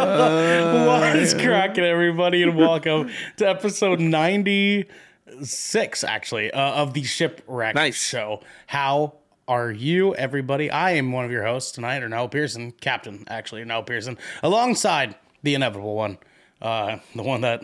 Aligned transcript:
What's 0.00 1.34
cracking, 1.34 1.84
everybody, 1.84 2.42
and 2.42 2.56
welcome 2.56 3.10
to 3.36 3.48
episode 3.48 4.00
96, 4.00 6.04
actually, 6.04 6.50
uh, 6.52 6.82
of 6.82 6.94
the 6.94 7.04
Shipwreck 7.04 7.74
Nice. 7.76 8.02
Show. 8.02 8.40
How 8.66 9.14
are 9.46 9.70
you, 9.70 10.14
everybody? 10.16 10.70
I 10.70 10.92
am 10.92 11.12
one 11.12 11.24
of 11.24 11.30
your 11.30 11.44
hosts 11.44 11.70
tonight, 11.72 12.02
Ernell 12.02 12.30
Pearson, 12.30 12.72
Captain, 12.72 13.24
actually, 13.28 13.62
Ernell 13.62 13.86
Pearson, 13.86 14.18
alongside 14.42 15.14
the 15.42 15.54
inevitable 15.54 15.94
one, 15.94 16.18
uh, 16.60 16.98
the 17.14 17.22
one 17.22 17.42
that 17.42 17.62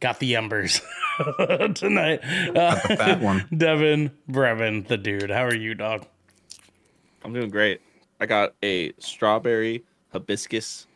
got 0.00 0.20
the 0.20 0.36
embers 0.36 0.80
tonight, 1.74 2.20
uh, 2.54 2.78
That 2.96 3.20
one. 3.20 3.46
Devin 3.56 4.12
Brevin, 4.30 4.86
the 4.86 4.96
dude. 4.96 5.30
How 5.30 5.44
are 5.44 5.54
you, 5.54 5.74
dog? 5.74 6.06
I'm 7.24 7.32
doing 7.32 7.50
great. 7.50 7.80
I 8.20 8.26
got 8.26 8.54
a 8.62 8.92
strawberry 8.98 9.82
hibiscus 10.12 10.86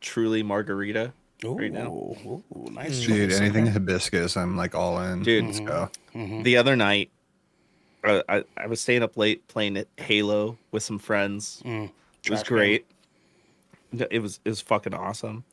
truly 0.00 0.42
margarita. 0.42 1.12
Right 1.44 1.72
now. 1.72 1.86
Ooh, 1.86 2.42
ooh, 2.52 2.68
nice 2.72 3.04
Dude, 3.04 3.30
choice. 3.30 3.40
anything 3.40 3.66
hibiscus, 3.66 4.36
I'm 4.36 4.56
like 4.56 4.74
all 4.74 5.00
in. 5.00 5.22
Dude. 5.22 5.44
Let's 5.46 5.60
go. 5.60 5.88
The 6.14 6.56
other 6.56 6.74
night, 6.74 7.10
uh, 8.02 8.22
I, 8.28 8.44
I 8.56 8.66
was 8.66 8.80
staying 8.80 9.02
up 9.04 9.16
late 9.16 9.46
playing 9.48 9.76
it 9.76 9.88
Halo 9.98 10.58
with 10.72 10.82
some 10.82 10.98
friends. 10.98 11.62
it 11.64 11.70
was 12.28 12.40
Trash 12.40 12.42
great. 12.48 12.86
It 14.10 14.20
was 14.20 14.40
it 14.44 14.48
was 14.50 14.60
fucking 14.60 14.94
awesome. 14.94 15.44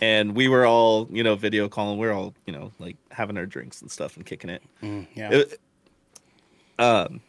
And 0.00 0.34
we 0.34 0.48
were 0.48 0.64
all, 0.64 1.06
you 1.10 1.22
know, 1.22 1.34
video 1.34 1.68
calling. 1.68 1.98
We 1.98 2.06
are 2.08 2.12
all, 2.12 2.32
you 2.46 2.52
know, 2.54 2.72
like 2.78 2.96
having 3.10 3.36
our 3.36 3.44
drinks 3.44 3.82
and 3.82 3.90
stuff 3.90 4.16
and 4.16 4.24
kicking 4.24 4.48
it. 4.50 4.62
Mm, 4.82 5.06
yeah. 5.14 5.30
It- 5.30 5.60
um, 6.78 7.20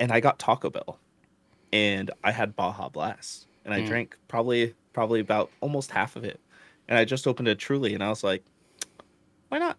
and 0.00 0.10
I 0.10 0.20
got 0.20 0.38
Taco 0.38 0.70
Bell, 0.70 0.98
and 1.74 2.12
I 2.22 2.30
had 2.30 2.54
Baja 2.54 2.88
Blast, 2.88 3.48
and 3.64 3.74
I 3.74 3.80
Mm. 3.82 3.86
drank 3.88 4.16
probably 4.28 4.74
probably 4.92 5.18
about 5.18 5.50
almost 5.60 5.90
half 5.90 6.14
of 6.14 6.22
it, 6.24 6.38
and 6.88 6.96
I 6.96 7.04
just 7.04 7.26
opened 7.26 7.48
a 7.48 7.54
Truly, 7.56 7.94
and 7.94 8.02
I 8.02 8.08
was 8.10 8.22
like, 8.22 8.44
why 9.48 9.58
not? 9.58 9.76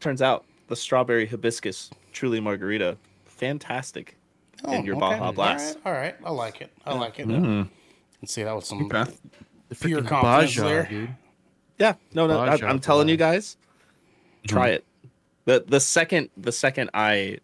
Turns 0.00 0.22
out 0.22 0.46
the 0.68 0.74
strawberry 0.76 1.26
hibiscus 1.26 1.90
Truly 2.12 2.40
margarita, 2.40 2.96
fantastic. 3.26 4.16
in 4.68 4.84
your 4.86 4.96
Baja 4.96 5.32
Blast. 5.32 5.76
right, 5.76 5.86
all 5.86 5.92
right. 5.92 6.14
I 6.24 6.30
like 6.30 6.60
it. 6.62 6.72
I 6.86 6.94
like 6.94 7.18
it. 7.18 7.26
Mm. 7.28 7.68
Let's 8.22 8.32
see 8.32 8.42
that 8.44 8.54
with 8.56 8.64
some 8.64 8.84
Okay. 8.86 9.04
pure 9.80 10.00
freaking 10.02 10.08
confidence 10.08 10.56
Baja, 10.56 10.68
there. 10.68 10.86
dude. 10.86 11.10
Yeah, 11.78 11.94
no, 12.14 12.26
no, 12.26 12.38
I, 12.40 12.50
Baja 12.50 12.66
I'm 12.68 12.78
telling 12.78 13.08
you 13.08 13.16
guys, 13.18 13.56
try 14.46 14.68
it. 14.68 14.84
the 15.44 15.62
The 15.66 15.80
second, 15.80 16.30
the 16.38 16.52
second 16.52 16.90
I, 16.94 17.38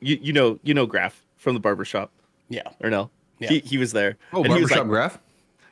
you 0.00 0.18
you 0.20 0.32
know 0.32 0.58
you 0.64 0.74
know 0.74 0.86
Graf 0.86 1.23
from 1.44 1.54
the 1.54 1.60
barbershop 1.60 2.10
Yeah. 2.48 2.62
or 2.82 2.90
no? 2.90 3.10
Yeah. 3.38 3.50
He 3.50 3.58
he 3.60 3.78
was 3.78 3.92
there. 3.92 4.16
Oh, 4.32 4.38
and 4.42 4.46
he 4.46 4.58
barbershop 4.60 4.78
like, 4.78 4.88
graph? 4.88 5.18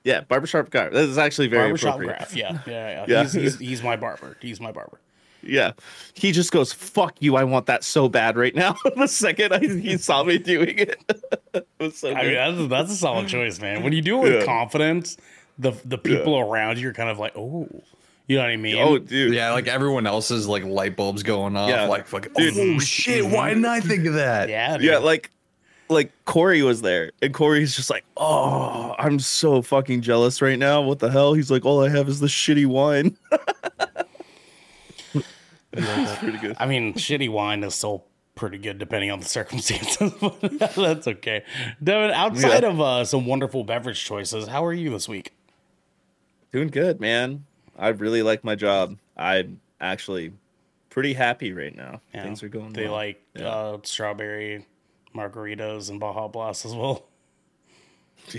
Yeah, 0.05 0.21
barbershop 0.23 0.71
guy. 0.71 0.89
This 0.91 1.09
is 1.09 1.19
actually 1.19 1.49
very 1.49 1.65
Barbershop 1.69 1.95
appropriate. 1.95 2.19
graph. 2.19 2.37
Yeah. 2.37 2.59
Yeah. 2.67 2.73
Yeah. 2.91 3.05
Yeah. 3.09 3.23
He's, 3.23 3.33
he's, 3.33 3.59
he's 3.59 3.83
my 3.83 3.97
barber. 3.97 4.37
He's 4.41 4.61
my 4.61 4.71
barber. 4.73 5.01
Yeah, 5.45 5.73
he 6.15 6.31
just 6.31 6.53
goes, 6.53 6.73
"Fuck 6.73 7.17
you! 7.19 7.35
I 7.35 7.43
want 7.43 7.67
that 7.67 7.83
so 7.83 8.09
bad 8.09 8.37
right 8.37 8.55
now." 8.55 8.77
the 8.97 9.09
second 9.09 9.53
I, 9.53 9.59
he 9.59 9.97
saw 9.99 10.23
me 10.23 10.39
doing 10.39 10.79
it, 10.79 11.03
it 11.55 11.67
was 11.81 11.99
so 11.99 12.15
I 12.15 12.23
mean, 12.23 12.35
that's, 12.35 12.69
that's 12.69 12.93
a 12.93 12.97
solid 12.97 13.27
choice, 13.27 13.61
man. 13.61 13.83
When 13.83 13.93
you 13.93 14.03
do 14.03 14.19
it 14.19 14.23
with 14.23 14.33
Yeah. 14.35 14.45
confidence, 14.45 15.17
the 15.59 15.73
the 15.85 15.99
people 15.99 16.39
around 16.39 16.79
you 16.79 16.89
are 16.91 16.93
kind 16.93 17.11
of 17.11 17.19
like, 17.19 17.33
oh, 17.37 17.69
you 18.29 18.37
know 18.37 18.43
what 18.43 18.51
I 18.53 18.57
mean? 18.57 18.77
oh, 18.79 18.99
dude, 18.99 19.35
Yeah, 19.35 19.51
like 19.53 19.67
everyone 19.67 20.07
else's 20.07 20.47
like 20.47 20.63
light 20.63 20.95
bulbs 20.97 21.25
going 21.25 21.57
off. 21.57 21.69
Yeah. 21.69 21.87
Like 21.87 22.07
fucking. 22.07 22.35
Dude. 22.35 22.55
Oh 22.57 22.79
shit! 22.79 23.25
Why 23.27 23.49
didn't 23.49 23.65
I 23.67 23.81
think 23.81 24.07
of 24.07 24.15
that? 24.15 24.49
yeah, 24.49 24.77
dude. 24.77 24.87
yeah, 24.87 24.99
like 24.99 25.33
like 25.89 26.13
Corey 26.25 26.63
was 26.63 26.83
there, 26.83 27.13
and 27.21 27.33
Corey's 27.35 27.75
just 27.77 27.91
like, 27.91 28.05
"Oh, 28.17 28.95
I'm 28.99 29.19
so 29.19 29.63
fucking 29.63 30.01
jealous 30.03 30.41
right 30.43 30.59
now. 30.59 30.81
What 30.83 30.99
the 31.01 31.11
hell?" 31.11 31.35
He's 31.35 31.51
like, 31.51 31.65
"All 31.65 31.85
I 31.85 31.89
have 31.91 32.09
is 32.09 32.21
the 32.21 32.27
shitty 32.29 32.67
wine." 32.67 33.17
It's 35.75 36.19
pretty 36.19 36.39
good. 36.39 36.57
I 36.61 36.67
mean, 36.67 36.95
shitty 36.95 37.31
wine 37.31 37.65
is 37.65 37.75
still 37.75 38.05
pretty 38.35 38.59
good 38.59 38.79
depending 38.79 39.11
on 39.11 39.21
the 39.21 39.25
circumstances. 39.39 40.13
but 40.21 40.41
That's 40.77 41.09
okay. 41.09 41.45
Devin, 41.83 42.11
outside 42.11 42.63
Yeah. 42.63 42.69
of 42.71 42.81
uh, 42.81 43.05
some 43.07 43.25
wonderful 43.27 43.65
beverage 43.65 44.05
choices, 44.05 44.49
how 44.49 44.65
are 44.67 44.73
you 44.75 44.91
this 44.91 45.09
week? 45.09 45.33
Doing 46.53 46.69
good, 46.69 47.01
man. 47.01 47.47
I 47.79 47.89
really 47.89 48.23
like 48.23 48.45
my 48.45 48.55
job. 48.55 48.99
I'm 49.17 49.61
actually 49.81 50.33
pretty 50.91 51.15
happy 51.15 51.53
right 51.55 51.75
now. 51.75 52.03
Yeah. 52.13 52.25
Things 52.25 52.43
are 52.43 52.49
going. 52.51 52.75
They 52.75 52.85
well. 52.85 52.93
like 52.93 53.23
Yeah. 53.35 53.49
uh, 53.49 53.79
strawberry 53.83 54.67
margaritas 55.15 55.91
and 55.91 55.99
Baja 56.01 56.29
Blast 56.29 56.65
as 56.65 56.75
well. 56.75 57.05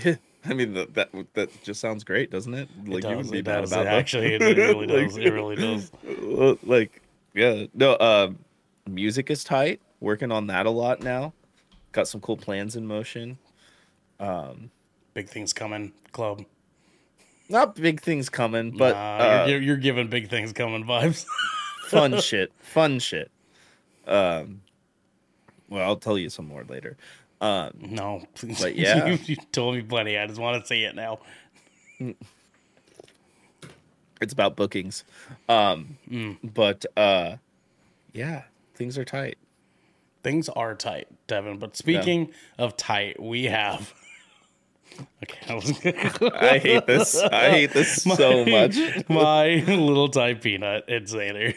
Yeah, 0.02 0.14
I 0.46 0.54
mean 0.54 0.72
that 0.74 0.94
that 0.94 1.10
that 1.34 1.62
just 1.62 1.78
sounds 1.78 2.04
great, 2.04 2.30
doesn't 2.30 2.54
it? 2.54 2.68
Like 2.86 3.04
it 3.04 3.10
you 3.10 3.16
does, 3.16 3.16
wouldn't 3.16 3.32
be 3.32 3.42
bad 3.42 3.60
does. 3.60 3.72
about 3.72 3.82
It 3.82 3.84
that. 3.90 3.94
actually, 3.98 4.34
it, 4.34 4.40
really 4.40 4.86
Like- 4.86 5.08
does. 5.08 5.16
It 5.18 5.30
really 5.32 5.56
does. 5.56 6.58
Like, 6.62 7.02
yeah, 7.34 7.66
no. 7.74 7.98
Um, 7.98 8.38
music 8.88 9.30
is 9.30 9.44
tight. 9.44 9.82
Working 10.00 10.32
on 10.32 10.46
that 10.46 10.64
a 10.64 10.70
lot 10.70 11.02
now. 11.02 11.34
Got 11.92 12.08
some 12.08 12.22
cool 12.22 12.38
plans 12.38 12.76
in 12.76 12.86
motion. 12.86 13.36
Um, 14.18 14.70
big 15.12 15.28
things 15.28 15.52
coming, 15.52 15.92
club. 16.12 16.44
Not 17.50 17.74
big 17.74 18.00
things 18.00 18.30
coming, 18.30 18.70
but 18.74 18.94
Nah, 18.94 19.42
uh, 19.42 19.46
you're, 19.48 19.60
you're 19.60 19.76
giving 19.76 20.08
big 20.08 20.30
things 20.30 20.54
coming 20.54 20.84
vibes. 20.84 21.26
fun 21.88 22.18
shit. 22.22 22.52
Fun 22.58 22.98
shit. 23.00 23.30
Um, 24.06 24.62
well, 25.74 25.84
I'll 25.84 25.96
tell 25.96 26.16
you 26.18 26.30
some 26.30 26.46
more 26.46 26.64
later. 26.64 26.96
Um, 27.40 27.72
no, 27.80 28.22
please. 28.34 28.60
But 28.60 28.76
yeah. 28.76 29.06
you, 29.06 29.18
you 29.24 29.36
told 29.52 29.74
me 29.74 29.82
plenty. 29.82 30.16
I 30.16 30.26
just 30.26 30.38
want 30.40 30.62
to 30.62 30.66
say 30.66 30.82
it 30.84 30.94
now. 30.94 31.18
it's 34.20 34.32
about 34.32 34.56
bookings. 34.56 35.04
Um, 35.48 35.98
Mm. 36.10 36.38
but 36.42 36.86
uh, 36.96 37.36
yeah, 38.12 38.42
things 38.74 38.96
are 38.98 39.04
tight. 39.04 39.36
Things 40.22 40.48
are 40.48 40.74
tight, 40.74 41.08
Devin. 41.26 41.58
But 41.58 41.76
speaking 41.76 42.30
of 42.58 42.76
tight, 42.76 43.20
we 43.20 43.44
have. 43.44 43.92
Okay, 45.24 45.38
I, 45.48 45.54
was... 45.56 45.70
I 46.34 46.58
hate 46.58 46.86
this. 46.86 47.20
I 47.20 47.50
hate 47.50 47.72
this 47.72 48.02
so 48.02 48.44
much. 48.44 48.76
My 49.08 49.54
little 49.66 50.08
Thai 50.08 50.34
peanut. 50.34 50.84
It's 50.86 51.12
Xander. 51.12 51.56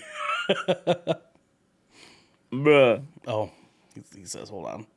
Bruh. 2.52 3.04
Oh, 3.28 3.52
he, 4.14 4.20
he 4.20 4.26
says, 4.26 4.50
hold 4.50 4.66
on. 4.68 4.88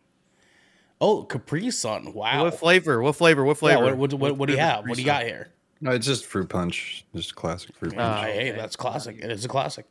Oh, 1.01 1.23
Capri 1.25 1.71
Sun. 1.71 2.13
Wow. 2.13 2.45
What 2.45 2.59
flavor? 2.59 3.01
What 3.01 3.17
flavor? 3.17 3.45
What 3.45 3.57
Yeah, 3.57 3.77
flavor? 3.77 3.85
what, 3.97 4.11
what, 4.11 4.13
what, 4.21 4.37
what 4.37 4.47
do 4.49 4.53
you 4.55 4.59
have? 4.61 4.87
What 4.87 4.97
do 4.97 5.03
you 5.03 5.07
got 5.07 5.23
here? 5.25 5.49
No, 5.81 5.93
it's 5.93 6.05
just 6.07 6.27
fruit 6.27 6.49
punch. 6.51 7.05
Just 7.15 7.35
classic 7.35 7.75
fruit 7.77 7.95
punch. 7.95 8.01
Uh, 8.01 8.23
hey, 8.27 8.51
that's 8.51 8.77
classic. 8.77 9.17
It 9.19 9.31
is 9.31 9.45
a 9.45 9.49
classic. 9.49 9.87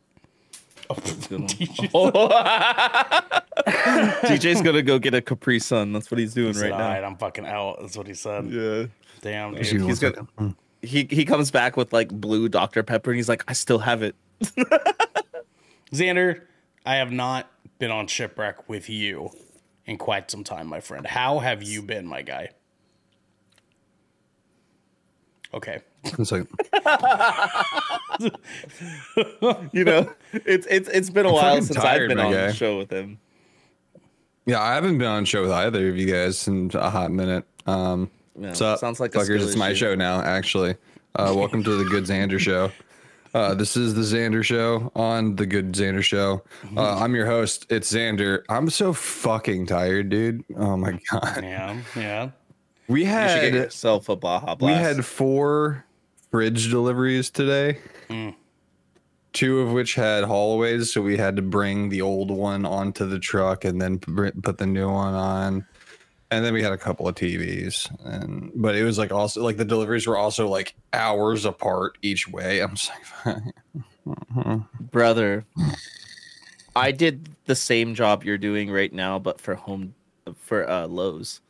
DJ's 3.70 4.62
gonna 4.64 4.82
go 4.82 5.00
get 5.00 5.14
a 5.14 5.22
Capri 5.22 5.60
Sun. 5.60 5.94
That's 5.94 6.10
what 6.12 6.20
he's 6.20 6.34
doing 6.34 6.54
Said, 6.54 6.64
right 6.64 6.72
All 6.72 6.80
now. 6.80 6.88
right, 6.90 7.04
I'm 7.04 7.18
fucking 7.18 7.46
out. 7.46 7.78
That's 7.82 7.98
what 7.98 8.08
he 8.08 8.14
said. 8.14 8.48
Yeah. 8.50 8.86
Damn, 9.22 9.54
dude. 9.56 9.80
one 9.82 9.90
he's 9.90 10.00
got- 10.00 10.16
Mm. 10.38 10.56
He 10.82 11.06
he 11.12 11.26
comes 11.26 11.52
back 11.52 11.76
with 11.76 11.92
like 11.92 12.08
blue 12.10 12.48
Dr 12.48 12.84
Pepper, 12.84 13.12
and 13.12 13.18
he's 13.18 13.28
like, 13.28 13.44
I 13.50 13.54
still 13.54 13.80
have 13.80 14.02
it. 14.02 14.16
Xander, 15.92 16.42
I 16.86 16.96
have 16.96 17.12
not 17.12 17.52
been 17.80 17.92
on 17.92 18.06
shipwreck 18.08 18.70
with 18.70 18.90
you 18.90 19.32
in 19.86 19.98
quite 19.98 20.30
some 20.30 20.44
time, 20.44 20.68
my 20.68 20.82
friend. 20.82 21.08
How 21.08 21.40
have 21.40 21.64
you 21.64 21.82
been, 21.82 22.06
my 22.06 22.22
guy? 22.22 22.50
Okay. 25.54 25.80
One 26.16 26.26
second. 26.26 26.48
You 29.72 29.84
know, 29.86 30.12
it's 30.34 30.68
it's 30.70 30.90
it's 30.90 31.10
been 31.10 31.26
a 31.26 31.32
while 31.32 31.56
since 31.62 31.76
tired, 31.80 32.04
I've 32.04 32.08
been 32.10 32.20
on 32.20 32.32
guy. 32.34 32.48
the 32.48 32.54
show 32.54 32.78
with 32.78 32.92
him. 32.92 33.20
Yeah, 34.46 34.62
I 34.62 34.74
haven't 34.74 34.98
been 34.98 35.08
on 35.08 35.26
show 35.26 35.42
with 35.42 35.52
either 35.52 35.88
of 35.90 35.96
you 35.98 36.06
guys 36.12 36.48
in 36.48 36.70
a 36.74 36.90
hot 36.90 37.12
minute. 37.12 37.46
Um, 37.66 38.10
No, 38.36 38.54
sounds 38.54 39.00
like 39.00 39.12
fuckers? 39.12 39.42
It's 39.42 39.56
my 39.56 39.74
show 39.74 39.96
now. 39.96 40.22
Actually, 40.22 40.76
uh, 41.16 41.34
welcome 41.36 41.64
to 41.64 41.76
the 41.78 41.86
Good 41.90 42.04
Xander 42.06 42.40
Show. 42.40 42.72
Uh, 43.34 43.54
this 43.54 43.78
is 43.78 43.94
the 43.94 44.02
Xander 44.02 44.44
Show 44.44 44.92
on 44.96 45.36
the 45.36 45.46
Good 45.46 45.74
Xander 45.74 46.04
Show. 46.04 46.44
Uh, 46.76 46.98
I'm 47.00 47.14
your 47.14 47.28
host. 47.28 47.68
It's 47.70 47.92
Xander. 47.92 48.44
I'm 48.50 48.70
so 48.70 48.92
fucking 48.94 49.68
tired, 49.68 50.10
dude. 50.10 50.44
Oh 50.58 50.76
my 50.78 51.00
god. 51.12 51.44
Yeah. 51.44 51.80
Yeah. 51.96 52.30
We 52.88 53.02
You 53.02 53.06
should 53.08 53.14
get 53.14 53.44
had 53.44 53.54
yourself 53.54 54.10
a 54.10 54.16
Baja 54.16 54.56
Blast. 54.56 54.62
we 54.64 54.84
had 54.84 55.06
four 55.06 55.86
fridge 56.32 56.70
deliveries 56.72 57.30
today. 57.30 57.78
Two 59.32 59.60
of 59.60 59.72
which 59.72 59.94
had 59.94 60.24
hallways, 60.24 60.92
so 60.92 61.02
we 61.02 61.16
had 61.18 61.36
to 61.36 61.44
bring 61.44 61.90
the 61.90 62.02
old 62.02 62.32
one 62.32 62.66
onto 62.66 63.06
the 63.06 63.20
truck 63.20 63.64
and 63.64 63.80
then 63.80 64.00
put 64.00 64.58
the 64.58 64.66
new 64.66 64.90
one 64.90 65.14
on. 65.14 65.68
And 66.32 66.46
then 66.46 66.54
we 66.54 66.62
had 66.62 66.72
a 66.72 66.78
couple 66.78 67.08
of 67.08 67.16
TVs, 67.16 67.90
and 68.06 68.52
but 68.54 68.76
it 68.76 68.84
was 68.84 69.00
like 69.00 69.12
also 69.12 69.44
like 69.44 69.58
the 69.58 69.66
deliveries 69.66 70.06
were 70.06 70.18
also 70.18 70.48
like 70.48 70.76
hours 70.94 71.44
apart 71.44 71.98
each 72.04 72.28
way. 72.28 72.60
I'm 72.60 72.76
just 72.76 72.92
like, 73.26 73.44
brother. 74.92 75.46
I 76.76 76.92
did 76.92 77.30
the 77.46 77.56
same 77.56 77.96
job 77.96 78.24
you're 78.24 78.38
doing 78.38 78.72
right 78.72 78.94
now, 78.94 79.18
but 79.18 79.42
for 79.42 79.56
home 79.56 79.96
for 80.38 80.70
uh, 80.70 80.88
Lowe's. 80.88 81.42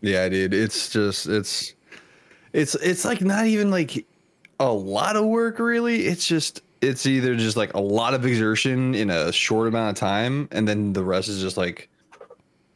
Yeah, 0.00 0.24
I 0.24 0.28
dude. 0.28 0.52
It's 0.52 0.90
just 0.90 1.26
it's 1.26 1.74
it's 2.52 2.74
it's 2.76 3.04
like 3.04 3.20
not 3.20 3.46
even 3.46 3.70
like 3.70 4.04
a 4.60 4.72
lot 4.72 5.16
of 5.16 5.24
work 5.24 5.58
really. 5.58 6.06
It's 6.06 6.26
just 6.26 6.62
it's 6.80 7.06
either 7.06 7.34
just 7.36 7.56
like 7.56 7.72
a 7.74 7.80
lot 7.80 8.12
of 8.14 8.26
exertion 8.26 8.94
in 8.94 9.10
a 9.10 9.32
short 9.32 9.68
amount 9.68 9.96
of 9.96 10.00
time, 10.00 10.48
and 10.52 10.68
then 10.68 10.92
the 10.92 11.04
rest 11.04 11.28
is 11.28 11.40
just 11.40 11.56
like 11.56 11.88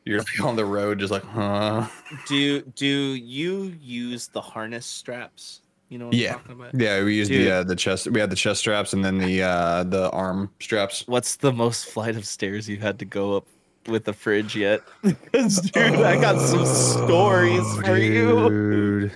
you're 0.09 0.19
like 0.19 0.41
on 0.43 0.57
the 0.57 0.65
road, 0.65 0.99
just 0.99 1.13
like 1.13 1.25
huh. 1.25 1.87
Do 2.27 2.63
do 2.63 2.87
you 2.87 3.75
use 3.81 4.29
the 4.29 4.41
harness 4.41 4.87
straps? 4.87 5.61
You 5.91 5.99
know 5.99 6.07
what 6.07 6.15
Yeah. 6.15 6.35
I'm 6.35 6.39
talking 6.41 6.53
about? 6.53 6.75
Yeah, 6.75 7.03
we 7.05 7.15
used 7.17 7.31
Dude. 7.31 7.47
the 7.47 7.51
uh, 7.53 7.63
the 7.65 7.77
chest. 7.77 8.09
We 8.09 8.21
had 8.21 8.31
the 8.31 8.37
chest 8.37 8.61
straps 8.61 8.93
and 8.93 9.05
then 9.05 9.19
the 9.19 9.43
uh 9.43 9.85
the 9.85 10.11
arm 10.11 10.51
straps. 10.61 11.05
What's 11.07 11.37
the 11.37 11.53
most 11.53 11.87
flight 11.87 12.17
of 12.17 12.25
stairs 12.27 12.69
you've 12.69 12.83
had 12.83 12.99
to 12.99 13.05
go 13.05 13.37
up 13.37 13.47
with 13.87 14.05
the 14.05 14.13
fridge 14.13 14.57
yet? 14.57 14.83
Because 15.03 15.61
dude, 15.61 16.01
I 16.01 16.21
got 16.21 16.41
some 16.41 16.67
stories 16.67 17.65
for 17.81 17.97
you. 17.97 18.31
Oh, 18.39 18.49
Dude. 18.49 19.13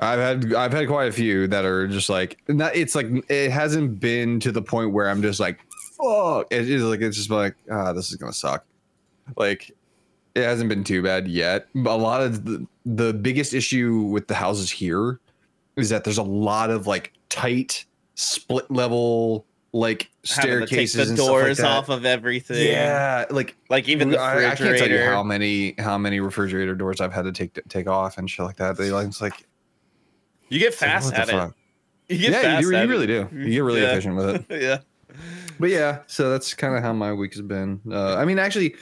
I've 0.00 0.20
had 0.20 0.54
I've 0.54 0.72
had 0.72 0.86
quite 0.86 1.08
a 1.08 1.12
few 1.12 1.46
that 1.48 1.64
are 1.64 1.88
just 1.88 2.08
like 2.08 2.38
not 2.48 2.74
it's 2.76 2.94
like 2.94 3.06
it 3.28 3.50
hasn't 3.50 3.98
been 4.00 4.38
to 4.40 4.52
the 4.52 4.62
point 4.62 4.92
where 4.92 5.08
I'm 5.10 5.20
just 5.22 5.40
like 5.40 5.58
fuck 5.98 6.46
it 6.52 6.70
is 6.70 6.84
like 6.84 7.00
it's 7.00 7.16
just 7.16 7.30
like 7.30 7.56
ah 7.70 7.92
this 7.92 8.08
is 8.10 8.16
gonna 8.16 8.32
suck 8.32 8.64
like 9.36 9.72
it 10.38 10.44
hasn't 10.44 10.68
been 10.68 10.84
too 10.84 11.02
bad 11.02 11.26
yet 11.28 11.68
but 11.74 11.92
a 11.92 11.96
lot 12.00 12.20
of 12.22 12.44
the, 12.44 12.66
the 12.86 13.12
biggest 13.12 13.52
issue 13.54 14.02
with 14.02 14.28
the 14.28 14.34
houses 14.34 14.70
here 14.70 15.20
is 15.76 15.88
that 15.90 16.04
there's 16.04 16.18
a 16.18 16.22
lot 16.22 16.70
of 16.70 16.86
like 16.86 17.12
tight 17.28 17.84
split 18.14 18.70
level 18.70 19.44
like 19.72 20.10
Having 20.30 20.50
to 20.50 20.66
take 20.66 20.88
staircases 20.88 21.16
the 21.16 21.22
like 21.22 21.30
doors 21.30 21.56
that. 21.58 21.66
off 21.66 21.88
of 21.90 22.04
everything. 22.06 22.66
yeah 22.66 23.26
like 23.30 23.54
Like 23.68 23.88
even 23.88 24.10
the 24.10 24.18
I, 24.18 24.52
I 24.52 24.54
can't 24.54 24.78
tell 24.78 24.88
you 24.88 25.02
how 25.04 25.22
many 25.22 25.74
how 25.78 25.98
many 25.98 26.20
refrigerator 26.20 26.74
doors 26.74 27.00
I've 27.00 27.12
had 27.12 27.22
to 27.26 27.32
take 27.32 27.58
take 27.68 27.86
off 27.86 28.16
and 28.18 28.28
shit 28.30 28.44
like 28.46 28.56
that. 28.56 28.76
They 28.78 28.90
like 28.90 29.06
it's 29.08 29.20
like 29.20 29.46
you 30.48 30.58
get 30.58 30.72
it's 30.72 30.80
like, 30.82 30.90
fast 30.90 31.12
at 31.14 31.28
it. 31.28 31.32
fuck? 31.32 31.54
You 32.08 32.16
get 32.18 32.30
Yeah, 32.32 32.40
fast 32.40 32.62
you, 32.64 32.70
do, 32.70 32.76
you 32.78 32.82
it. 32.82 32.86
really 32.88 33.06
do. 33.06 33.28
You 33.32 33.50
get 33.50 33.60
really 33.60 33.82
Yeah. 33.82 33.92
efficient 33.92 34.16
with 34.16 34.50
it. 34.50 34.62
yeah. 34.62 34.78
But 35.60 35.70
yeah, 35.70 36.00
so 36.06 36.30
that's 36.30 36.54
kind 36.54 36.76
of 36.76 36.82
how 36.82 36.92
my 36.92 37.12
week 37.12 37.32
has 37.34 37.42
been. 37.42 37.80
Uh, 37.90 38.14
I 38.16 38.24
mean, 38.24 38.38
actually, 38.38 38.74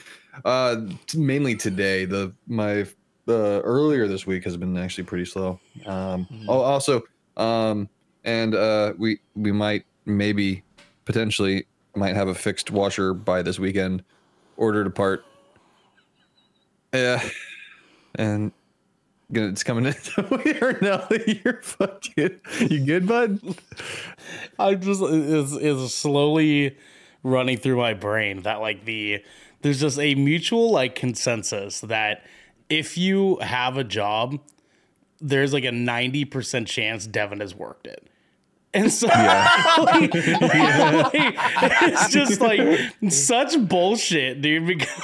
uh, 0.44 0.76
t- 1.06 1.18
mainly 1.18 1.54
today. 1.54 2.04
The 2.04 2.32
my 2.46 2.82
uh, 3.28 3.60
earlier 3.62 4.06
this 4.06 4.26
week 4.26 4.44
has 4.44 4.56
been 4.56 4.76
actually 4.76 5.04
pretty 5.04 5.24
slow. 5.24 5.58
Um, 5.86 6.26
Mhm. 6.32 6.44
oh, 6.48 6.60
also, 6.60 7.02
um, 7.36 7.88
and 8.24 8.54
uh, 8.54 8.92
we 8.98 9.20
we 9.34 9.52
might 9.52 9.84
maybe 10.04 10.62
potentially 11.04 11.66
might 11.94 12.14
have 12.14 12.28
a 12.28 12.34
fixed 12.34 12.70
washer 12.70 13.14
by 13.14 13.42
this 13.42 13.58
weekend, 13.58 14.04
ordered 14.56 14.86
apart. 14.86 15.24
Yeah, 16.92 17.22
and 18.16 18.52
it's 19.30 19.64
coming 19.64 19.86
in. 19.86 19.94
we 20.44 20.58
are 20.60 20.78
now. 20.80 21.06
You're 21.26 21.62
fucking. 21.62 22.40
You 22.60 22.84
good, 22.84 23.06
bud? 23.06 23.40
I'm 24.58 24.80
just 24.80 25.02
is 25.02 25.52
is 25.52 25.94
slowly 25.94 26.76
running 27.22 27.56
through 27.56 27.76
my 27.76 27.94
brain 27.94 28.42
that 28.42 28.60
like 28.60 28.84
the 28.84 29.22
there's 29.62 29.80
just 29.80 29.98
a 29.98 30.14
mutual 30.14 30.70
like 30.70 30.94
consensus 30.94 31.80
that 31.80 32.24
if 32.68 32.96
you 32.96 33.38
have 33.40 33.76
a 33.76 33.84
job, 33.84 34.38
there's 35.20 35.52
like 35.52 35.64
a 35.64 35.72
ninety 35.72 36.24
percent 36.24 36.68
chance 36.68 37.06
Devin 37.06 37.40
has 37.40 37.54
worked 37.54 37.86
it. 37.86 38.06
And 38.74 38.92
so 38.92 39.06
like, 39.08 39.78
like, 39.80 40.10
it's 40.14 42.12
just 42.12 42.40
like 42.40 42.78
such 43.08 43.58
bullshit, 43.66 44.42
dude. 44.42 44.66
Because 44.66 45.02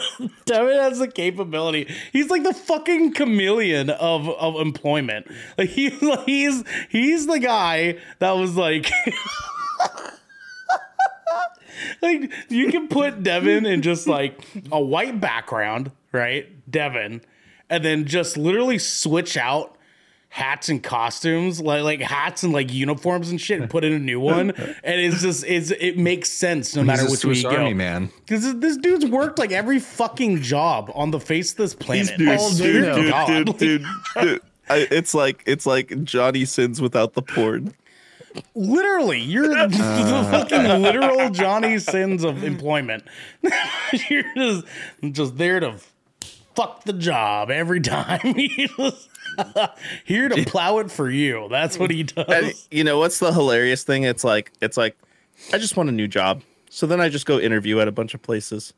Devin 0.44 0.78
has 0.78 0.98
the 0.98 1.08
capability. 1.08 1.92
He's 2.12 2.30
like 2.30 2.42
the 2.42 2.54
fucking 2.54 3.12
chameleon 3.14 3.90
of 3.90 4.28
of 4.28 4.56
employment. 4.56 5.26
Like 5.58 5.70
he's 5.70 6.00
like 6.02 6.26
he's 6.26 6.64
he's 6.88 7.26
the 7.26 7.38
guy 7.38 7.98
that 8.18 8.32
was 8.32 8.56
like. 8.56 8.90
like 12.02 12.32
you 12.48 12.70
can 12.70 12.88
put 12.88 13.22
Devin 13.22 13.66
in 13.66 13.82
just 13.82 14.06
like 14.06 14.40
a 14.70 14.80
white 14.80 15.20
background, 15.20 15.90
right? 16.12 16.48
Devin, 16.70 17.22
and 17.68 17.84
then 17.84 18.04
just 18.06 18.36
literally 18.36 18.78
switch 18.78 19.36
out 19.36 19.76
hats 20.34 20.70
and 20.70 20.82
costumes, 20.82 21.60
like 21.60 21.82
like 21.82 22.00
hats 22.00 22.42
and 22.42 22.54
like 22.54 22.72
uniforms 22.72 23.28
and 23.30 23.38
shit, 23.38 23.60
and 23.60 23.68
put 23.68 23.84
in 23.84 23.92
a 23.92 23.98
new 23.98 24.18
one, 24.18 24.50
and 24.82 25.00
it's 25.00 25.20
just 25.20 25.44
it's 25.46 25.70
it 25.72 25.98
makes 25.98 26.30
sense 26.30 26.74
no 26.74 26.82
matter 26.82 27.02
He's 27.02 27.22
a 27.24 27.28
which 27.28 27.44
way 27.44 27.50
you 27.50 27.56
Army 27.58 27.70
go. 27.72 27.76
man. 27.76 28.10
Because 28.24 28.42
this, 28.42 28.54
this 28.54 28.76
dude's 28.78 29.04
worked 29.06 29.38
like 29.38 29.52
every 29.52 29.78
fucking 29.78 30.40
job 30.40 30.90
on 30.94 31.10
the 31.10 31.20
face 31.20 31.52
of 31.52 31.58
this 31.58 31.74
planet. 31.74 32.18
I 32.20 32.36
all 32.36 32.48
swear 32.50 32.72
dude, 32.72 32.94
dude, 32.94 33.10
God. 33.10 33.26
dude, 33.28 33.58
dude, 33.58 33.86
dude. 34.22 34.40
I, 34.70 34.86
it's 34.90 35.12
like 35.12 35.42
it's 35.46 35.66
like 35.66 36.02
Johnny 36.04 36.44
sins 36.46 36.80
without 36.80 37.12
the 37.12 37.22
porn. 37.22 37.74
Literally, 38.54 39.20
you're 39.20 39.48
the 39.68 40.28
fucking 40.30 40.80
literal 40.82 41.28
Johnny 41.28 41.78
Sins 41.78 42.24
of 42.24 42.42
employment. 42.42 43.04
you're 44.08 44.24
just 44.34 44.64
just 45.10 45.36
there 45.36 45.60
to 45.60 45.74
fuck 46.54 46.84
the 46.84 46.94
job 46.94 47.50
every 47.50 47.80
time. 47.80 48.20
He 48.34 48.68
just- 48.78 49.08
here 50.04 50.28
to 50.28 50.44
plow 50.44 50.78
it 50.78 50.90
for 50.90 51.10
you. 51.10 51.48
That's 51.50 51.78
what 51.78 51.90
he 51.90 52.02
does. 52.02 52.26
And 52.28 52.54
you 52.70 52.84
know 52.84 52.98
what's 52.98 53.18
the 53.18 53.32
hilarious 53.32 53.84
thing? 53.84 54.04
It's 54.04 54.24
like 54.24 54.52
it's 54.60 54.76
like 54.76 54.96
I 55.52 55.58
just 55.58 55.76
want 55.76 55.88
a 55.88 55.92
new 55.92 56.08
job. 56.08 56.42
So 56.70 56.86
then 56.86 57.00
I 57.00 57.08
just 57.08 57.26
go 57.26 57.38
interview 57.38 57.80
at 57.80 57.88
a 57.88 57.92
bunch 57.92 58.14
of 58.14 58.22
places. 58.22 58.72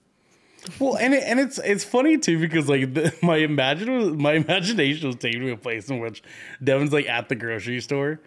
Well, 0.78 0.96
and 0.96 1.14
it, 1.14 1.22
and 1.24 1.38
it's 1.38 1.58
it's 1.58 1.84
funny 1.84 2.18
too 2.18 2.38
because 2.38 2.68
like 2.68 2.94
the, 2.94 3.14
my 3.22 3.36
imagine 3.36 4.20
my 4.20 4.32
imagination 4.32 5.08
was 5.08 5.16
taken 5.16 5.40
to 5.40 5.52
a 5.52 5.56
place 5.56 5.88
in 5.88 5.98
which 5.98 6.22
Devin's 6.62 6.92
like 6.92 7.08
at 7.08 7.28
the 7.28 7.34
grocery 7.34 7.80
store, 7.80 8.20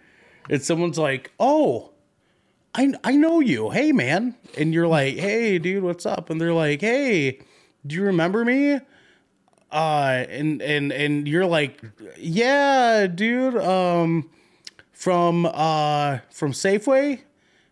and 0.48 0.62
someone's 0.62 0.98
like, 0.98 1.32
"Oh, 1.40 1.90
I 2.74 2.92
I 3.04 3.16
know 3.16 3.40
you. 3.40 3.70
Hey, 3.70 3.92
man," 3.92 4.36
and 4.56 4.72
you're 4.72 4.86
like, 4.86 5.16
"Hey, 5.16 5.58
dude, 5.58 5.82
what's 5.82 6.06
up?" 6.06 6.30
And 6.30 6.40
they're 6.40 6.54
like, 6.54 6.80
"Hey, 6.80 7.40
do 7.86 7.96
you 7.96 8.04
remember 8.04 8.44
me?" 8.44 8.80
Uh, 9.70 10.24
and 10.28 10.62
and 10.62 10.92
and 10.92 11.28
you're 11.28 11.46
like, 11.46 11.80
"Yeah, 12.16 13.06
dude. 13.06 13.56
Um, 13.56 14.30
from 14.92 15.46
uh 15.46 16.18
from 16.30 16.52
Safeway." 16.52 17.20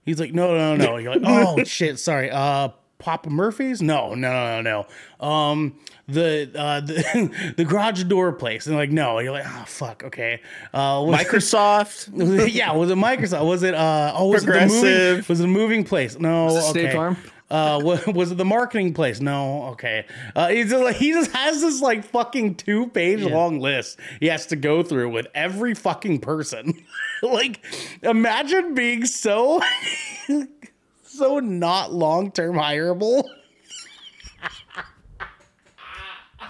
He's 0.04 0.20
like, 0.20 0.32
no, 0.32 0.56
no, 0.56 0.76
no. 0.76 0.96
You're 0.98 1.16
like, 1.16 1.22
oh 1.26 1.64
shit, 1.64 1.98
sorry. 1.98 2.30
Uh, 2.30 2.68
Papa 2.98 3.28
Murphy's? 3.28 3.82
No, 3.82 4.14
no, 4.14 4.62
no, 4.62 4.86
no. 5.20 5.26
Um, 5.26 5.78
the 6.06 6.48
uh 6.54 6.80
the, 6.80 7.52
the 7.56 7.64
garage 7.64 8.04
door 8.04 8.32
place. 8.32 8.68
And 8.68 8.76
like, 8.76 8.92
no. 8.92 9.18
You're 9.18 9.32
like, 9.32 9.46
oh 9.46 9.64
fuck, 9.66 10.04
okay. 10.04 10.40
Uh, 10.72 11.02
was- 11.04 11.20
Microsoft. 11.20 12.52
yeah, 12.52 12.72
was 12.72 12.90
it 12.90 12.96
Microsoft? 12.96 13.44
Was 13.44 13.64
it 13.64 13.74
uh? 13.74 14.12
Oh, 14.14 14.28
was 14.28 14.44
it 14.44 14.46
the 14.46 14.66
moving? 14.66 15.24
Was 15.28 15.40
it 15.40 15.44
a 15.44 15.48
moving 15.48 15.82
place? 15.82 16.18
No, 16.18 16.46
it 16.48 16.52
okay. 16.52 16.70
State 16.70 16.92
Farm? 16.94 17.16
Uh, 17.48 17.80
wa- 17.82 18.00
was 18.12 18.32
it 18.32 18.38
the 18.38 18.44
marketing 18.44 18.92
place? 18.92 19.20
No, 19.20 19.64
okay. 19.68 20.04
Uh, 20.34 20.48
he's 20.48 20.70
just 20.70 20.82
like 20.82 20.96
he 20.96 21.12
just 21.12 21.30
has 21.30 21.60
this 21.60 21.80
like 21.80 22.04
fucking 22.04 22.56
two 22.56 22.88
page 22.88 23.22
long 23.22 23.60
list 23.60 24.00
he 24.20 24.26
has 24.26 24.46
to 24.46 24.56
go 24.56 24.82
through 24.82 25.10
with 25.10 25.26
every 25.34 25.74
fucking 25.74 26.20
person. 26.20 26.84
like, 27.22 27.64
imagine 28.02 28.74
being 28.74 29.04
so 29.06 29.60
so 31.04 31.38
not 31.38 31.92
long 31.92 32.32
term 32.32 32.56
hireable. 32.56 33.28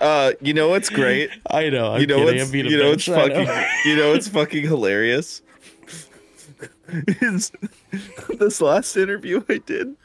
Uh, 0.01 0.33
you 0.43 0.53
know 0.53 0.69
what's 0.69 0.91
great? 0.91 1.31
I 1.51 1.71
know. 1.71 1.95
I'm 1.95 2.01
you 2.01 2.07
know 2.07 2.25
kidding. 2.25 2.39
what's 2.39 2.51
I'm 2.51 2.57
you 2.57 2.79
know 2.79 2.91
what's 2.91 3.09
bitch. 3.09 3.15
I 3.15 3.29
know. 3.29 3.47
fucking 3.47 3.91
you 3.91 3.97
know 3.97 4.13
what's 4.13 4.29
fucking 4.29 4.63
hilarious 4.63 5.43
is 6.89 7.53
this 8.39 8.61
last 8.61 8.97
interview 8.97 9.43
I 9.49 9.59
did. 9.59 9.97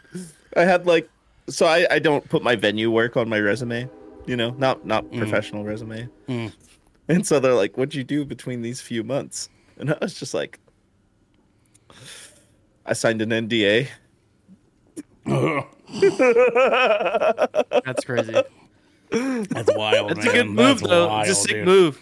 I 0.55 0.63
had 0.63 0.85
like 0.85 1.09
so 1.49 1.65
I 1.65 1.87
I 1.91 1.99
don't 1.99 2.27
put 2.29 2.43
my 2.43 2.55
venue 2.55 2.91
work 2.91 3.17
on 3.17 3.27
my 3.29 3.39
resume, 3.39 3.89
you 4.25 4.35
know, 4.35 4.51
not 4.57 4.85
not 4.85 5.05
Mm. 5.05 5.17
professional 5.19 5.63
resume. 5.63 6.07
And 7.07 7.25
so 7.27 7.39
they're 7.39 7.53
like, 7.55 7.77
"What'd 7.77 7.95
you 7.95 8.03
do 8.03 8.23
between 8.25 8.61
these 8.61 8.79
few 8.81 9.03
months?" 9.03 9.49
And 9.77 9.91
I 9.91 9.97
was 10.01 10.13
just 10.13 10.33
like, 10.33 10.59
"I 12.85 12.93
signed 12.93 13.21
an 13.21 13.29
NDA." 13.31 13.87
That's 17.85 18.05
crazy. 18.05 18.33
That's 19.11 19.75
wild. 19.75 20.11
That's 20.11 20.25
man. 20.25 20.27
a 20.27 20.31
good 20.31 20.47
move, 20.47 20.57
That's 20.57 20.81
though. 20.83 21.07
Wild, 21.09 21.27
it's 21.27 21.39
a 21.39 21.41
sick 21.41 21.51
dude. 21.51 21.65
move. 21.65 21.99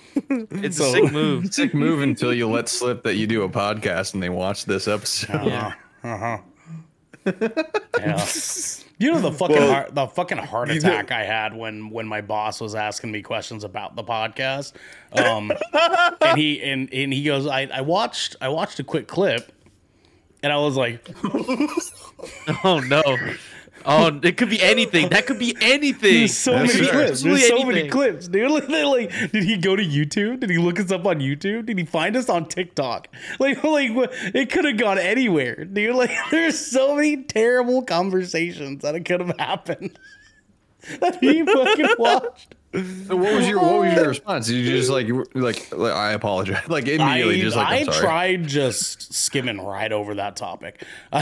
It's 0.64 0.78
So- 0.78 0.90
a 0.90 0.92
sick 0.92 1.12
move. 1.12 1.54
Sick 1.54 1.74
move 1.74 2.02
until 2.02 2.34
you 2.34 2.48
let 2.48 2.70
slip 2.70 3.04
that 3.04 3.16
you 3.16 3.26
do 3.26 3.42
a 3.44 3.50
podcast 3.50 4.14
and 4.14 4.22
they 4.22 4.30
watch 4.30 4.66
this 4.66 4.88
episode. 4.88 5.44
Yeah. 5.46 5.74
Uh 6.04 6.18
huh. 6.18 6.38
Yeah. 8.00 8.28
You 9.02 9.14
know 9.14 9.20
the 9.22 9.32
fucking 9.32 9.56
Well, 9.56 9.72
heart, 9.72 9.96
the 9.96 10.08
fucking 10.08 10.40
heart 10.40 10.68
you 10.74 10.82
know- 10.82 10.90
attack 10.90 11.14
I 11.14 11.24
had 11.24 11.56
when 11.56 11.90
when 11.90 12.06
my 12.06 12.20
boss 12.20 12.60
was 12.60 12.76
asking 12.76 13.14
me 13.14 13.22
questions 13.22 13.64
about 13.64 13.96
the 13.96 14.04
podcast. 14.04 14.74
Um, 15.14 15.54
and 16.22 16.38
he 16.38 16.62
and, 16.62 16.94
and 16.94 17.14
he 17.14 17.24
goes, 17.24 17.48
I, 17.48 17.70
I 17.74 17.80
watched 17.80 18.36
I 18.42 18.50
watched 18.50 18.78
a 18.80 18.84
quick 18.84 19.08
clip, 19.08 19.54
and 20.44 20.52
I 20.52 20.58
was 20.58 20.76
like, 20.76 21.10
Oh 22.66 22.80
no. 22.82 23.02
Oh, 23.86 24.20
it 24.24 24.38
could 24.38 24.50
be 24.50 24.62
anything. 24.62 25.10
That 25.10 25.26
could 25.26 25.40
be 25.40 25.56
anything. 25.62 26.14
There's 26.14 26.38
so 26.38 26.52
That's 26.52 26.74
many 26.74 26.86
right. 26.88 26.92
clips. 26.92 27.24
There's 27.24 27.48
so 27.48 27.64
many 27.64 27.90
clips, 27.90 28.28
dude. 28.28 28.52
Like, 28.52 28.68
they're 28.68 28.86
like, 28.86 29.32
did 29.32 29.44
he 29.44 29.58
go 29.58 29.76
to 29.76 29.84
YouTube? 29.84 30.42
Did 30.42 30.50
he 30.50 30.58
look 30.58 30.80
us 30.80 30.92
up 30.92 31.06
on 31.06 31.20
YouTube? 31.20 31.66
Did 31.66 31.78
he 31.78 31.86
find 31.86 32.16
us 32.16 32.30
on 32.30 32.48
TikTok? 32.48 33.08
Like, 33.40 33.64
like 33.64 33.92
it 34.34 34.52
could 34.52 34.66
have 34.66 34.78
gone 34.78 34.98
anywhere, 34.98 35.66
dude. 35.66 35.96
Like, 35.96 36.12
there's 36.32 36.60
so 36.60 36.96
many 36.96 37.24
terrible 37.24 37.82
conversations 37.84 38.82
that 38.82 38.96
it 38.96 39.06
could 39.06 39.22
have 39.22 39.38
happened 39.40 39.98
that 41.00 41.18
he 41.20 41.46
fucking 41.46 41.96
watched. 41.98 42.56
So 42.72 43.16
what 43.16 43.34
was 43.34 43.48
your 43.48 43.60
what 43.60 43.80
was 43.80 43.94
your 43.96 44.08
response? 44.10 44.46
Did 44.46 44.58
you 44.58 44.78
just 44.78 44.92
like 44.92 45.08
you 45.08 45.16
were- 45.16 45.28
like, 45.34 45.76
like 45.76 45.92
I 45.94 46.12
apologize 46.12 46.62
like 46.70 46.88
immediately 46.88 47.40
I, 47.40 47.44
just 47.44 47.58
like 47.58 47.68
I 47.68 47.76
I'm 47.78 47.86
sorry. 47.86 47.98
tried 48.00 48.48
just 48.48 49.12
skimming 49.12 49.60
right 49.60 49.92
over 49.92 50.14
that 50.16 50.36
topic. 50.36 50.84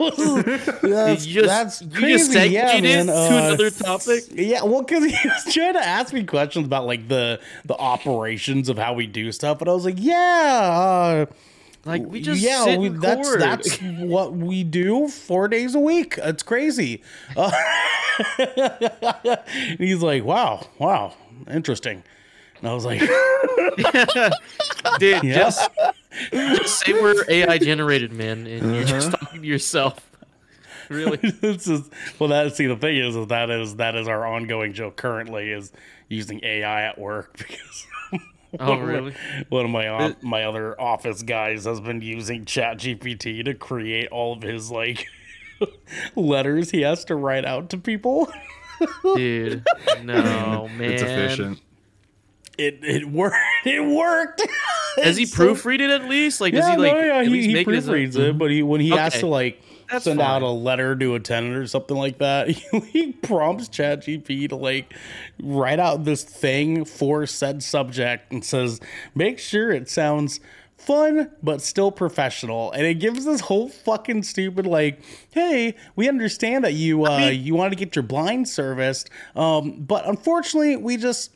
Was- 0.00 0.44
that's, 0.82 1.26
you 1.26 1.42
just 1.42 1.46
that's 1.48 1.82
you 1.82 1.88
crazy. 1.90 2.12
just 2.12 2.32
segued 2.32 2.52
yeah, 2.54 2.76
it 2.76 2.82
man. 2.82 3.06
to 3.06 3.12
Uh, 3.12 3.28
another 3.48 3.70
topic. 3.70 4.24
Yeah, 4.32 4.62
well, 4.62 4.82
because 4.82 5.04
he 5.04 5.28
was 5.28 5.52
trying 5.52 5.74
to 5.74 5.84
ask 5.86 6.12
me 6.14 6.24
questions 6.24 6.64
about 6.66 6.86
like 6.86 7.08
the 7.08 7.40
the 7.66 7.76
operations 7.76 8.68
of 8.68 8.78
how 8.78 8.94
we 8.94 9.06
do 9.06 9.30
stuff, 9.32 9.60
and 9.60 9.68
I 9.68 9.74
was 9.74 9.84
like, 9.84 9.96
yeah, 9.98 11.26
uh, 11.28 11.32
Like 11.88 12.06
we 12.06 12.20
just 12.20 12.40
yeah, 12.40 12.64
sit 12.64 12.78
we, 12.78 12.88
that's 12.88 13.28
record. 13.28 13.40
that's 13.40 13.76
what 13.80 14.32
we 14.34 14.62
do 14.64 15.08
four 15.08 15.48
days 15.48 15.74
a 15.74 15.80
week. 15.80 16.18
It's 16.18 16.42
crazy. 16.42 17.02
Uh, 17.36 17.50
he's 19.78 20.02
like, 20.02 20.24
wow, 20.24 20.66
wow, 20.78 21.14
interesting. 21.50 22.02
And 22.60 22.68
I 22.68 22.74
was 22.74 22.84
like, 22.84 23.00
Dude, 24.98 25.22
Yeah. 25.24 25.34
just 25.34 25.70
just 26.32 26.80
say 26.84 26.92
we're 26.92 27.24
AI 27.28 27.58
generated, 27.58 28.12
man, 28.12 28.46
and 28.46 28.74
you're 28.74 28.84
just 28.84 29.08
Uh-huh. 29.08 29.16
talking 29.24 29.42
to 29.42 29.48
yourself. 29.48 30.04
Really? 30.90 31.18
this 31.18 31.66
is 31.68 31.82
well. 32.18 32.30
That 32.30 32.56
see 32.56 32.66
the 32.66 32.74
thing 32.76 32.96
is, 32.96 33.14
is 33.14 33.26
that 33.26 33.50
is 33.50 33.76
that 33.76 33.94
is 33.94 34.08
our 34.08 34.26
ongoing 34.26 34.72
joke 34.72 34.96
currently 34.96 35.50
is 35.52 35.70
using 36.08 36.40
AI 36.42 36.82
at 36.84 36.96
work 36.98 37.36
because. 37.36 37.86
Oh, 38.60 38.66
one 38.70 38.78
of 38.78 38.80
my- 38.86 38.92
really? 38.92 39.14
One 39.50 39.64
of 39.66 39.70
my 39.70 39.88
op- 39.88 40.22
my 40.22 40.44
other 40.44 40.80
office 40.80 41.22
guys 41.22 41.64
has 41.66 41.80
been 41.80 42.00
using 42.00 42.44
Chat 42.46 42.78
GPT 42.78 43.44
to 43.44 43.52
create 43.54 44.08
all 44.08 44.32
of 44.32 44.42
his 44.42 44.70
like 44.70 45.06
letters 46.16 46.70
he 46.70 46.80
has 46.82 47.04
to 47.06 47.14
write 47.14 47.44
out 47.44 47.68
to 47.70 47.78
people. 47.78 48.32
Dude, 49.14 49.64
no, 50.02 50.68
man. 50.78 50.92
It's 50.92 51.02
efficient. 51.02 51.60
It 52.56 52.78
it 52.82 53.08
worked. 53.08 53.36
It 53.66 53.84
worked. 53.84 54.42
Does 54.96 55.16
he 55.16 55.26
proofread 55.26 55.80
it 55.80 55.90
at 55.90 56.08
least? 56.08 56.40
Like, 56.40 56.54
does 56.54 56.64
Yeah, 56.64 56.72
he 56.72 56.76
like 56.78 56.92
no, 56.92 57.00
yeah, 57.00 57.18
at 57.18 57.24
he, 57.26 57.30
least 57.30 57.46
he 57.48 57.54
make 57.54 57.68
it? 57.68 57.74
his 57.74 57.88
own- 57.88 57.94
proofreads 57.94 58.16
it, 58.18 58.38
but 58.38 58.50
he 58.50 58.62
when 58.62 58.80
he 58.80 58.90
has 58.90 59.12
mm-hmm. 59.12 59.20
to 59.20 59.26
like 59.26 59.62
That's 59.90 60.04
send 60.04 60.20
out 60.20 60.42
a 60.42 60.48
letter 60.48 60.94
to 60.96 61.14
a 61.14 61.20
tenant 61.20 61.56
or 61.56 61.66
something 61.66 61.96
like 61.96 62.18
that, 62.18 62.48
he, 62.92 63.12
prompts 63.12 63.68
ChatGPT 63.68 64.48
to 64.50 64.56
like 64.56 64.94
write 65.42 65.80
out 65.80 66.04
this 66.04 66.22
thing 66.22 66.84
for 66.84 67.26
said 67.26 67.62
subject 67.62 68.32
and 68.32 68.44
says, 68.44 68.80
make 69.14 69.38
sure 69.38 69.70
it 69.70 69.88
sounds 69.88 70.40
fun 70.76 71.30
but 71.42 71.60
still 71.60 71.90
professional. 71.90 72.70
And 72.72 72.86
it 72.86 72.94
gives 72.94 73.24
this 73.24 73.40
whole 73.40 73.68
fucking 73.68 74.22
stupid 74.22 74.66
like 74.66 75.00
hey 75.30 75.74
we 75.96 76.08
understand 76.08 76.64
that 76.64 76.74
you 76.74 77.04
uh 77.04 77.28
you 77.28 77.54
want 77.54 77.72
to 77.72 77.76
get 77.76 77.96
your 77.96 78.04
blind 78.04 78.48
serviced 78.48 79.10
um 79.34 79.72
but 79.80 80.06
unfortunately 80.06 80.76
we 80.76 80.96
just 80.96 81.32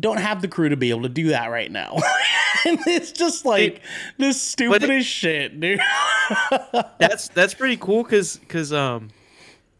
don't 0.00 0.18
have 0.18 0.42
the 0.42 0.48
crew 0.48 0.68
to 0.68 0.76
be 0.76 0.90
able 0.90 1.02
to 1.02 1.08
do 1.08 1.28
that 1.28 1.48
right 1.48 1.70
now 1.70 1.94
and 2.66 2.78
it's 2.86 3.12
just 3.12 3.44
like 3.44 3.80
the 4.18 4.32
stupidest 4.32 5.08
shit 5.08 5.58
dude 5.60 5.80
That's 6.98 7.28
that's 7.28 7.54
pretty 7.54 7.76
cool 7.76 8.02
because 8.02 8.36
because 8.36 8.72
um 8.72 9.08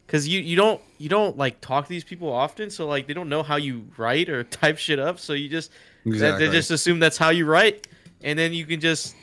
because 0.06 0.26
you 0.26 0.40
you 0.40 0.56
don't 0.56 0.80
you 0.96 1.08
don't 1.08 1.36
like 1.36 1.60
talk 1.60 1.84
to 1.84 1.88
these 1.90 2.04
people 2.04 2.32
often, 2.32 2.70
so 2.70 2.86
like 2.86 3.06
they 3.06 3.14
don't 3.14 3.28
know 3.28 3.42
how 3.42 3.56
you 3.56 3.86
write 3.96 4.28
or 4.28 4.44
type 4.44 4.78
shit 4.78 4.98
up, 4.98 5.18
so 5.18 5.32
you 5.32 5.48
just 5.48 5.70
Exactly. 6.06 6.46
they 6.46 6.52
just 6.52 6.70
assume 6.70 6.98
that's 6.98 7.18
how 7.18 7.28
you 7.28 7.44
write, 7.44 7.86
and 8.22 8.38
then 8.38 8.52
you 8.54 8.64
can 8.64 8.80
just 8.80 9.14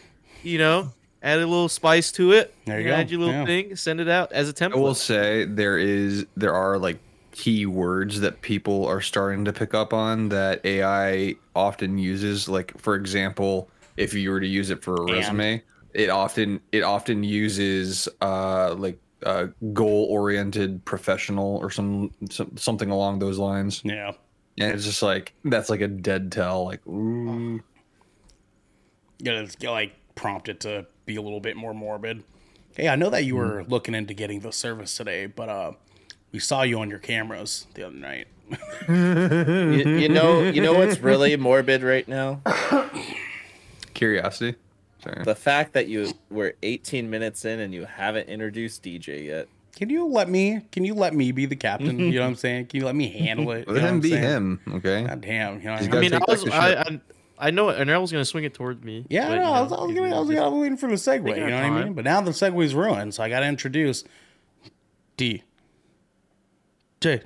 you 0.43 0.59
know 0.59 0.91
add 1.23 1.39
a 1.39 1.47
little 1.47 1.69
spice 1.69 2.11
to 2.13 2.33
it. 2.33 2.53
There 2.65 2.79
you 2.79 2.85
know, 2.85 2.91
go, 2.91 2.97
Add 2.97 3.09
your 3.11 3.19
little 3.21 3.33
yeah. 3.33 3.45
thing, 3.45 3.75
send 3.75 3.99
it 3.99 4.07
out 4.07 4.31
as 4.31 4.47
a 4.49 4.53
template. 4.53 4.75
I 4.75 4.79
will 4.79 4.93
say 4.93 5.45
there 5.45 5.77
is 5.79 6.25
there 6.37 6.53
are 6.53 6.77
like 6.77 6.99
key 7.35 7.65
words 7.65 8.21
that 8.21 8.41
people 8.41 8.85
are 8.85 9.01
starting 9.01 9.43
to 9.43 9.51
pick 9.51 9.73
up 9.73 9.93
on 9.93 10.29
that 10.29 10.65
AI 10.65 11.35
often 11.53 11.97
uses. 11.97 12.47
Like 12.47 12.77
for 12.79 12.95
example, 12.95 13.69
if 13.97 14.13
you 14.13 14.31
were 14.31 14.39
to 14.39 14.47
use 14.47 14.69
it 14.69 14.81
for 14.81 14.95
a 14.95 15.01
And. 15.01 15.11
resume, 15.11 15.61
it 15.93 16.09
often 16.09 16.61
it 16.71 16.81
often 16.81 17.23
uses 17.23 18.07
uh 18.21 18.73
like 18.75 18.99
uh 19.25 19.47
goal 19.73 20.07
oriented 20.09 20.83
professional 20.85 21.57
or 21.57 21.69
some, 21.69 22.11
some 22.29 22.55
something 22.55 22.89
along 22.89 23.19
those 23.19 23.37
lines. 23.37 23.81
yeah 23.83 24.13
And 24.57 24.71
it's 24.71 24.85
just 24.85 25.03
like 25.03 25.33
that's 25.43 25.69
like 25.69 25.81
a 25.81 25.89
dead 25.89 26.31
tell. 26.31 26.63
Like 26.63 26.87
ooh. 26.87 27.61
gotta 29.21 29.49
gotta, 29.59 29.71
like 29.71 29.93
prompt 30.15 30.47
it 30.47 30.61
to 30.61 30.85
be 31.05 31.17
a 31.17 31.21
little 31.21 31.41
bit 31.41 31.57
more 31.57 31.73
morbid 31.73 32.23
hey 32.77 32.87
i 32.87 32.95
know 32.95 33.09
that 33.09 33.25
you 33.25 33.35
were 33.35 33.65
looking 33.67 33.93
into 33.93 34.13
getting 34.13 34.39
the 34.39 34.51
service 34.51 34.95
today 34.95 35.25
but 35.25 35.49
uh 35.49 35.71
we 36.35 36.39
saw 36.39 36.63
you 36.63 36.77
on 36.79 36.89
your 36.89 36.99
cameras 36.99 37.65
the 37.75 37.83
other 37.87 37.95
night 37.95 38.27
You, 38.89 39.97
you 39.97 40.09
know, 40.09 40.43
you 40.43 40.61
know 40.61 40.73
what's 40.73 40.99
really 40.99 41.35
morbid 41.47 41.81
right 41.81 42.05
now? 42.07 42.41
curiosity. 43.93 44.57
Sorry. 45.01 45.23
The 45.23 45.33
fact 45.35 45.73
that 45.73 45.87
you 45.87 46.11
were 46.29 46.55
18 46.61 47.09
minutes 47.09 47.45
in 47.45 47.59
and 47.61 47.73
you 47.73 47.85
haven't 47.85 48.27
introduced 48.27 48.83
DJ 48.83 49.25
yet. 49.25 49.47
can 49.77 49.89
you 49.89 50.05
let 50.07 50.27
me 50.29 50.61
can 50.73 50.83
you 50.83 50.93
let 50.93 51.13
me 51.13 51.31
be 51.31 51.45
the 51.45 51.55
captain 51.55 51.97
you 51.99 52.11
know 52.11 52.21
what 52.21 52.27
i'm 52.27 52.35
saying 52.35 52.65
can 52.67 52.79
you 52.79 52.85
let 52.85 52.95
me 52.95 53.07
handle 53.09 53.51
it 53.51 53.65
Let 53.67 53.75
You 53.75 53.81
know 53.81 53.87
him 53.87 53.99
be 54.01 54.09
saying? 54.09 54.23
him. 54.23 54.59
Okay. 54.73 55.03
god 55.03 55.21
damn 55.21 55.59
you 55.59 55.65
know 55.65 55.73
I 55.75 55.85
gotta 55.87 55.97
I 55.97 56.01
mean? 56.01 56.11
mean, 56.11 56.13
I 56.15 56.19
take 56.19 56.27
was 56.27 56.49
I, 56.49 56.73
I 56.81 56.99
I 57.37 57.51
know 57.51 57.65
Ernell 57.67 58.01
was 58.01 58.11
gonna 58.11 58.25
swing 58.25 58.43
it 58.45 58.53
toward 58.53 58.83
me. 58.85 59.05
yeah 59.09 59.27
but, 59.29 59.35
no, 59.35 59.41
you 59.41 59.47
I, 59.47 59.61
was, 59.61 59.71
know, 59.71 59.77
I, 59.77 59.83
was 59.85 59.95
gonna, 59.95 60.15
I, 60.15 60.19
was, 60.19 60.29
he's- 60.29 60.41
I 60.41 60.47
was 60.47 60.61
waiting 60.61 60.77
for 60.77 60.87
the 60.87 60.95
segue 60.95 61.29
you 61.29 61.35
know 61.47 61.55
what 61.55 61.65
i 61.65 61.83
mean 61.83 61.93
but 61.93 62.03
now 62.05 62.19
the 62.21 62.33
segue's 62.33 62.73
ruined 62.75 63.13
so 63.13 63.23
i 63.23 63.29
gotta 63.29 63.47
introduce 63.47 64.03
d 65.17 65.43
j 67.05 67.21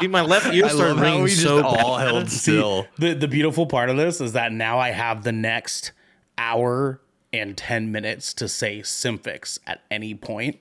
Dude, 0.00 0.10
my 0.10 0.22
left 0.22 0.52
ear 0.54 0.66
I 0.66 0.68
started 0.68 0.98
ringing 0.98 1.22
we 1.22 1.30
just 1.30 1.42
so 1.42 1.62
all 1.64 1.98
bad. 1.98 2.06
held 2.08 2.30
See, 2.30 2.38
still. 2.38 2.86
the 2.98 3.14
the 3.14 3.28
beautiful 3.28 3.66
part 3.66 3.90
of 3.90 3.96
this 3.96 4.20
is 4.20 4.32
that 4.32 4.52
now 4.52 4.78
I 4.78 4.90
have 4.90 5.22
the 5.24 5.32
next 5.32 5.92
hour 6.38 7.00
and 7.32 7.56
ten 7.56 7.92
minutes 7.92 8.34
to 8.34 8.48
say 8.48 8.80
Symphix 8.80 9.58
at 9.66 9.82
any 9.90 10.14
point, 10.14 10.60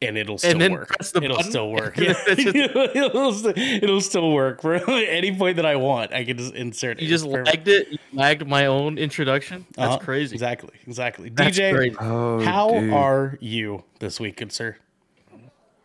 and 0.00 0.16
it'll 0.16 0.38
still 0.38 0.58
then 0.58 0.72
work. 0.72 0.88
press 0.88 1.10
the 1.12 1.22
it'll 1.22 1.36
button? 1.36 1.50
still 1.50 1.70
work. 1.70 1.96
Yeah. 1.98 2.12
then 2.26 2.38
it'll, 2.94 3.32
st- 3.32 3.58
it'll 3.58 4.00
still 4.00 4.30
work 4.32 4.62
for 4.62 4.74
any 4.74 5.34
point 5.36 5.56
that 5.56 5.66
I 5.66 5.76
want. 5.76 6.12
I 6.12 6.24
can 6.24 6.38
just 6.38 6.54
insert 6.54 6.98
it. 6.98 7.02
You 7.02 7.08
just 7.08 7.24
It's 7.24 7.32
perfect. 7.34 7.48
lagged 7.56 7.68
it. 7.68 7.92
You 7.92 7.98
lagged 8.12 8.46
my 8.46 8.66
own 8.66 8.96
introduction. 8.98 9.66
That's 9.74 9.88
Uh-huh. 9.94 9.98
crazy. 9.98 10.34
Exactly. 10.34 10.70
Exactly. 10.86 11.30
That's 11.30 11.58
DJ, 11.58 11.74
crazy. 11.74 11.96
Oh, 12.00 12.40
how 12.44 12.70
dude. 12.78 12.92
are 12.92 13.36
you 13.40 13.82
this 13.98 14.20
week, 14.20 14.36
good 14.36 14.52
sir? 14.52 14.76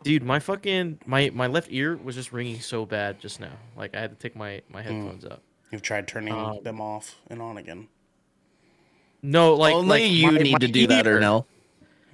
Dude, 0.04 0.22
my 0.22 0.38
fucking 0.38 0.98
my 1.06 1.30
my 1.32 1.46
left 1.46 1.68
ear 1.72 1.96
was 1.96 2.14
just 2.14 2.30
ringing 2.30 2.60
so 2.60 2.84
bad 2.84 3.18
just 3.20 3.40
now. 3.40 3.52
Like 3.76 3.96
I 3.96 4.00
had 4.00 4.10
to 4.10 4.16
take 4.16 4.36
my 4.36 4.60
my 4.68 4.82
Hmm. 4.82 4.88
headphones 5.02 5.24
up. 5.24 5.42
You've 5.72 5.80
tried 5.82 6.06
turning 6.06 6.34
Um, 6.34 6.58
them 6.62 6.80
off 6.80 7.16
and 7.30 7.40
on 7.42 7.56
again. 7.56 7.88
No, 9.22 9.54
like 9.54 9.74
Only 9.74 9.88
like 10.02 10.10
you 10.12 10.30
my- 10.32 10.38
need 10.38 10.52
my 10.52 10.58
to 10.58 10.68
do 10.68 10.86
that, 10.88 11.06
or 11.06 11.18
Ernell. 11.18 11.46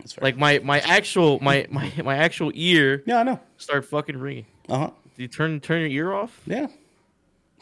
That's 0.01 0.13
fair. 0.15 0.23
Like 0.23 0.37
my 0.37 0.59
my 0.61 0.81
actual 0.81 1.39
my 1.41 1.67
my 1.71 1.93
my 2.05 2.17
actual 2.17 2.51
ear 2.55 3.03
yeah, 3.07 3.19
I 3.21 3.23
know. 3.23 3.41
Start 3.57 3.85
fucking 3.85 4.17
ringing. 4.19 4.47
Uh 4.69 4.79
huh. 4.79 4.91
Did 5.17 5.23
you 5.23 5.29
turn 5.29 5.61
turn 5.61 5.81
your 5.83 5.91
ear 5.91 6.13
off? 6.15 6.41
Yeah. 6.47 6.67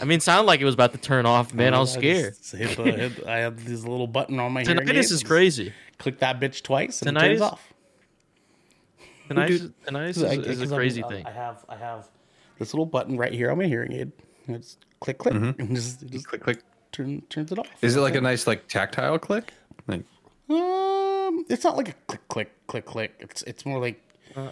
I 0.01 0.05
mean, 0.05 0.19
it 0.19 0.23
sounded 0.23 0.47
like 0.47 0.61
it 0.61 0.65
was 0.65 0.75
about 0.75 0.93
to 0.93 0.99
turn 0.99 1.27
off, 1.27 1.53
man. 1.53 1.75
I 1.75 1.81
was 1.81 1.93
scared. 1.93 2.37
just 2.37 2.53
hit 2.55 2.77
the, 2.77 2.83
hit, 2.85 3.27
I 3.27 3.39
have 3.39 3.65
this 3.65 3.83
little 3.85 4.07
button 4.07 4.39
on 4.39 4.53
my 4.53 4.63
hearing 4.63 4.79
Tinnitus 4.87 4.95
aids. 4.97 5.11
is 5.11 5.23
crazy. 5.25 5.73
Click 5.99 6.21
that 6.21 6.39
bitch 6.39 6.63
twice 6.63 7.03
and 7.03 7.17
it 7.17 7.21
turns 7.21 7.41
off. 7.41 7.73
Tinnitus, 9.29 9.73
tinnitus 9.87 10.09
is, 10.11 10.23
I- 10.25 10.33
is 10.35 10.63
a 10.73 10.75
crazy 10.75 11.03
I'm- 11.03 11.13
thing. 11.13 11.27
I 11.27 11.31
have 11.33 11.65
I 11.69 11.77
have 11.77 12.09
this 12.59 12.73
little 12.73 12.87
button 12.87 13.17
right 13.17 13.33
here 13.33 13.51
on 13.51 13.59
my 13.59 13.67
hearing 13.67 13.93
aid. 13.93 14.13
It's 14.47 14.79
click 15.01 15.19
click 15.19 15.35
and 15.59 15.75
just, 15.75 16.07
just 16.07 16.27
Click 16.29 16.43
click. 16.43 16.63
turn, 16.93 17.21
turns 17.29 17.53
it 17.53 17.59
off. 17.59 17.67
Is 17.83 17.97
it 17.97 18.01
like 18.01 18.15
a 18.15 18.21
nice 18.21 18.47
like 18.47 18.69
tactile 18.69 19.19
click? 19.19 19.53
Like 19.87 20.05
Um, 20.49 21.45
it's 21.49 21.65
not 21.65 21.77
like 21.77 21.89
a 21.91 21.95
click 22.07 22.29
click 22.29 22.67
click 22.67 22.85
click. 22.87 23.15
It's 23.21 23.43
it's 23.43 23.65
more 23.67 23.81
like 23.81 24.01
Uh, 24.37 24.51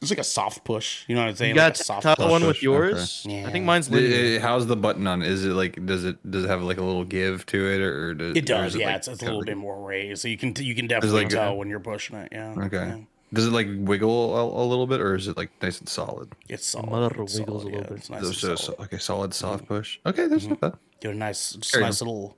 it's 0.00 0.10
like 0.10 0.18
a 0.18 0.24
soft 0.24 0.64
push. 0.64 1.04
You 1.08 1.14
know 1.14 1.22
what 1.22 1.30
I'm 1.30 1.36
saying? 1.36 1.54
You 1.54 1.60
like 1.60 1.74
got 1.74 1.80
a 1.80 1.84
soft 1.84 2.02
top 2.02 2.18
push. 2.18 2.30
one 2.30 2.46
with 2.46 2.62
yours. 2.62 3.24
okay. 3.26 3.44
I 3.44 3.50
think 3.50 3.64
mine's 3.64 3.88
i- 3.90 3.94
linear. 3.94 4.36
i- 4.38 4.42
how's 4.42 4.66
the 4.66 4.76
button 4.76 5.06
on? 5.06 5.22
Is 5.22 5.44
it 5.44 5.50
like 5.50 5.84
does 5.86 6.04
it 6.04 6.18
does 6.30 6.44
it 6.44 6.48
have 6.48 6.62
like 6.62 6.78
a 6.78 6.82
little 6.82 7.04
give 7.04 7.46
to 7.46 7.56
it 7.70 7.80
or, 7.80 8.08
or 8.10 8.14
does 8.14 8.36
It 8.36 8.46
does, 8.46 8.74
is 8.74 8.80
yeah. 8.80 8.86
like 8.88 8.96
it's, 8.96 9.08
it's 9.08 9.22
a 9.22 9.24
little 9.24 9.40
like- 9.40 9.46
bit 9.46 9.56
more 9.56 9.82
raised, 9.82 10.22
so 10.22 10.28
you 10.28 10.36
can 10.38 10.54
you 10.58 10.74
can 10.74 10.86
definitely 10.86 11.22
like 11.24 11.32
a- 11.32 11.36
tell 11.36 11.56
when 11.56 11.68
you're 11.68 11.80
pushing 11.80 12.16
it. 12.16 12.28
Yeah. 12.32 12.54
Okay. 12.58 12.76
yeah. 12.76 12.98
Does 13.32 13.46
it 13.48 13.52
like 13.52 13.66
wiggle 13.68 14.36
a, 14.36 14.62
a 14.62 14.66
little 14.66 14.86
bit, 14.86 15.00
or 15.00 15.16
is 15.16 15.26
it 15.26 15.36
like 15.36 15.50
nice 15.60 15.80
and 15.80 15.88
solid? 15.88 16.32
It's 16.48 16.66
solid. 16.66 16.90
Mother 16.90 17.22
It's 17.22 17.36
wiggles 17.36 17.36
solid, 17.36 17.48
a 17.48 17.52
little 17.64 17.70
yeah, 17.80 17.88
bit. 17.88 17.98
It's 17.98 18.10
nice 18.10 18.20
So, 18.20 18.26
and 18.28 18.36
so, 18.36 18.54
solid. 18.54 18.58
so- 18.78 18.84
okay, 18.84 18.98
solid 18.98 19.34
soft 19.34 19.66
push. 19.66 19.98
Okay, 20.06 20.28
that's 20.28 20.46
not 20.46 20.60
bad. 20.60 20.74
Get 21.00 21.12
a 21.12 21.16
nice, 21.16 21.52
just 21.54 21.76
nice 21.80 22.00
little. 22.00 22.36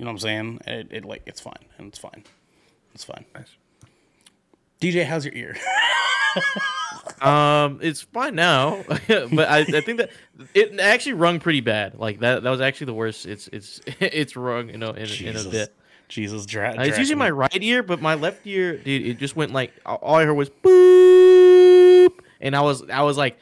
You 0.00 0.06
know 0.06 0.12
what 0.12 0.14
I'm 0.14 0.18
saying? 0.20 0.60
It, 0.66 0.88
it 0.90 1.04
like 1.04 1.20
it's 1.26 1.42
fine, 1.42 1.62
and 1.76 1.88
it's 1.88 1.98
fine. 1.98 2.24
It's 2.94 3.04
fine. 3.04 3.26
Nice. 3.34 3.54
DJ, 4.80 5.04
how's 5.04 5.26
your 5.26 5.34
ear? 5.34 5.56
Um, 7.20 7.80
it's 7.82 8.00
fine 8.02 8.34
now, 8.34 8.82
but 8.88 9.48
I, 9.48 9.58
I 9.58 9.80
think 9.82 9.98
that 9.98 10.10
it 10.54 10.78
actually 10.80 11.14
rung 11.14 11.38
pretty 11.40 11.60
bad. 11.60 11.98
Like 11.98 12.20
that, 12.20 12.42
that 12.44 12.48
was 12.50 12.60
actually 12.62 12.86
the 12.86 12.94
worst. 12.94 13.26
It's 13.26 13.48
it's 13.48 13.80
it's 14.00 14.36
rung, 14.36 14.70
you 14.70 14.78
know, 14.78 14.90
in, 14.92 15.06
in 15.26 15.36
a 15.36 15.44
bit. 15.44 15.74
Jesus, 16.08 16.46
dra- 16.46 16.76
Uh, 16.78 16.82
it's 16.84 16.96
usually 16.98 17.16
my 17.16 17.28
right 17.28 17.62
ear, 17.62 17.82
but 17.82 18.00
my 18.00 18.14
left 18.14 18.46
ear, 18.46 18.78
dude, 18.78 19.06
it 19.06 19.18
just 19.18 19.36
went 19.36 19.52
like 19.52 19.72
all 19.84 20.14
I 20.14 20.24
heard 20.24 20.34
was 20.34 20.48
boop, 20.50 22.12
and 22.40 22.56
I 22.56 22.60
was 22.62 22.88
I 22.88 23.02
was 23.02 23.18
like, 23.18 23.38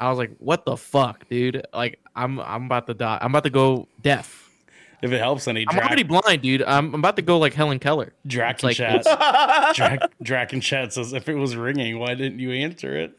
I 0.00 0.10
was 0.10 0.18
like, 0.18 0.32
what 0.38 0.66
the 0.66 0.76
fuck, 0.76 1.26
dude? 1.28 1.64
Like 1.72 2.00
I'm 2.14 2.38
I'm 2.40 2.66
about 2.66 2.86
to 2.88 2.94
die. 2.94 3.18
I'm 3.22 3.30
about 3.30 3.44
to 3.44 3.50
go 3.50 3.88
deaf. 4.02 4.41
If 5.02 5.10
it 5.12 5.18
helps, 5.18 5.48
any 5.48 5.66
I'm 5.68 5.74
Drac, 5.74 5.86
already 5.86 6.02
blind, 6.04 6.42
dude. 6.42 6.62
I'm, 6.62 6.94
I'm 6.94 7.00
about 7.00 7.16
to 7.16 7.22
go 7.22 7.38
like 7.38 7.54
Helen 7.54 7.78
Keller. 7.80 8.12
Drac 8.26 8.62
like- 8.62 8.76
chat. 8.76 9.02
Drac, 9.74 10.00
Drac 10.22 10.52
in 10.52 10.60
chat 10.60 10.92
says, 10.92 11.12
if 11.12 11.28
it 11.28 11.34
was 11.34 11.56
ringing, 11.56 11.98
why 11.98 12.14
didn't 12.14 12.38
you 12.38 12.52
answer 12.52 12.96
it? 12.96 13.14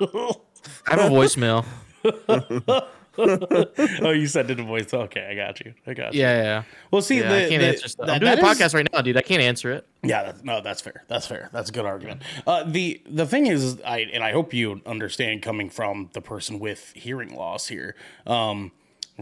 I 0.00 0.96
have 0.96 0.98
a 1.00 1.14
voicemail. 1.14 1.64
oh, 3.18 4.10
you 4.10 4.26
sent 4.26 4.50
it 4.50 4.58
a 4.60 4.62
voice. 4.62 4.92
Okay, 4.92 5.28
I 5.30 5.34
got 5.34 5.60
you. 5.60 5.74
I 5.86 5.94
got 5.94 6.14
you. 6.14 6.20
Yeah, 6.20 6.42
yeah. 6.42 6.62
Well, 6.90 7.02
see, 7.02 7.18
yeah 7.20 7.28
the, 7.28 7.46
I 7.46 7.48
can't 7.48 7.60
the- 7.62 7.68
answer 7.68 7.88
stuff. 7.88 8.06
that- 8.06 8.12
I'm 8.14 8.20
doing 8.20 8.32
a 8.32 8.36
that 8.36 8.44
is- 8.44 8.58
podcast 8.58 8.74
right 8.74 8.88
now, 8.92 9.00
dude. 9.02 9.16
I 9.16 9.22
can't 9.22 9.42
answer 9.42 9.70
it. 9.72 9.86
Yeah, 10.02 10.22
that's, 10.24 10.42
no, 10.42 10.60
that's 10.60 10.80
fair. 10.80 11.04
That's 11.08 11.26
fair. 11.26 11.48
That's 11.52 11.68
a 11.70 11.72
good 11.72 11.84
argument. 11.86 12.22
Uh, 12.46 12.64
the 12.64 13.02
the 13.08 13.26
thing 13.26 13.46
is, 13.46 13.80
I 13.82 14.00
and 14.12 14.24
I 14.24 14.32
hope 14.32 14.54
you 14.54 14.80
understand 14.86 15.42
coming 15.42 15.68
from 15.70 16.10
the 16.14 16.20
person 16.22 16.58
with 16.58 16.92
hearing 16.94 17.34
loss 17.34 17.68
here. 17.68 17.94
Um, 18.26 18.72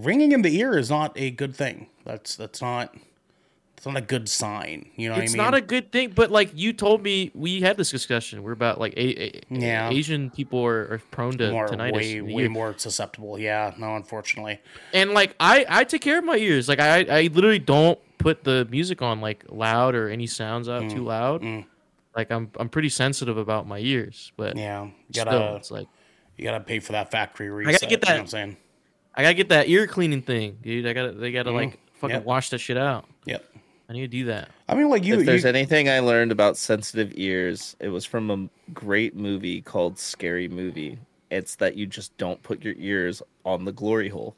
ringing 0.05 0.33
in 0.33 0.43
the 0.43 0.57
ear 0.59 0.77
is 0.79 0.91
not 0.91 1.13
a 1.17 1.31
good 1.31 1.55
thing. 1.57 1.89
That's 2.05 2.37
that's 2.37 2.61
not. 2.63 2.95
It's 3.77 3.87
not 3.87 3.97
a 3.97 4.01
good 4.01 4.29
sign. 4.29 4.91
You 4.97 5.09
know 5.09 5.15
It's 5.15 5.31
what 5.35 5.41
I 5.41 5.45
mean? 5.45 5.53
not 5.53 5.55
a 5.55 5.61
good 5.61 5.93
thing, 5.93 6.11
but 6.11 6.33
like 6.33 6.51
you 6.53 6.73
told 6.73 7.01
me, 7.01 7.31
we 7.33 7.61
had 7.61 7.77
this 7.77 7.93
discussion. 7.93 8.43
We're 8.43 8.51
about 8.51 8.81
like 8.81 8.93
a, 8.97 9.37
a- 9.37 9.41
Yeah. 9.51 9.89
Asian 9.91 10.31
people 10.31 10.65
are, 10.65 10.95
are 10.95 11.03
prone 11.13 11.39
to 11.39 11.53
more 11.53 11.69
tinnitus. 11.69 11.93
way 11.95 12.21
way 12.21 12.49
more 12.49 12.75
susceptible. 12.77 13.39
Yeah, 13.39 13.73
no, 13.79 13.95
unfortunately. 13.95 14.59
And 14.93 15.13
like 15.13 15.37
I, 15.39 15.65
I 15.69 15.85
take 15.85 16.01
care 16.01 16.19
of 16.19 16.25
my 16.25 16.35
ears. 16.37 16.69
Like 16.69 16.81
I, 16.81 17.03
I 17.05 17.23
literally 17.33 17.61
don't 17.61 18.01
put 18.19 18.43
the 18.43 18.67
music 18.69 19.01
on 19.01 19.21
like 19.21 19.45
loud 19.49 19.95
or 19.95 20.09
any 20.09 20.27
sounds 20.27 20.69
out 20.69 20.83
Mm, 20.83 20.91
too 20.91 21.05
loud. 21.05 21.45
Like 22.17 22.33
I'm, 22.33 22.51
I'm 22.59 22.69
pretty 22.69 22.89
sensitive 22.89 23.37
about 23.39 23.69
my 23.69 23.79
ears, 23.79 24.33
but 24.37 24.57
Yeah, 24.57 24.87
you 24.87 24.93
gotta 25.15 25.55
it's 25.55 25.71
like 25.71 25.87
you 26.37 26.43
gotta 26.43 26.65
pay 26.65 26.81
for 26.81 26.91
that 26.93 27.13
factory 27.13 27.49
reset. 27.49 27.69
I 27.69 27.73
gotta 27.79 27.87
get 27.87 28.01
that. 28.01 28.09
You 28.09 28.11
know 28.11 28.17
that- 28.17 28.19
what 28.19 28.21
I'm 28.23 28.27
saying. 28.27 28.57
I 29.19 29.23
gotta 29.23 29.35
get 29.35 29.49
that 29.49 29.69
ear 29.69 29.89
cleaning 29.89 30.23
thing, 30.23 30.59
dude. 30.63 30.87
I 30.87 30.93
gotta, 30.93 31.11
they 31.11 31.33
gotta 31.33 31.51
mm. 31.51 31.55
like 31.55 31.79
fucking 31.95 32.17
Yep. 32.19 32.25
wash 32.25 32.51
that 32.51 32.59
shit 32.59 32.77
out. 32.77 33.05
Yep. 33.25 33.45
I 33.89 33.93
need 33.93 34.03
to 34.03 34.07
do 34.07 34.27
that. 34.27 34.49
I 34.69 34.77
mean, 34.77 34.89
like 34.89 35.03
you. 35.03 35.19
if 35.19 35.27
there's 35.27 35.43
you 35.43 35.49
anything 35.49 35.89
I 35.89 35.99
learned 35.99 36.31
about 36.31 36.57
sensitive 36.57 37.13
ears, 37.17 37.75
it 37.81 37.89
was 37.89 38.05
from 38.05 38.31
a 38.31 38.49
great 38.73 39.17
movie 39.17 39.61
called 39.61 39.99
Scary 39.99 40.47
Movie. 40.47 41.01
It's 41.33 41.57
that 41.57 41.75
you 41.75 41.85
just 41.85 42.17
don't 42.17 42.41
put 42.45 42.63
your 42.63 42.75
ears 42.79 43.21
on 43.45 43.65
the 43.65 43.73
glory 43.73 44.09
hole. 44.09 44.37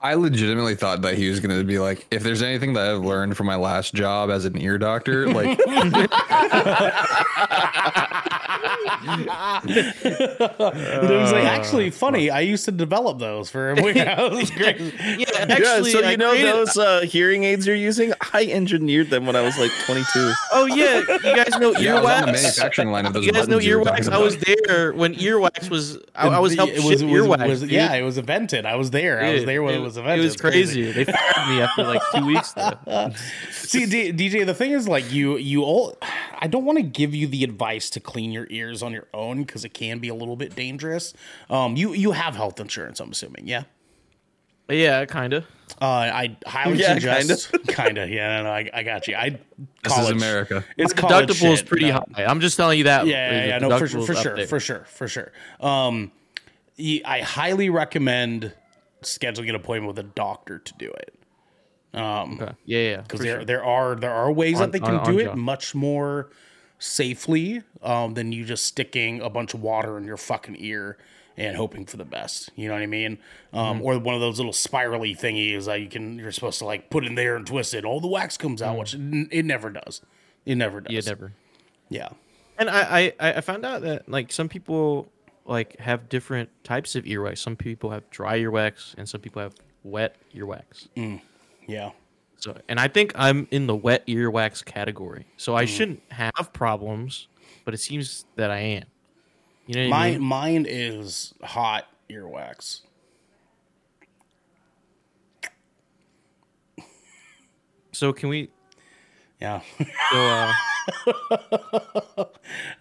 I 0.00 0.14
legitimately 0.14 0.74
thought 0.76 1.02
that 1.02 1.14
he 1.14 1.28
was 1.30 1.40
going 1.40 1.56
to 1.56 1.64
be 1.64 1.78
like, 1.78 2.06
if 2.10 2.22
there's 2.22 2.42
anything 2.42 2.74
that 2.74 2.86
I've 2.88 3.02
learned 3.04 3.36
from 3.36 3.46
my 3.46 3.56
last 3.56 3.94
job 3.94 4.30
as 4.30 4.44
an 4.44 4.60
ear 4.60 4.76
doctor, 4.78 5.26
like, 5.28 5.58
it 9.64 11.10
was 11.10 11.32
like 11.32 11.44
actually 11.44 11.90
funny. 11.90 12.30
I 12.30 12.40
used 12.40 12.64
to 12.66 12.72
develop 12.72 13.18
those 13.18 13.50
for 13.50 13.70
a 13.70 13.74
week. 13.82 13.94
That 13.96 14.30
was 14.30 14.50
great. 14.50 14.78
Yeah, 14.80 15.14
yeah, 15.18 15.46
actually, 15.48 15.90
so 15.92 16.02
I 16.04 16.12
you 16.12 16.16
know 16.16 16.30
created- 16.30 16.54
those 16.54 16.76
uh, 16.76 17.00
hearing 17.02 17.44
aids 17.44 17.66
you're 17.66 17.76
using? 17.76 18.12
I 18.32 18.44
engineered 18.46 19.10
them 19.10 19.26
when 19.26 19.36
I 19.36 19.40
was 19.42 19.58
like 19.58 19.70
22. 19.86 20.32
Oh 20.52 20.66
yeah, 20.66 20.98
you 20.98 21.18
guys 21.36 21.58
know 21.58 21.72
yeah, 21.72 21.96
I 21.96 22.00
was 22.00 22.10
on 22.10 22.26
the 22.26 22.32
earwax. 22.32 22.32
manufacturing 22.32 22.90
line 22.90 23.06
of 23.06 23.12
those 23.12 23.24
You 23.26 23.32
guys 23.32 23.48
know 23.48 23.56
buttons 23.56 23.66
you 23.66 23.78
were 23.78 23.84
earwax. 23.84 24.08
I 24.12 24.18
was 24.18 24.36
there 24.38 24.92
when 24.92 25.14
earwax 25.14 25.70
was. 25.70 25.98
I, 26.14 26.28
I 26.28 26.38
was 26.38 26.54
helping 26.54 26.76
It 26.76 26.82
was, 26.84 27.02
was, 27.02 27.12
earwax. 27.12 27.48
was- 27.48 27.62
yeah, 27.64 27.94
it 27.94 28.02
was 28.02 28.18
invented. 28.18 28.66
I 28.66 28.76
was 28.76 28.90
there. 28.90 29.22
I 29.22 29.32
was 29.34 29.44
there 29.44 29.62
when 29.62 29.74
it, 29.74 29.78
was 29.78 29.95
invented. 29.96 30.20
It 30.20 30.24
was 30.24 30.32
It's 30.34 30.40
crazy. 30.40 30.92
They 30.92 31.04
fired 31.04 31.48
me 31.48 31.60
after 31.60 31.84
like 31.84 32.02
two 32.14 32.26
weeks. 32.26 32.52
Though. 32.52 32.72
See, 33.50 33.86
D- 33.86 34.12
DJ, 34.12 34.44
the 34.46 34.54
thing 34.54 34.72
is, 34.72 34.88
like 34.88 35.10
you, 35.12 35.36
you 35.36 35.62
all. 35.62 35.96
I 36.38 36.46
don't 36.46 36.64
want 36.64 36.78
to 36.78 36.82
give 36.82 37.14
you 37.14 37.26
the 37.26 37.44
advice 37.44 37.88
to 37.90 38.00
clean 38.00 38.30
your 38.32 38.46
ears 38.50 38.82
on 38.82 38.92
your 38.92 39.06
own 39.14 39.42
because 39.44 39.64
it 39.64 39.70
can 39.74 39.98
be 39.98 40.08
a 40.08 40.14
little 40.14 40.36
bit 40.36 40.54
dangerous. 40.54 41.14
Um, 41.50 41.76
you 41.76 41.92
you 41.92 42.12
have 42.12 42.36
health 42.36 42.60
insurance, 42.60 43.00
I'm 43.00 43.10
assuming, 43.10 43.46
yeah. 43.48 43.64
Yeah, 44.68 45.04
kind 45.04 45.32
of. 45.32 45.44
Uh, 45.80 45.84
I 45.84 46.36
highly 46.44 46.78
Yeah, 46.78 46.94
suggest, 46.94 47.52
kind 47.68 47.98
of, 47.98 48.08
yeah. 48.10 48.42
No, 48.42 48.50
I, 48.50 48.68
I 48.74 48.82
got 48.82 49.06
you. 49.06 49.14
I 49.14 49.38
This 49.84 49.96
is 49.96 50.10
America. 50.10 50.64
It's 50.76 50.92
college 50.92 51.28
Deductible 51.28 51.52
is 51.52 51.62
pretty 51.62 51.88
no. 51.90 52.04
high. 52.14 52.24
I'm 52.24 52.40
just 52.40 52.56
telling 52.56 52.78
you 52.78 52.84
that. 52.84 53.06
Yeah, 53.06 53.30
yeah, 53.30 53.46
yeah, 53.46 53.58
no, 53.58 53.78
for, 53.78 53.86
deductible's 53.86 54.06
for 54.06 54.14
sure, 54.14 54.46
for 54.48 54.58
sure, 54.60 54.84
for 54.86 55.06
sure. 55.08 55.32
Um, 55.60 56.10
y- 56.78 57.00
I 57.04 57.20
highly 57.20 57.70
recommend 57.70 58.52
scheduling 59.06 59.48
an 59.48 59.54
appointment 59.54 59.88
with 59.94 59.98
a 60.04 60.08
doctor 60.08 60.58
to 60.58 60.74
do 60.74 60.90
it. 60.90 61.14
Um, 61.94 62.38
Okay. 62.40 62.52
Yeah, 62.66 62.78
yeah. 62.90 63.00
because 63.02 63.20
there 63.20 63.36
sure. 63.38 63.44
there 63.44 63.64
are 63.64 63.94
there 63.94 64.12
are 64.12 64.30
ways 64.30 64.56
On- 64.56 64.62
that 64.62 64.72
they 64.72 64.80
can 64.80 64.96
on- 64.96 65.00
on 65.06 65.12
do 65.12 65.18
it 65.18 65.24
job. 65.26 65.36
much 65.36 65.74
more 65.74 66.30
safely 66.78 67.62
um, 67.82 68.14
than 68.14 68.32
you 68.32 68.44
just 68.44 68.64
sticking 68.66 69.20
a 69.22 69.30
bunch 69.30 69.54
of 69.54 69.62
water 69.62 69.96
in 69.96 70.04
your 70.04 70.16
fucking 70.18 70.56
ear 70.58 70.98
and 71.38 71.56
hoping 71.56 71.86
for 71.86 71.96
the 71.96 72.04
best. 72.04 72.50
You 72.54 72.68
know 72.68 72.74
what 72.74 72.82
I 72.82 72.86
mean? 72.86 73.16
Mm-hmm. 73.52 73.58
Um, 73.58 73.82
Or 73.82 73.98
one 73.98 74.14
of 74.14 74.20
those 74.20 74.38
little 74.38 74.52
spirally 74.52 75.14
thingies 75.14 75.64
that 75.66 75.80
you 75.80 75.88
can 75.88 76.18
you're 76.18 76.32
supposed 76.32 76.58
to 76.58 76.64
like 76.66 76.90
put 76.90 77.06
in 77.06 77.14
there 77.14 77.36
and 77.36 77.46
twist 77.46 77.72
it. 77.74 77.84
All 77.84 78.00
the 78.00 78.08
wax 78.08 78.36
comes 78.36 78.60
out, 78.60 78.76
which 78.78 78.94
it, 78.94 79.00
it 79.30 79.44
never 79.44 79.70
does. 79.70 80.02
It 80.44 80.56
never 80.56 80.80
does. 80.82 80.92
Yeah, 80.92 81.00
never. 81.06 81.32
Yeah. 81.88 82.08
And 82.58 82.70
I, 82.70 83.12
I, 83.20 83.32
I 83.34 83.40
found 83.42 83.64
out 83.66 83.82
that 83.82 84.08
like 84.08 84.32
some 84.32 84.48
people 84.48 85.10
like 85.46 85.78
have 85.80 86.08
different 86.08 86.48
types 86.64 86.94
of 86.96 87.04
earwax. 87.04 87.38
Some 87.38 87.56
people 87.56 87.90
have 87.90 88.08
dry 88.10 88.38
earwax, 88.38 88.94
and 88.98 89.08
some 89.08 89.20
people 89.20 89.42
have 89.42 89.54
wet 89.84 90.16
earwax. 90.34 90.88
Yeah. 91.66 91.90
So, 92.38 92.56
and 92.68 92.78
I 92.78 92.88
think 92.88 93.12
I'm 93.16 93.48
in 93.50 93.66
the 93.66 93.74
wet 93.74 94.06
earwax 94.06 94.64
category. 94.64 95.26
So 95.36 95.52
Mm. 95.54 95.56
I 95.58 95.64
shouldn't 95.64 96.02
have 96.10 96.52
problems, 96.52 97.28
but 97.64 97.72
it 97.74 97.78
seems 97.78 98.24
that 98.36 98.50
I 98.50 98.58
am. 98.58 98.84
You 99.66 99.74
know 99.74 99.80
what 99.80 99.86
I 99.86 99.90
My 99.90 100.10
mean? 100.12 100.22
mine 100.22 100.66
is 100.68 101.34
hot 101.42 101.86
earwax. 102.10 102.82
So 107.92 108.12
can 108.12 108.28
we 108.28 108.50
Yeah. 109.40 109.60
go? 110.12 110.18
Uh, 110.18 110.52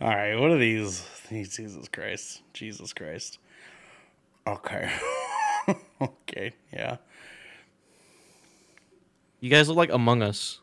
All 0.01 0.09
right. 0.09 0.35
What 0.35 0.51
are 0.51 0.57
these? 0.57 1.05
Jesus 1.29 1.87
Christ. 1.91 2.41
Jesus 2.53 2.93
Christ. 2.93 3.39
Okay. 4.47 4.91
okay. 6.01 6.53
Yeah. 6.71 6.97
you 9.39 9.49
guys 9.49 9.67
look 9.67 9.77
like 9.77 9.91
Among 9.91 10.21
Us. 10.21 10.59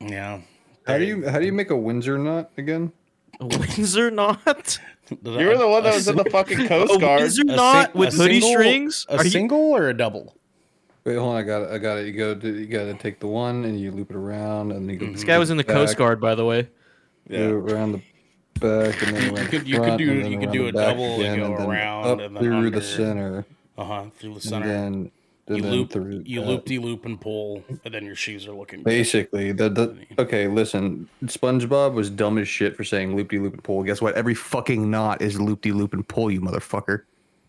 Yeah. 0.00 0.40
How 0.86 0.98
do 0.98 1.04
you 1.04 1.28
how 1.28 1.38
do 1.38 1.44
you 1.46 1.52
make 1.52 1.70
a 1.70 1.76
Windsor 1.76 2.18
knot 2.18 2.50
again? 2.56 2.92
A 3.40 3.46
Windsor 3.46 4.10
knot? 4.10 4.78
You 5.24 5.48
were 5.48 5.58
the 5.58 5.66
one 5.66 5.82
that 5.82 5.92
was 5.94 6.06
in 6.06 6.16
the 6.16 6.30
fucking 6.30 6.68
Coast 6.68 6.88
Guard. 6.90 6.96
A 6.96 6.98
Guard. 7.00 7.20
Windsor 7.22 7.42
A 7.42 7.44
knot 7.56 7.86
sing- 7.90 7.98
with 7.98 8.14
a 8.14 8.16
hoodie 8.16 8.40
single- 8.40 8.60
strings? 8.60 9.06
A 9.08 9.16
Are 9.16 9.24
you- 9.24 9.30
single 9.30 9.58
or 9.58 9.88
a 9.88 9.94
double? 9.96 10.36
Wait, 11.02 11.16
hold 11.16 11.32
on. 11.34 11.36
I 11.36 11.42
got 11.42 11.62
it. 11.62 11.70
I 11.72 11.78
got 11.78 11.98
it. 11.98 12.06
You 12.06 12.12
go. 12.12 12.34
To, 12.36 12.48
you 12.48 12.66
got 12.66 12.84
to 12.84 12.94
take 12.94 13.18
the 13.18 13.26
one 13.26 13.64
and 13.64 13.80
you 13.80 13.90
loop 13.90 14.10
it 14.10 14.16
around, 14.16 14.70
and 14.70 14.88
then 14.88 14.94
you 14.94 15.00
go. 15.00 15.06
Mm. 15.06 15.14
This 15.14 15.24
guy 15.24 15.36
was 15.38 15.50
in 15.50 15.56
the 15.56 15.64
Coast 15.64 15.96
Guard, 15.96 16.20
by 16.20 16.36
the 16.36 16.44
way. 16.44 16.68
Yeah. 17.28 17.46
around 17.46 17.90
the 17.92 18.02
back, 18.60 19.02
and 19.06 19.16
then 19.16 19.34
around 19.34 19.48
could- 19.48 19.66
you 19.66 19.80
could 19.80 19.96
do- 19.98 20.10
and 20.12 20.24
then 20.24 20.32
you 20.32 20.38
could 20.38 20.52
do 20.52 20.68
a 20.68 20.72
back 20.72 20.90
double 20.90 21.20
and 21.22 21.40
go 21.40 21.56
then 21.58 21.66
around 21.68 22.04
up 22.06 22.20
and 22.20 22.36
then 22.36 22.42
through 22.42 22.54
under. 22.56 22.70
the 22.70 22.82
center, 22.82 23.46
Uh 23.78 23.84
huh. 23.84 24.04
Through 24.18 24.34
the 24.34 24.40
center. 24.40 24.66
and 24.70 25.10
then 25.46 25.56
you 25.56 25.62
loop. 25.64 25.90
through 25.90 26.22
You 26.26 26.40
that. 26.40 26.46
loop 26.46 26.64
de 26.66 26.78
loop 26.78 27.04
and 27.06 27.20
pull, 27.20 27.64
and 27.84 27.92
then 27.92 28.04
your 28.04 28.14
shoes 28.14 28.46
are 28.46 28.52
looking. 28.52 28.82
Basically, 28.84 29.50
the, 29.52 29.68
the 29.68 29.96
okay. 30.18 30.46
Listen, 30.46 31.08
SpongeBob 31.24 31.94
was 31.94 32.08
dumb 32.10 32.38
as 32.38 32.46
shit 32.48 32.76
for 32.76 32.84
saying 32.84 33.16
loop 33.16 33.30
de 33.30 33.38
loop 33.38 33.54
and 33.54 33.64
pull. 33.64 33.82
Guess 33.82 34.00
what? 34.00 34.14
Every 34.14 34.34
fucking 34.34 34.88
knot 34.90 35.20
is 35.22 35.40
loop 35.40 35.62
de 35.62 35.72
loop 35.72 35.92
and 35.92 36.06
pull. 36.06 36.30
You 36.30 36.40
motherfucker. 36.40 37.02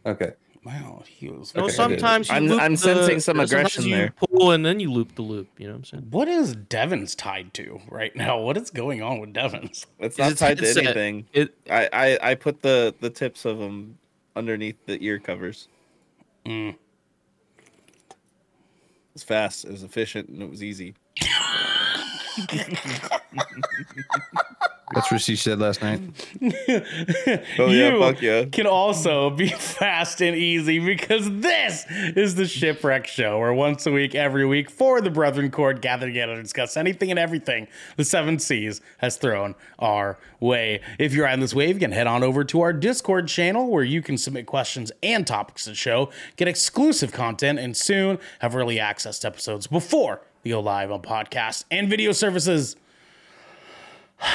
Okay. 0.05 0.31
Wow. 0.63 1.03
He 1.07 1.27
was. 1.27 1.55
No, 1.55 1.63
Okay, 1.63 1.73
sometimes 1.73 2.29
you 2.29 2.35
I'm- 2.35 2.47
loop 2.47 2.61
I'm 2.61 2.73
the- 2.73 2.77
sensing 2.77 3.19
some 3.19 3.37
sometimes 3.37 3.51
aggression 3.51 3.83
you 3.85 3.95
there. 3.95 4.11
Pull 4.11 4.51
and 4.51 4.63
then 4.65 4.79
you 4.79 4.91
loop 4.91 5.15
the 5.15 5.23
loop. 5.23 5.47
You 5.57 5.65
know 5.67 5.73
what 5.73 5.77
I'm 5.79 5.85
saying? 5.85 6.07
What 6.11 6.27
is 6.27 6.55
Devin's 6.55 7.15
tied 7.15 7.53
to 7.55 7.81
right 7.89 8.15
now? 8.15 8.39
What 8.39 8.57
is 8.57 8.69
going 8.69 9.01
on 9.01 9.19
with 9.19 9.33
Devin's? 9.33 9.87
It's 9.99 10.17
not 10.19 10.33
it 10.33 10.37
tied 10.37 10.59
to 10.59 10.69
anything. 10.69 11.25
It 11.33 11.55
I, 11.69 11.89
I, 11.91 12.19
I 12.31 12.35
put 12.35 12.61
the, 12.61 12.93
the 12.99 13.09
tips 13.09 13.43
of 13.45 13.57
them 13.57 13.97
underneath 14.35 14.77
the 14.85 15.03
ear 15.03 15.17
covers. 15.19 15.67
Mm. 16.45 16.75
It's 19.15 19.23
fast, 19.23 19.65
it 19.65 19.71
was 19.71 19.81
efficient, 19.83 20.29
and 20.29 20.41
it 20.43 20.49
was 20.49 20.63
easy. 20.63 20.93
That's 24.93 25.11
what 25.11 25.21
she 25.21 25.35
said 25.35 25.59
last 25.59 25.81
night. 25.81 26.01
Oh 27.57 27.67
yeah, 27.67 27.99
fuck 27.99 28.21
yeah. 28.21 28.45
can 28.45 28.67
also 28.67 29.29
be 29.29 29.47
fast 29.49 30.21
and 30.21 30.35
easy 30.35 30.79
because 30.79 31.29
this 31.41 31.85
is 31.89 32.35
the 32.35 32.45
Shipwreck 32.45 33.07
Show, 33.07 33.39
where 33.39 33.53
once 33.53 33.85
a 33.85 33.91
week, 33.91 34.15
every 34.15 34.45
week, 34.45 34.69
four 34.69 34.97
of 34.97 35.03
the 35.03 35.09
Brethren 35.09 35.51
Court 35.51 35.81
gather 35.81 36.07
together 36.07 36.35
to 36.35 36.41
discuss 36.41 36.77
anything 36.77 37.09
and 37.09 37.19
everything 37.19 37.67
the 37.97 38.03
Seven 38.03 38.39
Seas 38.39 38.81
has 38.97 39.17
thrown 39.17 39.55
our 39.79 40.17
way. 40.39 40.81
If 40.99 41.13
you're 41.13 41.27
on 41.27 41.39
this 41.39 41.53
wave, 41.53 41.75
you 41.75 41.79
can 41.79 41.91
head 41.91 42.07
on 42.07 42.23
over 42.23 42.43
to 42.45 42.61
our 42.61 42.73
Discord 42.73 43.27
channel 43.27 43.69
where 43.69 43.83
you 43.83 44.01
can 44.01 44.17
submit 44.17 44.45
questions 44.45 44.91
and 45.03 45.25
topics 45.25 45.65
to 45.65 45.71
the 45.71 45.75
show, 45.75 46.09
get 46.35 46.47
exclusive 46.47 47.11
content, 47.11 47.59
and 47.59 47.75
soon 47.75 48.19
have 48.39 48.55
early 48.55 48.79
access 48.79 49.19
to 49.19 49.27
episodes 49.27 49.67
before 49.67 50.21
they 50.43 50.49
go 50.49 50.59
live 50.59 50.91
on 50.91 51.01
podcasts 51.01 51.65
and 51.71 51.89
video 51.89 52.11
services. 52.11 52.75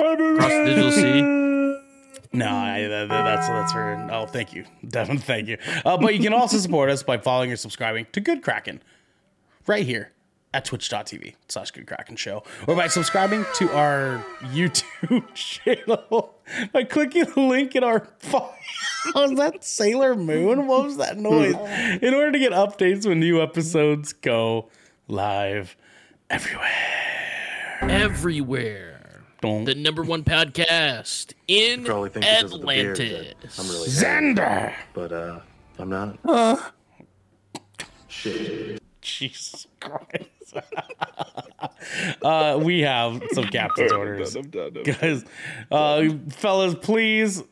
Across 0.00 0.48
the 0.48 0.64
digital 0.66 0.92
sea. 0.92 1.22
No, 2.32 2.46
I, 2.48 2.82
that, 2.82 3.08
that- 3.08 3.24
that's 3.24 3.48
that's 3.48 3.72
for. 3.72 4.08
Oh, 4.12 4.26
thank 4.26 4.52
you, 4.54 4.64
Devin. 4.88 5.18
Thank 5.18 5.48
you. 5.48 5.58
Uh, 5.84 5.96
but 5.98 6.14
you 6.14 6.20
can 6.22 6.32
also 6.32 6.58
support 6.58 6.88
us 6.90 7.02
by 7.02 7.18
following 7.18 7.50
or 7.52 7.56
subscribing 7.56 8.06
to 8.12 8.20
Good 8.20 8.42
Kraken 8.42 8.82
right 9.66 9.84
here 9.84 10.12
at 10.54 10.64
twitch.tv 10.64 11.34
slash 11.48 11.70
Good 11.72 11.86
Kraken 11.86 12.16
Show, 12.16 12.42
or 12.66 12.74
by 12.76 12.86
subscribing 12.88 13.44
to 13.56 13.70
our 13.76 14.24
YouTube 14.42 15.24
channel 15.34 16.34
by 16.72 16.84
clicking 16.84 17.24
the 17.24 17.40
link 17.40 17.74
in 17.76 17.82
our. 17.84 18.06
file. 18.18 18.54
Was 19.14 19.32
that 19.36 19.64
Sailor 19.64 20.14
Moon? 20.14 20.66
What 20.66 20.84
was 20.84 20.96
that 20.98 21.18
noise? 21.18 21.54
In 22.02 22.14
order 22.14 22.30
to 22.32 22.38
get 22.38 22.52
updates 22.52 23.06
when 23.06 23.18
new 23.20 23.40
episodes 23.42 24.12
go 24.12 24.68
live 25.08 25.76
everywhere. 26.28 26.68
everywhere. 27.82 28.89
Don't 29.40 29.64
The 29.64 29.74
number 29.74 30.02
one 30.02 30.22
podcast 30.22 31.32
in 31.48 31.84
probably 31.84 32.10
think 32.10 32.24
because 32.26 32.52
of 32.52 32.60
the 32.60 32.66
beard 32.66 33.00
Atlantis. 33.00 33.56
that 33.56 33.62
I'm 33.62 33.70
really 33.70 33.90
hairy, 33.90 34.34
Xander. 34.34 34.74
but 34.92 35.12
uh, 35.12 35.40
I'm 35.78 35.88
not. 35.88 36.74
Shit. 38.08 38.82
Jesus 39.00 39.66
Christ. 39.80 40.30
uh, 42.22 42.60
we 42.62 42.80
have 42.80 43.22
some 43.32 43.44
captain's 43.46 43.92
orders. 43.96 44.36
I'm 44.36 44.50
done. 44.50 44.72
I'm 44.76 44.82
Guys, 44.82 45.24
uh, 45.70 46.08
fellas, 46.30 46.74
please 46.74 47.42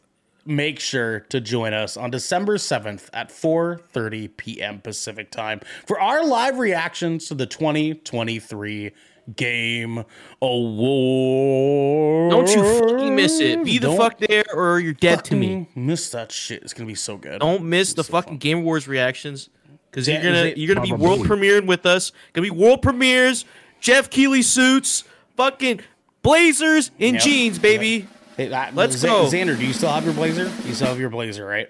make 0.44 0.80
sure 0.80 1.20
to 1.20 1.40
join 1.40 1.72
us 1.74 1.96
on 1.96 2.10
December 2.10 2.56
7th 2.56 3.08
at 3.12 3.28
4:30 3.30 4.36
p.m. 4.36 4.80
Pacific 4.80 5.30
time 5.30 5.60
for 5.86 6.00
our 6.00 6.24
live 6.24 6.58
reactions 6.58 7.26
to 7.28 7.34
the 7.34 7.46
2023 7.46 8.92
Game 9.36 10.04
Award. 10.42 12.30
Don't 12.30 12.48
you 12.54 12.62
fucking 12.80 13.14
miss 13.14 13.40
it. 13.40 13.64
Be 13.64 13.78
the 13.78 13.88
Don't 13.88 13.96
fuck 13.96 14.18
there 14.18 14.44
or 14.54 14.80
you're 14.80 14.92
dead 14.92 15.24
to 15.26 15.36
me. 15.36 15.68
Miss 15.74 16.10
that 16.10 16.32
shit. 16.32 16.62
It's 16.62 16.72
gonna 16.72 16.86
be 16.86 16.94
so 16.94 17.16
good. 17.16 17.40
Don't 17.40 17.64
miss 17.64 17.92
the 17.94 18.04
fucking 18.04 18.38
Game 18.38 18.58
Awards 18.58 18.86
reactions 18.88 19.48
because 19.90 20.08
you're 20.08 20.22
gonna 20.22 20.52
you're 20.56 20.74
gonna 20.74 20.86
be 20.86 20.92
world 20.92 21.20
premiering 21.20 21.66
with 21.66 21.86
us. 21.86 22.12
Gonna 22.32 22.46
be 22.46 22.50
world 22.50 22.82
premieres, 22.82 23.44
Geoff 23.80 24.10
Keighley 24.10 24.42
suits, 24.42 25.04
fucking 25.36 25.80
blazers 26.22 26.90
and 26.98 27.14
Yep. 27.14 27.22
jeans, 27.22 27.58
baby. 27.58 28.06
Hey, 28.36 28.48
that- 28.48 28.74
Let's 28.74 28.96
Z- 28.96 29.06
go. 29.08 29.24
Xander. 29.26 29.58
Do 29.58 29.66
you 29.66 29.72
still 29.72 29.90
have 29.90 30.04
your 30.04 30.14
blazer? 30.14 30.50
You 30.66 30.74
still 30.74 30.88
have 30.88 31.00
your 31.00 31.10
blazer, 31.10 31.44
right? 31.46 31.68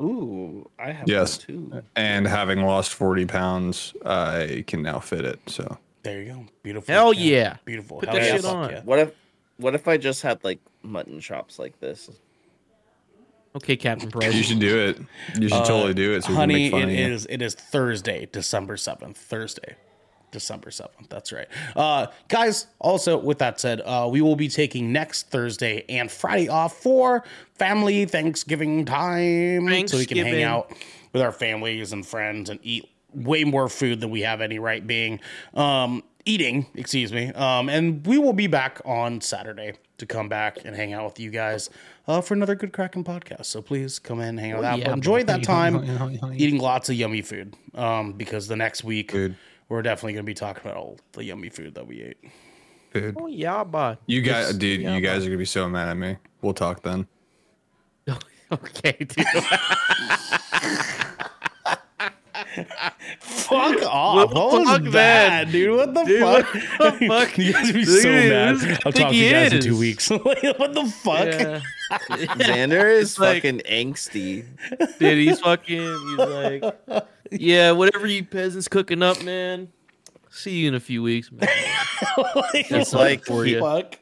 Ooh, 0.00 0.68
I 0.76 0.90
have 0.90 1.08
Yes. 1.08 1.38
one 1.48 1.70
too. 1.70 1.82
And 1.94 2.26
having 2.26 2.62
lost 2.64 2.92
40 2.92 3.26
pounds, 3.26 3.94
I 4.04 4.64
can 4.66 4.82
now 4.82 4.98
fit 4.98 5.24
it. 5.24 5.38
So 5.46 5.78
There 6.04 6.22
you 6.22 6.32
go. 6.32 6.46
Beautiful. 6.62 6.94
Hell 6.94 7.12
yeah. 7.14 7.56
Beautiful. 7.64 7.98
Put 7.98 8.10
Hell 8.10 8.18
that 8.18 8.24
yeah, 8.24 8.36
shit 8.36 8.44
on. 8.44 8.70
yeah. 8.70 8.82
What 8.84 8.98
if 9.00 9.12
what 9.56 9.74
if 9.74 9.88
I 9.88 9.96
just 9.96 10.22
had 10.22 10.44
like 10.44 10.60
mutton 10.82 11.18
chops 11.18 11.58
like 11.58 11.80
this? 11.80 12.10
Okay, 13.56 13.76
Captain 13.76 14.10
you 14.32 14.42
should 14.42 14.58
do 14.58 14.78
it. 14.78 14.98
You 15.40 15.48
should 15.48 15.64
totally 15.64 15.94
do 15.94 16.12
it. 16.12 16.24
So 16.24 16.34
Honey, 16.34 16.54
make 16.54 16.72
fun 16.72 16.82
it 16.82 16.84
of 16.84 16.90
you. 16.90 17.06
is 17.06 17.26
it 17.30 17.40
is 17.40 17.54
Thursday, 17.54 18.28
December 18.32 18.76
seventh. 18.76 19.16
Thursday, 19.16 19.76
December 20.32 20.72
seventh. 20.72 21.08
That's 21.08 21.32
right, 21.32 21.46
uh, 21.76 22.08
guys. 22.28 22.66
Also, 22.80 23.16
with 23.16 23.38
that 23.38 23.60
said, 23.60 23.80
uh, 23.84 24.08
we 24.10 24.20
will 24.20 24.34
be 24.34 24.48
taking 24.48 24.92
next 24.92 25.30
Thursday 25.30 25.84
and 25.88 26.10
Friday 26.10 26.48
off 26.48 26.76
for 26.82 27.22
family 27.54 28.04
Thanksgiving 28.06 28.84
time, 28.84 29.86
so 29.86 29.98
we 29.98 30.04
can 30.06 30.18
hang 30.18 30.42
out 30.42 30.72
with 31.12 31.22
our 31.22 31.32
families 31.32 31.92
and 31.92 32.04
friends 32.04 32.50
and 32.50 32.58
eat 32.64 32.90
way 33.14 33.44
more 33.44 33.68
food 33.68 34.00
than 34.00 34.10
we 34.10 34.20
have 34.22 34.40
any 34.40 34.58
right 34.58 34.86
being 34.86 35.20
um, 35.54 36.02
eating. 36.24 36.66
Excuse 36.74 37.12
me. 37.12 37.32
Um, 37.32 37.68
and 37.68 38.06
we 38.06 38.18
will 38.18 38.32
be 38.32 38.46
back 38.46 38.80
on 38.84 39.20
Saturday 39.20 39.74
to 39.98 40.06
come 40.06 40.28
back 40.28 40.58
and 40.64 40.74
hang 40.74 40.92
out 40.92 41.04
with 41.04 41.20
you 41.20 41.30
guys 41.30 41.70
uh, 42.08 42.20
for 42.20 42.34
another 42.34 42.54
good 42.54 42.72
Kraken 42.72 43.04
podcast. 43.04 43.44
So 43.46 43.62
please 43.62 43.98
come 43.98 44.20
in, 44.20 44.36
hang 44.38 44.52
out 44.52 44.58
with 44.58 44.62
that. 44.64 44.78
yeah, 44.78 44.92
enjoy 44.92 45.22
that 45.24 45.42
time 45.44 45.84
eating 46.34 46.58
lots 46.58 46.88
of 46.88 46.96
yummy 46.96 47.22
food. 47.22 47.54
Um, 47.74 48.12
because 48.12 48.48
the 48.48 48.56
next 48.56 48.82
week 48.84 49.12
Food. 49.12 49.36
we're 49.68 49.82
definitely 49.82 50.14
gonna 50.14 50.24
be 50.24 50.34
talking 50.34 50.62
about 50.64 50.76
all 50.76 50.98
the 51.12 51.24
yummy 51.24 51.48
food 51.48 51.74
that 51.76 51.86
we 51.86 52.02
ate. 52.02 52.18
Food. 52.92 53.16
Oh 53.20 53.26
yeah, 53.26 53.64
but 53.64 54.00
You 54.06 54.20
guys, 54.22 54.54
dude, 54.56 54.80
yeah, 54.82 54.94
you 54.94 55.00
guys 55.00 55.24
are 55.24 55.28
gonna 55.28 55.38
be 55.38 55.44
so 55.44 55.68
mad 55.68 55.88
at 55.88 55.96
me. 55.96 56.16
We'll 56.42 56.54
talk 56.54 56.82
then. 56.82 57.06
Okay, 58.52 58.92
dude. 59.00 59.26
Fuck 63.20 63.82
off! 63.86 64.32
Well, 64.32 64.50
What 64.50 64.60
was 64.60 64.68
fuck 64.68 64.82
that, 64.84 64.92
that. 64.92 65.50
dude? 65.52 65.76
What 65.76 65.94
the 65.94 66.04
Dude, 66.04 66.20
fuck? 66.22 66.54
what 66.78 66.98
the 67.00 67.06
fuck? 67.08 67.38
you 67.38 67.52
guys 67.52 67.72
be 67.72 67.84
Look 67.84 68.00
so 68.02 68.08
mad. 68.10 68.54
I'll 68.54 68.92
Think 68.92 68.94
talk 68.96 69.10
to 69.10 69.14
you 69.16 69.24
he 69.26 69.30
guys 69.30 69.52
in 69.52 69.60
two 69.60 69.78
weeks. 69.78 70.08
what 70.10 70.22
the 70.40 70.92
fuck? 71.02 71.26
Yeah. 71.26 71.60
Xander 72.10 72.90
is 72.98 73.18
like- 73.18 73.42
fucking 73.42 73.60
angsty. 73.68 74.44
Dude, 74.98 75.18
he's 75.18 75.40
fucking. 75.40 75.80
He's 75.80 76.18
like, 76.18 76.64
yeah, 77.30 77.72
whatever 77.72 78.06
you 78.06 78.24
peasants 78.24 78.68
cooking 78.68 79.02
up, 79.02 79.22
man. 79.22 79.68
See 80.30 80.52
you 80.58 80.68
in 80.68 80.74
a 80.74 80.80
few 80.80 81.02
weeks, 81.02 81.30
man. 81.30 81.48
It's 82.54 82.92
like 82.92 83.24
for 83.24 83.44
he- 83.44 83.52
you. 83.52 83.60
fuck. 83.60 83.98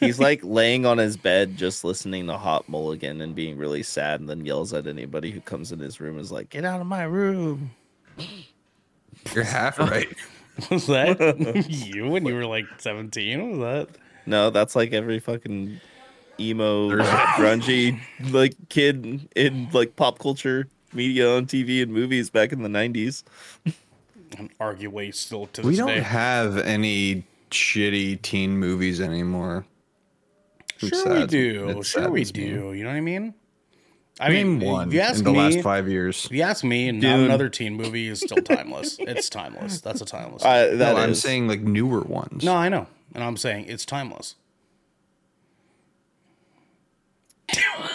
He's 0.00 0.18
like 0.18 0.40
laying 0.44 0.84
on 0.86 0.98
his 0.98 1.16
bed 1.16 1.56
just 1.56 1.84
listening 1.84 2.26
to 2.26 2.36
Hot 2.36 2.68
Mulligan 2.68 3.20
and 3.20 3.34
being 3.34 3.56
really 3.56 3.82
sad 3.82 4.20
and 4.20 4.28
then 4.28 4.44
yells 4.44 4.72
at 4.72 4.86
anybody 4.86 5.30
who 5.30 5.40
comes 5.40 5.72
in 5.72 5.78
his 5.78 6.00
room 6.00 6.18
is 6.18 6.30
like, 6.30 6.50
Get 6.50 6.64
out 6.64 6.80
of 6.80 6.86
my 6.86 7.04
room. 7.04 7.70
You're 9.34 9.44
half 9.44 9.78
right. 9.78 10.08
Was 10.70 10.86
that 10.86 11.66
you 11.68 12.08
when 12.08 12.24
you 12.24 12.34
were 12.34 12.46
like 12.46 12.64
seventeen? 12.78 13.58
Was 13.58 13.58
that? 13.88 13.96
No, 14.24 14.48
that's 14.50 14.74
like 14.74 14.92
every 14.92 15.18
fucking 15.20 15.80
emo 16.40 16.90
grungy 16.90 18.00
like 18.30 18.54
kid 18.70 19.28
in 19.36 19.68
like 19.72 19.96
pop 19.96 20.18
culture 20.18 20.68
media 20.92 21.36
on 21.36 21.44
TV 21.46 21.82
and 21.82 21.92
movies 21.92 22.30
back 22.30 22.52
in 22.52 22.62
the 22.62 22.68
nineties. 22.68 23.22
an 24.38 24.50
argue 24.58 24.88
way 24.90 25.10
still 25.10 25.46
to 25.48 25.60
this 25.60 25.68
we 25.68 25.76
don't 25.76 25.88
day. 25.88 26.00
have 26.00 26.56
any 26.58 27.24
shitty 27.50 28.20
teen 28.22 28.56
movies 28.58 29.00
anymore. 29.00 29.64
It 30.80 30.88
sure 30.94 31.14
we 31.20 31.26
do. 31.26 31.68
it 31.78 31.84
Sure 31.86 32.10
we 32.10 32.24
saddens 32.24 32.34
me. 32.34 32.44
do. 32.50 32.72
You 32.74 32.84
know 32.84 32.90
what 32.90 32.96
I 32.96 33.00
mean? 33.00 33.34
I 34.18 34.28
Name 34.30 34.58
mean, 34.58 34.68
one 34.70 34.88
if 34.88 34.94
you 34.94 35.00
ask 35.00 35.18
in 35.18 35.24
the 35.24 35.32
me, 35.32 35.38
last 35.38 35.60
five 35.62 35.88
years. 35.88 36.24
if 36.24 36.32
you 36.32 36.42
ask 36.42 36.64
me, 36.64 36.90
not 36.90 37.00
Dune. 37.02 37.24
another 37.26 37.48
teen 37.50 37.74
movie 37.74 38.08
is 38.08 38.20
still 38.20 38.42
timeless. 38.42 38.96
it's 39.00 39.28
timeless. 39.28 39.80
That's 39.82 40.00
a 40.00 40.06
timeless. 40.06 40.42
Uh, 40.44 40.74
that 40.76 40.94
no, 40.94 41.02
I'm 41.02 41.14
saying 41.14 41.48
like 41.48 41.60
newer 41.60 42.00
ones. 42.00 42.42
no, 42.42 42.54
I 42.54 42.68
know, 42.70 42.86
and 43.14 43.22
I'm 43.22 43.36
saying 43.36 43.66
it's 43.68 43.84
timeless. 43.84 44.34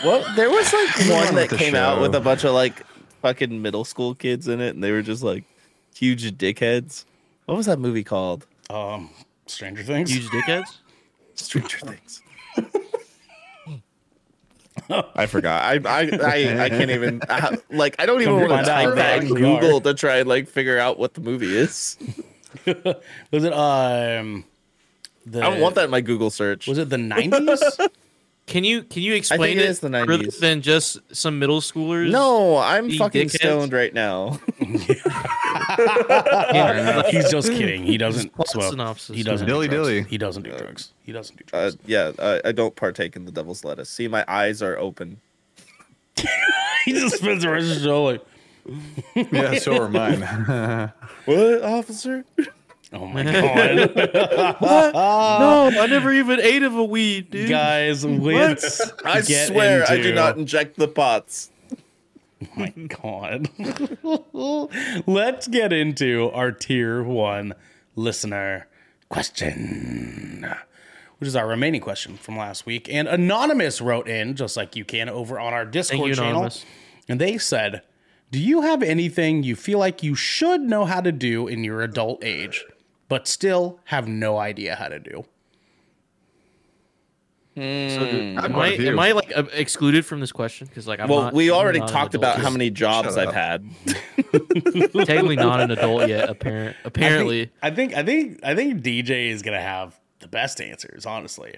Well, 0.05 0.25
there 0.35 0.49
was 0.49 0.71
like 0.73 0.89
one 1.09 1.35
that 1.35 1.41
with 1.43 1.49
the 1.51 1.57
came 1.57 1.75
out 1.75 2.01
with 2.01 2.15
a 2.15 2.19
bunch 2.19 2.43
of 2.43 2.53
like 2.53 2.83
fucking 3.21 3.61
middle 3.61 3.83
school 3.85 4.15
kids 4.15 4.47
in 4.47 4.59
it, 4.61 4.73
and 4.73 4.83
they 4.83 4.91
were 4.91 5.01
just 5.03 5.21
like 5.21 5.43
huge 5.95 6.23
dickheads. 6.37 7.05
What 7.45 7.55
was 7.57 7.65
that 7.67 7.77
movie 7.79 8.03
called? 8.03 8.47
Um, 8.71 9.09
Stranger 9.51 9.83
Things. 9.83 10.11
Huge 10.11 10.27
dickheads. 10.27 10.77
Stranger 11.35 11.79
Things. 11.79 12.21
I 15.15 15.25
forgot. 15.25 15.63
I 15.63 15.79
I 15.85 16.09
I, 16.21 16.63
I 16.65 16.69
can't 16.69 16.91
even 16.91 17.21
I, 17.29 17.57
like. 17.69 17.95
I 17.99 18.05
don't 18.05 18.21
even 18.21 18.35
Come 18.35 18.47
to 18.47 18.53
want 18.53 18.65
to 18.65 18.71
type 18.71 18.95
that 18.95 19.23
in. 19.23 19.33
Google 19.33 19.81
to 19.81 19.93
try 19.93 20.17
and 20.17 20.27
like 20.29 20.47
figure 20.47 20.77
out 20.77 20.97
what 20.97 21.13
the 21.13 21.21
movie 21.21 21.55
is. 21.55 21.97
was 22.65 23.43
it 23.43 23.53
um? 23.53 24.45
The, 25.25 25.41
I 25.41 25.51
don't 25.51 25.59
want 25.59 25.75
that 25.75 25.85
in 25.85 25.91
my 25.91 26.01
Google 26.01 26.31
search. 26.31 26.67
Was 26.67 26.77
it 26.77 26.89
the 26.89 26.97
nineties? 26.97 27.61
Can 28.51 28.65
you 28.65 28.83
can 28.83 29.01
you 29.01 29.13
explain 29.13 29.57
it 29.57 29.63
it, 29.63 29.69
is 29.69 29.79
the 29.79 29.89
further 29.89 30.17
90s. 30.25 30.39
than 30.39 30.61
just 30.61 30.99
some 31.15 31.39
middle 31.39 31.61
schoolers? 31.61 32.11
No, 32.11 32.57
I'm 32.57 32.91
fucking 32.91 33.27
dickheads. 33.29 33.35
stoned 33.35 33.71
right 33.71 33.93
now. 33.93 34.41
He's 37.11 37.29
just 37.31 37.49
kidding. 37.53 37.83
He 37.83 37.97
doesn't 37.97 38.33
plot 38.33 38.49
smoke. 38.49 38.71
synopsis. 38.71 39.15
He 39.15 39.23
doesn't. 39.23 39.47
Dilly 39.47 39.67
do 39.69 39.75
drugs. 39.75 39.87
dilly. 39.87 40.03
He 40.03 40.17
doesn't 40.17 40.43
do 40.43 40.51
drugs. 40.51 40.91
He 41.03 41.13
doesn't 41.13 41.37
do 41.37 41.43
Uh, 41.53 41.61
drugs. 41.71 41.77
yeah, 41.85 42.11
I, 42.19 42.41
I 42.45 42.51
don't 42.51 42.75
partake 42.75 43.15
in 43.15 43.23
the 43.23 43.31
devil's 43.31 43.63
lettuce. 43.63 43.89
See, 43.89 44.09
my 44.09 44.25
eyes 44.27 44.61
are 44.61 44.77
open. 44.77 45.21
he 46.85 46.91
just 46.91 47.17
spends 47.19 47.43
the 47.43 47.49
rest 47.49 47.69
of 47.69 47.75
the 47.75 47.81
show 47.81 48.03
like. 48.03 48.21
Yeah, 49.31 49.55
so 49.59 49.81
are 49.81 49.87
mine. 49.89 50.21
What, 51.25 51.61
officer? 51.63 52.25
Oh 52.93 53.07
my 53.07 53.23
god. 53.23 53.95
no, 54.61 55.71
I 55.81 55.87
never 55.87 56.11
even 56.11 56.41
ate 56.41 56.63
of 56.63 56.75
a 56.75 56.83
weed, 56.83 57.31
dude. 57.31 57.49
Guys, 57.49 58.03
let's 58.03 58.81
I 59.05 59.21
get 59.21 59.47
swear 59.47 59.85
I 59.89 59.97
do 59.97 60.13
not 60.13 60.37
inject 60.37 60.77
the 60.77 60.87
pots. 60.87 61.49
Oh 62.43 62.47
my 62.55 62.69
god. 62.69 63.49
let's 65.05 65.47
get 65.47 65.71
into 65.71 66.31
our 66.33 66.51
tier 66.51 67.03
one 67.03 67.53
listener 67.95 68.67
question. 69.09 70.47
Which 71.19 71.27
is 71.27 71.35
our 71.35 71.47
remaining 71.47 71.81
question 71.81 72.17
from 72.17 72.37
last 72.37 72.65
week. 72.65 72.89
And 72.91 73.07
Anonymous 73.07 73.79
wrote 73.79 74.07
in, 74.07 74.35
just 74.35 74.57
like 74.57 74.75
you 74.75 74.83
can, 74.83 75.07
over 75.07 75.39
on 75.39 75.53
our 75.53 75.65
Discord 75.65 76.09
you, 76.09 76.15
channel. 76.15 76.31
Anonymous. 76.31 76.65
And 77.07 77.21
they 77.21 77.37
said, 77.37 77.83
Do 78.31 78.39
you 78.39 78.61
have 78.61 78.81
anything 78.81 79.43
you 79.43 79.55
feel 79.55 79.77
like 79.77 80.01
you 80.01 80.15
should 80.15 80.61
know 80.61 80.85
how 80.85 80.99
to 81.01 81.11
do 81.11 81.47
in 81.47 81.63
your 81.63 81.83
adult 81.83 82.23
age, 82.23 82.65
but 83.11 83.27
still 83.27 83.77
have 83.83 84.07
no 84.07 84.37
idea 84.37 84.73
how 84.73 84.87
to 84.87 84.97
do? 84.97 85.25
So, 87.57 87.61
am, 87.61 88.37
I've 88.37 88.45
I, 88.45 88.47
got 88.47 88.67
a 88.69 88.77
few. 88.77 88.87
am 88.87 88.99
I 88.99 89.11
like 89.11 89.33
uh, 89.35 89.43
excluded 89.51 90.05
from 90.05 90.21
this 90.21 90.31
question? 90.31 90.67
Because 90.67 90.87
like 90.87 91.01
I'm 91.01 91.09
Well, 91.09 91.23
not, 91.23 91.33
we 91.33 91.49
I'm 91.51 91.57
already 91.57 91.79
not 91.79 91.89
talked 91.89 92.15
about 92.15 92.39
how 92.39 92.49
many 92.49 92.69
jobs 92.69 93.17
I've 93.17 93.33
had. 93.33 93.65
technically 94.93 95.35
not 95.35 95.59
an 95.59 95.71
adult 95.71 96.07
yet. 96.07 96.29
Apparent, 96.29 96.77
apparently. 96.85 97.51
I 97.61 97.71
think 97.71 97.93
I 97.93 98.03
think 98.03 98.39
I 98.43 98.55
think 98.55 98.81
DJ 98.81 99.27
is 99.27 99.41
gonna 99.41 99.59
have 99.61 99.99
the 100.19 100.29
best 100.29 100.61
answers, 100.61 101.05
honestly. 101.05 101.55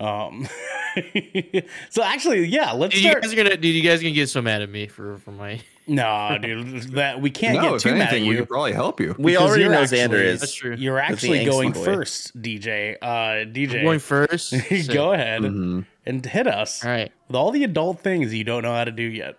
Um, 0.00 0.48
so 1.90 2.02
actually, 2.02 2.46
yeah, 2.48 2.72
let's 2.72 2.96
Dude, 2.96 3.04
you 3.04 3.10
start. 3.10 3.22
guys 3.22 3.32
are 3.32 3.36
gonna, 3.36 3.56
dude, 3.56 3.76
you 3.76 3.82
guys 3.82 4.00
are 4.00 4.02
gonna 4.02 4.14
get 4.16 4.28
so 4.28 4.42
mad 4.42 4.60
at 4.62 4.68
me 4.68 4.88
for 4.88 5.18
for 5.18 5.30
my. 5.30 5.60
No, 5.88 6.36
dude, 6.40 6.82
that 6.94 7.20
we 7.20 7.30
can't 7.30 7.56
No, 7.56 7.62
get 7.62 7.72
if 7.74 7.82
too 7.82 7.90
mad 7.92 8.00
at 8.00 8.08
anything, 8.12 8.28
we 8.28 8.34
you. 8.34 8.40
could 8.40 8.48
probably 8.48 8.72
help 8.72 9.00
you. 9.00 9.14
We 9.18 9.32
Because 9.32 9.48
already 9.48 9.68
know 9.68 9.82
actually- 9.82 9.98
Xander 9.98 10.24
is. 10.24 10.40
That's 10.40 10.54
true. 10.54 10.74
You're 10.76 10.98
actually 10.98 11.44
going 11.44 11.72
boy. 11.72 11.84
first, 11.84 12.40
DJ. 12.42 12.96
Uh, 13.00 13.06
DJ, 13.46 13.76
I'm 13.78 13.84
going 13.84 13.98
first. 14.00 14.48
Sick. 14.50 14.88
go 14.88 15.12
ahead 15.12 15.42
Mm-hmm. 15.42 15.80
and 16.04 16.26
hit 16.26 16.46
us 16.48 16.84
All 16.84 16.90
right. 16.90 17.12
with 17.28 17.36
all 17.36 17.50
the 17.52 17.62
adult 17.64 18.00
things 18.00 18.34
you 18.34 18.42
don't 18.44 18.62
know 18.62 18.72
how 18.74 18.84
to 18.84 18.90
do 18.90 19.02
yet. 19.04 19.36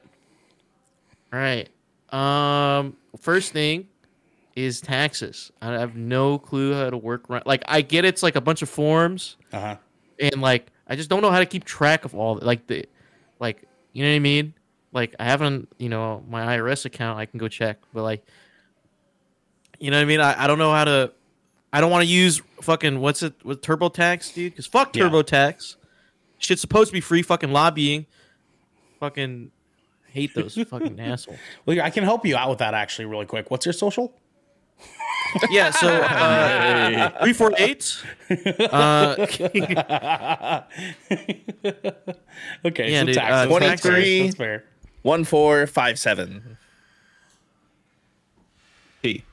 All 1.33 1.39
right. 1.39 1.67
Um, 2.13 2.95
first 3.19 3.51
thing 3.51 3.87
is 4.55 4.79
taxes. 4.79 5.51
I 5.61 5.73
have 5.73 5.95
no 5.97 6.39
clue 6.39 6.73
how 6.73 6.89
to 6.89 6.97
work. 6.97 7.29
Around. 7.29 7.43
Like, 7.45 7.63
I 7.67 7.81
get 7.81 8.05
it's 8.05 8.23
like 8.23 8.35
a 8.37 8.41
bunch 8.41 8.61
of 8.61 8.69
forms, 8.69 9.35
Uh 9.51 9.59
huh. 9.59 9.75
and 10.19 10.41
like 10.41 10.67
I 10.87 10.95
just 10.95 11.09
don't 11.09 11.21
know 11.21 11.29
how 11.31 11.39
to 11.39 11.45
keep 11.45 11.65
track 11.65 12.05
of 12.05 12.15
all. 12.15 12.39
Like 12.41 12.65
the, 12.67 12.85
like 13.41 13.67
you 13.91 14.03
know 14.05 14.09
what 14.11 14.15
I 14.15 14.19
mean. 14.19 14.53
Like 14.91 15.15
I 15.19 15.25
haven't, 15.25 15.69
you 15.77 15.89
know, 15.89 16.23
my 16.29 16.57
IRS 16.57 16.85
account. 16.85 17.19
I 17.19 17.25
can 17.25 17.37
go 17.39 17.47
check, 17.47 17.77
but 17.93 18.03
like, 18.03 18.23
you 19.79 19.91
know 19.91 19.97
what 19.97 20.01
I 20.03 20.05
mean. 20.05 20.19
I, 20.21 20.43
I 20.43 20.47
don't 20.47 20.57
know 20.59 20.71
how 20.71 20.85
to. 20.85 21.11
I 21.73 21.81
don't 21.81 21.91
want 21.91 22.03
to 22.03 22.09
use 22.09 22.41
fucking 22.61 22.99
what's 23.01 23.21
it 23.21 23.33
with 23.45 23.61
TurboTax, 23.61 24.33
dude? 24.33 24.53
Because 24.53 24.65
fuck 24.65 24.95
Yeah. 24.95 25.03
TurboTax. 25.09 25.75
Shit's 26.39 26.61
supposed 26.61 26.89
to 26.89 26.93
be 26.93 27.01
free. 27.01 27.21
Fucking 27.21 27.51
lobbying. 27.51 28.05
Fucking 28.99 29.51
hate 30.09 30.33
those 30.33 30.55
fucking 30.69 30.99
assholes. 30.99 31.37
Well, 31.65 31.79
I 31.81 31.89
can 31.89 32.03
help 32.03 32.25
you 32.25 32.37
out 32.37 32.49
with 32.49 32.59
that 32.59 32.73
actually, 32.73 33.05
really 33.05 33.25
quick. 33.25 33.51
What's 33.51 33.65
your 33.65 33.73
social? 33.73 34.13
Yeah, 35.51 35.71
so 35.71 35.89
uh, 35.93 37.09
three 37.23 37.33
four 37.33 37.51
eight. 37.57 38.01
Uh, 38.71 39.27
Okay, 42.65 42.91
Yeah, 42.91 43.01
so 43.01 43.05
dude, 43.07 43.15
taxes. 43.15 43.45
uh, 43.53 43.59
23. 43.59 44.21
That's 44.23 44.35
fair. 44.35 44.63
One 45.01 45.23
four 45.23 45.67
five 45.67 45.97
seven. 45.99 46.57
Hey, 49.01 49.23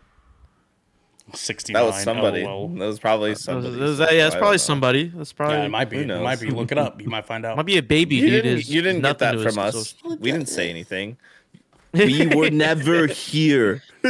Sixty-nine. 1.32 1.82
That 1.82 1.86
was 1.86 2.02
somebody. 2.02 2.44
LOL. 2.44 2.68
That 2.68 2.86
was 2.86 2.98
probably 3.00 3.30
those- 3.30 3.42
somebody. 3.42 3.76
those- 3.76 3.98
yeah, 3.98 4.26
it's 4.26 4.34
I 4.36 4.38
probably 4.38 4.52
don't 4.58 4.58
somebody. 4.60 5.08
That's 5.08 5.32
probably 5.32 5.56
Yeah, 5.56 5.64
it 5.64 5.68
might 5.70 5.90
be. 5.90 6.04
Who 6.04 6.12
It 6.12 6.20
might 6.22 6.40
be. 6.40 6.50
Look 6.50 6.70
it 6.70 6.78
up. 6.78 7.00
You 7.00 7.08
might 7.08 7.26
find 7.26 7.44
out. 7.44 7.56
might 7.56 7.66
be 7.66 7.78
a 7.78 7.82
baby, 7.82 8.16
You 8.16 8.22
dude. 8.30 8.42
didn't, 8.44 8.58
is 8.58 8.70
you 8.70 8.82
didn't 8.82 9.02
get 9.02 9.18
that 9.18 9.40
from 9.40 9.58
us. 9.58 9.74
social- 9.96 10.16
We 10.18 10.30
didn't 10.30 10.48
say 10.48 10.70
anything. 10.70 11.16
We 11.94 12.26
were 12.26 12.50
never 12.50 13.06
here. 13.06 13.82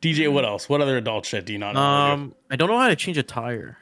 DJ, 0.00 0.32
what 0.32 0.44
else? 0.44 0.68
What 0.68 0.80
other 0.80 0.96
adult 0.96 1.26
shit 1.26 1.44
do 1.44 1.52
you 1.52 1.58
not 1.58 1.74
know? 1.74 1.80
how 1.80 2.10
to 2.10 2.16
do? 2.16 2.22
Um, 2.22 2.34
I 2.50 2.54
don't 2.56 2.68
know 2.68 2.78
how 2.78 2.88
to 2.88 2.94
change 2.94 3.18
a 3.18 3.24
tire. 3.24 3.76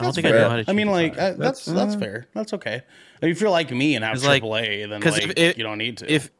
I 0.00 0.04
don't 0.04 0.08
That's 0.08 0.16
think 0.16 0.26
I 0.26 0.30
know 0.30 0.50
how 0.50 0.56
to. 0.56 0.64
Change 0.64 0.68
I 0.68 0.72
mean, 0.72 0.88
a 0.88 0.90
like 0.92 1.16
tire. 1.16 1.30
uh, 1.32 1.36
that's 1.36 1.64
that's 1.64 1.94
fair. 1.94 2.26
That's 2.34 2.52
okay. 2.54 2.82
If 3.22 3.40
you're 3.40 3.50
like 3.50 3.70
me 3.70 3.94
and 3.96 4.04
have 4.04 4.14
It's 4.16 4.24
like- 4.26 4.42
AAA, 4.42 4.88
then 4.88 5.00
like 5.00 5.22
if 5.24 5.32
it- 5.36 5.58
you 5.58 5.64
don't 5.64 5.78
need 5.78 5.98
to. 5.98 6.12
if 6.12 6.30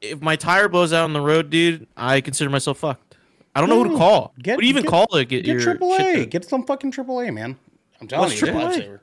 if 0.00 0.20
my 0.22 0.34
tire 0.36 0.68
blows 0.68 0.92
out 0.92 1.04
on 1.04 1.12
the 1.12 1.20
road, 1.20 1.50
dude, 1.50 1.86
I 1.96 2.20
consider 2.20 2.48
myself 2.50 2.78
fucked. 2.78 3.16
I 3.54 3.60
don't 3.60 3.68
know 3.68 3.82
who 3.82 3.90
to 3.90 3.96
call. 3.96 4.32
Get- 4.40 4.56
what 4.56 4.60
do 4.62 4.66
you 4.66 4.70
even 4.70 4.82
get- 4.84 4.90
call 4.90 5.06
to 5.08 5.24
get, 5.24 5.44
get 5.44 5.60
your 5.60 5.74
AAA, 5.74 6.30
get 6.30 6.44
some 6.44 6.64
fucking 6.64 6.92
AAA, 6.92 7.32
man. 7.32 7.56
I'm 8.00 8.08
telling 8.08 8.28
What's 8.30 8.40
you, 8.40 8.46
AAA? 8.46 9.00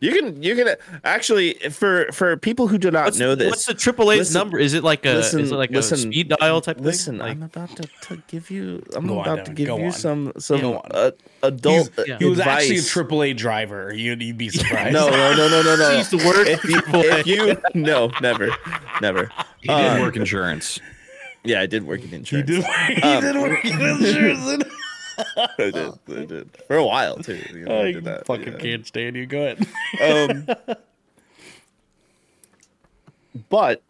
Lifesaver. 0.00 0.06
You 0.06 0.12
can 0.22 0.42
you 0.42 0.56
can 0.56 0.76
actually 1.04 1.54
for 1.70 2.06
for 2.12 2.36
people 2.36 2.68
who 2.68 2.78
do 2.78 2.90
not 2.90 3.04
What's, 3.06 3.18
know 3.18 3.34
this. 3.34 3.50
what's 3.50 3.66
the 3.66 3.74
AAA's 3.74 4.18
listen- 4.18 4.38
number? 4.38 4.58
Is 4.58 4.74
it 4.74 4.82
like 4.82 5.04
a 5.06 5.10
listen- 5.14 5.40
is 5.40 5.52
it 5.52 5.56
like 5.56 5.70
listen- 5.70 5.98
a 5.98 6.00
speed 6.02 6.28
dial 6.40 6.60
type 6.60 6.80
Listen, 6.80 7.18
thing? 7.18 7.26
Like, 7.26 7.30
I'm 7.36 7.42
about 7.42 7.76
to, 7.76 7.88
to 8.08 8.22
give 8.28 8.50
you. 8.50 8.82
I'm 8.94 9.06
Go 9.06 9.18
on, 9.20 9.28
about 9.28 9.44
to 9.46 9.52
give 9.52 9.66
go 9.68 9.78
you 9.78 9.84
on. 9.86 9.92
some 9.92 10.32
some 10.38 10.60
Go 10.60 10.76
on. 10.78 10.90
uh, 10.92 11.10
adult 11.42 11.90
He's- 11.96 12.08
yeah. 12.08 12.18
He 12.18 12.24
was 12.26 12.40
actually 12.40 12.76
a 12.76 12.78
advice. 12.78 12.94
AAA 12.94 13.36
driver. 13.36 13.92
You'd, 13.94 14.22
you'd 14.22 14.38
be 14.38 14.48
surprised. 14.58 14.92
No, 14.92 15.08
no, 15.10 15.34
no, 15.36 15.48
no, 15.48 15.62
no, 15.62 15.76
no. 15.76 15.90
I 15.90 15.98
used 15.98 16.10
to 16.10 16.16
work 16.18 16.46
If 16.46 16.64
you, 16.64 16.80
if 16.86 17.26
you, 17.26 17.56
no, 17.74 18.10
never, 18.20 18.50
never. 19.00 19.30
he 19.60 19.68
did 19.68 20.00
work 20.00 20.16
insurance. 20.16 20.78
Yeah, 21.44 21.60
I 21.62 21.66
did 21.66 21.84
work 21.86 22.02
in 22.02 22.08
he 22.08 22.16
insurance. 22.16 22.46
did. 22.50 22.64
He 22.64 23.02
Um, 23.02 23.22
did 23.22 23.36
work 23.36 23.64
in 23.64 23.80
insurance. 23.80 24.64
I 25.36 25.48
did, 25.58 25.76
I 25.76 26.24
did 26.24 26.56
for 26.66 26.76
a 26.76 26.84
while 26.84 27.16
too. 27.16 27.40
You 27.52 27.64
know, 27.64 27.76
I 27.76 27.86
I 27.86 27.92
did 27.92 28.04
that. 28.04 28.26
fucking 28.26 28.54
yeah. 28.54 28.58
can't 28.58 28.86
stand 28.86 29.16
you. 29.16 29.26
Go 29.26 29.42
ahead. 29.42 29.66
Um, 30.02 30.46
but 33.48 33.82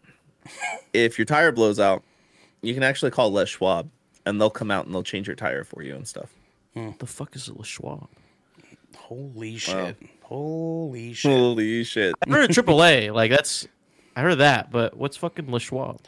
if 0.93 1.17
your 1.17 1.25
tire 1.25 1.51
blows 1.51 1.79
out, 1.79 2.03
you 2.61 2.73
can 2.73 2.83
actually 2.83 3.11
call 3.11 3.31
Les 3.31 3.49
Schwab, 3.49 3.89
and 4.25 4.39
they'll 4.39 4.49
come 4.49 4.71
out 4.71 4.85
and 4.85 4.93
they'll 4.93 5.03
change 5.03 5.27
your 5.27 5.35
tire 5.35 5.63
for 5.63 5.81
you 5.81 5.95
and 5.95 6.07
stuff. 6.07 6.29
the 6.75 7.05
fuck 7.05 7.35
is 7.35 7.49
a 7.49 7.63
Schwab? 7.63 8.07
Holy 8.95 9.57
shit! 9.57 9.97
Holy 10.21 11.13
shit! 11.13 11.31
Holy 11.31 11.83
shit! 11.83 12.15
I 12.25 12.29
heard 12.29 12.49
of 12.49 12.65
AAA. 12.65 13.13
Like 13.13 13.31
that's, 13.31 13.67
I 14.15 14.21
heard 14.21 14.37
that. 14.37 14.71
But 14.71 14.95
what's 14.95 15.17
fucking 15.17 15.51
Le 15.51 15.59
Schwab? 15.59 15.99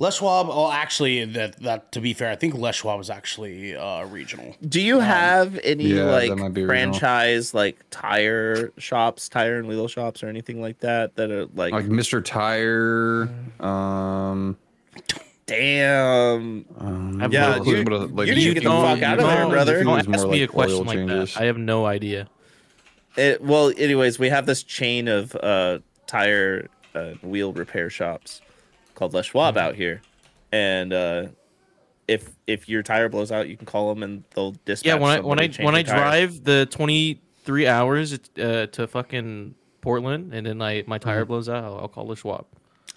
Les 0.00 0.16
Schwab. 0.16 0.48
Well, 0.48 0.70
actually, 0.72 1.24
that 1.26 1.58
that 1.60 1.92
to 1.92 2.00
be 2.00 2.14
fair, 2.14 2.30
I 2.30 2.34
think 2.36 2.54
Les 2.54 2.74
Schwab 2.74 2.98
is 3.00 3.10
actually 3.10 3.76
uh, 3.76 4.06
regional. 4.06 4.56
Do 4.66 4.80
you 4.80 4.98
have 5.00 5.58
any 5.62 5.84
Yeah, 5.84 6.04
like 6.04 6.30
might 6.36 6.54
be 6.54 6.62
original. 6.62 6.68
franchise 6.98 7.52
like 7.52 7.76
tire 7.90 8.72
shops, 8.78 9.28
tire 9.28 9.58
and 9.58 9.68
wheel 9.68 9.88
shops, 9.88 10.22
or 10.22 10.28
anything 10.28 10.60
like 10.62 10.78
that 10.80 11.16
that 11.16 11.30
are 11.30 11.44
like, 11.54 11.72
Like 11.74 11.84
Mr. 11.84 12.24
Tire. 12.24 13.28
Um, 13.60 14.56
damn? 15.44 16.64
um 16.78 17.28
Yeah, 17.30 17.58
what- 17.58 17.66
you- 17.66 17.82
what- 17.84 17.92
what- 18.00 18.14
like, 18.16 18.28
you 18.28 18.34
need 18.34 18.44
to 18.48 18.54
get 18.54 18.62
the 18.64 18.70
fuck 18.70 19.02
out 19.02 19.18
of 19.18 19.26
there, 19.26 19.36
don't- 19.36 19.50
brother. 19.50 19.84
Don't 19.84 19.98
ask 19.98 20.08
more 20.24 20.32
me 20.32 20.42
a 20.42 20.48
question 20.48 20.86
like 20.86 20.96
changes. 20.96 21.34
that. 21.34 21.42
I 21.42 21.44
have 21.44 21.58
no 21.58 21.84
idea. 21.86 22.28
It, 23.16 23.42
well, 23.42 23.70
anyways, 23.76 24.18
we 24.18 24.30
have 24.30 24.46
this 24.46 24.62
chain 24.62 25.08
of 25.08 25.34
uh, 25.36 25.80
tire 26.06 26.68
uh, 26.94 27.10
wheel 27.22 27.52
repair 27.52 27.90
shops 27.90 28.40
called 29.00 29.14
Les 29.14 29.24
Schwab 29.26 29.56
Mm-hmm. 29.56 29.66
out 29.66 29.74
here, 29.74 30.00
and 30.52 30.92
uh, 30.92 31.26
if 32.06 32.30
if 32.46 32.68
your 32.68 32.82
tire 32.84 33.08
blows 33.08 33.32
out, 33.32 33.48
you 33.48 33.56
can 33.56 33.66
call 33.66 33.92
them 33.92 34.02
and 34.04 34.22
they'll 34.34 34.52
dispatch. 34.64 34.86
Yeah, 34.86 34.94
when 34.94 35.10
I 35.10 35.20
when 35.20 35.40
I 35.40 35.48
when 35.60 35.74
I 35.74 35.82
tire. 35.82 35.96
drive 35.98 36.44
the 36.44 36.66
twenty 36.70 37.20
three 37.44 37.66
hours 37.66 38.12
uh, 38.38 38.66
to 38.66 38.86
fucking 38.86 39.54
Portland, 39.80 40.34
and 40.34 40.46
then 40.46 40.60
I 40.62 40.84
my 40.86 40.98
tire 40.98 41.24
blows 41.24 41.48
out, 41.48 41.64
I'll, 41.64 41.78
I'll 41.80 41.88
call 41.88 42.06
Le 42.06 42.16
Schwab. 42.16 42.44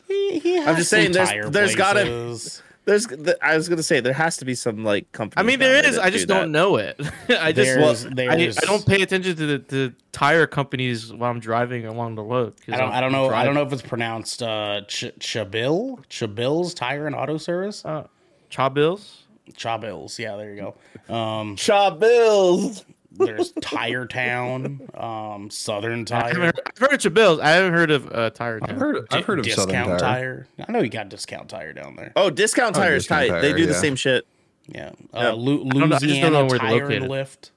He, 0.08 0.38
he 0.40 0.56
has 0.58 0.68
I'm 0.68 0.76
just 0.76 0.90
saying, 0.90 1.14
there's- 1.14 1.32
there's 1.50 1.76
gotta- 1.76 2.02
places. 2.02 2.62
There's, 2.86 3.08
th- 3.08 3.38
I 3.42 3.56
was 3.56 3.70
gonna 3.70 3.82
say 3.84 4.00
there 4.02 4.12
has 4.14 4.36
to 4.38 4.46
be 4.46 4.56
some 4.56 4.84
like 4.84 5.10
company. 5.14 5.40
I 5.42 5.44
mean, 5.48 5.60
there 5.60 5.84
is. 5.86 5.98
I 5.98 6.10
just 6.10 6.28
don't 6.28 6.52
know 6.52 6.76
it. 6.76 7.00
I 7.30 7.52
just 7.54 7.56
There's- 7.56 8.06
I, 8.06 8.10
there's- 8.36 8.58
I 8.58 8.66
don't 8.66 8.86
pay 8.86 9.02
attention 9.02 9.36
to 9.38 9.46
the, 9.46 9.58
the 9.60 9.94
tire 10.12 10.46
companies 10.48 11.14
while 11.14 11.32
I'm 11.32 11.40
driving 11.40 11.86
along 11.86 12.16
the 12.16 12.24
road. 12.24 12.54
'cause 12.66 12.76
I 12.76 12.78
don't. 12.78 12.90
I'm 12.90 12.96
I 12.96 13.02
don't 13.02 13.12
know. 13.14 13.30
I 13.30 13.46
don't 13.46 13.54
know 13.56 13.62
if 13.64 13.72
it's 13.72 13.82
pronounced 13.82 14.44
uh, 14.44 14.82
Ch- 14.88 15.14
Chabill. 15.20 16.04
Chabill's 16.10 16.74
Tire 16.74 17.08
and 17.08 17.16
Auto 17.16 17.38
Service. 17.38 17.86
Uh, 17.86 18.08
Cha 18.50 18.68
Bills. 18.70 19.24
Chabill's. 19.54 20.20
Yeah, 20.20 20.36
there 20.36 20.54
you 20.54 20.62
go. 20.62 20.76
Um, 21.14 21.58
Shop 21.58 22.00
bills. 22.00 22.86
There's 23.14 23.52
Tire 23.62 24.06
Town, 24.08 24.82
um, 24.96 25.50
Southern 25.50 26.02
I 26.02 26.04
Tire. 26.06 26.28
haven't 26.30 26.42
heard, 26.44 26.60
I've 26.66 26.78
heard 26.80 26.94
of 26.94 27.00
Cha 27.02 27.10
Bills. 27.10 27.40
I 27.40 27.50
haven't 27.52 27.74
heard 27.74 27.92
of 27.92 28.12
uh, 28.12 28.30
Tire 28.32 28.60
Town. 28.60 28.70
I've 28.72 28.78
heard. 28.78 29.08
I've 29.12 29.26
heard 29.26 29.40
of 29.40 29.46
discount 29.46 29.72
Southern 29.72 29.98
Tire. 30.00 30.48
I 30.68 30.72
know 30.72 30.82
you 30.82 30.90
got 30.90 31.10
discount 31.10 31.50
tire 31.50 31.74
down 31.74 31.96
there. 31.96 32.12
Oh, 32.16 32.30
discount 32.30 32.76
Oh, 32.76 32.80
tire 32.82 32.96
is 32.96 33.06
tight. 33.08 33.32
they 33.42 33.50
Tire, 33.50 33.58
do 33.58 33.66
the 33.66 33.74
same 33.74 33.96
shit. 33.96 34.26
Yeah, 34.68 34.92
Yeah. 35.14 35.30
uh, 35.30 35.32
Lu- 35.34 35.66
don't 35.70 35.90
know- 35.90 35.96
I 35.96 36.00
just 36.00 36.22
don't 36.22 36.32
know 36.34 36.42
Louisiana 36.42 36.46
where 36.46 36.60
they're 36.60 36.88
Tire 36.88 36.92
and. 36.92 37.08
Lift, 37.10 37.52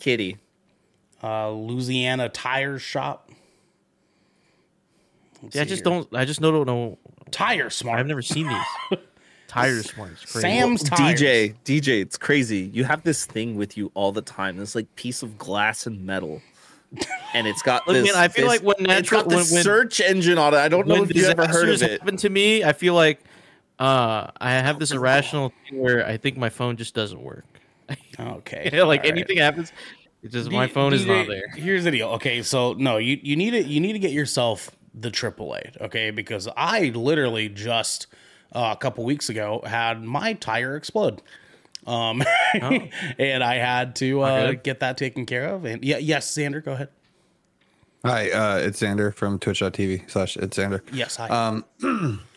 Kitty. 0.00 0.36
uh, 1.22 1.50
Louisiana 1.50 2.28
Tire 2.28 2.78
Shop. 2.78 3.30
Let's 5.42 5.56
Yeah, 5.56 5.62
I 5.62 5.64
just 5.64 5.84
here. 5.84 5.92
don't. 5.92 6.14
I 6.14 6.24
just 6.24 6.40
know 6.40 6.50
don't 6.52 6.66
know. 6.66 6.98
Tire 7.30 7.70
Smart. 7.70 7.98
I've 8.00 8.06
never 8.06 8.22
seen 8.22 8.48
these. 8.48 8.98
tires 9.52 9.90
smart. 9.90 10.12
It's 10.12 10.32
crazy. 10.32 10.40
Sam's 10.48 10.82
tires. 10.82 11.20
DJ, 11.20 11.54
DJ, 11.64 12.00
it's 12.02 12.16
crazy. 12.18 12.70
You 12.72 12.84
have 12.84 13.02
this 13.02 13.24
thing 13.26 13.56
with 13.56 13.76
you 13.76 13.90
all 13.94 14.12
the 14.12 14.22
time. 14.22 14.56
This 14.56 14.74
like 14.74 14.94
piece 14.96 15.22
of 15.22 15.38
glass 15.38 15.86
and 15.86 16.04
metal, 16.04 16.40
and 17.34 17.46
it's 17.46 17.62
got 17.62 17.86
Look, 17.86 17.94
this. 17.96 18.06
man, 18.12 18.22
I 18.22 18.28
feel 18.28 18.48
this- 18.48 18.62
like 18.62 18.66
when 18.66 18.76
it's 18.78 18.88
natural- 18.88 19.22
got 19.22 19.30
this 19.30 19.50
when- 19.50 19.56
when- 19.56 19.64
search 19.64 20.00
engine 20.00 20.38
on 20.38 20.54
it. 20.54 20.58
I 20.58 20.68
don't 20.68 20.86
know 20.86 21.02
if 21.02 21.14
you 21.14 21.24
ever 21.26 21.42
heard 21.46 21.66
disasters 21.66 21.82
of 21.82 21.90
it. 21.90 22.00
happen 22.00 22.16
to 22.18 22.30
me, 22.30 22.64
I 22.64 22.72
feel 22.72 22.94
like 22.94 23.20
uh, 23.78 24.28
I 24.40 24.52
have 24.52 24.78
this 24.78 24.92
irrational 24.92 25.52
thing 25.68 25.80
where 25.80 26.06
I 26.06 26.16
think 26.16 26.36
my 26.36 26.48
phone 26.50 26.76
just 26.76 26.94
doesn't 26.94 27.20
work. 27.20 27.44
Okay. 28.18 28.64
like 28.72 28.74
all 28.74 28.88
right. 28.88 29.04
anything 29.06 29.38
happens, 29.38 29.72
it's 30.22 30.32
just 30.32 30.50
my 30.50 30.66
D- 30.66 30.72
phone 30.72 30.92
is 30.92 31.04
DJ, 31.04 31.06
not 31.18 31.26
there. 31.26 31.48
Here's 31.56 31.84
the 31.84 31.90
deal. 31.90 32.08
Okay, 32.10 32.42
so 32.42 32.74
no, 32.74 32.98
you 32.98 33.18
you 33.22 33.34
need 33.36 33.54
it. 33.54 33.66
You 33.66 33.80
need 33.80 33.92
to 33.94 33.98
get 33.98 34.12
yourself 34.12 34.70
the 34.94 35.10
AAA. 35.10 35.80
Okay, 35.80 36.10
because 36.10 36.48
I 36.56 36.90
literally 36.94 37.48
just 37.48 38.06
uh, 38.54 38.70
a 38.72 38.76
couple 38.76 39.04
weeks 39.04 39.28
ago 39.28 39.62
had 39.66 40.02
my 40.02 40.32
tire 40.34 40.76
explode. 40.76 41.22
Um, 41.86 42.22
and 43.18 43.42
I 43.42 43.56
had 43.56 43.96
to 43.96 44.20
uh, 44.22 44.46
good. 44.52 44.62
get 44.62 44.80
that 44.80 44.96
taken 44.96 45.26
care 45.26 45.46
of. 45.46 45.64
And 45.64 45.84
yeah, 45.84 45.98
yes, 45.98 46.30
Xander, 46.32 46.64
go 46.64 46.72
ahead. 46.72 46.88
Hi, 48.04 48.30
uh, 48.30 48.56
it's 48.58 48.80
Xander 48.80 49.14
from 49.14 49.38
twitch.tv 49.38 50.10
slash 50.10 50.36
it's 50.36 50.56
Xander. 50.56 50.80
Yes, 50.92 51.16
hi. 51.16 51.28
Um, 51.28 51.64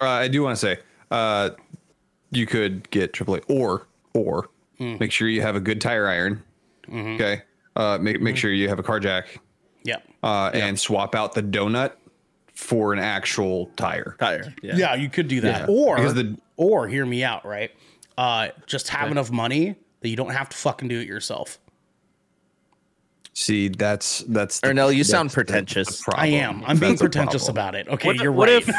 Uh, 0.00 0.06
I 0.08 0.26
do 0.26 0.42
want 0.42 0.58
to 0.58 0.60
say, 0.60 0.80
uh, 1.12 1.50
you 2.32 2.44
could 2.44 2.90
get 2.90 3.12
AAA 3.12 3.44
or 3.48 3.86
or 4.14 4.48
Hmm. 4.78 4.96
make 4.98 5.12
sure 5.12 5.28
you 5.28 5.42
have 5.42 5.54
a 5.54 5.60
good 5.60 5.80
tire 5.80 6.08
iron. 6.08 6.42
Mm-hmm. 6.88 7.14
Okay. 7.14 7.42
Uh, 7.76 7.98
make 8.00 8.20
make 8.20 8.36
sure 8.36 8.50
you 8.50 8.68
have 8.68 8.80
a 8.80 8.82
car 8.82 8.98
jack. 8.98 9.38
yep. 9.84 10.02
Uh, 10.24 10.50
and 10.54 10.76
swap 10.80 11.14
out 11.14 11.34
the 11.34 11.42
donut 11.42 11.92
for 12.54 12.92
an 12.92 12.98
actual 12.98 13.66
tire. 13.76 14.16
Tire. 14.18 14.54
Yeah. 14.62 14.76
Yeah, 14.76 14.94
you 14.94 15.08
could 15.08 15.28
do 15.28 15.40
that. 15.42 15.68
Yeah, 15.68 15.74
Or 15.74 15.96
because 15.96 16.14
the- 16.14 16.36
or 16.56 16.86
hear 16.88 17.04
me 17.06 17.24
out, 17.24 17.44
right? 17.44 17.70
Uh, 18.18 18.48
just 18.66 18.88
have 18.90 19.10
enough 19.10 19.30
money 19.30 19.74
that 20.00 20.08
you 20.08 20.16
don't 20.16 20.30
have 20.32 20.48
to 20.50 20.56
fucking 20.56 20.88
do 20.88 21.00
it 21.00 21.08
yourself. 21.08 21.58
See, 23.34 23.68
that's 23.68 24.18
that's. 24.28 24.60
the- 24.60 24.68
Ernell, 24.68 24.92
you 24.92 24.98
that's 24.98 25.08
sound 25.10 25.32
pretentious. 25.32 26.02
I 26.14 26.26
am. 26.28 26.62
I'm 26.66 26.78
being 26.78 26.92
That's 26.92 27.00
the 27.00 27.04
pretentious 27.08 27.48
about 27.48 27.74
it. 27.74 27.88
Okay, 27.88 28.08
What, 28.08 28.16
you're 28.16 28.30
what 28.32 28.48
right. 28.48 28.62
if 28.68 28.74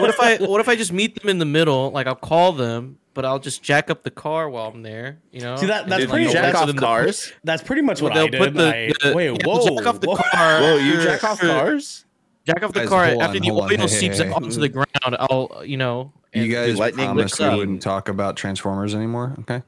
what 0.00 0.10
if 0.10 0.18
I 0.20 0.36
what 0.38 0.60
if 0.60 0.68
I 0.68 0.74
just 0.74 0.92
meet 0.92 1.20
them 1.20 1.28
in 1.30 1.38
the 1.38 1.44
middle? 1.44 1.90
Like 1.92 2.08
I'll 2.08 2.16
call 2.16 2.52
them, 2.52 2.98
but 3.14 3.24
I'll 3.24 3.38
just 3.38 3.62
jack 3.62 3.88
up 3.88 4.02
the 4.02 4.10
car 4.10 4.50
while 4.50 4.66
I'm 4.74 4.82
there. 4.82 5.20
You 5.30 5.42
know. 5.42 5.54
See, 5.56 5.66
that- 5.66 5.86
that's 5.88 6.00
then, 6.02 6.10
pretty- 6.10 6.24
like, 6.26 6.32
Jack 6.34 6.42
that's 6.42 6.56
off 6.58 6.66
them 6.66 6.76
to- 6.76 6.82
cars. 6.82 7.32
That's 7.44 7.62
pretty 7.62 7.82
much 7.82 8.02
what 8.02 8.12
they'll 8.14 8.24
I 8.24 8.28
did. 8.30 8.38
put 8.40 8.54
the, 8.54 8.74
I, 8.76 8.92
the- 9.10 9.14
wait, 9.14 9.26
yeah, 9.26 9.46
whoa, 9.46 9.76
jack 9.76 9.86
off 9.86 10.00
the 10.00 10.08
whoa. 10.08 10.16
car. 10.16 10.60
Whoa, 10.60 10.76
you 10.78 11.00
jack 11.02 11.22
off 11.22 11.38
cars? 11.40 12.04
Jack 12.46 12.62
off 12.62 12.72
the 12.72 12.80
Guys, 12.80 12.88
car 12.88 13.04
after 13.04 13.24
on, 13.24 13.32
the 13.42 13.48
hold 13.48 13.64
on. 13.64 13.70
oil 13.72 13.76
Hey, 13.76 13.82
hey, 13.82 13.86
seeps 13.88 14.18
hey. 14.18 14.30
onto 14.30 14.60
the 14.60 14.68
ground. 14.68 14.86
I'll 15.04 15.62
you 15.64 15.76
know. 15.76 16.12
You 16.32 16.52
guys 16.52 16.78
lightning 16.78 17.06
promised 17.06 17.40
we 17.40 17.48
wouldn't 17.56 17.80
talk 17.82 18.08
about 18.08 18.36
Transformers 18.36 18.94
anymore. 18.94 19.34
Okay. 19.40 19.62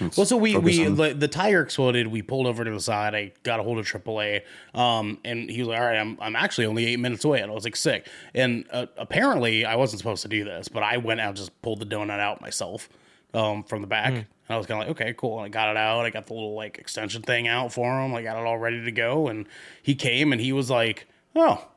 Let's 0.00 0.16
Well, 0.16 0.26
so 0.26 0.36
we 0.36 0.56
we 0.56 0.86
on- 0.86 0.96
the, 0.96 1.12
the 1.14 1.28
tire 1.28 1.60
exploded. 1.62 2.06
We 2.08 2.22
pulled 2.22 2.46
over 2.46 2.64
to 2.64 2.70
the 2.70 2.80
side. 2.80 3.14
I 3.14 3.32
got 3.42 3.60
a 3.60 3.62
hold 3.62 3.78
of 3.78 3.84
AAA, 3.86 4.40
um, 4.74 5.18
and 5.24 5.48
he 5.50 5.60
was 5.60 5.68
like, 5.68 5.78
"All 5.78 5.86
right, 5.86 5.98
I'm 5.98 6.16
I'm 6.20 6.34
actually 6.36 6.66
only 6.66 6.86
eight 6.86 6.98
minutes 6.98 7.24
away." 7.24 7.40
And 7.42 7.50
I 7.50 7.54
was 7.54 7.64
like, 7.64 7.76
"Sick." 7.76 8.08
And 8.34 8.64
uh, 8.72 8.86
apparently, 8.96 9.64
I 9.66 9.76
wasn't 9.76 9.98
supposed 9.98 10.22
to 10.22 10.28
do 10.28 10.42
this, 10.42 10.68
but 10.68 10.82
I 10.82 10.96
went 10.96 11.20
out 11.20 11.28
and 11.28 11.36
just 11.36 11.60
pulled 11.62 11.80
the 11.80 11.86
donut 11.86 12.18
out 12.18 12.40
myself 12.40 12.88
um, 13.34 13.62
from 13.62 13.82
the 13.82 13.86
back. 13.86 14.12
And 14.14 14.26
I 14.48 14.56
was 14.56 14.66
kind 14.66 14.80
of 14.82 14.88
like, 14.88 15.00
"Okay, 15.00 15.14
cool." 15.16 15.36
And 15.38 15.46
I 15.46 15.48
got 15.50 15.68
it 15.70 15.76
out. 15.76 16.06
I 16.06 16.10
got 16.10 16.26
the 16.26 16.32
little 16.34 16.54
like 16.54 16.78
extension 16.78 17.20
thing 17.22 17.46
out 17.46 17.70
for 17.72 18.00
him. 18.02 18.14
I 18.14 18.22
got 18.22 18.38
it 18.40 18.46
all 18.46 18.58
ready 18.58 18.82
to 18.82 18.92
go. 18.92 19.28
And 19.28 19.46
he 19.82 19.94
came 19.94 20.32
and 20.32 20.40
he 20.40 20.52
was 20.54 20.70
like, 20.70 21.06
"Oh, 21.36 21.68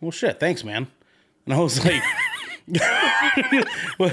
well, 0.00 0.10
shit, 0.10 0.40
thanks, 0.40 0.64
man." 0.64 0.86
And 1.46 1.54
I 1.54 1.58
was 1.60 1.84
like. 1.84 2.02
what, 3.96 4.12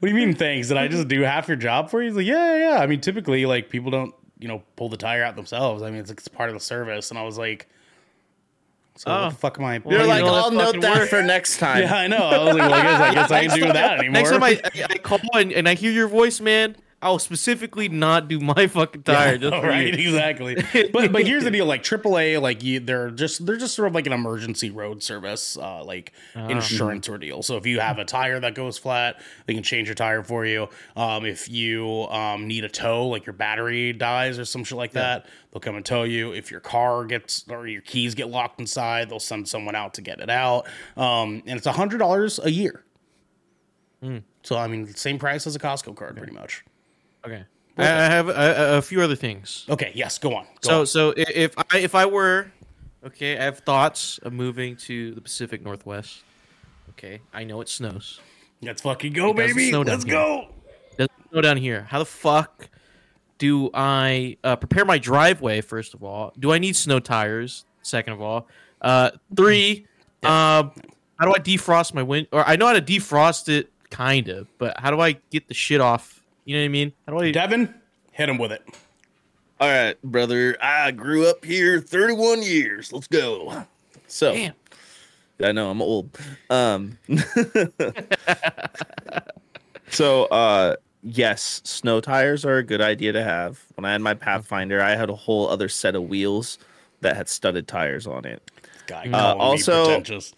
do 0.00 0.08
you 0.08 0.14
mean 0.14 0.34
thanks? 0.34 0.68
Did 0.68 0.78
I 0.78 0.88
just 0.88 1.08
do 1.08 1.20
half 1.22 1.46
your 1.46 1.58
job 1.58 1.90
for 1.90 2.00
you? 2.00 2.08
He's 2.08 2.16
like, 2.16 2.26
yeah, 2.26 2.56
yeah. 2.56 2.70
yeah. 2.74 2.78
I 2.82 2.86
mean, 2.86 3.00
typically, 3.02 3.44
like 3.44 3.68
people 3.68 3.90
don't, 3.90 4.14
you 4.38 4.48
know, 4.48 4.62
pull 4.76 4.88
the 4.88 4.96
tire 4.96 5.22
out 5.22 5.36
themselves. 5.36 5.82
I 5.82 5.90
mean, 5.90 6.00
it's, 6.00 6.10
it's 6.10 6.26
part 6.26 6.48
of 6.48 6.54
the 6.54 6.60
service. 6.60 7.10
And 7.10 7.18
I 7.18 7.22
was 7.22 7.36
like, 7.36 7.68
so 8.96 9.10
what 9.10 9.20
Oh. 9.20 9.28
the 9.30 9.34
fuck 9.36 9.58
am 9.58 9.64
I? 9.66 9.82
You're 9.86 10.00
you 10.00 10.06
like, 10.06 10.24
know, 10.24 10.34
I'll 10.34 10.50
note 10.50 10.80
that 10.80 10.96
work. 10.96 11.08
for 11.10 11.22
next 11.22 11.58
time. 11.60 11.82
yeah, 11.82 11.94
I 11.94 12.06
know. 12.06 12.16
I 12.16 12.38
was 12.44 12.54
like, 12.56 12.70
well, 12.70 12.72
I 12.74 12.82
guess 12.82 13.00
I 13.00 13.14
guess 13.14 13.30
I 13.30 13.40
ain't 13.40 13.52
doing 13.54 13.72
that 13.74 13.98
anymore. 13.98 14.12
Next 14.12 14.30
time 14.30 14.42
I, 14.42 14.60
I, 14.64 14.86
I 14.90 14.98
call 14.98 15.18
and, 15.34 15.52
and 15.52 15.68
I 15.68 15.74
hear 15.74 15.92
your 15.92 16.08
voice, 16.08 16.40
man, 16.40 16.76
I'll 17.00 17.20
specifically 17.20 17.88
not 17.88 18.26
do 18.26 18.40
my 18.40 18.66
fucking 18.66 19.04
tire. 19.04 19.38
just 19.38 19.52
All 19.54 19.60
for 19.60 19.68
right, 19.68 19.86
you. 19.86 20.08
exactly. 20.08 20.56
But 20.92 21.12
but 21.12 21.26
here's 21.26 21.44
the 21.44 21.50
deal: 21.50 21.66
like 21.66 21.82
AAA, 21.82 22.40
like 22.40 22.64
you, 22.64 22.80
they're 22.80 23.10
just 23.10 23.46
they're 23.46 23.56
just 23.56 23.74
sort 23.74 23.88
of 23.88 23.94
like 23.94 24.06
an 24.06 24.12
emergency 24.12 24.70
road 24.70 25.02
service, 25.02 25.56
uh, 25.56 25.84
like 25.84 26.12
insurance 26.34 27.08
ordeal. 27.08 27.42
So 27.42 27.56
if 27.56 27.66
you 27.66 27.78
have 27.78 27.98
a 27.98 28.04
tire 28.04 28.40
that 28.40 28.54
goes 28.54 28.78
flat, 28.78 29.20
they 29.46 29.54
can 29.54 29.62
change 29.62 29.86
your 29.86 29.94
tire 29.94 30.22
for 30.24 30.44
you. 30.44 30.68
Um, 30.96 31.24
if 31.24 31.48
you 31.48 32.06
um, 32.10 32.48
need 32.48 32.64
a 32.64 32.68
tow, 32.68 33.06
like 33.06 33.26
your 33.26 33.32
battery 33.32 33.92
dies 33.92 34.38
or 34.38 34.44
some 34.44 34.64
shit 34.64 34.78
like 34.78 34.92
that, 34.92 35.26
they'll 35.52 35.60
come 35.60 35.76
and 35.76 35.84
tow 35.84 36.02
you. 36.02 36.32
If 36.32 36.50
your 36.50 36.60
car 36.60 37.04
gets 37.04 37.44
or 37.48 37.68
your 37.68 37.82
keys 37.82 38.14
get 38.14 38.28
locked 38.28 38.60
inside, 38.60 39.08
they'll 39.08 39.20
send 39.20 39.48
someone 39.48 39.76
out 39.76 39.94
to 39.94 40.02
get 40.02 40.20
it 40.20 40.30
out. 40.30 40.66
Um, 40.96 41.42
and 41.46 41.58
it's 41.58 41.66
a 41.66 41.72
hundred 41.72 41.98
dollars 41.98 42.40
a 42.42 42.50
year. 42.50 42.84
So 44.42 44.56
I 44.56 44.66
mean, 44.68 44.92
same 44.94 45.18
price 45.18 45.46
as 45.46 45.54
a 45.54 45.58
Costco 45.58 45.94
card, 45.96 46.16
pretty 46.16 46.32
much. 46.32 46.64
Okay. 47.28 47.44
I, 47.76 47.82
I 47.82 48.10
have 48.10 48.28
a, 48.28 48.78
a, 48.78 48.82
few 48.82 49.00
other 49.00 49.14
things. 49.14 49.64
Okay, 49.68 49.92
yes, 49.94 50.18
go 50.18 50.34
on. 50.34 50.44
Go 50.62 50.68
So 50.68 50.80
on. 50.80 50.86
so 50.86 51.14
if 51.16 51.54
I 51.56 51.78
if 51.78 51.94
I 51.94 52.06
were 52.06 52.50
okay, 53.06 53.38
I 53.38 53.44
have 53.44 53.60
thoughts 53.60 54.18
of 54.18 54.32
moving 54.32 54.76
to 54.76 55.14
the 55.14 55.20
Pacific 55.20 55.62
Northwest. 55.62 56.22
Okay, 56.90 57.20
I 57.32 57.44
know 57.44 57.60
it 57.60 57.68
snows. 57.68 58.20
Let's 58.62 58.82
fucking 58.82 59.12
go, 59.12 59.32
doesn't 59.32 59.56
baby. 59.56 59.72
Let's 59.72 60.04
here. 60.04 60.12
go. 60.12 60.48
Doesn't 60.96 61.12
snow 61.30 61.40
down 61.40 61.56
here. 61.56 61.86
How 61.88 62.00
the 62.00 62.04
fuck 62.04 62.68
do 63.38 63.70
I 63.72 64.36
uh, 64.42 64.56
prepare 64.56 64.84
my 64.84 64.98
driveway? 64.98 65.60
First 65.60 65.94
of 65.94 66.02
all, 66.02 66.32
do 66.38 66.52
I 66.52 66.58
need 66.58 66.74
snow 66.74 66.98
tires? 66.98 67.64
Second 67.82 68.14
of 68.14 68.20
all, 68.20 68.48
uh, 68.80 69.10
three. 69.36 69.86
Um, 70.24 70.72
how 71.18 71.26
do 71.26 71.32
I 71.32 71.38
defrost 71.38 71.94
my 71.94 72.02
wind? 72.02 72.26
Or 72.32 72.44
I 72.44 72.56
know 72.56 72.66
how 72.66 72.72
to 72.72 72.82
defrost 72.82 73.48
it, 73.48 73.70
kind 73.90 74.28
of, 74.28 74.48
but 74.58 74.78
how 74.80 74.90
do 74.90 75.00
I 75.00 75.12
get 75.30 75.46
the 75.46 75.54
shit 75.54 75.80
off? 75.80 76.17
You 76.48 76.54
know 76.54 76.60
what 76.62 76.64
I 76.64 76.68
mean? 76.68 76.92
How 77.06 77.12
do 77.12 77.18
I? 77.18 77.30
Devin, 77.30 77.74
hit 78.10 78.26
him 78.26 78.38
with 78.38 78.52
it. 78.52 78.62
All 79.60 79.68
right, 79.68 80.00
brother. 80.02 80.56
I 80.62 80.92
grew 80.92 81.28
up 81.28 81.44
here 81.44 81.78
31 81.78 82.42
years. 82.42 82.90
Let's 82.90 83.06
go. 83.06 83.64
So, 84.06 84.32
Damn. 84.32 84.54
I 85.44 85.52
know 85.52 85.68
I'm 85.70 85.82
old. 85.82 86.08
Um 86.48 86.96
So, 89.90 90.24
uh 90.24 90.76
yes, 91.02 91.60
snow 91.64 92.00
tires 92.00 92.46
are 92.46 92.56
a 92.56 92.62
good 92.62 92.80
idea 92.80 93.12
to 93.12 93.22
have. 93.22 93.62
When 93.74 93.84
I 93.84 93.92
had 93.92 94.00
my 94.00 94.14
Pathfinder, 94.14 94.80
I 94.80 94.96
had 94.96 95.10
a 95.10 95.14
whole 95.16 95.50
other 95.50 95.68
set 95.68 95.94
of 95.94 96.04
wheels 96.04 96.56
that 97.02 97.14
had 97.14 97.28
studded 97.28 97.68
tires 97.68 98.06
on 98.06 98.24
it. 98.24 98.50
Guy 98.86 99.06
Uh, 99.12 99.34
also- 99.34 99.84
pretentious. 99.84 100.32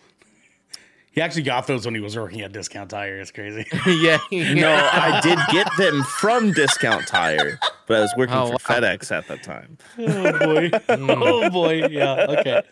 He 1.12 1.20
actually 1.20 1.42
got 1.42 1.66
those 1.66 1.84
when 1.84 1.94
he 1.96 2.00
was 2.00 2.16
working 2.16 2.42
at 2.42 2.52
Discount 2.52 2.90
Tire. 2.90 3.18
It's 3.18 3.32
crazy. 3.32 3.66
yeah. 3.86 4.18
No, 4.30 4.72
I 4.92 5.20
did 5.22 5.38
get 5.50 5.66
them 5.76 6.02
from 6.04 6.52
Discount 6.52 7.06
Tire, 7.08 7.58
but 7.86 7.96
I 7.96 8.00
was 8.02 8.14
working 8.16 8.36
Oh, 8.36 8.46
for 8.46 8.52
wow. 8.52 8.58
FedEx 8.80 9.10
at 9.10 9.26
the 9.26 9.36
time. 9.36 9.76
oh 9.98 10.38
boy. 10.38 10.70
oh 10.88 11.50
boy. 11.50 11.86
Yeah. 11.88 12.26
Okay. 12.28 12.62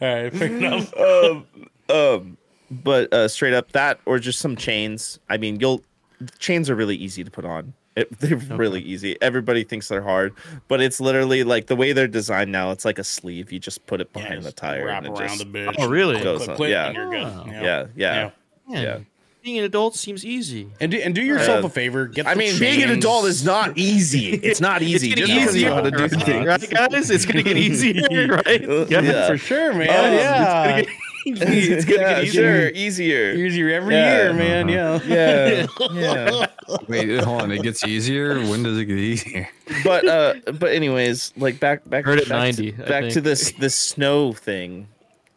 All 0.00 0.22
right. 0.22 0.32
Fair 0.32 0.46
enough. 0.56 0.96
um, 0.96 1.46
um, 1.88 2.36
but 2.70 3.12
uh, 3.12 3.26
straight 3.26 3.54
up 3.54 3.72
that, 3.72 3.98
or 4.06 4.18
just 4.20 4.38
some 4.38 4.54
chains. 4.54 5.18
I 5.28 5.36
mean, 5.36 5.58
you'll 5.58 5.82
chains 6.38 6.70
are 6.70 6.76
really 6.76 6.96
easy 6.96 7.24
to 7.24 7.30
put 7.30 7.44
on. 7.44 7.72
It, 8.00 8.18
they're 8.20 8.36
really 8.56 8.80
easy. 8.80 9.16
Everybody 9.22 9.64
thinks 9.64 9.88
they're 9.88 10.02
hard, 10.02 10.34
but 10.68 10.80
it's 10.80 11.00
literally 11.00 11.44
like 11.44 11.66
the 11.66 11.76
way 11.76 11.92
they're 11.92 12.08
designed 12.08 12.52
now. 12.52 12.70
It's 12.70 12.84
like 12.84 12.98
a 12.98 13.04
sleeve. 13.04 13.52
You 13.52 13.58
just 13.58 13.86
put 13.86 14.00
it 14.00 14.08
Yeah, 14.14 14.22
behind 14.22 14.42
the 14.44 14.52
tire. 14.52 14.86
Wrap 14.86 15.04
and 15.04 15.14
it 15.14 15.18
around 15.20 15.28
just- 15.38 15.38
the 15.52 15.58
bitch. 15.58 15.74
Oh, 15.78 15.88
really? 15.88 16.14
Click, 16.14 16.24
Goes 16.24 16.38
click, 16.38 16.50
on- 16.50 16.56
click, 16.56 16.70
yeah. 16.70 16.86
and 16.86 16.94
you're 16.96 17.10
good. 17.10 17.22
Oh. 17.22 17.44
Yeah. 17.46 17.62
Yeah, 17.62 17.86
yeah, 17.96 18.30
Man, 18.68 18.82
yeah. 18.82 18.98
Being 19.42 19.58
an 19.60 19.64
adult 19.64 19.94
seems 19.94 20.24
easy. 20.26 20.68
And 20.80 20.90
do, 20.90 20.98
and 20.98 21.14
do 21.14 21.22
yourself 21.22 21.62
Yeah. 21.62 21.66
a 21.68 21.70
favor. 21.70 22.06
Get 22.08 22.26
I 22.26 22.34
the 22.34 22.38
mean, 22.40 22.58
being 22.58 22.82
an 22.82 22.90
adult 22.90 23.24
is 23.26 23.44
not 23.44 23.78
easy. 23.78 24.30
It's 24.34 24.60
not 24.60 24.82
easy. 24.82 25.12
It's 25.12 25.20
Just 25.20 25.28
getting 25.30 25.48
easier, 25.48 25.70
how 25.72 25.80
to 25.80 25.90
do 25.90 25.96
right, 26.02 26.10
things. 26.22 26.46
right, 26.46 26.70
guys? 26.70 27.08
It's 27.10 27.24
gonna 27.24 27.42
get 27.44 27.56
easier, 27.56 28.26
right? 28.26 28.68
Uh, 28.68 28.86
yeah. 28.90 29.28
for 29.28 29.38
sure, 29.38 29.72
man. 29.72 29.88
Um, 29.88 30.14
yeah. 30.14 30.82
it's 31.36 31.84
gonna 31.84 32.00
yeah, 32.00 32.14
get 32.16 32.24
easier. 32.24 32.42
sure, 32.62 32.68
easier. 32.70 33.30
Easier 33.32 33.68
every 33.70 33.94
Yeah. 33.94 34.22
year, 34.22 34.32
man. 34.32 34.68
Yeah. 34.68 34.98
Yeah, 35.06 35.66
yeah. 35.92 36.46
Wait, 36.88 37.20
hold 37.22 37.42
on. 37.42 37.50
It 37.52 37.62
gets 37.62 37.84
easier. 37.84 38.34
When 38.48 38.62
does 38.62 38.76
it 38.78 38.84
get 38.86 38.98
easier? 38.98 39.48
but 39.84 40.06
uh 40.06 40.34
but 40.58 40.72
anyways 40.72 41.32
like 41.36 41.60
back 41.60 41.88
back, 41.88 42.04
Heard 42.04 42.18
it 42.20 42.28
back 42.28 42.38
90, 42.56 42.72
to, 42.72 42.84
I 42.84 42.88
back 42.88 43.08
to 43.12 43.20
this 43.20 43.52
this 43.52 43.74
snow 43.74 44.32
thing 44.32 44.88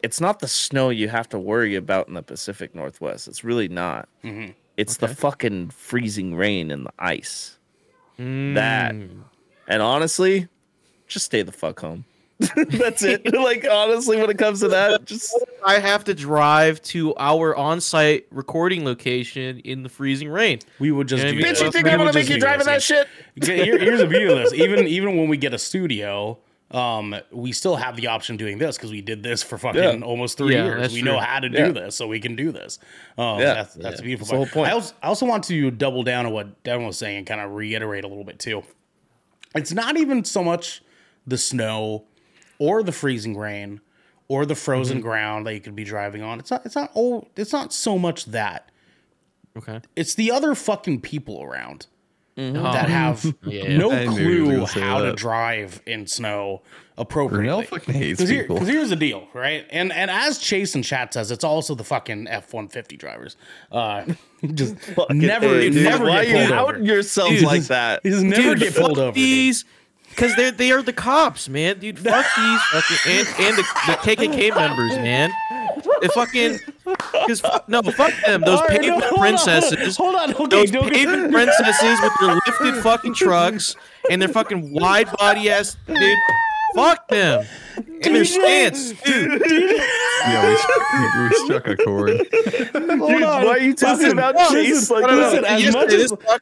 it's 0.03 0.19
not 0.19 0.39
the 0.39 0.47
snow 0.47 0.89
you 0.89 1.09
have 1.09 1.29
to 1.29 1.37
worry 1.37 1.75
about 1.75 2.07
in 2.07 2.15
the 2.15 2.23
pacific 2.23 2.73
northwest 2.73 3.27
it's 3.27 3.43
really 3.43 3.67
not 3.67 4.07
Mm-hmm. 4.23 4.51
it's 4.77 4.97
the 4.97 5.07
fucking 5.09 5.69
freezing 5.69 6.33
rain 6.35 6.71
and 6.71 6.85
the 6.85 6.93
ice 6.97 7.57
Mm. 8.19 8.55
that 8.55 8.95
and 9.67 9.81
honestly 9.81 10.47
just 11.07 11.25
stay 11.25 11.41
the 11.43 11.51
fuck 11.51 11.79
home 11.81 12.05
That's 12.55 13.03
it. 13.03 13.33
like 13.33 13.65
honestly, 13.69 14.17
when 14.17 14.29
it 14.29 14.37
comes 14.37 14.59
to 14.61 14.67
that, 14.69 15.05
just 15.05 15.33
I 15.65 15.79
have 15.79 16.03
to 16.05 16.13
drive 16.13 16.81
to 16.83 17.15
our 17.17 17.55
on-site 17.55 18.25
recording 18.31 18.83
location 18.83 19.59
in 19.59 19.83
the 19.83 19.89
freezing 19.89 20.29
rain. 20.29 20.59
We 20.79 20.91
would 20.91 21.07
just 21.07 21.23
Yeah, 21.23 21.31
do 21.31 21.37
bitch, 21.39 21.41
this. 21.41 21.61
you 21.61 21.71
think 21.71 21.85
We 21.85 21.91
I'm 21.91 21.97
gonna 21.99 22.13
make 22.13 22.29
you 22.29 22.35
do 22.35 22.41
driving 22.41 22.65
that 22.65 22.87
yeah. 22.89 23.05
shit? 23.05 23.07
Here- 23.45 23.77
here's 23.77 23.99
the 23.99 24.07
beauty 24.07 24.25
of 24.25 24.37
this. 24.37 24.53
Even 24.53 24.87
even 24.87 25.17
when 25.17 25.27
we 25.27 25.37
get 25.37 25.53
a 25.53 25.59
studio, 25.59 26.39
um, 26.71 27.15
we 27.31 27.51
still 27.51 27.75
have 27.75 27.95
the 27.95 28.07
option 28.07 28.35
of 28.35 28.39
doing 28.39 28.57
this 28.57 28.77
because 28.77 28.91
we 28.91 29.01
did 29.01 29.21
this 29.23 29.43
for 29.43 29.57
fucking 29.57 29.81
Yeah. 29.83 30.05
almost 30.05 30.37
three 30.37 30.55
Yeah, 30.55 30.63
years. 30.65 30.93
We 30.93 31.01
true. 31.01 31.11
know 31.11 31.19
how 31.19 31.39
to 31.39 31.49
do 31.49 31.57
Yeah. 31.57 31.71
this, 31.71 31.95
so 31.95 32.07
we 32.07 32.19
can 32.19 32.35
do 32.35 32.51
this. 32.51 32.79
Um, 33.17 33.39
Yeah. 33.39 33.53
that's 33.55 33.73
that's 33.75 33.97
the 33.97 34.03
beautiful 34.03 34.25
That's 34.37 34.51
whole 34.51 34.61
point. 34.63 34.71
I 34.71 34.75
also, 34.75 34.93
I 35.03 35.07
also 35.07 35.25
want 35.25 35.43
to 35.45 35.69
double 35.69 36.03
down 36.03 36.25
on 36.25 36.31
what 36.31 36.63
Devin 36.63 36.87
was 36.87 36.97
saying 36.97 37.17
and 37.17 37.27
kind 37.27 37.41
of 37.41 37.51
reiterate 37.53 38.03
a 38.03 38.07
little 38.07 38.23
bit 38.23 38.39
too. 38.39 38.63
It's 39.53 39.73
not 39.73 39.97
even 39.97 40.23
so 40.23 40.43
much 40.43 40.81
the 41.27 41.37
snow 41.37 42.05
or 42.61 42.83
the 42.83 42.91
freezing 42.91 43.35
rain 43.35 43.81
or 44.27 44.45
the 44.45 44.55
frozen 44.55 44.97
Mm-hmm. 44.99 45.07
ground 45.07 45.45
that 45.47 45.53
you 45.55 45.59
could 45.59 45.75
be 45.75 45.83
driving 45.83 46.21
on. 46.21 46.39
It's 46.39 46.51
not. 46.51 46.65
It's 46.65 46.75
not. 46.75 46.91
Oh, 46.95 47.27
it's 47.35 47.51
not 47.51 47.73
so 47.73 47.97
much 47.97 48.25
that 48.27 48.69
Okay. 49.57 49.81
it's 49.95 50.13
the 50.13 50.31
other 50.31 50.53
fucking 50.55 51.01
people 51.01 51.41
around 51.43 51.87
Mm-hmm. 52.37 52.63
that 52.63 52.87
have 52.87 53.35
Yeah. 53.43 53.75
no 53.77 53.91
I 53.91 54.05
knew 54.05 54.15
he 54.15 54.15
was 54.15 54.15
clue 54.15 54.55
gonna 54.55 54.67
say 54.67 54.79
how 54.79 55.01
to 55.01 55.11
drive 55.13 55.81
in 55.85 56.07
snow 56.07 56.61
appropriately. 56.97 57.43
Brunel 57.47 57.61
fucking 57.63 57.93
hates 58.03 58.19
Because 58.19 58.29
here, 58.29 58.43
people. 58.43 58.57
'cause 58.59 58.67
here's 58.69 58.89
the 58.89 58.95
deal, 58.95 59.27
right? 59.33 59.65
And 59.69 59.91
and 59.91 60.09
as 60.09 60.37
Chase 60.37 60.73
and 60.73 60.81
chat 60.83 61.13
says, 61.13 61.29
it's 61.29 61.43
also 61.43 61.75
the 61.75 61.83
fucking 61.83 62.27
F 62.29 62.53
one 62.53 62.69
fifty 62.69 62.95
drivers. 62.95 63.35
Uh, 63.69 64.05
just 64.53 64.75
never, 65.09 65.47
Hey, 65.49 65.69
dude, 65.71 65.83
never 65.83 66.05
why 66.05 66.23
get 66.23 66.29
you 66.29 66.47
pulled 66.47 66.51
out 66.57 66.75
over. 66.75 66.83
yourselves 66.85 67.33
Dude, 67.33 67.43
like 67.43 67.63
that? 67.63 68.01
Just 68.03 68.23
never 68.23 68.41
Dude, 68.55 68.59
get 68.59 68.75
pulled 68.75 68.91
fuck 68.91 68.97
over. 68.99 69.11
dude. 69.15 69.55
Because 70.11 70.35
they 70.35 70.51
they 70.51 70.71
are 70.71 70.81
the 70.81 70.93
cops, 70.93 71.49
man. 71.49 71.79
Dude, 71.79 71.97
fuck 71.99 72.25
these 72.37 72.61
fucking 72.71 72.97
and, 73.07 73.27
and 73.39 73.57
the, 73.57 73.63
the 73.87 73.93
KKK 74.03 74.55
members, 74.55 74.95
man. 74.97 75.31
They 76.01 76.07
fucking 76.09 76.59
because 76.85 77.41
no, 77.67 77.81
fuck 77.81 78.13
them. 78.25 78.41
Those 78.41 78.59
right, 78.61 78.71
no, 78.71 78.77
pavement 78.77 79.03
hold 79.03 79.13
on, 79.13 79.19
princesses. 79.19 79.97
Hold 79.97 80.15
on, 80.15 80.33
okay, 80.33 80.45
Those 80.47 80.71
pavement 80.71 81.31
princesses 81.31 81.99
with 82.01 82.13
their 82.19 82.33
lifted 82.35 82.83
fucking 82.83 83.15
trucks 83.15 83.75
and 84.09 84.21
their 84.21 84.29
fucking 84.29 84.73
wide 84.73 85.11
body 85.17 85.49
ass 85.49 85.77
dude. 85.87 86.17
Fuck 86.75 87.07
them. 87.09 87.45
And 87.77 88.15
their 88.15 88.25
stance, 88.25 88.91
dude. 89.03 89.41
yeah, 89.47 90.47
we, 90.47 91.29
we 91.29 91.35
struck 91.45 91.67
a 91.67 91.75
chord. 91.77 92.09
Hold 92.09 93.11
Dude, 93.11 93.23
on. 93.23 93.45
why 93.45 93.49
are 93.51 93.59
you 93.59 93.73
talking 93.73 93.97
Listen, 94.03 94.11
about 94.17 94.35
listen, 94.35 94.55
Chase 94.55 94.89
like 94.91 95.05
listen, 95.05 95.45
as 95.45 95.63
Yesterday, 95.63 95.77
much 95.85 95.93
as 95.93 96.09
this 96.09 96.19
fuck, 96.25 96.41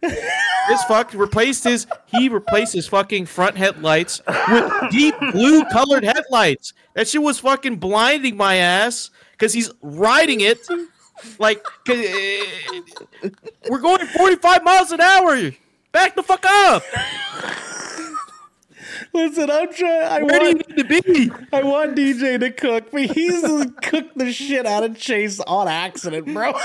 this 0.70 0.84
fuck 0.86 1.14
replaced 1.14 1.64
his 1.66 1.88
he 2.08 2.30
replaced 2.30 2.74
his 2.74 2.88
fucking 2.88 3.26
front 3.26 3.58
headlights 3.58 4.22
with 4.50 4.72
deep 4.92 5.16
blue 5.32 5.64
colored 5.66 6.04
headlights. 6.04 6.74
That 6.94 7.08
shit 7.08 7.22
was 7.22 7.40
fucking 7.40 7.78
blinding 7.78 8.38
my 8.38 8.56
ass 8.56 9.10
because 9.32 9.54
he's 9.54 9.72
riding 9.82 10.42
it 10.42 10.60
like 11.40 11.64
'cause, 11.86 11.98
uh, 11.98 13.30
we're 13.70 13.80
going 13.80 14.06
45 14.06 14.64
miles 14.64 14.92
an 14.92 15.02
hour. 15.02 15.52
Back 15.92 16.16
the 16.16 16.24
fuck 16.24 16.46
up. 16.46 16.84
Listen, 19.14 19.50
I'm 19.50 19.74
trying. 19.74 20.04
I 20.04 20.24
Where 20.24 20.39
do 20.39 20.45
you 20.45 20.56
want, 20.56 20.78
need 20.78 20.78
to 20.78 21.02
be? 21.02 21.32
I 21.54 21.64
want 21.64 21.95
DJ 21.95 22.39
to 22.39 22.52
cook, 22.52 22.91
but 22.91 23.04
he's 23.04 23.41
just 23.41 23.82
cooked 23.82 24.18
the 24.18 24.32
shit 24.32 24.66
out 24.66 24.84
of 24.84 24.97
Chase 24.97 25.39
on 25.41 25.68
accident, 25.68 26.26
bro. 26.34 26.54
but 26.54 26.62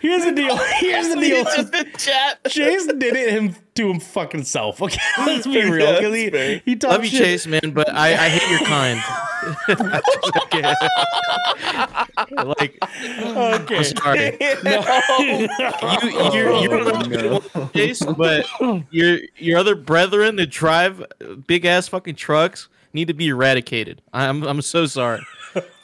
here's 0.00 0.24
the 0.24 0.32
deal. 0.34 0.56
Here's 0.78 1.08
the 1.08 1.20
deal. 1.20 1.44
Chase 2.48 2.86
did 2.86 3.16
it 3.16 3.30
him 3.30 3.56
to 3.74 3.90
him 3.90 4.00
fucking 4.00 4.44
self. 4.44 4.80
Okay, 4.80 4.98
let's 5.26 5.46
be 5.46 5.62
real. 5.70 6.00
Yeah, 6.00 6.08
he 6.10 6.28
that's 6.28 6.36
fair. 6.36 6.62
he 6.64 6.76
talked 6.76 6.92
Love 6.92 7.04
you, 7.04 7.10
shit. 7.10 7.20
Chase, 7.20 7.46
man, 7.46 7.70
but 7.72 7.92
I, 7.92 8.08
I 8.12 8.28
hate 8.28 8.50
your 8.50 8.60
kind. 8.60 9.00
like, 12.58 12.78
Okay. 12.82 13.76
I'm 13.76 13.84
sorry. 13.84 14.36
you, 14.40 15.48
you're, 16.32 16.52
oh, 16.52 16.62
you're 16.62 16.84
the 16.84 17.70
Chase, 17.74 18.02
but 18.16 18.46
your 18.90 19.18
your 19.36 19.58
other 19.58 19.74
brethren 19.74 20.36
that 20.36 20.46
drive 20.50 21.04
big 21.46 21.64
ass 21.64 21.88
fucking 21.88 22.14
trucks 22.14 22.68
need 22.92 23.08
to 23.08 23.14
be 23.14 23.28
eradicated. 23.28 24.02
I'm 24.12 24.42
I'm 24.44 24.62
so 24.62 24.86
sorry. 24.86 25.20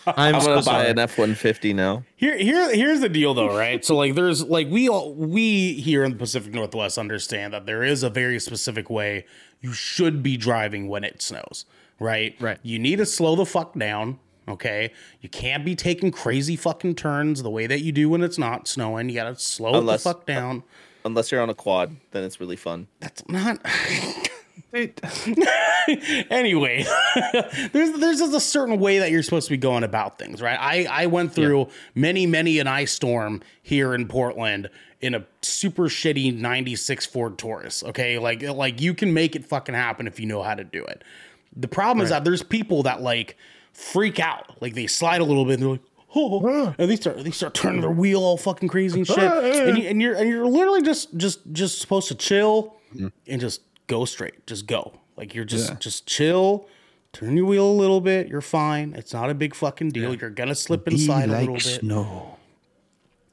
I'm, 0.07 0.35
I'm 0.35 0.41
gonna 0.43 0.57
buy 0.57 0.63
sorry. 0.63 0.91
an 0.91 0.99
F 0.99 1.19
one 1.19 1.35
fifty 1.35 1.73
now. 1.73 2.05
Here, 2.17 2.37
here, 2.39 2.75
here's 2.75 3.01
the 3.01 3.09
deal, 3.09 3.35
though, 3.35 3.57
right? 3.57 3.85
So, 3.85 3.97
like, 3.97 4.15
there's 4.15 4.45
like 4.45 4.69
we 4.69 4.89
all 4.89 5.13
we 5.15 5.75
here 5.75 6.05
in 6.05 6.13
the 6.13 6.17
Pacific 6.19 6.53
Northwest 6.55 6.99
understand 6.99 7.53
that 7.53 7.67
there 7.67 7.83
is 7.83 8.03
a 8.03 8.11
very 8.11 8.39
specific 8.41 8.89
way 8.91 9.27
you 9.61 9.73
should 9.73 10.23
be 10.23 10.37
driving 10.37 10.89
when 10.89 11.05
it 11.05 11.21
snows, 11.23 11.65
right? 11.99 12.35
Right. 12.41 12.59
You 12.63 12.79
need 12.79 12.97
to 12.97 13.07
slow 13.07 13.37
the 13.37 13.47
fuck 13.47 13.79
down. 13.79 14.19
Okay, 14.49 14.93
you 15.21 15.29
can't 15.29 15.65
be 15.65 15.77
taking 15.77 16.11
crazy 16.11 16.57
fucking 16.57 16.97
turns 16.97 17.43
the 17.43 17.51
way 17.51 17.67
that 17.69 17.81
you 17.83 17.93
do 17.93 18.09
when 18.09 18.23
it's 18.23 18.39
not 18.39 18.67
snowing. 18.67 19.09
You 19.09 19.15
gotta 19.17 19.37
slow 19.37 19.75
Unless- 19.75 20.03
the 20.05 20.11
fuck 20.11 20.27
down. 20.27 20.65
Unless 21.05 21.33
you're 21.33 21.41
on 21.41 21.49
a 21.49 21.55
quad, 21.55 21.97
then 22.11 22.25
it's 22.25 22.41
really 22.41 22.57
fun. 22.57 22.87
That's 23.01 23.27
not. 23.29 23.59
anyway, 26.31 26.85
there's 27.73 27.99
there's 27.99 28.19
just 28.19 28.35
a 28.35 28.41
certain 28.41 28.79
way 28.79 28.99
that 28.99 29.11
you're 29.11 29.23
supposed 29.23 29.47
to 29.49 29.53
be 29.53 29.57
going 29.57 29.85
about 29.85 30.19
things, 30.19 30.41
right? 30.41 30.59
I 30.61 30.87
I 30.91 31.07
went 31.07 31.33
through 31.33 31.69
many 31.95 32.27
many 32.27 32.59
an 32.59 32.67
ice 32.67 32.93
storm 32.93 33.43
here 33.63 33.95
in 33.95 34.07
Portland 34.09 34.71
in 35.01 35.15
a 35.15 35.25
super 35.43 35.85
shitty 35.85 36.37
'96 36.37 37.07
Ford 37.07 37.39
Taurus. 37.39 37.83
Okay, 37.85 38.19
like 38.19 38.43
like 38.43 38.81
you 38.81 38.95
can 38.95 39.13
make 39.13 39.37
it 39.37 39.45
fucking 39.45 39.75
happen 39.75 40.07
if 40.07 40.21
you 40.21 40.27
know 40.27 40.43
how 40.43 40.55
to 40.55 40.65
do 40.65 40.85
it. 40.85 41.03
The 41.57 41.69
problem 41.69 42.03
is 42.05 42.11
that 42.11 42.25
there's 42.25 42.43
people 42.43 42.85
that 42.85 43.03
like 43.03 43.37
freak 43.73 44.21
out, 44.21 44.61
like 44.63 44.75
they 44.75 44.87
slide 44.87 45.21
a 45.21 45.25
little 45.25 45.45
bit 45.45 45.55
and 45.55 45.63
they're 45.63 45.71
like. 45.71 45.83
Oh, 46.13 46.75
and 46.77 46.91
they 46.91 46.97
start 46.97 47.23
they 47.23 47.31
start 47.31 47.55
turning 47.55 47.83
their 47.83 47.91
wheel 47.93 48.25
all 48.25 48.37
fucking 48.37 48.69
crazy 48.69 48.99
and 48.99 49.07
shit, 49.07 49.17
and, 49.21 49.79
you, 49.79 49.85
and 49.85 50.03
you're 50.03 50.17
and 50.17 50.29
you're 50.29 50.45
literally 50.45 50.83
just 50.83 51.17
just 51.17 51.39
just 51.53 51.79
supposed 51.79 52.09
to 52.09 52.17
chill 52.17 52.75
mm-hmm. 52.93 53.07
and 53.29 53.41
just 53.41 53.61
go 53.91 54.05
straight. 54.05 54.47
Just 54.47 54.67
go. 54.67 54.93
Like 55.17 55.35
you're 55.35 55.45
just 55.45 55.69
Yeah. 55.71 55.77
just 55.79 56.07
chill. 56.07 56.67
Turn 57.13 57.37
your 57.37 57.47
wheel 57.47 57.67
a 57.67 57.73
little 57.73 58.01
bit. 58.01 58.29
You're 58.29 58.41
fine. 58.41 58.95
It's 58.97 59.13
not 59.13 59.31
a 59.31 59.35
big 59.35 59.55
fucking 59.55 59.91
deal. 59.91 60.15
You're 60.15 60.31
gonna 60.31 60.55
slip 60.55 60.87
inside 60.89 61.29
a 61.29 61.39
little 61.41 61.55
bit. 61.55 61.63
snow. 61.81 62.30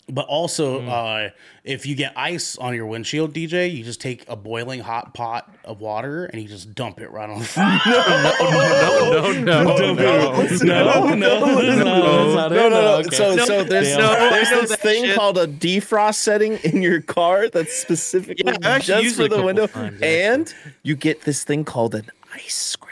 But 0.10 0.26
also, 0.28 0.80
Hmm. 0.82 0.90
uh, 0.90 1.28
if 1.66 1.86
you 1.86 1.94
get 1.94 2.14
ice 2.16 2.58
on 2.58 2.74
your 2.74 2.86
windshield, 2.86 3.34
DJ, 3.34 3.68
you 3.68 3.84
just 3.84 4.00
take 4.00 4.24
a 4.30 4.38
boiling 4.38 4.80
hot 4.80 5.14
pot 5.14 5.54
of 5.66 5.82
water 5.82 6.26
and 6.26 6.42
you 6.42 6.48
just 6.48 6.74
dump 6.74 7.02
it 7.02 7.12
right 7.12 7.30
on 7.30 7.40
the 7.40 7.46
front. 7.46 7.82
no, 7.86 9.32
no, 9.34 9.34
no, 9.34 9.64
no. 9.64 9.76
no, 9.76 11.14
no, 11.14 11.14
no, 11.16 11.62
that's 11.62 12.34
not 12.36 12.52
it. 12.52 12.56
No, 12.56 12.70
no, 12.70 12.70
no. 12.70 12.94
Okay. 13.00 13.16
So, 13.16 13.38
so 13.38 13.64
there's 13.64 13.88
Damn. 13.90 14.00
No, 14.00 14.10
I 14.12 14.30
there's 14.30 14.52
know 14.52 14.62
this 14.62 14.70
that 14.72 14.80
thing 14.80 15.04
shit. 15.06 15.16
called 15.16 15.38
a 15.38 15.48
defrost 15.48 16.16
setting 16.16 16.54
in 16.64 16.82
your 16.82 17.02
car 17.02 17.50
that's 17.50 17.74
specifically 17.74 18.44
Yeah, 18.46 18.52
I've 18.62 18.66
actually 18.66 18.94
just 18.94 19.04
used 19.04 19.16
for 19.18 19.22
it 19.24 19.26
a 19.26 19.30
the 19.30 19.36
couple 19.36 19.46
window, 19.46 19.68
times, 19.68 19.94
actually. 20.02 20.22
and 20.22 20.54
you 20.84 20.96
get 20.96 21.22
this 21.24 21.44
thing 21.44 21.66
called 21.66 21.96
an 21.96 22.10
ice 22.34 22.54
scraper. 22.54 22.87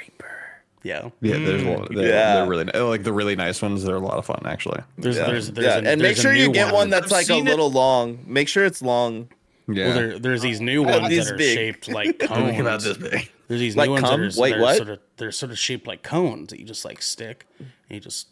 Yeah. 0.85 1.09
Yeah, 1.21 1.37
there's 1.39 1.63
mm. 1.63 1.75
a 1.75 1.79
lot. 1.79 1.89
They're, 1.93 2.07
Yeah. 2.07 2.35
they're 2.35 2.45
really 2.47 2.69
oh, 2.73 2.87
like 2.89 3.03
the 3.03 3.11
really 3.11 3.35
nice 3.35 3.61
ones. 3.61 3.83
They're 3.83 3.95
a 3.95 3.99
lot 3.99 4.17
of 4.17 4.25
fun, 4.25 4.41
actually. 4.45 4.81
There's, 4.97 5.17
Yeah, 5.17 5.25
there's, 5.25 5.51
there's 5.51 5.65
yeah. 5.65 5.73
a, 5.75 5.77
and 5.77 5.85
make 5.85 5.99
there's 5.99 6.19
a 6.19 6.21
sure 6.21 6.33
you 6.33 6.51
get 6.51 6.73
one, 6.73 6.89
that's 6.89 7.07
I've 7.07 7.11
like 7.11 7.23
a 7.23 7.27
seen 7.27 7.47
it. 7.47 7.49
little 7.49 7.71
long. 7.71 8.19
Make 8.27 8.47
sure 8.47 8.63
it's 8.65 8.81
long. 8.81 9.29
Yeah. 9.67 9.85
Well, 9.87 9.95
there, 9.95 10.19
there's 10.19 10.41
these 10.43 10.61
new 10.61 10.83
ones 10.83 11.09
these 11.09 11.25
that 11.25 11.33
are 11.33 11.37
big. 11.37 11.55
shaped 11.57 11.87
like 11.89 12.19
cones. 12.27 12.59
about 12.59 12.81
this 12.81 12.97
big. 12.97 13.31
There's 13.47 13.59
these 13.59 13.75
Like 13.75 13.87
new 13.87 13.93
ones 14.01 14.03
that 14.35 14.39
are, 14.39 14.41
Wait, 14.41 14.51
that 14.51 14.59
are 14.59 14.61
what? 14.61 14.77
sort 14.77 14.89
of 14.89 14.99
they're 15.17 15.31
sort 15.31 15.51
of 15.51 15.57
shaped 15.59 15.87
like 15.87 16.03
cones 16.03 16.49
that 16.49 16.59
you 16.59 16.65
just 16.65 16.85
like 16.85 17.01
stick 17.01 17.47
and 17.59 17.67
you 17.89 17.99
just 17.99 18.27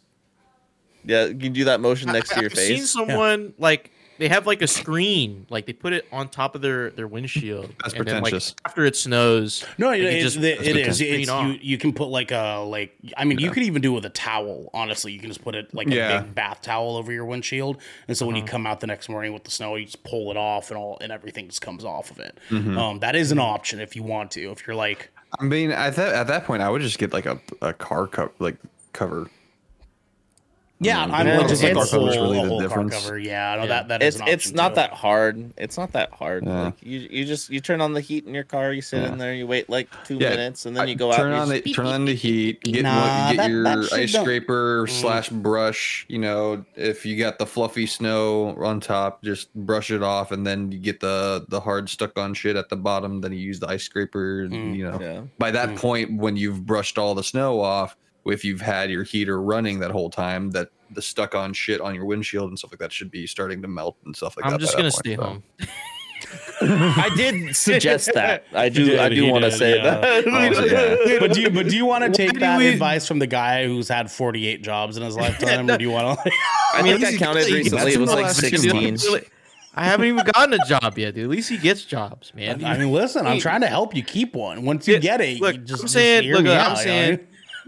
Yeah, 1.04 1.26
you 1.26 1.36
can 1.36 1.52
do 1.52 1.64
that 1.64 1.80
motion 1.80 2.12
next 2.12 2.30
to 2.34 2.40
your 2.40 2.50
I've 2.50 2.56
seen 2.58 2.78
face. 2.78 2.90
someone 2.90 3.52
like 3.58 3.90
they 4.18 4.28
have 4.28 4.46
like 4.46 4.62
a 4.62 4.66
screen, 4.66 5.46
like 5.50 5.66
they 5.66 5.72
put 5.72 5.92
it 5.92 6.06
on 6.12 6.28
top 6.28 6.54
of 6.54 6.62
their 6.62 6.90
their 6.90 7.06
windshield. 7.08 7.74
That's 7.82 7.94
and 7.94 8.06
then, 8.06 8.14
like, 8.22 8.24
pretentious. 8.32 8.54
after 8.64 8.84
it 8.84 8.96
snows, 8.96 9.64
No, 9.78 9.90
they 9.90 10.00
it, 10.00 10.14
it, 10.14 10.20
just- 10.22 10.36
it, 10.36 10.58
just 10.58 10.68
it 10.68 10.72
put 10.74 10.80
is. 10.80 10.98
the 10.98 11.04
screen 11.04 11.20
It's, 11.20 11.62
you, 11.62 11.70
you 11.72 11.78
can 11.78 11.92
put 11.92 12.06
like 12.08 12.30
a 12.30 12.58
like. 12.66 12.96
I 13.16 13.24
mean, 13.24 13.38
you 13.38 13.50
could 13.50 13.62
even 13.64 13.82
do 13.82 13.92
it 13.92 13.94
with 13.96 14.06
a 14.06 14.10
towel. 14.10 14.70
Honestly, 14.74 15.12
you 15.12 15.18
can 15.20 15.28
just 15.28 15.42
put 15.42 15.54
it 15.54 15.72
like 15.74 15.88
a 15.88 16.20
big 16.22 16.34
bath 16.34 16.62
towel 16.62 16.96
over 16.96 17.12
your 17.12 17.24
windshield, 17.24 17.78
and 18.08 18.16
so 18.16 18.26
when 18.26 18.36
Uh-huh. 18.36 18.44
you 18.44 18.50
come 18.50 18.66
out 18.66 18.80
the 18.80 18.86
next 18.86 19.08
morning 19.08 19.32
with 19.32 19.44
the 19.44 19.50
snow, 19.50 19.74
you 19.76 19.84
just 19.84 20.02
pull 20.04 20.30
it 20.30 20.36
off, 20.36 20.70
and 20.70 20.78
all 20.78 20.98
and 21.00 21.10
everything 21.12 21.48
just 21.48 21.60
comes 21.62 21.84
off 21.84 22.10
of 22.10 22.18
it. 22.20 22.38
Mm-hmm. 22.50 22.78
Um, 22.78 22.98
that 23.00 23.16
is 23.16 23.32
an 23.32 23.38
option 23.38 23.80
if 23.80 23.96
you 23.96 24.02
want 24.02 24.30
to. 24.32 24.50
If 24.50 24.66
you're 24.66 24.76
like, 24.76 25.10
I 25.40 25.44
mean, 25.44 25.70
at 25.72 25.96
that 25.96 26.14
at 26.14 26.26
that 26.28 26.44
point, 26.44 26.62
I 26.62 26.68
would 26.70 26.82
just 26.82 26.98
get 26.98 27.12
like 27.12 27.26
a, 27.26 27.40
a 27.60 27.72
car 27.72 28.06
co- 28.06 28.30
like 28.38 28.56
cover. 28.92 29.28
Yeah, 30.80 31.04
I'm 31.04 31.26
Yeah, 31.26 31.46
just 31.46 31.62
like 31.62 31.70
a 31.72 31.76
it's- 31.76 31.90
whole, 31.92 32.06
really 32.06 32.38
a 32.40 32.42
the 32.42 32.48
whole 32.48 32.58
car 32.58 32.68
difference. 32.68 32.94
cover. 33.04 33.18
Yeah, 33.18 33.56
no, 33.60 33.66
that 33.68 33.88
that 33.88 34.02
is 34.02 34.16
it's 34.16 34.22
an 34.22 34.28
it's 34.28 34.52
not 34.52 34.70
too. 34.70 34.74
that 34.76 34.90
hard. 34.90 35.52
It's 35.56 35.78
not 35.78 35.92
that 35.92 36.10
hard. 36.12 36.44
Yeah. 36.44 36.62
Like 36.64 36.74
you 36.82 37.06
you 37.10 37.24
just 37.24 37.48
you 37.48 37.60
turn 37.60 37.80
on 37.80 37.92
the 37.94 38.00
heat 38.00 38.26
in 38.26 38.34
your 38.34 38.42
car, 38.44 38.72
you 38.72 38.82
sit 38.82 39.00
Yeah. 39.02 39.12
in 39.12 39.18
there, 39.18 39.32
you 39.32 39.46
wait 39.46 39.70
like 39.70 39.88
two 40.04 40.16
Yeah, 40.16 40.30
minutes, 40.30 40.66
and 40.66 40.76
then 40.76 40.88
you 40.88 40.96
go 40.96 41.12
out. 41.12 41.16
turn 41.16 41.32
and 41.32 41.40
on 41.42 41.48
you 41.52 41.60
the 41.62 41.72
turn 41.72 41.86
on 41.86 42.04
the 42.04 42.14
heat. 42.14 42.60
Get, 42.64 42.82
Nah, 42.82 43.30
get 43.30 43.36
that- 43.36 43.50
your 43.50 43.62
that 43.64 43.84
shit 43.84 43.92
ice 43.98 44.12
don't- 44.12 44.24
scraper 44.24 44.86
slash 44.90 45.28
brush. 45.28 46.04
You 46.08 46.18
know, 46.18 46.64
if 46.76 47.06
you 47.06 47.16
got 47.16 47.38
the 47.38 47.46
fluffy 47.46 47.86
snow 47.86 48.56
on 48.60 48.80
top, 48.80 49.22
just 49.22 49.54
brush 49.54 49.90
it 49.92 50.02
off, 50.02 50.32
and 50.32 50.44
then 50.46 50.72
you 50.72 50.78
get 50.78 50.98
the 51.00 51.46
the 51.48 51.60
hard 51.60 51.88
stuck 51.88 52.18
on 52.18 52.34
shit 52.34 52.56
at 52.56 52.68
the 52.68 52.76
bottom. 52.76 53.20
Then 53.20 53.32
you 53.32 53.38
use 53.38 53.60
the 53.60 53.68
ice 53.68 53.84
scraper. 53.84 54.42
And, 54.42 54.52
Mm. 54.52 54.76
You 54.76 54.90
know, 54.90 54.98
Yeah. 55.00 55.20
by 55.38 55.50
that 55.52 55.70
Mm. 55.70 55.76
point, 55.76 56.18
when 56.18 56.36
you've 56.36 56.66
brushed 56.66 56.98
all 56.98 57.14
the 57.14 57.22
snow 57.22 57.60
off, 57.60 57.96
if 58.26 58.44
you've 58.44 58.60
had 58.60 58.90
your 58.90 59.02
heater 59.04 59.40
running 59.40 59.80
that 59.80 59.90
whole 59.90 60.10
time, 60.10 60.50
that 60.52 60.68
the 60.90 61.02
stuck 61.02 61.34
on 61.34 61.52
shit 61.52 61.80
on 61.80 61.94
your 61.94 62.04
windshield 62.04 62.48
and 62.48 62.58
stuff 62.58 62.72
like 62.72 62.80
that 62.80 62.92
should 62.92 63.10
be 63.10 63.26
starting 63.26 63.62
to 63.62 63.68
melt 63.68 63.96
and 64.04 64.16
stuff 64.16 64.36
like 64.36 64.44
that. 64.44 64.52
I'm 64.54 64.58
just 64.58 64.76
gonna 64.76 64.90
point, 64.90 64.94
stay 64.94 65.16
so. 65.16 65.22
home. 65.22 65.42
I 66.60 67.10
did 67.16 67.54
suggest 67.56 68.10
that. 68.14 68.44
I 68.52 68.68
do. 68.68 68.84
did, 68.84 68.98
I 68.98 69.08
do 69.08 69.30
want 69.30 69.44
to 69.44 69.50
say 69.52 69.76
yeah. 69.76 70.00
that. 70.00 70.24
Oh, 70.26 71.06
yeah. 71.06 71.18
but 71.18 71.32
do 71.32 71.40
you 71.40 71.50
but 71.50 71.68
do 71.68 71.76
you 71.76 71.86
want 71.86 72.04
to 72.04 72.10
take 72.10 72.38
that 72.40 72.58
we- 72.58 72.68
advice 72.68 73.06
from 73.06 73.18
the 73.18 73.26
guy 73.26 73.66
who's 73.66 73.88
had 73.88 74.10
48 74.10 74.62
jobs 74.62 74.96
in 74.96 75.02
his 75.02 75.16
lifetime, 75.16 75.68
or 75.68 75.76
do 75.76 75.84
you 75.84 75.90
want 75.90 76.18
to? 76.18 76.32
I 76.74 76.82
think 76.82 77.04
I 77.04 77.16
counted 77.16 77.46
he's- 77.46 77.64
recently. 77.64 77.92
It 77.92 77.98
was 77.98 78.12
like 78.12 78.30
sixteen. 78.30 78.96
I 79.76 79.86
haven't 79.86 80.06
even 80.06 80.24
gotten 80.24 80.54
a 80.54 80.64
job 80.66 80.96
yet, 80.96 81.16
dude. 81.16 81.24
At 81.24 81.30
least 81.30 81.50
he 81.50 81.58
gets 81.58 81.84
jobs, 81.84 82.32
man. 82.32 82.64
I 82.64 82.78
mean, 82.78 82.92
listen, 82.92 83.26
I'm 83.26 83.40
trying 83.40 83.62
to 83.62 83.66
help 83.66 83.94
you 83.94 84.04
keep 84.04 84.34
one. 84.34 84.64
Once 84.64 84.86
you 84.86 85.00
get 85.00 85.20
it, 85.20 85.40
look, 85.40 85.56
you 85.56 85.62
just 85.62 85.82
I'm 85.82 85.84
just 85.86 85.94
saying, 85.94 86.22
hear 86.22 86.36
look, 86.36 86.44
me 86.44 86.52
I'm 86.52 86.72
out, 86.72 86.86
you 86.86 87.16
know? 87.16 87.18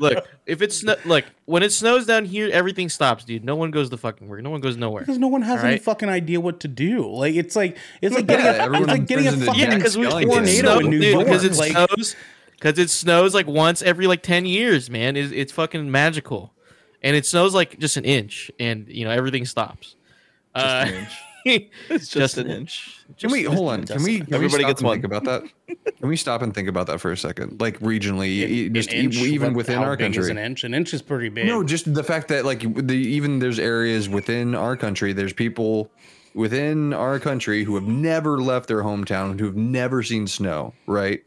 Saying, 0.00 0.14
look, 0.14 0.28
if 0.46 0.62
it's 0.62 0.78
snow, 0.78 0.96
look, 1.04 1.24
when 1.44 1.62
it 1.62 1.72
snows 1.72 2.06
down 2.06 2.24
here, 2.24 2.48
everything 2.52 2.88
stops, 2.88 3.24
dude. 3.24 3.44
No 3.44 3.56
one 3.56 3.70
goes 3.70 3.90
to 3.90 3.96
fucking 3.96 4.28
work. 4.28 4.42
No 4.42 4.50
one 4.50 4.60
goes 4.60 4.76
nowhere. 4.76 5.02
because 5.02 5.18
no 5.18 5.28
one 5.28 5.42
has 5.42 5.62
any 5.64 5.78
fucking 5.78 6.08
idea 6.08 6.40
what 6.40 6.60
to 6.60 6.68
do. 6.68 7.08
Like 7.10 7.34
it's 7.34 7.56
like 7.56 7.76
it's 8.00 8.14
like 8.14 8.28
Yeah, 8.28 8.68
getting 8.68 8.74
a, 8.74 8.78
it's 8.78 8.86
like 8.88 9.06
getting 9.06 9.26
a 9.26 9.32
fucking 9.32 9.54
Jack 9.54 9.76
because 9.76 9.96
we 9.96 10.06
Skellington. 10.06 10.26
tornado 10.26 10.60
snow, 10.60 10.78
in 10.80 10.90
New 10.90 11.00
dude, 11.00 11.12
York. 11.12 11.24
because 11.26 11.44
it 11.44 11.56
like, 11.56 11.72
snows 11.72 12.16
because 12.52 12.78
it 12.78 12.90
snows 12.90 13.34
like 13.34 13.46
once 13.46 13.82
every 13.82 14.06
like 14.06 14.22
10 14.22 14.46
years 14.46 14.88
man 14.88 15.16
it's, 15.16 15.32
it's 15.32 15.52
fucking 15.52 15.90
magical 15.90 16.54
and 17.02 17.14
it 17.14 17.26
snows 17.26 17.54
like 17.54 17.78
just 17.78 17.96
an 17.98 18.04
inch 18.04 18.50
and 18.58 18.88
you 18.88 19.04
know 19.04 19.10
everything 19.10 19.44
stops 19.44 19.94
uh, 20.54 20.90
It's 21.90 22.08
just 22.08 22.38
an 22.38 22.50
inch. 22.50 22.98
Can 23.18 23.30
we 23.30 23.44
hold 23.44 23.70
on? 23.70 23.84
Can 23.84 24.02
we? 24.02 24.18
Can 24.20 24.34
Everybody 24.34 24.64
we 24.64 24.68
gets 24.70 24.82
one. 24.82 24.94
think 24.94 25.04
about 25.04 25.24
that? 25.24 25.42
Can 25.98 26.08
we 26.08 26.16
stop 26.16 26.42
and 26.42 26.52
think 26.54 26.68
about 26.68 26.88
that 26.88 27.00
for 27.00 27.12
a 27.12 27.16
second? 27.16 27.60
Like 27.60 27.78
regionally, 27.80 28.66
an- 28.66 28.74
just 28.74 28.90
an 28.92 28.96
e- 28.96 29.04
inch, 29.04 29.16
even 29.16 29.48
what- 29.52 29.58
within 29.58 29.78
our 29.78 29.96
country. 29.96 30.30
an 30.30 30.38
inch. 30.38 30.64
An 30.64 30.74
inch 30.74 30.92
is 30.92 31.02
pretty 31.02 31.28
big. 31.28 31.46
No, 31.46 31.62
just 31.62 31.92
the 31.94 32.02
fact 32.04 32.28
that 32.28 32.44
like 32.44 32.60
the 32.86 32.96
even 32.96 33.38
there's 33.38 33.58
areas 33.60 34.08
within 34.08 34.54
our 34.54 34.76
country. 34.76 35.12
There's 35.12 35.32
people 35.32 35.90
within 36.34 36.92
our 36.92 37.18
country 37.18 37.64
who 37.64 37.74
have 37.76 37.84
never 37.86 38.40
left 38.42 38.68
their 38.68 38.82
hometown, 38.82 39.38
who 39.38 39.46
have 39.46 39.56
never 39.56 40.02
seen 40.02 40.26
snow, 40.26 40.74
right? 40.86 41.22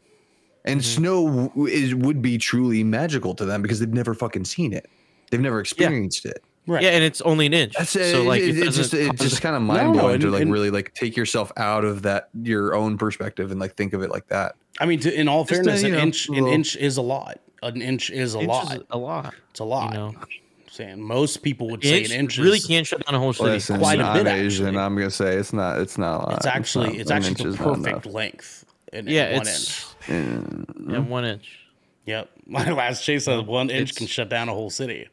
And 0.66 0.80
Mm-hmm. 0.80 1.02
snow 1.02 1.66
is 1.66 1.94
would 1.94 2.20
be 2.20 2.36
truly 2.36 2.84
magical 2.84 3.34
to 3.36 3.44
them 3.46 3.62
because 3.62 3.80
they've 3.80 3.88
never 3.88 4.12
fucking 4.14 4.44
seen 4.44 4.72
it. 4.74 4.88
They've 5.30 5.40
never 5.40 5.58
experienced 5.60 6.26
it. 6.26 6.44
Right. 6.66 6.82
yeah 6.82 6.90
and 6.90 7.04
it's 7.04 7.20
only 7.22 7.46
an 7.46 7.54
inch 7.54 7.74
That's 7.76 7.90
so 7.90 8.22
like 8.24 8.42
it, 8.42 8.56
it 8.58 8.66
it's 8.66 8.76
just 8.76 8.92
doesn't 8.92 9.14
it's 9.14 9.22
just 9.22 9.42
kind 9.42 9.56
of 9.56 9.62
mind 9.62 9.92
blowing 9.94 10.14
and- 10.14 10.22
to 10.22 10.30
like 10.30 10.42
and- 10.42 10.52
really 10.52 10.70
like 10.70 10.94
take 10.94 11.16
yourself 11.16 11.50
out 11.56 11.84
of 11.84 12.02
that 12.02 12.28
your 12.42 12.74
own 12.74 12.98
perspective 12.98 13.50
and 13.50 13.60
like 13.60 13.74
think 13.74 13.92
of 13.92 14.02
it 14.02 14.10
like 14.10 14.26
that. 14.28 14.54
I 14.80 14.86
mean, 14.86 15.00
to, 15.00 15.12
in 15.12 15.28
all 15.28 15.44
Just, 15.44 15.60
uh, 15.60 15.64
fairness, 15.64 15.82
you 15.82 15.88
an 15.88 15.92
know, 15.94 15.98
inch 16.00 16.28
an 16.28 16.46
inch 16.46 16.76
is 16.76 16.96
a 16.96 17.02
lot. 17.02 17.38
An 17.62 17.82
inch 17.82 18.10
is 18.10 18.34
a 18.34 18.38
inch 18.38 18.48
lot. 18.48 18.74
is 18.76 18.82
a 18.90 18.96
lot 18.98 19.34
it's 19.50 19.60
a 19.60 19.64
lot. 19.64 19.92
you 19.92 19.98
know 19.98 20.14
I'm 20.16 20.26
saying 20.70 21.00
most 21.02 21.42
people 21.42 21.68
would 21.70 21.82
say 21.82 22.04
an 22.04 22.12
inch 22.12 22.38
really 22.38 22.58
is, 22.58 22.66
can't 22.66 22.86
shut 22.86 23.04
down 23.04 23.14
a 23.14 23.18
whole 23.18 23.32
city 23.32 23.50
Listen, 23.50 23.78
quite 23.78 23.98
a 24.00 24.04
I'm 24.04 24.24
bit, 24.24 24.32
Asian. 24.32 24.66
actually. 24.68 24.80
I'm 24.82 24.94
gonna 24.96 25.10
say 25.10 25.34
it's 25.36 25.52
not. 25.52 25.78
It's 25.80 25.98
not 25.98 26.14
a 26.14 26.26
lot. 26.26 26.36
It's 26.36 26.46
actually 26.46 26.86
not- 26.90 26.96
it's 26.96 27.10
actually 27.10 27.50
the 27.50 27.56
perfect 27.58 28.06
length. 28.06 28.64
In 28.92 29.06
yeah 29.06 29.32
one 29.36 29.42
it's 29.46 29.94
inch. 30.08 30.66
yeah, 30.88 30.98
one 31.00 31.24
inch 31.24 31.58
Yep. 32.06 32.30
My 32.46 32.70
last 32.72 33.04
chase 33.04 33.24
says 33.26 33.42
one 33.42 33.68
inch 33.70 33.94
can 33.94 34.06
shut 34.06 34.28
down 34.28 34.48
a 34.48 34.52
whole 34.54 34.70
city. 34.70 35.08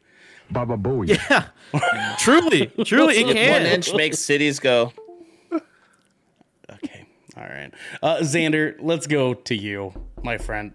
Baba 0.52 0.78
Booey. 0.78 1.10
yeah 1.10 1.48
truly 2.20 2.68
truly 2.86 3.18
it 3.18 3.26
can 3.36 3.52
one 3.52 3.62
inch 3.72 3.94
makes 3.94 4.20
cities 4.20 4.60
go. 4.60 4.94
Okay. 6.70 7.06
All 7.36 7.44
right. 7.44 7.72
Uh, 8.02 8.18
Xander, 8.18 8.76
let's 8.80 9.08
go 9.08 9.34
to 9.34 9.56
you, 9.56 9.94
my 10.24 10.38
friend. 10.38 10.74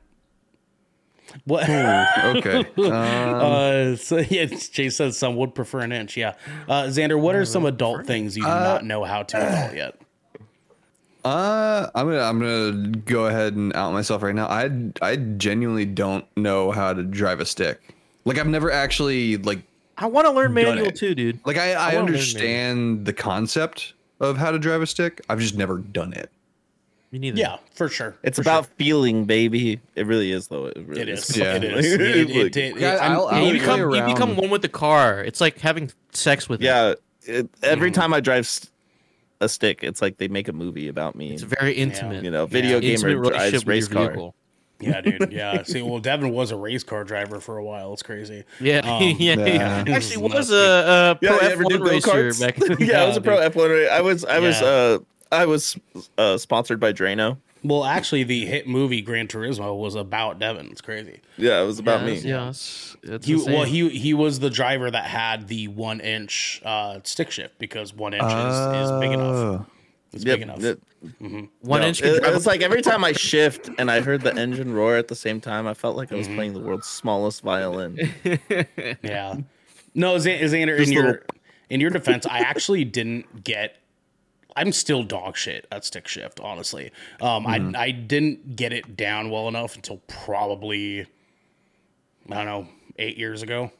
What? 1.45 1.69
Okay. 1.69 2.65
Um, 2.79 2.91
Uh, 2.91 3.97
so 3.97 4.19
yeah, 4.19 4.45
Jay 4.47 4.91
says 4.91 5.17
some 5.19 5.37
would 5.37 5.55
prefer 5.55 5.81
an 5.81 5.93
inch. 5.93 6.17
Yeah. 6.17 6.35
Uh, 6.69 6.85
Xander, 6.85 7.19
what 7.19 7.35
are 7.35 7.45
some 7.45 7.65
adult 7.65 8.07
things 8.07 8.37
you 8.37 8.43
do 8.43 8.49
not 8.49 8.85
know 8.85 9.05
how 9.05 9.23
to 9.23 9.37
adult 9.37 9.75
yet? 9.77 9.99
Uh, 11.25 11.89
I'm 11.95 12.07
gonna 12.09 12.21
I'm 12.21 12.41
gonna 12.41 12.89
go 13.07 13.27
ahead 13.27 13.55
and 13.55 13.73
out 13.77 13.93
myself 13.93 14.25
right 14.25 14.35
now. 14.35 14.49
I 14.49 14.71
I 15.01 15.15
genuinely 15.15 15.85
don't 15.87 16.25
know 16.37 16.73
how 16.73 16.93
to 16.93 17.05
drive 17.05 17.39
a 17.39 17.45
stick. 17.45 17.95
Like 18.25 18.39
I've 18.39 18.47
never 18.47 18.71
actually 18.71 19.37
like 19.39 19.61
i 19.99 20.07
want 20.07 20.27
to 20.27 20.33
learn 20.33 20.55
manual 20.55 20.87
it. 20.87 20.97
too 20.97 21.15
dude 21.15 21.39
like 21.45 21.59
I, 21.59 21.73
I, 21.75 21.95
wanna 21.95 22.07
understand 22.07 23.05
the 23.05 23.13
concept 23.13 23.93
of 24.21 24.37
how 24.39 24.51
to 24.51 24.59
drive 24.59 24.81
a 24.83 24.87
stick. 24.87 25.21
I've 25.29 25.39
just 25.41 25.57
never 25.57 25.79
done 25.79 26.13
it. 26.15 26.31
me 27.11 27.19
neither 27.19 27.37
Yeah, 27.39 27.57
for 27.75 27.89
sure. 27.89 28.17
It's 28.23 28.37
For 28.39 28.43
about 28.43 28.67
feeling, 28.79 29.25
baby. 29.27 29.81
It 29.97 30.07
really 30.07 30.31
is, 30.33 30.47
though. 30.49 30.67
It, 30.67 30.79
really 30.87 31.03
It 31.03 31.09
is. 31.11 31.37
Yeah. 31.37 31.57
It 31.57 31.65
is. 31.65 31.87
It, 31.93 32.01
it, 32.01 32.31
it, 32.31 32.57
it, 32.57 32.77
Yeah, 32.79 32.95
I'm- 33.03 33.13
I'll- 33.13 33.27
I'll 33.27 33.43
you 33.43 33.51
play 33.61 33.77
become 33.83 33.91
you 33.95 34.15
become 34.15 34.37
one 34.37 34.49
with 34.51 34.63
the 34.63 34.69
car 34.69 35.23
it's 35.23 35.41
like 35.41 35.59
having 35.59 35.91
sex 36.13 36.49
with 36.49 36.63
it 36.63 36.65
Yeah. 36.65 36.95
Every 37.63 37.91
Mm. 37.91 37.95
time 37.95 38.15
I 38.15 38.21
drive 38.21 38.47
st- 38.47 38.71
a 39.41 39.49
stick, 39.49 39.83
it's 39.83 40.01
like 40.01 40.17
they 40.19 40.29
make 40.29 40.47
a 40.49 40.53
movie 40.53 40.87
about 40.89 41.17
me. 41.17 41.33
it's 41.33 41.43
very 41.43 41.75
intimate 41.75 42.23
you 42.25 42.31
know, 42.31 42.47
video 42.47 42.79
Yeah. 42.79 42.97
gamer 42.97 43.23
drives 43.31 43.67
race 43.67 43.89
car. 43.89 44.07
vehicle 44.07 44.35
yeah, 44.83 45.01
dude. 45.01 45.33
Yeah. 45.33 45.63
See, 45.63 45.83
well, 45.83 45.99
Devin 46.01 46.31
was 46.31 46.51
a 46.51 46.57
race 46.57 46.83
car 46.85 47.05
driver 47.05 47.41
for 47.41 47.57
a 47.59 47.65
while. 47.65 47.93
It's 47.93 48.03
crazy. 48.03 48.45
Yeah, 48.61 48.79
Um, 48.85 49.03
yeah, 49.19 49.35
yeah. 49.37 49.85
yeah. 49.87 49.95
Actually, 49.95 50.19
was 50.19 50.51
a, 50.51 50.55
a 50.57 51.19
pro 51.27 51.37
Yeah, 51.37 51.43
you 51.47 51.51
ever 51.53 51.65
do 51.65 51.79
F1 51.79 51.89
racer 51.89 52.45
back. 52.47 52.61
In 52.61 52.75
the 52.79 52.85
yeah, 52.87 53.03
I 53.03 53.07
was 53.07 53.17
a 53.17 53.21
Yeah, 53.21 53.25
pro 53.25 53.37
F1 53.51 53.69
racer. 53.71 53.93
I 53.93 54.01
was, 54.01 54.25
I 54.25 54.39
was, 54.41 54.61
Yeah. 54.61 54.67
uh, 54.67 54.99
I 55.31 55.47
was 55.47 55.79
uh, 56.19 56.37
sponsored 56.37 56.79
by 56.81 56.93
Drano. 56.93 57.39
Well, 57.65 57.85
actually, 57.85 58.25
the 58.25 58.45
hit 58.45 58.67
movie 58.67 59.03
Gran 59.03 59.29
Turismo 59.29 59.79
was 59.79 59.95
about 59.95 60.41
Devin. 60.41 60.67
It's 60.73 60.81
crazy. 60.81 61.21
Yeah, 61.37 61.63
it 61.63 61.65
was 61.65 61.79
about 61.79 62.05
yes, 62.05 62.25
me. 62.25 62.29
Yes, 62.29 62.97
it's 63.05 63.27
He, 63.27 63.37
well, 63.37 63.63
he 63.63 63.89
he 63.89 64.15
was 64.15 64.41
the 64.41 64.51
driver 64.51 64.91
that 64.91 65.05
had 65.05 65.47
the 65.47 65.69
one 65.69 66.01
inch 66.01 66.61
uh, 66.65 66.99
stick 67.05 67.31
shift 67.31 67.59
because 67.61 67.95
one 67.95 68.15
inch 68.15 68.25
is, 68.25 68.91
is 68.91 69.01
big 69.01 69.13
enough. 69.13 69.67
It's 70.13 70.25
Yep, 70.25 70.35
big 70.39 70.43
enough. 70.43 70.63
it- 70.63 70.83
one 71.63 71.81
no, 71.81 71.87
inch. 71.89 72.01
It, 72.01 72.05
Can 72.15 72.23
drive 72.23 72.35
it's 72.37 72.47
like 72.47 72.61
every 72.63 72.83
time 72.83 73.03
I 73.03 73.13
shift 73.13 73.69
and 73.79 73.91
I 73.91 74.01
heard 74.01 74.21
the 74.21 74.35
engine 74.37 74.73
roar 74.73 74.97
at 74.97 75.09
the 75.09 75.17
same 75.17 75.41
time, 75.41 75.67
I 75.67 75.75
felt 75.75 75.97
like 75.97 76.13
I 76.13 76.17
was 76.17 76.29
playing 76.29 76.53
the 76.53 76.61
world's 76.61 76.87
smallest 76.87 77.43
violin. 77.43 77.99
Yeah. 79.03 79.37
No, 79.95 80.19
Z- 80.19 80.31
Xander, 80.43 80.79
in 80.81 80.93
your 80.93 81.03
little- 81.05 81.23
in 81.71 81.81
your 81.81 81.91
defense, 81.91 82.25
I 82.27 82.39
actually 82.39 82.85
didn't 82.85 83.43
get. 83.45 83.77
I'm 84.55 84.71
still 84.73 85.03
dog 85.03 85.37
shit 85.39 85.67
at 85.73 85.85
stick 85.85 86.07
shift, 86.07 86.39
honestly. 86.41 86.93
Um, 87.21 87.45
Mm-hmm. 87.47 87.75
I 87.77 87.83
I 87.85 87.91
didn't 87.91 88.55
get 88.55 88.73
it 88.73 88.97
down 88.97 89.31
well 89.31 89.49
enough 89.49 89.75
until 89.77 89.97
probably 90.09 91.07
I 92.31 92.35
don't 92.35 92.47
know 92.47 92.69
eight 92.99 93.17
years 93.19 93.43
ago. 93.43 93.71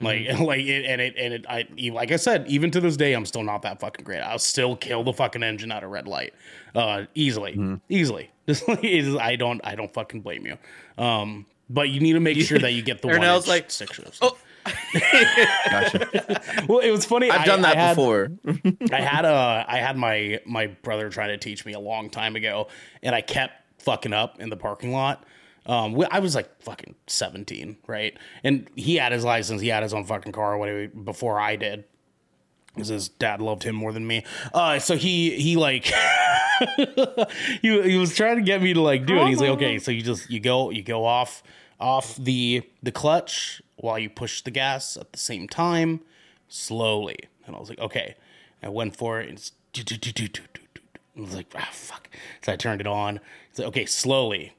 Like 0.00 0.20
Mm-hmm. 0.26 0.42
like 0.44 0.60
it, 0.64 0.84
and 0.86 1.00
it 1.00 1.14
and 1.18 1.34
it 1.34 1.44
I, 1.48 1.66
like 1.92 2.12
I 2.12 2.16
said, 2.16 2.46
even 2.48 2.70
to 2.70 2.80
this 2.80 2.96
day, 2.96 3.14
I'm 3.14 3.26
still 3.26 3.42
not 3.42 3.62
that 3.62 3.80
fucking 3.80 4.04
great. 4.04 4.20
I'll 4.20 4.38
still 4.38 4.76
kill 4.76 5.02
the 5.02 5.12
fucking 5.12 5.42
engine 5.42 5.72
out 5.72 5.82
of 5.82 5.90
red 5.90 6.06
light, 6.06 6.34
uh, 6.74 7.04
easily, 7.14 7.52
Mm-hmm. 7.52 7.74
easily. 7.88 8.30
Just 8.48 8.66
like, 8.68 8.84
I 8.84 9.34
don't 9.36 9.60
I 9.64 9.74
don't 9.74 9.92
fucking 9.92 10.20
blame 10.22 10.46
you. 10.46 10.56
Um, 11.02 11.46
but 11.68 11.88
you 11.90 12.00
need 12.00 12.12
to 12.14 12.20
make 12.20 12.38
sure 12.40 12.58
that 12.60 12.72
you 12.72 12.82
get 12.82 13.02
the 13.02 13.08
one 13.18 13.22
inch 13.24 13.46
like, 13.46 13.70
shifts. 13.70 14.18
"Oh." 14.22 14.36
Well, 16.68 16.78
it 16.80 16.90
was 16.90 17.04
funny. 17.04 17.30
I've 17.30 17.40
I- 17.42 17.44
done 17.46 17.62
that 17.62 17.76
I 17.76 17.80
had, 17.80 17.96
before. 17.96 18.30
I 18.92 19.00
had 19.00 19.24
a 19.24 19.64
I 19.68 19.78
had 19.78 19.96
my 19.96 20.40
my 20.46 20.66
brother 20.68 21.08
try 21.10 21.28
to 21.28 21.36
teach 21.38 21.64
me 21.66 21.72
a 21.72 21.80
long 21.80 22.10
time 22.10 22.36
ago, 22.36 22.68
and 23.02 23.14
I 23.14 23.20
kept 23.20 23.82
fucking 23.82 24.12
up 24.12 24.40
in 24.40 24.50
the 24.50 24.56
parking 24.56 24.92
lot. 24.92 25.24
Um, 25.68 26.02
I 26.10 26.18
was 26.18 26.34
like 26.34 26.62
fucking 26.62 26.94
seventeen, 27.06 27.76
right? 27.86 28.16
And 28.42 28.68
he 28.74 28.96
had 28.96 29.12
his 29.12 29.24
license, 29.24 29.60
he 29.60 29.68
had 29.68 29.82
his 29.82 29.94
own 29.94 30.04
fucking 30.04 30.32
car, 30.32 30.56
whatever, 30.58 30.88
before 30.88 31.38
I 31.38 31.56
did. 31.56 31.84
Because 32.74 32.88
his 32.88 33.08
dad 33.08 33.40
loved 33.40 33.64
him 33.64 33.74
more 33.74 33.92
than 33.92 34.06
me. 34.06 34.24
Uh, 34.54 34.78
so 34.78 34.96
he 34.96 35.38
he 35.40 35.56
like 35.56 35.84
he, 37.62 37.82
he 37.82 37.96
was 37.96 38.14
trying 38.14 38.36
to 38.36 38.42
get 38.42 38.62
me 38.62 38.72
to 38.72 38.80
like 38.80 39.04
do 39.04 39.18
it. 39.18 39.28
He's 39.28 39.40
like, 39.40 39.50
okay, 39.50 39.78
so 39.78 39.90
you 39.90 40.02
just 40.02 40.30
you 40.30 40.40
go 40.40 40.70
you 40.70 40.82
go 40.82 41.04
off 41.04 41.42
off 41.80 42.16
the 42.16 42.62
the 42.82 42.92
clutch 42.92 43.60
while 43.76 43.98
you 43.98 44.08
push 44.08 44.42
the 44.42 44.50
gas 44.50 44.96
at 44.96 45.12
the 45.12 45.18
same 45.18 45.48
time, 45.48 46.00
slowly. 46.48 47.18
And 47.46 47.54
I 47.56 47.58
was 47.58 47.68
like, 47.68 47.78
okay. 47.80 48.14
I 48.62 48.68
went 48.68 48.96
for 48.96 49.20
it. 49.20 49.28
And 49.28 49.38
it's. 49.38 49.52
I 49.76 51.20
was 51.20 51.34
like, 51.34 51.52
ah, 51.56 51.68
fuck. 51.72 52.08
So 52.42 52.52
I 52.52 52.56
turned 52.56 52.80
it 52.80 52.86
on. 52.86 53.20
It's 53.50 53.58
like, 53.58 53.68
okay, 53.68 53.86
slowly. 53.86 54.52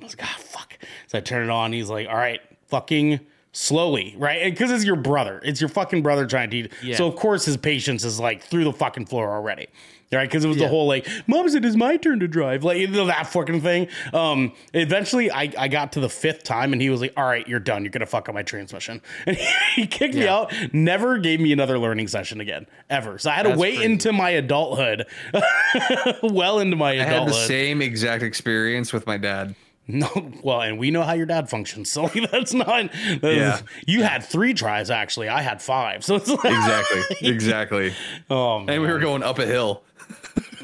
I 0.00 0.04
was 0.04 0.16
like, 0.18 0.26
ah, 0.28 0.36
fuck. 0.38 0.78
So 1.08 1.18
I 1.18 1.20
turn 1.20 1.44
it 1.44 1.50
on. 1.50 1.72
He's 1.72 1.88
like, 1.88 2.08
all 2.08 2.16
right, 2.16 2.40
fucking 2.68 3.20
slowly, 3.52 4.14
right? 4.18 4.44
Because 4.44 4.70
it's 4.70 4.84
your 4.84 4.96
brother. 4.96 5.40
It's 5.42 5.60
your 5.60 5.70
fucking 5.70 6.02
brother 6.02 6.26
trying 6.26 6.50
to 6.50 6.62
teach. 6.62 6.72
Yeah. 6.82 6.96
So 6.96 7.06
of 7.06 7.16
course 7.16 7.46
his 7.46 7.56
patience 7.56 8.04
is 8.04 8.20
like 8.20 8.42
through 8.42 8.64
the 8.64 8.72
fucking 8.72 9.06
floor 9.06 9.34
already. 9.34 9.68
Right, 10.12 10.28
because 10.28 10.44
it 10.44 10.48
was 10.48 10.56
the 10.56 10.68
whole 10.68 10.86
like, 10.86 11.06
"Mom 11.26 11.48
said 11.48 11.64
it's 11.64 11.74
my 11.74 11.96
turn 11.96 12.20
to 12.20 12.28
drive," 12.28 12.62
like 12.62 12.78
you 12.78 12.86
know, 12.86 13.06
that 13.06 13.26
fucking 13.26 13.60
thing. 13.60 13.88
Um, 14.12 14.52
eventually, 14.72 15.32
I, 15.32 15.52
I 15.58 15.66
got 15.66 15.92
to 15.92 16.00
the 16.00 16.08
fifth 16.08 16.44
time, 16.44 16.72
and 16.72 16.80
he 16.80 16.90
was 16.90 17.00
like, 17.00 17.12
"All 17.16 17.24
right, 17.24 17.46
you're 17.48 17.58
done. 17.58 17.82
You're 17.82 17.90
gonna 17.90 18.06
fuck 18.06 18.28
up 18.28 18.34
my 18.34 18.44
transmission," 18.44 19.02
and 19.26 19.36
he 19.74 19.86
kicked 19.88 20.14
me 20.14 20.28
out. 20.28 20.52
Never 20.72 21.18
gave 21.18 21.40
me 21.40 21.52
another 21.52 21.76
learning 21.78 22.06
session 22.06 22.40
again, 22.40 22.66
ever. 22.88 23.18
So 23.18 23.30
I 23.30 23.34
had 23.34 23.42
to 23.42 23.56
wait 23.58 23.78
crazy. 23.78 23.92
into 23.92 24.12
my 24.12 24.30
adulthood, 24.30 25.06
well 26.22 26.60
into 26.60 26.76
my 26.76 26.92
I 26.92 27.02
had 27.04 27.26
the 27.28 27.32
same 27.32 27.82
exact 27.82 28.22
experience 28.22 28.92
with 28.92 29.06
my 29.06 29.16
dad. 29.18 29.54
No, 29.88 30.08
well, 30.42 30.62
and 30.62 30.80
we 30.80 30.90
know 30.90 31.02
how 31.02 31.12
your 31.12 31.26
dad 31.26 31.48
functions, 31.48 31.92
so 31.92 32.08
that's 32.32 32.52
not. 32.52 32.90
That's, 33.20 33.22
Yeah. 33.22 33.60
you 33.86 34.02
had 34.02 34.24
three 34.24 34.52
tries 34.52 34.90
actually. 34.90 35.28
I 35.28 35.42
had 35.42 35.62
five, 35.62 36.04
so 36.04 36.16
it's 36.16 36.28
like 36.28 36.44
Exactly. 36.44 37.28
exactly. 37.28 37.94
Oh, 38.28 38.64
And 38.66 38.82
we 38.82 38.88
were 38.88 38.98
going 38.98 39.22
up 39.22 39.38
a 39.38 39.46
hill. 39.46 39.84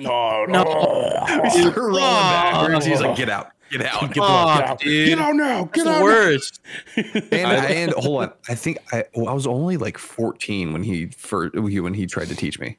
No, 0.03 0.45
no, 0.47 1.25
We 1.55 1.65
were 1.71 1.89
rolling 1.89 2.03
backwards. 2.03 2.87
He's 2.87 3.01
like, 3.01 3.17
get 3.17 3.29
out. 3.31 3.51
Get 3.71 3.81
out. 3.87 4.13
get, 4.13 4.23
out, 4.23 4.59
get, 4.59 4.69
out. 4.69 4.79
dude. 4.81 5.09
get 5.09 5.19
out 5.19 5.35
now, 5.35 5.65
get 5.65 5.75
It's 5.77 5.85
the 5.85 5.91
out. 5.91 5.99
now. 5.99 6.03
worst. 6.05 6.61
and, 6.97 7.33
and 7.33 7.93
hold 7.93 8.23
on. 8.25 8.33
I 8.49 8.55
think 8.55 8.79
I, 8.93 9.05
well, 9.15 9.29
I 9.29 9.33
was 9.33 9.47
only 9.47 9.79
like 9.79 9.97
14 9.97 10.75
when 10.75 10.83
he 10.83 11.07
first, 11.07 11.55
when 11.55 11.95
he 11.95 12.07
tried 12.07 12.29
to 12.29 12.37
teach 12.37 12.59
me. 12.61 12.77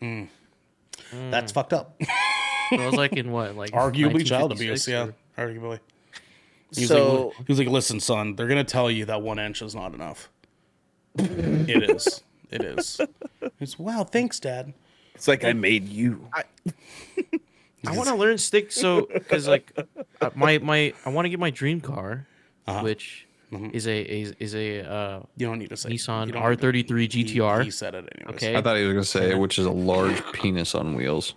Mm. 0.00 0.28
Hmm. 1.10 1.30
That's 1.30 1.52
fucked 1.52 1.74
up. 1.74 2.00
I 2.70 2.86
was 2.86 2.94
like 2.94 3.12
in 3.12 3.32
what, 3.32 3.54
like 3.54 3.72
Arguably 3.72 4.24
child 4.26 4.50
1956 4.52 4.88
abuse. 4.88 4.88
Yeah, 4.88 5.10
arguably. 5.36 5.78
He 6.74 6.80
was, 6.82 6.88
So- 6.88 7.26
like, 7.26 7.36
he 7.36 7.44
was 7.52 7.58
like, 7.58 7.68
"Listen, 7.68 8.00
son, 8.00 8.34
they're 8.34 8.48
gonna 8.48 8.64
tell 8.64 8.90
you 8.90 9.04
that 9.04 9.20
one 9.20 9.38
inch 9.38 9.60
is 9.60 9.74
not 9.74 9.92
enough. 9.92 10.30
it 11.18 11.90
is. 11.90 12.22
It 12.50 12.62
is. 12.64 12.98
It's 13.60 13.78
wow. 13.78 14.04
Thanks, 14.04 14.40
Dad. 14.40 14.72
It's 15.22 15.28
like 15.28 15.44
I 15.44 15.52
made 15.52 15.88
you. 15.88 16.28
I 16.34 16.42
want 17.96 18.08
to 18.08 18.16
learn 18.16 18.38
stick 18.38 18.72
so 18.72 19.02
because 19.06 19.46
like 19.46 19.72
uh, 20.20 20.30
my 20.34 20.58
my 20.58 20.92
I 21.06 21.10
want 21.10 21.26
to 21.26 21.28
get 21.28 21.38
my 21.38 21.50
dream 21.50 21.80
car, 21.80 22.26
Uh-huh. 22.66 22.82
which 22.82 23.28
is 23.72 23.86
a 23.86 24.00
is, 24.02 24.34
is 24.40 24.56
a 24.56 24.80
uh, 24.84 25.20
You 25.36 25.46
don't 25.46 25.60
need 25.60 25.68
to 25.68 25.76
say 25.76 25.90
Nissan 25.90 26.26
you 26.26 26.32
don't 26.32 26.50
need 26.50 26.60
to- 26.60 26.92
R33 26.92 27.12
he- 27.12 27.24
GTR. 27.38 27.62
He, 27.62 27.70
said 27.70 27.94
it 27.94 28.08
anyways. 28.18 28.34
Okay. 28.34 28.56
I 28.56 28.62
thought 28.62 28.76
he 28.78 28.82
was 28.82 28.94
going 28.94 29.04
to 29.04 29.08
say, 29.08 29.34
which 29.36 29.60
is 29.60 29.66
a 29.66 29.70
large 29.70 30.20
penis 30.32 30.74
on 30.74 30.96
wheels. 30.96 31.34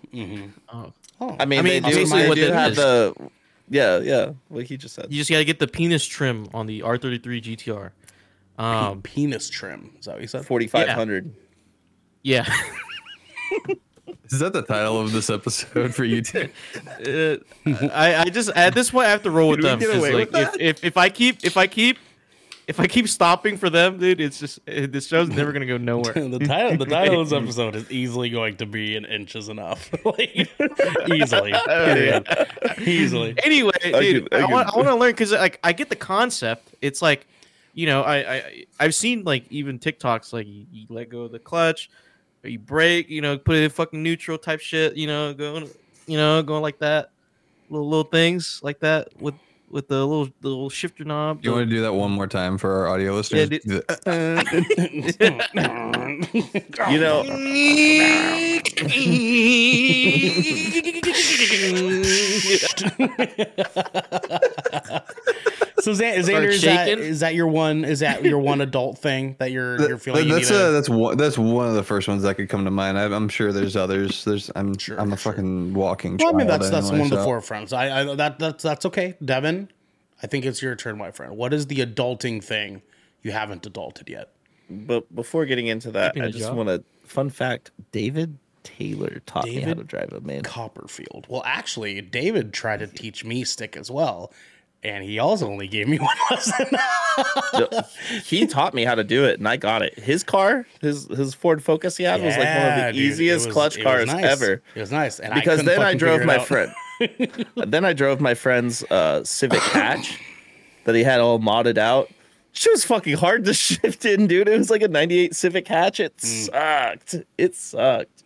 oh. 0.74 0.92
Oh, 1.22 1.36
I 1.40 1.46
mean, 1.46 1.60
I 1.60 1.62
mean, 1.62 1.84
they 1.84 1.90
do, 1.92 1.96
basically 1.96 2.22
they 2.24 2.28
what 2.30 2.36
do 2.38 2.52
have 2.52 2.72
is. 2.72 2.78
the. 2.78 3.14
Yeah, 3.70 4.00
yeah. 4.00 4.32
Like 4.50 4.66
he 4.66 4.78
just 4.78 4.96
said. 4.96 5.08
You 5.12 5.20
just 5.20 5.30
got 5.30 5.38
to 5.38 5.46
get 5.46 5.60
the 5.60 5.68
penis 5.68 6.08
trim 6.08 6.48
on 6.56 6.66
the 6.66 6.80
R33 6.82 7.22
GTR. 7.22 7.92
Um, 8.58 9.04
penis 9.04 9.48
trim. 9.48 9.92
Is 10.00 10.06
that 10.06 10.14
what 10.14 10.22
he 10.22 10.28
said? 10.28 10.44
Forty 10.44 10.66
five 10.66 10.90
hundred. 10.90 11.36
yeah. 12.24 12.52
Is 14.30 14.40
that 14.40 14.54
the 14.54 14.62
title 14.64 15.00
of 15.00 15.12
this 15.12 15.30
episode 15.30 15.94
for 15.94 16.04
YouTube? 16.04 16.50
Uh, 17.06 17.90
I, 17.94 18.16
I 18.16 18.26
just 18.26 18.50
at 18.56 18.74
this 18.74 18.92
point 18.92 19.08
I 19.08 19.12
have 19.12 19.24
to 19.24 19.32
roll 19.32 19.50
with 19.50 19.62
Can 19.62 19.78
them. 19.78 19.80
get 19.80 19.92
'cause, 19.92 20.02
like, 20.14 20.32
with 20.32 20.36
if, 20.36 20.60
if 20.80 20.84
if 20.84 20.98
I 20.98 21.10
keep 21.10 21.44
if 21.46 21.58
I 21.58 21.68
keep 21.68 21.98
if 22.68 22.80
I 22.80 22.88
keep 22.88 23.08
stopping 23.08 23.58
for 23.58 23.70
them, 23.70 24.00
dude, 24.00 24.20
it's 24.20 24.40
just 24.40 24.60
this 24.66 25.08
show's 25.08 25.30
never 25.30 25.52
gonna 25.52 25.68
go 25.68 25.78
nowhere. 25.78 26.14
the 26.14 26.40
title 26.40 26.78
the 26.78 26.86
title 26.86 27.22
of 27.22 27.30
this 27.30 27.38
episode 27.44 27.76
is 27.76 27.90
easily 27.92 28.30
going 28.30 28.58
to 28.58 28.66
be 28.66 28.96
an 28.96 29.06
inch 29.06 29.36
is 29.36 29.50
enough. 29.50 29.92
like 30.04 30.50
easily. 31.12 31.54
Period. 31.66 32.28
Easily. 32.80 33.36
anyway, 33.44 33.72
dude, 33.84 34.30
could- 34.32 34.34
I 34.34 34.42
I, 34.42 34.46
want, 34.52 34.68
could- 34.70 34.74
I 34.74 34.78
want 34.78 34.88
to 34.90 34.96
learn 34.96 35.12
because 35.12 35.32
like 35.32 35.60
I 35.64 35.72
get 35.74 35.90
the 35.90 35.96
concept. 35.96 36.70
It's 36.82 37.02
like, 37.02 37.28
you 37.76 37.86
know, 37.86 38.02
I, 38.02 38.16
I 38.36 38.66
I've 38.80 38.96
seen 38.96 39.24
like 39.24 39.46
even 39.52 39.78
TikToks 39.80 40.34
like 40.34 40.48
you, 40.48 40.66
you 40.72 40.86
let 40.90 41.10
go 41.10 41.22
of 41.24 41.32
the 41.32 41.40
clutch, 41.40 41.90
or 42.46 42.48
you 42.48 42.60
brake, 42.60 43.10
you 43.10 43.22
know, 43.22 43.38
put 43.38 43.56
it 43.56 43.64
in 43.64 43.70
fucking 43.72 44.02
neutral 44.02 44.38
type 44.38 44.62
shit, 44.62 44.96
you 44.96 45.08
know, 45.08 45.34
going, 45.34 45.70
you 46.06 46.18
know, 46.18 46.42
going 46.44 46.62
like 46.62 46.78
that, 46.80 47.10
little 47.70 47.90
little 47.90 48.04
things 48.04 48.62
like 48.64 48.80
that 48.80 49.10
with 49.20 49.34
with 49.72 49.88
the 49.88 50.06
little 50.06 50.26
the 50.42 50.48
little 50.48 50.70
shifter 50.70 51.04
knob. 51.04 51.44
You 51.44 51.52
want 51.52 51.68
to 51.68 51.76
do 51.76 51.82
that 51.82 51.94
one 51.94 52.12
more 52.12 52.28
time 52.28 52.60
for 52.60 52.72
our 52.72 52.88
audio 52.88 53.16
listeners? 53.16 53.50
dude. 53.50 53.84
You 56.90 57.00
know, 57.00 57.24
So 65.86 65.92
Xan- 65.92 66.18
Xander, 66.18 66.48
is 66.48 66.62
that, 66.64 67.20
that 67.20 67.36
your 67.36 67.48
one 67.48 67.86
is 67.86 68.00
that 68.00 68.24
your 68.24 68.40
one 68.40 68.60
adult 68.62 68.98
thing 68.98 69.36
that 69.38 69.52
you're 69.52 69.80
you're 69.88 69.98
feeling 70.00 70.28
you 70.28 70.34
that's 70.34 70.50
need 70.50 70.56
uh, 70.56 70.66
to- 70.66 70.72
that's 70.72 70.90
one 70.90 71.16
that's 71.16 71.38
one 71.38 71.68
of 71.68 71.76
the 71.76 71.84
first 71.84 72.08
ones 72.08 72.24
that 72.24 72.36
could 72.36 72.50
come 72.50 72.66
to 72.66 72.72
mind. 72.72 72.98
I, 72.98 73.04
I'm 73.06 73.30
sure 73.30 73.54
there's 73.54 73.76
others. 73.76 74.26
There's 74.26 74.50
I'm 74.56 74.76
Sure, 74.80 75.00
I'm 75.00 75.14
a 75.14 75.18
sure. 75.18 75.32
fucking 75.34 75.76
walking. 75.76 76.18
Well, 76.18 76.30
I 76.34 76.38
mean 76.38 76.48
that's 76.48 76.72
that's 76.72 76.88
anyway, 76.90 77.02
one 77.10 77.12
of 77.14 77.18
the 77.20 77.24
so- 77.24 77.30
forefronts. 77.30 77.72
I, 77.72 78.02
I 78.02 78.16
that 78.16 78.40
that's 78.40 78.64
that's 78.64 78.86
okay. 78.88 79.16
Devin, 79.24 79.70
I 80.24 80.28
think 80.28 80.46
it's 80.46 80.60
your 80.62 80.76
turn, 80.76 80.98
my 80.98 81.12
friend. 81.12 81.38
What 81.38 81.54
is 81.54 81.68
the 81.68 81.78
adulting 81.78 82.44
thing 82.44 82.82
you 83.22 83.32
haven't 83.32 83.72
adulted 83.72 84.10
yet? 84.10 84.32
but 84.68 85.14
before 85.16 85.46
getting 85.46 85.68
into 85.68 85.92
that, 85.92 86.16
Keeping 86.16 86.24
I 86.24 86.30
a 86.30 86.32
just 86.32 86.52
want 86.52 86.70
to 86.70 86.84
fun 87.08 87.30
fact: 87.30 87.70
David 87.92 88.40
Taylor 88.64 89.22
taught 89.28 89.46
me 89.46 89.60
how 89.60 89.76
to 89.76 89.84
drive 89.84 90.12
a 90.12 90.22
man. 90.22 90.42
Copperfield. 90.42 91.28
Well, 91.30 91.44
actually, 91.46 92.02
David 92.02 92.52
tried 92.52 92.80
to 92.80 92.88
teach 92.88 93.24
me 93.24 93.44
stick 93.44 93.78
as 93.78 93.92
well, 93.92 94.34
and 94.86 95.04
he 95.04 95.20
also 95.20 95.48
only 95.48 95.68
gave 95.68 95.88
me 95.88 95.98
one 96.10 96.16
lesson. 96.32 96.68
He 98.24 98.46
taught 98.48 98.74
me 98.74 98.84
how 98.86 98.96
to 98.96 99.04
do 99.04 99.26
it, 99.26 99.40
and 99.40 99.48
I 99.48 99.58
got 99.58 99.82
it. 99.82 99.98
His 100.00 100.24
car, 100.24 100.66
his 100.82 101.06
his 101.08 101.34
Ford 101.34 101.64
Focus 101.64 101.98
he 101.98 102.04
had 102.04 102.22
was 102.22 102.38
like 102.38 102.48
one 102.48 102.68
of 102.80 102.86
the 102.88 102.92
dude, 102.94 102.96
easiest 103.02 103.48
was- 103.48 103.54
clutch 103.54 103.82
cars 103.82 104.08
nice. 104.08 104.24
ever. 104.26 104.62
It 104.76 104.80
was 104.80 104.92
nice, 104.92 105.20
and 105.20 105.34
Because 105.34 105.60
couldn't 105.62 105.66
then 105.66 105.82
I 105.82 105.94
drove 105.94 106.24
my 106.24 106.38
out. 106.38 106.48
friend. 106.48 106.72
then 107.56 107.84
I 107.86 107.94
drove 107.94 108.22
my 108.22 108.34
friend's 108.34 108.84
uh, 108.90 109.24
Civic 109.24 109.60
Hatch 109.62 110.20
that 110.86 110.96
he 110.96 111.04
had 111.04 111.20
all 111.20 111.40
modded 111.40 111.78
out. 111.78 112.10
She 112.54 112.70
was 112.70 112.86
fucking 112.86 113.18
hard 113.18 113.44
to 113.46 113.54
shift 113.66 114.06
in, 114.06 114.28
dude. 114.28 114.48
It 114.48 114.58
was 114.58 114.70
like 114.70 114.82
a 114.82 114.88
'98 114.88 115.36
Civic 115.36 115.68
Hatch. 115.68 116.00
It 116.00 116.16
Mm. 116.18 116.46
sucked. 116.52 117.16
It 117.38 117.56
sucked. 117.56 118.24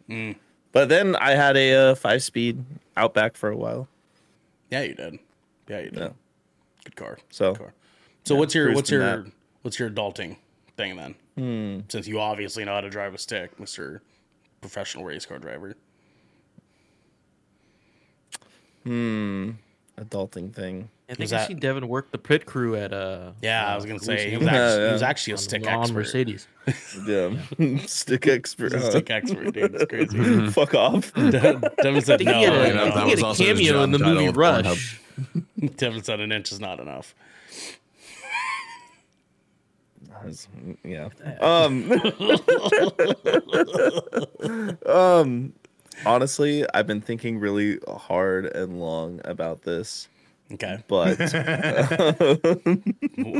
But 0.71 0.89
then 0.89 1.15
I 1.15 1.31
had 1.31 1.57
a 1.57 1.73
uh, 1.91 1.95
five-speed 1.95 2.63
Outback 2.95 3.35
for 3.35 3.49
a 3.49 3.55
while. 3.57 3.87
Yeah, 4.69 4.81
you 4.83 4.93
did. 4.93 5.19
Yeah, 5.67 5.79
you 5.79 5.89
did. 5.89 5.99
Yeah. 5.99 6.09
Good 6.89 6.95
car. 6.95 7.17
So- 7.29 7.53
Good 7.53 7.59
car. 7.59 7.73
So 8.25 8.35
what's 8.35 8.53
your 8.53 8.73
what's 8.73 8.91
your 8.91 9.01
that. 9.01 9.31
what's 9.61 9.79
your 9.79 9.89
adulting 9.89 10.37
thing 10.77 10.95
then? 10.97 11.15
Hmm. 11.37 11.79
Since 11.89 12.07
you 12.07 12.19
obviously 12.19 12.65
know 12.65 12.73
how 12.73 12.81
to 12.81 12.89
drive 12.89 13.13
a 13.13 13.17
stick, 13.17 13.59
Mister 13.59 14.01
Professional 14.61 15.05
Race 15.05 15.25
Car 15.25 15.39
Driver. 15.39 15.75
Hmm. 18.83 19.51
Adulting 19.97 20.53
thing. 20.53 20.89
I 21.09 21.13
think 21.13 21.19
Was 21.21 21.33
I 21.33 21.47
see 21.47 21.55
Devin 21.55 21.87
work 21.87 22.11
the 22.11 22.17
pit 22.19 22.45
crew 22.45 22.75
at 22.75 22.93
uh. 22.93 23.31
Yeah, 23.41 23.67
I 23.67 23.73
uh, 23.73 23.75
was 23.75 23.85
gonna 23.85 23.99
say 23.99 24.29
he 24.29 24.37
was, 24.37 24.47
Hamilton 24.47 24.69
actually, 24.69 24.85
he 24.85 24.93
was 24.93 25.01
actually 25.01 25.31
a 25.31 25.35
on 25.35 25.41
stick 25.41 25.63
the 25.63 25.71
expert. 25.71 25.93
Mercedes. 25.93 26.47
Yeah. 27.07 27.31
Stick 27.87 28.27
expert. 28.27 28.73
Huh? 28.73 28.91
stick 28.91 29.09
expert, 29.09 29.53
dude. 29.53 29.73
It's 29.73 29.85
crazy. 29.85 30.47
Fuck 30.51 30.75
off. 30.75 31.11
Devin 31.15 32.01
said 32.01 32.13
I 32.13 32.17
think 32.17 32.29
no. 32.29 32.37
he 32.37 32.43
had 32.43 32.53
a, 32.53 32.67
you 32.67 32.73
know, 32.75 32.91
think 32.91 33.05
he 33.05 33.09
had 33.09 33.19
a 33.19 33.33
cameo 33.33 33.81
in 33.81 33.91
the 33.91 33.97
movie 33.97 34.11
title 34.13 34.27
with 34.27 34.35
Rush. 34.37 35.01
Devin 35.77 36.03
said 36.03 36.19
an 36.19 36.31
inch 36.31 36.51
is 36.51 36.59
not 36.59 36.79
enough. 36.79 37.15
yeah. 40.83 41.09
Um. 41.39 41.91
um. 44.85 45.53
Honestly, 46.05 46.65
I've 46.73 46.87
been 46.87 47.01
thinking 47.01 47.39
really 47.39 47.79
hard 47.87 48.45
and 48.45 48.79
long 48.79 49.19
about 49.25 49.63
this, 49.63 50.07
Okay, 50.51 50.81
but 50.87 51.19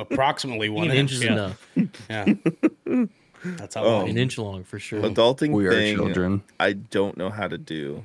approximately 0.01 0.67
I 0.67 0.71
one 0.71 0.91
inch 0.91 0.97
inch. 0.97 1.11
is 1.13 1.23
yeah. 1.23 1.33
enough. 1.33 1.67
Yeah, 2.09 2.25
that's 3.43 3.75
how 3.75 3.83
long. 3.83 4.09
An 4.09 4.17
inch 4.17 4.37
long 4.37 4.63
for 4.63 4.77
sure. 4.77 5.01
adulting 5.01 5.51
We 5.51 5.67
are 5.67 5.95
children. 5.95 6.43
I 6.59 6.73
don't 6.73 7.17
know 7.17 7.29
how 7.29 7.47
to 7.47 7.57
do. 7.57 8.03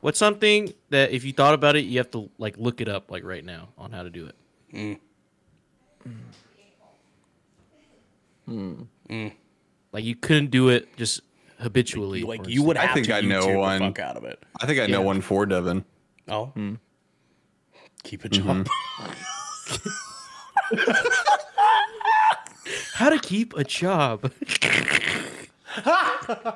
What's 0.00 0.18
something 0.18 0.74
that 0.90 1.12
if 1.12 1.24
you 1.24 1.32
thought 1.32 1.54
about 1.54 1.76
it, 1.76 1.84
you 1.84 1.98
have 1.98 2.10
to 2.12 2.28
like 2.38 2.56
look 2.58 2.80
it 2.80 2.88
up 2.88 3.10
like 3.10 3.24
right 3.24 3.44
now 3.44 3.68
on 3.78 3.92
how 3.92 4.02
to 4.02 4.10
do 4.10 4.26
it? 4.26 4.98
Hmm. 8.48 8.82
Mm. 9.08 9.32
Like 9.92 10.04
you 10.04 10.14
couldn't 10.16 10.50
do 10.50 10.68
it 10.68 10.94
just 10.96 11.20
habitually. 11.58 12.22
Like 12.22 12.46
or 12.46 12.50
you 12.50 12.62
would 12.64 12.76
I 12.76 12.92
think 12.92 13.06
to 13.06 13.14
I 13.14 13.20
know 13.22 13.58
one. 13.58 13.78
fuck 13.80 13.98
out 14.00 14.16
of 14.16 14.24
it. 14.24 14.42
I 14.60 14.66
think 14.66 14.80
I 14.80 14.86
know 14.86 15.00
Yeah. 15.00 15.04
one 15.06 15.20
for 15.20 15.46
Devin. 15.46 15.84
Oh, 16.28 16.46
Hmm. 16.46 16.74
keep 18.02 18.24
a 18.24 18.28
job. 18.28 18.66
How 22.94 23.08
to 23.10 23.18
keep 23.18 23.54
a 23.56 23.64
job? 23.64 24.30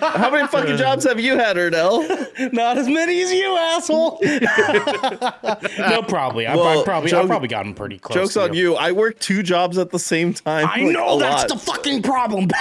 How 0.00 0.30
many 0.30 0.46
fucking 0.48 0.76
jobs 0.78 1.04
have 1.04 1.20
you 1.20 1.36
had, 1.36 1.56
Ernell? 1.56 2.52
Not 2.52 2.78
as 2.78 2.88
many 2.88 3.20
as 3.22 3.30
you, 3.32 3.56
asshole. 3.56 4.18
no, 5.78 6.02
probably. 6.02 6.46
I've, 6.46 6.56
Well, 6.56 6.78
I've 6.78 6.84
probably 6.84 7.10
joke- 7.10 7.22
I've 7.22 7.28
probably 7.28 7.48
gotten 7.48 7.74
pretty 7.74 7.98
close. 7.98 8.14
Jokes 8.14 8.36
on 8.36 8.54
you. 8.54 8.74
I 8.76 8.92
work 8.92 9.18
two 9.18 9.42
jobs 9.42 9.76
at 9.76 9.90
the 9.90 9.98
same 9.98 10.32
time. 10.32 10.66
I 10.66 10.82
like, 10.82 10.92
know 10.92 11.18
that's 11.18 11.42
lot. 11.42 11.48
the 11.50 11.58
fucking 11.58 12.02
problem, 12.02 12.48
pal. 12.48 12.60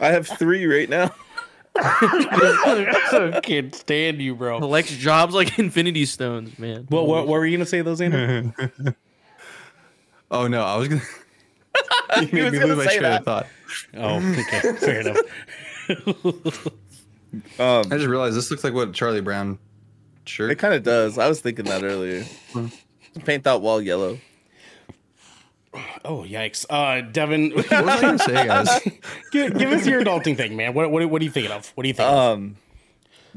I 0.00 0.08
have 0.10 0.26
three 0.26 0.66
right 0.66 0.88
now. 0.88 1.12
I 1.76 3.40
can't 3.42 3.74
stand 3.74 4.20
you, 4.20 4.34
bro. 4.34 4.58
Collects 4.58 4.96
jobs 4.96 5.34
like 5.34 5.58
Infinity 5.58 6.06
Stones, 6.06 6.58
man. 6.58 6.86
What, 6.88 7.06
what, 7.06 7.26
what 7.28 7.34
were 7.34 7.46
you 7.46 7.56
gonna 7.56 7.66
say, 7.66 7.82
those 7.82 8.00
Andrew? 8.00 8.52
Oh 10.30 10.46
no, 10.48 10.62
I 10.62 10.76
was 10.76 10.88
gonna. 10.88 11.02
you 12.20 12.28
made 12.32 12.52
me 12.52 12.64
lose 12.64 12.76
my 12.76 12.84
train 12.84 13.02
that. 13.02 13.20
of 13.20 13.24
thought. 13.24 13.46
oh, 13.94 14.16
okay, 14.16 14.72
fair 14.76 15.00
enough. 15.00 16.66
Um, 17.58 17.82
I 17.90 17.96
just 17.96 18.06
realized 18.06 18.36
this 18.36 18.48
looks 18.48 18.62
like 18.62 18.74
what 18.74 18.92
Charlie 18.92 19.20
Brown 19.20 19.58
shirt. 20.24 20.52
it 20.52 20.56
kind 20.56 20.72
of 20.72 20.84
does. 20.84 21.18
I 21.18 21.28
was 21.28 21.40
thinking 21.40 21.64
that 21.64 21.82
earlier. 21.82 22.24
Paint 23.24 23.42
that 23.42 23.60
wall 23.60 23.82
yellow. 23.82 24.18
Oh, 26.04 26.18
yikes. 26.22 26.64
Uh, 26.70 27.00
Devin, 27.00 27.50
What 27.50 27.70
was 27.70 27.72
I 27.72 28.00
gonna 28.00 28.18
say, 28.18 28.46
guys? 28.46 28.80
give, 29.32 29.58
give 29.58 29.72
us 29.72 29.86
your 29.86 30.04
adulting 30.04 30.36
thing, 30.36 30.56
man. 30.56 30.74
What, 30.74 30.90
what, 30.90 31.04
what 31.10 31.20
are 31.20 31.24
you 31.24 31.30
thinking 31.30 31.50
of? 31.52 31.68
What 31.74 31.82
do 31.82 31.88
you 31.88 31.94
think? 31.94 32.08
of? 32.08 32.16
Um, 32.38 32.56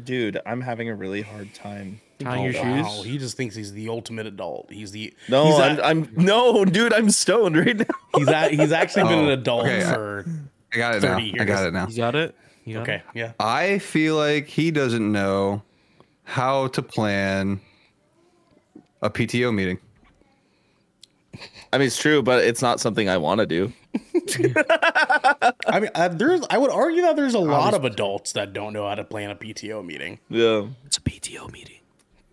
dude, 0.03 0.39
I'm 0.45 0.61
having 0.61 0.89
a 0.89 0.95
really 0.95 1.23
hard 1.23 1.53
time. 1.55 2.01
Tying 2.19 2.51
your 2.51 2.53
Oh, 2.65 2.81
wow. 2.81 3.01
He 3.03 3.17
just 3.17 3.37
thinks 3.37 3.55
he's 3.55 3.73
the 3.73 3.89
ultimate 3.89 4.25
adult. 4.25 4.71
He's 4.71 4.91
the 4.91 5.13
No, 5.29 5.45
He's, 5.45 5.59
I'm, 5.59 5.79
a- 5.79 5.81
I'm 5.83 6.13
no, 6.15 6.65
dude. 6.65 6.93
I'm 6.93 7.09
stoned 7.11 7.55
right 7.57 7.77
now. 7.77 7.85
he's, 8.15 8.27
a, 8.27 8.49
he's 8.49 8.71
actually 8.71 9.03
been 9.03 9.19
an 9.19 9.25
Oh, 9.29 9.33
adult 9.33 9.63
okay, 9.65 9.83
I- 9.85 9.93
for 9.93 10.25
I 10.73 10.77
got 10.77 10.95
it 10.95 11.01
now. 11.03 11.15
30 11.15 11.39
I 11.39 11.43
got 11.45 11.67
it 11.67 11.73
now. 11.73 11.87
You 11.87 11.95
got 11.97 12.15
it. 12.15 12.35
You 12.65 12.73
got 12.73 12.81
okay, 12.83 12.95
It? 12.95 13.01
yeah. 13.13 13.31
I 13.39 13.79
feel 13.79 14.15
like 14.17 14.47
he 14.47 14.71
doesn't 14.71 15.09
know 15.11 15.61
how 16.23 16.67
to 16.69 16.81
plan 16.81 17.61
a 19.01 19.09
PTO 19.09 19.53
meeting. 19.53 19.77
I 21.71 21.77
mean, 21.77 21.87
it's 21.87 21.97
true, 21.99 22.21
but 22.23 22.43
it's 22.43 22.61
not 22.61 22.79
something 22.79 23.07
I 23.07 23.17
want 23.17 23.39
to 23.39 23.45
do. 23.45 23.71
I 25.67 25.79
mean, 25.79 25.89
uh, 25.95 26.07
there's 26.09 26.41
I 26.49 26.57
would 26.57 26.71
argue 26.71 27.03
that 27.03 27.15
there's 27.15 27.33
a 27.35 27.39
lot 27.39 27.73
of 27.73 27.85
adults 27.85 28.31
that 28.33 28.53
don't 28.53 28.73
know 28.73 28.87
how 28.87 28.95
to 28.95 29.03
plan 29.03 29.29
a 29.29 29.35
PTO 29.35 29.85
meeting. 29.85 30.19
Yeah. 30.29 30.67
It's 30.85 30.97
a 30.97 31.01
PTO 31.01 31.51
meeting. 31.51 31.76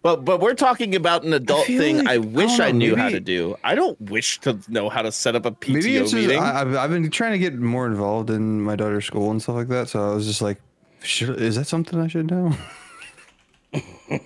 But 0.04 0.22
but 0.22 0.38
we're 0.40 0.52
talking 0.54 0.94
about 0.94 1.24
an 1.24 1.32
adult 1.32 1.64
feel 1.66 1.80
thing 1.80 1.98
like- 2.04 2.08
I 2.08 2.18
wish 2.18 2.60
I 2.60 2.66
I, 2.66 2.68
don't 2.68 2.78
know, 2.78 2.86
knew 2.88 2.96
how 2.96 3.08
to 3.08 3.20
do. 3.20 3.56
I 3.64 3.74
don't 3.74 3.98
wish 4.02 4.38
to 4.40 4.58
know 4.68 4.90
how 4.90 5.00
to 5.00 5.10
set 5.10 5.34
up 5.34 5.46
a 5.46 5.50
PTO 5.50 5.72
Maybe 5.72 5.96
it's 5.96 6.10
just, 6.10 6.14
meeting. 6.14 6.38
I, 6.38 6.60
I've, 6.60 6.76
I've 6.76 6.90
been 6.90 7.10
trying 7.10 7.32
to 7.32 7.38
get 7.38 7.54
more 7.54 7.86
involved 7.86 8.28
in 8.28 8.60
my 8.60 8.76
daughter's 8.76 9.06
school 9.06 9.30
and 9.30 9.40
stuff 9.42 9.54
like 9.56 9.68
that. 9.68 9.88
So 9.88 10.10
I 10.10 10.14
was 10.14 10.26
just 10.26 10.42
like, 10.42 10.60
should, 11.02 11.40
is 11.40 11.56
that 11.56 11.66
something 11.66 11.98
I 11.98 12.08
should 12.08 12.30
know? 12.30 12.52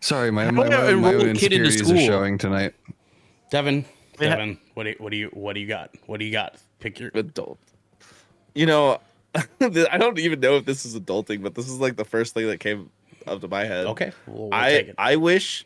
Sorry, 0.00 0.32
my, 0.32 0.50
my, 0.50 0.66
about 0.66 0.80
my, 0.80 0.94
my 0.94 1.10
enroll 1.12 1.30
a 1.30 1.34
kid 1.34 1.52
into 1.52 1.66
insecurities 1.66 1.80
are 1.82 1.84
school? 1.84 1.98
showing 2.06 2.36
tonight. 2.36 2.74
Devin, 3.52 3.84
Yeah. 4.20 4.30
Devin, 4.30 4.58
what 4.74 4.82
do, 4.84 4.94
what 4.98 5.10
do 5.10 5.16
you 5.16 5.28
what 5.28 5.52
do 5.52 5.60
you 5.60 5.68
got? 5.68 5.90
What 6.06 6.18
do 6.18 6.26
you 6.26 6.32
got? 6.32 6.56
Pick 6.80 6.98
your 6.98 7.12
adult. 7.14 7.58
You 8.54 8.66
know, 8.66 8.98
I 9.60 9.96
don't 9.96 10.18
even 10.18 10.40
know 10.40 10.56
if 10.56 10.64
this 10.64 10.84
is 10.84 10.98
adulting, 10.98 11.42
but 11.44 11.54
this 11.54 11.68
is 11.68 11.78
like 11.78 11.94
the 11.96 12.04
first 12.04 12.34
thing 12.34 12.48
that 12.48 12.58
came 12.58 12.90
up 13.26 13.40
to 13.40 13.48
my 13.48 13.64
head. 13.64 13.86
Okay, 13.86 14.12
we'll, 14.26 14.52
I 14.52 14.68
it. 14.70 14.94
I 14.98 15.16
wish 15.16 15.64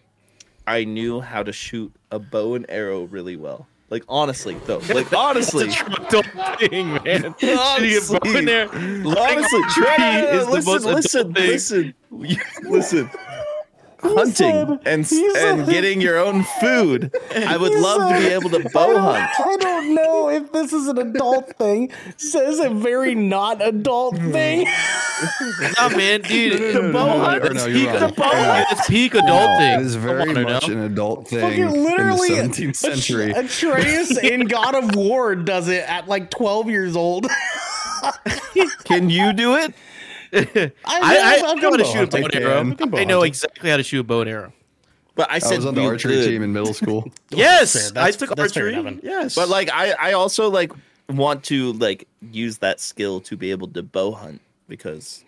I 0.67 0.85
knew 0.85 1.21
how 1.21 1.43
to 1.43 1.53
shoot 1.53 1.93
a 2.11 2.19
bow 2.19 2.55
and 2.55 2.67
arrow 2.69 3.05
really 3.05 3.37
well. 3.37 3.67
Like 3.91 4.05
honestly, 4.09 4.57
though. 4.67 4.81
Like 4.95 5.13
honestly, 5.13 5.69
thing, 5.69 6.93
man. 7.03 7.35
honestly, 7.43 7.91
Shooting 7.91 8.17
a 8.17 8.21
bow 8.21 8.39
in 8.39 8.45
there. 8.45 8.69
honestly, 8.69 9.63
try- 9.71 10.21
is 10.21 10.47
the 10.47 10.53
listen, 10.53 10.73
most 10.73 11.15
adult 11.15 11.35
listen, 11.35 11.95
thing. 12.13 12.39
listen, 12.71 13.11
listen. 14.03 14.51
Hunting 14.51 14.79
and 14.87 15.13
and 15.37 15.69
getting 15.69 16.01
your 16.01 16.19
own 16.19 16.43
food. 16.61 17.13
I 17.35 17.57
would 17.57 17.73
love 17.73 18.13
to 18.13 18.19
be 18.19 18.27
able 18.33 18.51
to 18.51 18.69
bow 18.71 18.99
hunt. 18.99 19.31
I 19.39 19.57
don't 19.59 19.95
know 19.95 20.29
if 20.29 20.53
this 20.53 20.73
is 20.73 20.89
an 20.89 20.99
adult 20.99 21.57
thing. 21.57 21.91
Says 22.17 22.61
a 22.61 22.71
very 22.71 23.15
not 23.15 23.67
adult 23.67 24.19
hmm. 24.19 24.33
thing. 24.33 24.69
Nah, 25.77 25.91
man, 25.91 26.23
dude. 26.23 26.93
Bow 26.93 27.19
hunt. 27.19 27.45
Or 27.45 27.53
no, 27.53 27.67
It's 27.67 27.69
you're 27.69 27.93
peak, 27.93 28.01
wrong. 28.01 28.15
bow 28.17 28.31
hunt. 28.33 28.67
It's 28.71 28.89
peak 28.89 29.13
adulting. 29.13 29.79
It 29.79 29.85
is 29.85 29.95
very 29.95 30.31
on, 30.31 30.43
much 30.43 30.69
an 30.69 30.79
adult 30.81 31.29
thing 31.29 31.41
Fucking 31.41 31.61
in 31.61 31.85
literally, 31.85 32.31
the 32.31 32.49
17th 32.49 32.77
century. 32.77 33.31
Atreus 33.33 34.17
in 34.17 34.47
God 34.47 34.75
of 34.75 34.95
War 34.97 35.37
does 35.37 35.69
it 35.69 35.85
at 35.87 36.09
like 36.09 36.31
12 36.31 36.71
years 36.71 36.97
old. 36.97 37.27
Can 38.85 39.11
you 39.11 39.35
do 39.35 39.57
it? 39.57 39.75
I, 40.33 40.73
I, 40.87 41.43
I 41.45 41.55
know 41.55 41.71
how 41.71 41.77
to 41.77 41.85
shoot 41.85 42.03
a 42.03 42.07
bow 42.07 42.25
and 42.25 42.35
arrow. 42.35 42.65
You 42.65 42.75
can 42.75 42.91
bow 42.91 42.99
I 42.99 43.05
know 43.05 43.23
exactly 43.23 43.71
how 43.71 43.77
to 43.77 43.83
shoot 43.83 44.01
a 44.01 44.05
bow 44.05 44.21
and 44.21 44.31
arrow. 44.31 44.53
But 45.15 45.31
I 45.31 45.37
I 45.37 45.39
said 45.39 45.57
was 45.57 45.67
on 45.67 45.75
the 45.75 45.85
archery 45.85 46.15
good. 46.15 46.29
team 46.29 46.43
in 46.43 46.53
middle 46.53 46.75
school. 46.75 47.11
Yes. 47.31 47.95
I 47.97 48.11
took 48.11 48.35
that's 48.35 48.55
fair, 48.55 48.65
archery. 48.65 48.75
Devin. 48.75 49.01
yes, 49.03 49.35
But 49.35 49.49
like 49.49 49.71
I, 49.73 49.93
I 49.93 50.13
also 50.13 50.49
like 50.49 50.73
want 51.09 51.45
to 51.45 51.73
like 51.75 52.07
use 52.31 52.59
that 52.59 52.81
skill 52.81 53.21
to 53.23 53.37
be 53.37 53.51
able 53.51 53.69
to 53.69 53.83
bow 53.83 54.13
hunt 54.13 54.41
because 54.69 55.25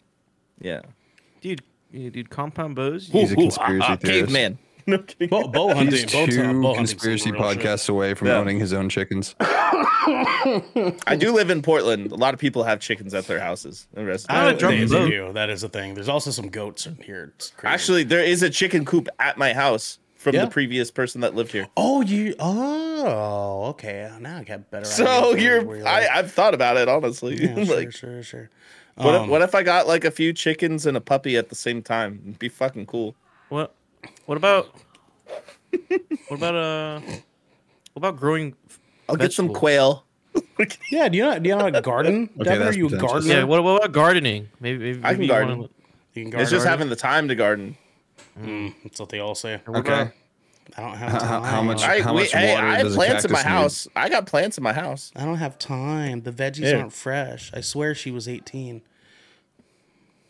yeah. 0.60 0.82
dude, 1.40 1.62
yeah, 1.90 2.08
dude, 2.08 2.30
compound 2.30 2.76
bows. 2.76 3.08
He's 3.08 3.32
a 3.32 3.36
conspiracy 3.36 3.86
ah, 3.86 3.92
ah, 3.92 3.96
theorist. 3.96 4.32
Caveman. 4.32 4.58
No 4.86 4.98
kidding. 4.98 5.28
Bow, 5.28 5.48
bow 5.48 5.68
hunting. 5.74 5.90
He's 5.92 6.12
bow, 6.12 6.26
two 6.26 6.60
bow 6.62 6.74
conspiracy 6.74 7.30
some 7.30 7.32
shit. 7.32 7.40
podcasts 7.40 7.88
away 7.88 8.14
from 8.14 8.28
Yeah. 8.28 8.34
owning 8.38 8.58
his 8.58 8.72
own 8.72 8.88
chickens. 8.88 9.34
I 10.06 11.16
do 11.18 11.32
live 11.32 11.50
in 11.50 11.62
Portland. 11.62 12.10
A 12.12 12.16
lot 12.16 12.34
of 12.34 12.40
people 12.40 12.64
have 12.64 12.80
chickens 12.80 13.14
at 13.14 13.26
their 13.26 13.40
houses. 13.40 13.86
and 13.94 14.06
rest- 14.06 14.26
I 14.30 14.44
would 14.46 14.54
Uh, 14.56 14.58
jump 14.58 14.72
they, 14.76 14.84
they 14.84 15.08
do. 15.10 15.32
That 15.32 15.50
is 15.50 15.62
a 15.62 15.68
thing. 15.68 15.94
There's 15.94 16.08
also 16.08 16.30
some 16.30 16.48
goats 16.48 16.86
in 16.86 16.96
here. 16.96 17.32
It's 17.36 17.50
crazy. 17.50 17.72
Actually, 17.74 18.04
there 18.04 18.22
is 18.24 18.42
a 18.42 18.50
chicken 18.50 18.84
coop 18.84 19.08
at 19.18 19.38
my 19.38 19.52
house 19.52 19.98
from 20.16 20.34
Yeah. 20.34 20.44
the 20.46 20.50
previous 20.50 20.90
person 20.90 21.20
that 21.22 21.34
lived 21.34 21.52
here. 21.52 21.68
oh, 21.76 22.00
you. 22.02 22.34
Oh, 22.38 23.66
okay. 23.70 24.10
Now 24.20 24.38
I 24.38 24.44
got 24.44 24.70
better. 24.70 24.84
So 24.84 25.04
idea 25.06 25.20
where- 25.22 25.38
you're, 25.40 25.64
where 25.64 25.86
I, 25.86 26.08
I've 26.12 26.32
thought 26.32 26.54
about 26.54 26.76
it 26.76 26.88
honestly. 26.88 27.36
Yeah, 27.42 27.64
sure, 27.64 27.90
sure, 27.90 28.22
sure. 28.22 28.50
what, 28.96 29.14
Um, 29.14 29.24
if, 29.24 29.30
what 29.30 29.42
if 29.42 29.54
I 29.54 29.62
got 29.62 29.86
like 29.86 30.04
a 30.04 30.10
few 30.10 30.32
chickens 30.32 30.86
and 30.86 30.96
a 30.96 31.00
puppy 31.00 31.36
at 31.36 31.48
the 31.48 31.54
same 31.54 31.82
time? 31.82 32.20
It'd 32.24 32.38
be 32.38 32.48
fucking 32.48 32.86
cool. 32.86 33.14
What? 33.48 33.74
What 34.26 34.36
about? 34.36 34.68
what 36.28 36.36
about 36.36 36.54
uh? 36.54 37.00
What 37.00 37.96
about 37.96 38.16
growing? 38.16 38.54
I'll 39.08 39.16
get 39.16 39.32
some 39.32 39.46
Vegetables. 39.48 39.58
quail. 39.58 40.04
Yeah, 40.90 41.08
do 41.08 41.18
you 41.18 41.24
know? 41.24 41.38
Do 41.38 41.48
you 41.48 41.56
know 41.56 41.62
how 41.64 41.70
to 41.70 41.80
garden? 41.80 42.26
Devin, 42.38 42.62
are 42.62 42.64
that's 42.66 42.76
you 42.76 42.86
a 42.86 42.90
pretentious. 42.90 43.12
gardener? 43.12 43.34
Yeah. 43.34 43.44
What, 43.44 43.64
what 43.64 43.76
about 43.78 43.92
gardening? 43.92 44.48
Maybe, 44.60 44.78
maybe, 44.78 44.98
I 44.98 45.10
can 45.10 45.12
maybe 45.12 45.24
you 45.24 45.28
garden. 45.30 45.58
wanna- 45.58 45.70
You 46.14 46.30
can 46.30 46.40
It's 46.40 46.50
just 46.50 46.66
having 46.66 46.88
the 46.88 46.96
time 46.96 47.26
to 47.28 47.34
garden. 47.34 47.76
Mm, 48.38 48.74
that's 48.84 49.00
what 49.00 49.08
they 49.08 49.18
all 49.18 49.34
say. 49.34 49.60
what 49.66 49.78
Okay. 49.80 50.10
I 50.76 50.80
don't 50.80 50.96
have 50.96 51.10
How- 51.12 51.18
time. 51.18 51.42
how 51.42 51.62
much- 51.62 51.82
I, 51.82 52.00
How 52.00 52.14
we, 52.14 52.20
much 52.22 52.32
hey, 52.32 52.54
water 52.54 52.66
I 52.66 52.74
have 52.76 52.82
does 52.84 52.94
a 52.94 52.96
plants 52.96 53.24
in 53.24 53.32
my 53.32 53.42
cactus 53.42 53.52
need? 53.52 53.58
house. 53.58 53.88
I 53.96 54.08
got 54.08 54.26
plants 54.26 54.56
in 54.58 54.62
my 54.64 54.72
house. 54.72 55.10
I 55.16 55.24
don't 55.24 55.36
have 55.38 55.58
time. 55.58 56.22
The 56.22 56.32
veggies 56.32 56.56
Here. 56.58 56.78
aren't 56.78 56.92
fresh. 56.92 57.50
I 57.52 57.60
swear 57.60 57.94
she 57.94 58.10
was 58.10 58.28
18. 58.28 58.82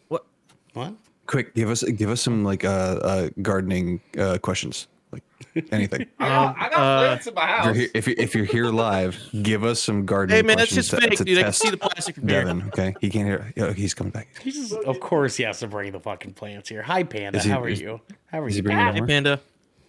What? 0.09 0.25
What? 0.73 0.95
Quick, 1.27 1.55
give 1.55 1.71
us 1.71 1.83
give 1.83 2.11
us 2.11 2.21
some 2.21 2.45
like 2.45 2.65
uh, 2.65 2.69
uh 2.69 3.29
gardening 3.41 4.01
uh 4.19 4.39
questions, 4.39 4.89
like 5.13 5.23
anything. 5.71 6.07
I 6.19 6.29
got, 6.29 6.57
I 6.59 6.69
got 6.69 6.73
uh, 6.73 6.99
plants 7.07 7.27
in 7.29 7.35
my 7.35 7.47
house 7.47 7.67
if, 7.69 7.75
you're 7.75 7.75
here, 7.75 7.91
if, 7.95 8.07
you, 8.09 8.15
if 8.19 8.35
you're 8.35 8.45
here 8.45 8.67
live, 8.67 9.17
give 9.43 9.63
us 9.65 9.81
some 9.81 10.05
gardening. 10.05 10.37
Hey 10.37 10.43
man, 10.43 10.57
that's 10.57 10.73
questions 10.73 10.89
just 10.89 11.03
to, 11.03 11.09
fake, 11.09 11.19
to 11.19 11.25
dude. 11.25 11.39
I 11.39 11.43
can 11.43 11.49
test 11.49 11.63
see 11.63 11.71
the 11.71 11.77
plastic 11.77 12.17
from 12.17 12.29
here. 12.29 12.45
Devin. 12.45 12.63
Okay, 12.69 12.95
he 13.01 13.09
can't 13.09 13.27
hear. 13.27 13.53
Yeah, 13.57 13.73
he's 13.73 13.95
coming 13.95 14.11
back. 14.11 14.29
He 14.43 14.51
just, 14.51 14.73
of 14.73 14.99
course, 15.01 15.37
he 15.37 15.45
has 15.45 15.61
to 15.61 15.69
bring 15.69 15.93
the 15.93 16.01
fucking 16.01 16.33
plants 16.35 16.69
here. 16.69 16.83
Hi, 16.83 17.03
Panda. 17.05 17.39
Is 17.39 17.45
he- 17.45 17.51
How 17.51 17.63
are 17.63 17.69
is- 17.69 17.81
you? 17.81 18.01
How 18.27 18.41
are 18.41 18.49
Is 18.49 18.57
you? 18.57 18.63
bringing 18.63 18.95
Hey 18.95 19.07
panda. 19.07 19.41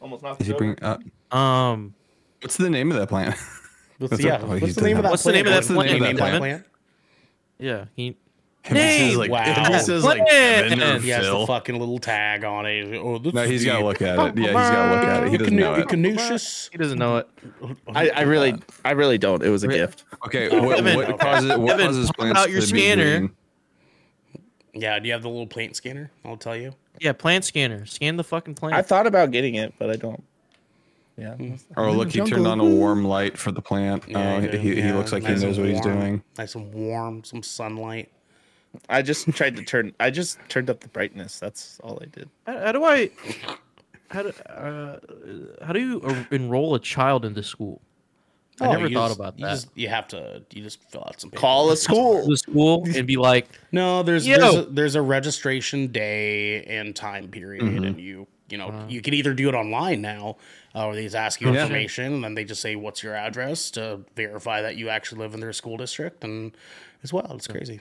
Almost 0.02 0.22
not 0.22 0.40
Is 0.42 0.48
he 0.48 0.54
bringing? 0.54 0.78
Uh, 0.84 0.98
Um. 1.36 1.96
what's 2.42 2.58
the 2.58 2.70
name 2.70 2.92
of 2.92 2.98
that 2.98 3.08
plant? 3.10 3.36
What's, 3.98 4.12
What's 4.12 4.24
yeah, 4.24 4.36
up? 4.36 4.44
Oh, 4.44 4.58
what's 4.60 4.76
the 4.76 4.82
name 4.82 4.98
of 4.98 5.04
that 5.04 5.10
plant? 5.20 5.36
name 5.36 5.46
of 5.48 5.52
that 5.66 5.76
What's 5.76 5.90
the 5.90 6.00
name 6.00 6.04
of 6.04 6.18
that 6.18 6.18
Plant? 6.18 6.38
plant? 6.40 6.66
Yeah. 7.58 7.86
He. 7.96 8.18
If 8.66 9.09
he 9.09 9.16
like, 9.18 9.30
Wow. 9.30 9.43
if 9.45 9.68
he 9.68 9.80
says 9.80 10.03
like 10.05 10.22
Man. 10.26 10.82
Or 10.82 10.99
He 10.99 11.09
has 11.09 11.26
the 11.26 11.45
fucking 11.45 11.78
little 11.78 11.99
tag 11.99 12.45
on 12.45 12.66
it. 12.66 12.95
Oh, 12.95 13.18
No, 13.18 13.41
is 13.41 13.49
he's 13.49 13.61
the 13.64 13.68
got 13.68 13.80
to 13.80 13.86
look 13.86 14.01
at 14.01 14.18
it. 14.18 14.38
Yeah, 14.38 14.45
he's 14.45 14.53
got 14.53 14.89
to 14.89 14.95
look 14.95 15.03
at 15.03 15.24
it. 15.24 15.32
He 15.32 15.38
doesn't 15.38 15.55
know 15.55 15.74
it. 15.76 16.72
He 16.72 16.78
doesn't 16.78 16.97
know 16.99 17.18
it. 17.18 17.28
I, 17.93 18.09
I 18.09 18.22
really, 18.22 18.55
I 18.86 18.91
really 18.91 19.18
don't. 19.18 19.43
It 19.43 19.49
was 19.49 19.64
a 19.66 19.68
Re- 19.68 19.78
gift. 19.78 20.05
Okay, 20.26 20.49
oh, 20.49 20.64
what, 20.64 20.78
Devin, 20.78 20.95
what 20.95 21.20
causes 21.20 21.49
what 21.57 21.68
Devin, 21.68 21.86
causes 21.88 22.11
plants 22.14 22.39
out 22.39 22.49
your 22.49 22.61
to 22.61 22.74
be 22.74 22.80
scanner. 22.80 23.20
green? 23.20 23.32
Yeah, 24.74 24.97
do 24.99 25.07
you 25.07 25.14
have 25.14 25.22
the 25.22 25.30
little 25.30 25.45
plant 25.47 25.76
scanner? 25.76 26.09
I'll 26.24 26.38
tell 26.38 26.55
you. 26.55 26.74
Yeah, 26.99 27.11
plant 27.14 27.43
scanner. 27.45 27.86
Scan 27.86 28.16
the 28.16 28.24
fucking 28.24 28.55
plant. 28.55 28.76
I 28.76 28.82
thought 28.82 29.07
about 29.07 29.32
getting 29.32 29.55
it, 29.55 29.74
but 29.78 29.89
I 29.89 29.97
don't. 29.97 30.24
Yeah. 31.18 31.36
Hmm. 31.36 31.55
Oh, 31.78 31.91
look, 31.91 32.11
he 32.11 32.22
turned 32.22 32.47
on 32.47 32.59
a 32.59 32.66
warm 32.66 33.03
light 33.03 33.38
for 33.38 33.51
the 33.51 33.61
plant. 33.61 34.05
Yeah, 34.07 34.36
oh, 34.36 34.39
he, 34.41 34.57
he, 34.57 34.80
yeah, 34.80 34.95
looks 34.95 35.11
like 35.11 35.22
nice 35.24 35.41
he 35.41 35.45
knows 35.47 35.57
and 35.57 35.68
what 35.68 35.74
he's 35.76 35.82
doing. 35.82 36.24
Nice 36.38 36.55
and 36.55 36.74
warm, 36.74 37.24
some 37.24 37.43
sunlight. 37.43 38.09
I 38.90 39.02
just 39.02 39.28
tried 39.32 39.56
to 39.58 39.64
turn. 39.74 39.94
I 40.00 40.10
just 40.10 40.38
turned 40.50 40.70
up 40.70 40.80
the 40.82 40.88
brightness. 40.90 41.40
That's 41.40 41.80
all 41.84 42.00
I 42.02 42.06
did. 42.06 42.30
How, 42.46 42.60
how 42.60 42.72
do 42.72 42.84
I? 42.86 43.10
How 44.10 44.24
do 44.24 44.30
uh, 44.50 45.00
how 45.66 45.74
do 45.74 45.80
you 45.80 46.02
uh, 46.02 46.24
enroll 46.32 46.76
a 46.76 46.80
child 46.80 47.26
into 47.26 47.44
school? 47.44 47.82
I 48.62 48.68
never 48.72 48.88
thought 48.90 49.08
just- 49.08 49.20
about 49.20 49.40
you 49.40 49.46
that. 49.46 49.52
Just, 49.54 49.68
you 49.76 49.88
have 49.90 50.08
to. 50.10 50.44
You 50.52 50.62
just 50.62 50.84
fill 50.92 51.04
out 51.08 51.20
some. 51.20 51.32
Call 51.32 51.72
a 51.72 51.78
school. 51.78 52.28
the 52.28 52.38
school 52.38 52.84
and 52.96 53.08
be 53.08 53.16
like, 53.16 53.48
No, 53.72 54.04
there's 54.04 54.26
there's 54.26 54.56
a, 54.56 54.62
there's 54.70 54.96
a 54.96 55.02
registration 55.02 55.88
day 55.88 56.64
and 56.66 56.96
time 56.96 57.30
period, 57.30 57.64
Mm-hmm. 57.64 57.84
and 57.84 58.00
you 58.00 58.28
you 58.50 58.58
know 58.60 58.68
Uh-huh. 58.68 58.86
you 58.88 59.02
can 59.02 59.16
either 59.16 59.34
do 59.34 59.50
it 59.50 59.56
online 59.56 60.02
now, 60.02 60.38
uh, 60.76 60.86
where 60.86 60.96
they 60.96 61.04
just 61.04 61.16
ask 61.16 61.42
you 61.42 61.52
Yeah. 61.52 61.64
information, 61.64 62.14
and 62.14 62.24
then 62.24 62.36
they 62.36 62.44
just 62.44 62.62
say 62.62 62.76
what's 62.76 63.02
your 63.02 63.16
address 63.16 63.72
to 63.72 64.02
verify 64.16 64.62
that 64.62 64.76
you 64.76 64.90
actually 64.90 65.20
live 65.22 65.34
in 65.34 65.40
their 65.40 65.54
school 65.54 65.78
district, 65.78 66.24
and 66.24 66.56
as 67.04 67.12
well, 67.12 67.32
it's 67.34 67.48
crazy, 67.48 67.80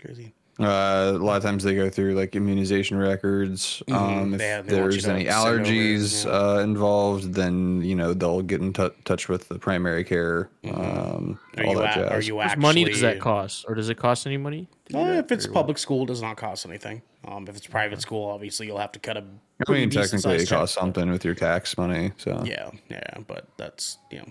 crazy. 0.00 0.32
Uh, 0.60 1.12
a 1.14 1.18
lot 1.18 1.36
of 1.36 1.42
times 1.44 1.62
they 1.62 1.72
go 1.76 1.88
through 1.88 2.14
like 2.14 2.34
immunization 2.34 2.96
records. 2.98 3.80
Um, 3.92 4.34
if 4.34 4.40
They 4.40 4.60
they 4.66 4.74
there's 4.80 5.06
any 5.06 5.26
send 5.26 5.36
over, 5.36 5.58
allergies 5.60 6.24
yeah. 6.24 6.32
uh, 6.32 6.58
involved, 6.58 7.32
then 7.34 7.80
you 7.82 7.94
know 7.94 8.12
they'll 8.12 8.42
get 8.42 8.60
in 8.60 8.72
tou 8.72 8.90
touch 9.04 9.28
with 9.28 9.46
the 9.46 9.58
primary 9.60 10.02
care. 10.02 10.50
Um, 10.64 11.38
Mm-hmm. 11.54 11.60
Are 11.60 11.64
all 11.64 11.72
you 11.74 11.78
that 11.78 11.96
a- 11.96 12.00
jazz. 12.00 12.10
are 12.12 12.20
you 12.26 12.32
"How 12.34 12.38
much 12.44 12.46
actually 12.52 12.62
money 12.62 12.84
does 12.86 13.00
that 13.02 13.20
cost, 13.20 13.66
or 13.68 13.76
does 13.76 13.88
it 13.88 13.98
cost 13.98 14.26
any 14.26 14.36
money?" 14.36 14.66
to 14.88 14.98
Uh, 14.98 15.12
if 15.18 15.30
it's 15.30 15.46
or 15.46 15.50
what? 15.50 15.54
public 15.54 15.78
school, 15.78 16.02
it 16.02 16.06
does 16.06 16.22
not 16.22 16.36
cost 16.36 16.66
anything. 16.66 17.02
Um, 17.26 17.46
if 17.48 17.56
it's 17.56 17.66
private 17.68 18.00
school, 18.00 18.28
obviously 18.28 18.66
you'll 18.66 18.78
have 18.78 18.92
to 18.92 18.98
cut 18.98 19.16
a. 19.16 19.20
I 19.20 19.64
pretty 19.64 19.82
mean, 19.82 19.90
technically, 19.90 20.16
it 20.34 20.38
sized 20.38 20.48
check. 20.48 20.58
costs 20.58 20.74
something 20.76 21.08
with 21.08 21.24
your 21.24 21.34
tax 21.36 21.78
money. 21.78 22.10
So 22.16 22.42
Yeah, 22.44 22.70
yeah, 22.90 23.18
but 23.28 23.46
that's 23.58 23.98
you 24.10 24.18
know. 24.18 24.28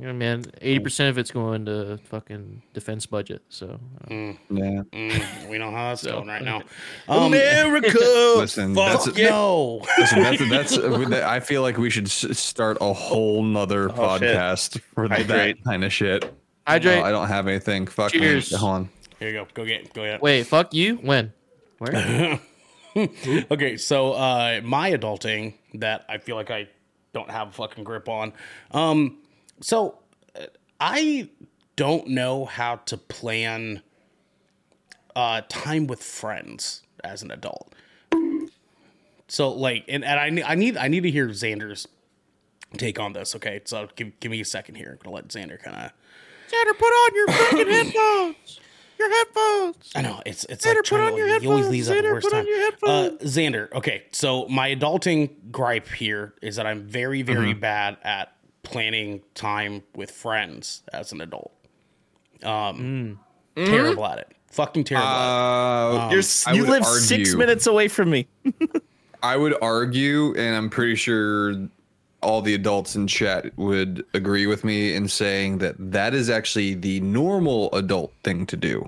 You 0.00 0.06
know, 0.06 0.12
man, 0.14 0.44
eighty 0.62 0.78
percent 0.80 1.10
of 1.10 1.18
it's 1.18 1.30
going 1.30 1.66
to 1.66 1.98
fucking 2.04 2.62
defense 2.72 3.04
budget. 3.04 3.42
So 3.50 3.78
uh, 4.04 4.06
yeah. 4.08 4.34
mm, 4.48 5.48
we 5.50 5.58
know 5.58 5.70
how 5.70 5.90
that's 5.90 6.04
going 6.06 6.26
right 6.26 6.42
now. 6.42 6.62
Um, 7.08 7.24
America. 7.34 7.98
Listen, 8.36 8.74
Fuck 8.74 9.04
that's 9.04 9.18
no. 9.18 9.82
Listen, 9.98 10.22
that's, 10.22 10.76
that's 10.76 10.78
I 11.12 11.40
feel 11.40 11.60
like 11.62 11.76
we 11.76 11.90
should 11.90 12.08
start 12.10 12.78
a 12.80 12.92
whole 12.94 13.42
nother 13.42 13.90
Oh, 13.90 14.18
shit. 14.18 14.34
podcast 14.36 14.80
for 14.94 15.06
Hydrate. 15.08 15.56
that 15.58 15.64
kind 15.64 15.84
of 15.84 15.92
shit. 15.92 16.32
hydrate. 16.66 17.00
No, 17.00 17.04
I 17.04 17.10
don't 17.10 17.28
have 17.28 17.46
anything. 17.46 17.86
Fuck 17.86 18.12
Cheers. 18.12 18.52
me. 18.52 18.58
Hold 18.58 18.72
on. 18.72 18.88
Here 19.18 19.28
you 19.28 19.34
go. 19.34 19.46
Go 19.52 19.64
get. 19.66 19.92
Go 19.92 20.04
get. 20.04 20.22
Wait, 20.22 20.46
fuck 20.46 20.72
you. 20.72 20.96
When? 20.96 21.32
Where? 21.78 22.40
Okay, 22.96 23.76
so 23.76 24.12
uh, 24.14 24.60
my 24.64 24.90
adulting 24.92 25.54
that 25.74 26.04
I 26.08 26.18
feel 26.18 26.34
like 26.34 26.50
I 26.50 26.68
don't 27.12 27.30
have 27.30 27.48
a 27.48 27.52
fucking 27.52 27.84
grip 27.84 28.08
on. 28.08 28.32
Um, 28.72 29.18
so 29.60 29.98
uh, 30.38 30.46
I 30.78 31.28
don't 31.76 32.08
know 32.08 32.44
how 32.44 32.76
to 32.76 32.96
plan 32.96 33.82
uh, 35.16 35.42
time 35.48 35.86
with 35.86 36.02
friends 36.02 36.82
as 37.04 37.22
an 37.22 37.30
adult. 37.30 37.74
So 39.28 39.50
like, 39.52 39.84
and, 39.88 40.04
and 40.04 40.18
I 40.18 40.30
need 40.30 40.42
I 40.44 40.54
need 40.56 40.76
I 40.76 40.88
need 40.88 41.02
to 41.04 41.10
hear 41.10 41.28
Xander's 41.28 41.86
take 42.76 42.98
on 42.98 43.12
this. 43.12 43.36
Okay, 43.36 43.60
so 43.64 43.88
give 43.96 44.18
give 44.20 44.30
me 44.32 44.40
a 44.40 44.44
second 44.44 44.74
here. 44.74 44.90
I'm 44.92 44.98
gonna 45.04 45.14
let 45.14 45.28
Xander 45.28 45.60
kind 45.62 45.76
of. 45.76 45.92
Xander, 46.50 46.78
put 46.78 46.86
on 46.86 47.14
your 47.14 47.26
freaking 47.28 47.70
headphones. 47.72 48.60
Your 48.98 49.08
headphones. 49.08 49.92
I 49.94 50.02
know 50.02 50.20
it's 50.26 50.44
it's 50.44 50.66
Xander, 50.66 50.74
like 50.76 50.84
put 50.84 51.00
on 51.00 51.12
to, 51.12 51.16
your 51.18 51.26
he 51.40 51.46
always 51.46 51.66
headphones. 51.66 51.70
leaves 51.70 51.88
at 51.90 51.96
the 51.96 52.02
Xander, 52.02 52.12
worst 52.12 52.24
put 52.28 52.34
on 52.34 52.44
time. 52.44 52.48
your 52.48 52.58
Uh, 52.58 53.02
headphones. 53.10 53.36
Xander, 53.36 53.72
okay, 53.72 54.02
so 54.10 54.48
my 54.48 54.74
adulting 54.74 55.30
gripe 55.52 55.86
here 55.88 56.34
is 56.42 56.56
that 56.56 56.66
I'm 56.66 56.82
very 56.82 57.22
very 57.22 57.50
Mm-hmm. 57.52 57.60
bad 57.60 57.96
at 58.02 58.32
planning 58.62 59.22
time 59.34 59.82
with 59.94 60.10
friends 60.10 60.82
as 60.92 61.12
an 61.12 61.20
adult. 61.20 61.52
Um, 62.42 63.20
terrible 63.56 64.06
at 64.06 64.18
it. 64.18 64.32
Fucking 64.50 64.84
terrible. 64.84 65.06
at 65.06 65.12
it. 65.12 65.98
Uh, 65.98 66.10
You're, 66.10 66.54
you 66.56 66.62
would 66.62 66.70
live 66.70 66.86
six 66.86 67.34
minutes 67.34 67.66
away 67.66 67.88
from 67.88 68.10
me. 68.10 68.26
I 69.22 69.36
would 69.36 69.54
argue, 69.62 70.34
and 70.36 70.56
I'm 70.56 70.70
pretty 70.70 70.94
sure 70.94 71.68
all 72.22 72.42
the 72.42 72.54
adults 72.54 72.96
in 72.96 73.06
chat 73.06 73.56
would 73.56 74.04
agree 74.14 74.46
with 74.46 74.64
me 74.64 74.94
in 74.94 75.08
saying 75.08 75.58
that 75.58 75.74
that 75.78 76.14
is 76.14 76.28
actually 76.28 76.74
the 76.74 77.00
normal 77.00 77.72
adult 77.72 78.12
thing 78.24 78.46
to 78.46 78.56
do. 78.56 78.86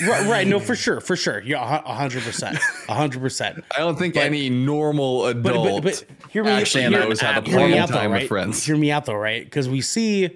Right, 0.00 0.26
right, 0.28 0.46
no, 0.46 0.60
for 0.60 0.74
sure, 0.74 1.00
for 1.00 1.16
sure. 1.16 1.42
Yeah, 1.42 1.62
a 1.84 1.94
hundred 1.94 2.22
percent, 2.24 2.58
a 2.88 2.94
hundred 2.94 3.20
percent. 3.20 3.64
I 3.76 3.78
don't 3.80 3.96
think 3.98 4.16
any 4.16 4.50
normal 4.50 5.22
But, 5.34 5.52
adult 5.52 5.82
but, 5.84 6.04
but 6.08 6.30
hear 6.30 6.44
me, 6.44 6.50
actually 6.50 6.82
hear, 6.82 6.90
knows 6.90 7.20
how 7.20 7.40
to 7.40 7.46
hear 7.48 7.58
me 7.58 7.66
plan 7.68 7.78
out 7.82 7.88
though, 7.88 7.94
time 7.94 8.10
right? 8.12 8.22
with 8.22 8.28
friends. 8.28 8.64
Hear 8.64 8.76
me 8.76 8.90
out 8.90 9.04
though, 9.06 9.14
right? 9.14 9.44
Because 9.44 9.68
we 9.68 9.80
see 9.80 10.30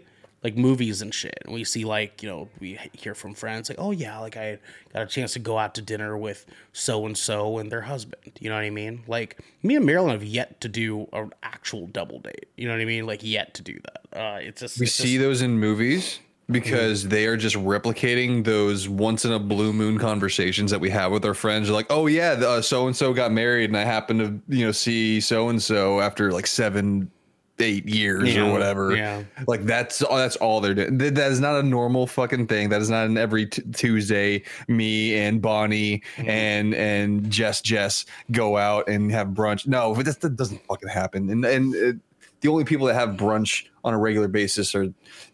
like 0.44 0.56
movies 0.56 1.02
and 1.02 1.12
shit, 1.12 1.36
and 1.44 1.52
we 1.52 1.64
see 1.64 1.84
like 1.84 2.22
you 2.22 2.28
know 2.28 2.48
we 2.60 2.78
hear 2.92 3.14
from 3.14 3.34
friends 3.34 3.68
like, 3.68 3.78
oh 3.80 3.90
yeah, 3.90 4.18
like 4.20 4.36
I 4.36 4.58
got 4.92 5.02
a 5.02 5.06
chance 5.06 5.32
to 5.32 5.40
go 5.40 5.58
out 5.58 5.74
to 5.74 5.82
dinner 5.82 6.16
with 6.16 6.46
so 6.72 7.06
and 7.06 7.18
so 7.18 7.58
and 7.58 7.72
their 7.72 7.80
husband. 7.80 8.32
You 8.38 8.50
know 8.50 8.54
what 8.54 8.64
I 8.64 8.70
mean? 8.70 9.02
Like 9.08 9.38
me 9.64 9.74
and 9.74 9.84
Marilyn 9.84 10.12
have 10.12 10.22
yet 10.24 10.60
to 10.60 10.68
do 10.68 11.08
an 11.12 11.32
actual 11.42 11.88
double 11.88 12.20
date. 12.20 12.46
You 12.56 12.68
know 12.68 12.74
what 12.74 12.80
I 12.80 12.84
mean? 12.84 13.06
Like 13.06 13.20
yet 13.24 13.54
to 13.54 13.62
do 13.62 13.78
that. 13.84 14.18
Uh, 14.18 14.38
it's 14.40 14.60
just 14.60 14.78
We 14.78 14.86
it's 14.86 14.94
see 14.94 15.14
just, 15.14 15.20
those 15.20 15.42
in 15.42 15.58
movies 15.58 16.20
because 16.50 17.08
they 17.08 17.26
are 17.26 17.36
just 17.36 17.56
replicating 17.56 18.44
those 18.44 18.88
once 18.88 19.24
in 19.24 19.32
a 19.32 19.38
blue 19.38 19.72
moon 19.72 19.98
conversations 19.98 20.70
that 20.70 20.80
we 20.80 20.90
have 20.90 21.12
with 21.12 21.24
our 21.24 21.34
friends. 21.34 21.66
They're 21.68 21.74
like, 21.74 21.86
oh 21.90 22.06
yeah, 22.06 22.60
so 22.60 22.86
and 22.86 22.96
so 22.96 23.12
got 23.12 23.32
married, 23.32 23.70
and 23.70 23.76
I 23.76 23.84
happened 23.84 24.20
to 24.48 24.56
you 24.56 24.64
know 24.66 24.72
see 24.72 25.20
so 25.20 25.48
and 25.50 25.62
so 25.62 26.00
after 26.00 26.32
like 26.32 26.46
seven, 26.46 27.10
eight 27.58 27.86
years 27.86 28.34
Yeah, 28.34 28.48
or 28.48 28.52
whatever. 28.52 28.96
yeah. 28.96 29.24
like 29.46 29.64
that's 29.64 30.00
all. 30.02 30.16
That's 30.16 30.36
all 30.36 30.60
they're 30.60 30.74
doing. 30.74 30.96
That 30.98 31.16
that 31.16 31.30
is 31.32 31.40
not 31.40 31.56
a 31.56 31.62
normal 31.62 32.06
fucking 32.06 32.46
thing. 32.46 32.70
That 32.70 32.80
is 32.80 32.88
not 32.88 33.06
an 33.06 33.18
every 33.18 33.46
t- 33.46 33.62
Tuesday. 33.74 34.42
Me 34.68 35.16
and 35.16 35.42
Bonnie 35.42 36.02
Mm-hmm. 36.16 36.30
and 36.30 36.74
and 36.74 37.30
Jess 37.30 37.60
Jess 37.60 38.06
go 38.32 38.56
out 38.56 38.88
and 38.88 39.10
have 39.12 39.28
brunch. 39.28 39.66
No, 39.66 39.94
but 39.94 40.06
that, 40.06 40.20
that 40.22 40.36
doesn't 40.36 40.64
fucking 40.66 40.88
happen. 40.88 41.28
And 41.30 41.44
and. 41.44 41.74
It, 41.74 41.96
the 42.40 42.46
only 42.48 42.62
people 42.62 42.86
that 42.86 42.94
have 42.94 43.16
brunch 43.16 43.66
on 43.82 43.92
a 43.94 43.98
regular 43.98 44.28
basis 44.28 44.72
are 44.72 44.86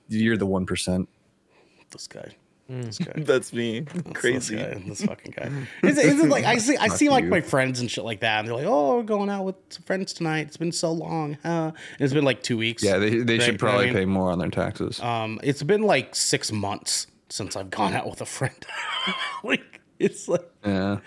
you're 0.08 0.36
the 0.36 0.46
one 0.46 0.66
percent. 0.66 1.08
this 1.90 2.06
guy. 2.06 2.34
This 2.68 2.96
guy. 2.98 3.12
That's 3.16 3.52
me. 3.52 3.80
This 3.80 4.02
Crazy. 4.14 4.56
guy, 4.56 4.82
this 4.86 5.04
fucking 5.04 5.34
guy. 5.36 5.50
Is 5.86 5.98
it, 5.98 6.06
is 6.06 6.20
it 6.20 6.28
like 6.30 6.44
I 6.46 6.56
see? 6.56 6.78
I 6.78 6.88
see 6.88 7.10
like 7.10 7.24
you. 7.24 7.30
my 7.30 7.42
friends 7.42 7.80
and 7.80 7.90
shit 7.90 8.04
like 8.04 8.20
that, 8.20 8.38
and 8.38 8.48
they're 8.48 8.56
like, 8.56 8.64
"Oh, 8.66 8.96
we're 8.96 9.02
going 9.02 9.28
out 9.28 9.44
with 9.44 9.56
some 9.68 9.82
friends 9.82 10.14
tonight. 10.14 10.46
It's 10.46 10.56
been 10.56 10.72
so 10.72 10.90
long, 10.90 11.36
huh?" 11.42 11.72
And 11.74 12.00
it's 12.00 12.14
been 12.14 12.24
like 12.24 12.42
two 12.42 12.56
weeks. 12.56 12.82
Yeah, 12.82 12.96
they, 12.96 13.18
they 13.18 13.34
Right, 13.34 13.42
should 13.42 13.46
you 13.46 13.52
know 13.52 13.58
probably 13.58 13.84
I 13.84 13.86
mean? 13.88 13.94
pay 13.94 14.04
more 14.06 14.30
on 14.30 14.38
their 14.38 14.48
taxes. 14.48 14.98
Um, 15.00 15.40
it's 15.42 15.62
been 15.62 15.82
like 15.82 16.14
six 16.14 16.50
months 16.52 17.06
since 17.28 17.54
I've 17.54 17.68
gone 17.68 17.92
out 17.92 18.08
with 18.08 18.22
a 18.22 18.26
friend. 18.26 18.56
like 19.44 19.80
it's 19.98 20.26
like, 20.26 20.48
yeah, 20.64 21.00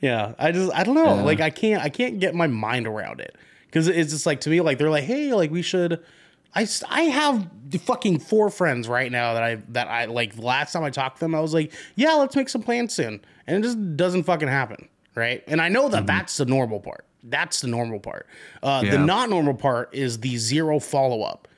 yeah, 0.00 0.34
I 0.36 0.50
just 0.50 0.72
I 0.74 0.82
don't 0.82 0.96
know. 0.96 1.22
Like 1.24 1.40
I 1.40 1.50
can't 1.50 1.80
I 1.80 1.90
can't 1.90 2.18
get 2.18 2.34
my 2.34 2.48
mind 2.48 2.88
around 2.88 3.20
it 3.20 3.36
because 3.66 3.86
it's 3.86 4.10
just 4.10 4.26
like 4.26 4.40
to 4.40 4.50
me 4.50 4.60
like 4.62 4.78
they're 4.78 4.90
like, 4.90 5.04
hey, 5.04 5.32
like 5.32 5.52
we 5.52 5.62
should. 5.62 6.02
I, 6.54 6.66
I 6.88 7.02
have 7.02 7.48
the 7.70 7.78
fucking 7.78 8.20
four 8.20 8.50
friends 8.50 8.88
right 8.88 9.10
now 9.10 9.34
that 9.34 9.42
I 9.42 9.54
that 9.70 9.88
I 9.88 10.04
like. 10.06 10.36
The 10.36 10.42
last 10.42 10.72
time 10.72 10.84
I 10.84 10.90
talked 10.90 11.16
to 11.16 11.24
them, 11.24 11.34
I 11.34 11.40
was 11.40 11.52
like, 11.54 11.72
yeah, 11.96 12.12
let's 12.14 12.36
make 12.36 12.48
some 12.48 12.62
plans 12.62 12.94
soon, 12.94 13.20
and 13.46 13.56
it 13.64 13.66
just 13.66 13.96
doesn't 13.96 14.22
fucking 14.24 14.48
happen, 14.48 14.88
right? 15.14 15.42
And 15.46 15.60
I 15.60 15.68
know 15.68 15.88
that 15.88 16.06
that's 16.06 16.36
the 16.36 16.44
normal 16.46 16.80
part. 16.80 17.04
That's 17.24 17.60
the 17.60 17.68
normal 17.68 18.00
part. 18.00 18.26
Uh, 18.62 18.82
The 18.82 18.98
not 18.98 19.30
normal 19.30 19.54
part 19.54 19.94
is 19.94 20.20
the 20.20 20.36
zero 20.36 20.78
follow 20.78 21.22
up 21.22 21.48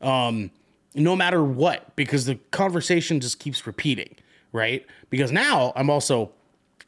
um, 0.00 0.50
no 0.94 1.16
matter 1.16 1.42
what, 1.42 1.96
because 1.96 2.26
the 2.26 2.36
conversation 2.52 3.20
just 3.20 3.38
keeps 3.40 3.66
repeating, 3.66 4.14
right? 4.52 4.86
Because 5.10 5.32
now 5.32 5.72
I'm 5.74 5.90
also 5.90 6.30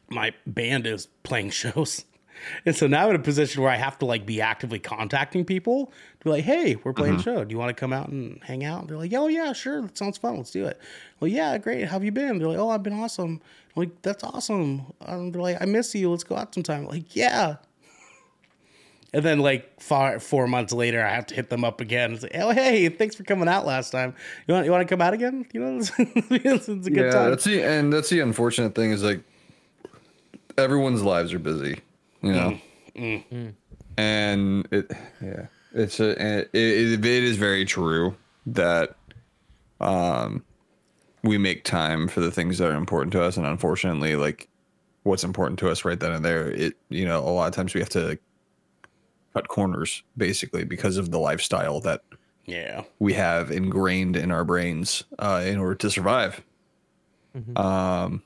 my 0.09 0.33
band 0.47 0.87
is 0.87 1.09
playing 1.25 1.51
shows. 1.63 2.05
And 2.65 2.75
so 2.75 2.87
now 2.87 3.05
I'm 3.05 3.11
in 3.11 3.17
a 3.17 3.23
position 3.23 3.63
where 3.63 3.71
I 3.71 3.77
have 3.77 3.99
to 3.99 4.07
like 4.07 4.27
be 4.27 4.41
actively 4.41 4.79
contacting 4.79 5.45
people 5.45 5.87
to 6.21 6.25
be 6.25 6.31
like, 6.31 6.45
hey, 6.45 6.77
we're 6.77 6.93
playing 6.93 7.17
a 7.17 7.23
show. 7.23 7.45
Do 7.45 7.53
you 7.53 7.59
want 7.59 7.71
to 7.71 7.81
come 7.81 7.93
out 7.93 8.09
and 8.09 8.43
hang 8.43 8.65
out? 8.65 8.81
And 8.81 8.91
they're 8.91 8.99
like, 8.99 9.13
oh 9.15 9.29
yeah, 9.29 9.53
sure. 9.53 9.83
That 9.83 9.97
sounds 9.97 10.19
fun. 10.19 10.37
Let's 10.37 10.51
do 10.51 10.67
it. 10.67 10.81
Well, 11.21 11.29
yeah, 11.29 11.57
great. 11.59 11.85
How 11.85 11.93
have 11.93 12.05
you 12.05 12.13
been? 12.13 12.39
They're 12.39 12.49
like, 12.49 12.59
oh, 12.59 12.71
I've 12.71 12.83
been 12.83 12.99
awesome. 12.99 13.41
I'm 13.77 13.81
like, 13.83 14.03
that's 14.03 14.25
awesome. 14.25 14.93
Um, 15.05 15.33
they're 15.33 15.43
like, 15.43 15.61
I 15.61 15.65
miss 15.67 15.95
you. 15.95 16.11
Let's 16.11 16.25
go 16.25 16.37
out 16.37 16.55
sometime. 16.55 16.83
I'm 16.83 16.89
like, 16.89 17.15
yeah. 17.15 17.57
And 19.13 19.25
then 19.25 19.39
like 19.39 19.81
four, 19.81 20.19
four 20.21 20.47
months 20.47 20.73
later, 20.73 21.03
I 21.03 21.15
have 21.15 21.27
to 21.27 21.35
hit 21.35 21.49
them 21.49 21.65
up 21.65 21.81
again. 21.81 22.13
and 22.13 22.21
say, 22.21 22.31
oh 22.35 22.51
hey, 22.51 22.89
thanks 22.91 23.15
for 23.15 23.25
coming 23.25 23.49
out 23.49 23.65
last 23.65 23.91
time. 23.91 24.15
You 24.47 24.55
want 24.55 24.67
you 24.67 24.73
want 24.73 24.87
to 24.87 24.93
come 24.93 25.01
out 25.01 25.15
again? 25.15 25.47
You 25.53 25.61
know, 25.61 25.79
it's, 25.99 26.69
it's 26.69 26.87
a 26.87 26.91
good 26.91 27.07
yeah. 27.07 27.11
time. 27.11 27.31
That's 27.31 27.45
the 27.45 27.63
and 27.63 27.93
that's 27.93 28.11
the 28.11 28.21
unfortunate 28.21 28.75
thing 28.75 28.91
is 28.91 29.03
like 29.03 29.23
everyone's 30.59 31.03
lives 31.03 31.33
are 31.33 31.39
busy, 31.39 31.81
you 32.27 32.33
know, 32.33 32.59
Mm, 32.97 33.55
and 33.99 34.69
it 34.71 34.91
yeah, 35.21 35.47
it's 35.75 36.01
a 36.01 36.11
it, 36.11 36.51
it, 36.53 37.05
it 37.05 37.23
is 37.23 37.37
very 37.37 37.65
true 37.65 38.17
that 38.47 38.97
um 39.81 40.43
we 41.23 41.37
make 41.37 41.65
time 41.65 42.09
for 42.09 42.21
the 42.21 42.31
things 42.31 42.59
that 42.59 42.71
are 42.71 42.77
important 42.77 43.13
to 43.13 43.23
us, 43.23 43.37
and 43.37 43.47
unfortunately, 43.47 44.17
like 44.17 44.49
what's 45.03 45.25
important 45.25 45.59
to 45.59 45.69
us 45.69 45.85
right 45.85 46.01
then 46.01 46.13
and 46.13 46.25
there, 46.25 46.51
it 46.51 46.75
you 46.89 47.05
know 47.05 47.21
a 47.21 47.31
lot 47.31 47.49
of 47.49 47.55
times 47.55 47.75
we 47.75 47.81
have 47.81 47.91
to 47.91 48.19
cut 49.35 49.49
corners 49.49 50.03
basically 50.17 50.65
because 50.65 50.97
of 50.97 51.11
the 51.11 51.19
lifestyle 51.19 51.81
that 51.81 52.01
yeah, 52.47 52.85
we 52.99 53.13
have 53.13 53.51
ingrained 53.51 54.17
in 54.17 54.31
our 54.31 54.45
brains 54.45 55.05
uh, 55.19 55.43
in 55.45 55.59
order 55.59 55.75
to 55.75 55.91
survive. 55.91 56.43
Um, 57.57 58.23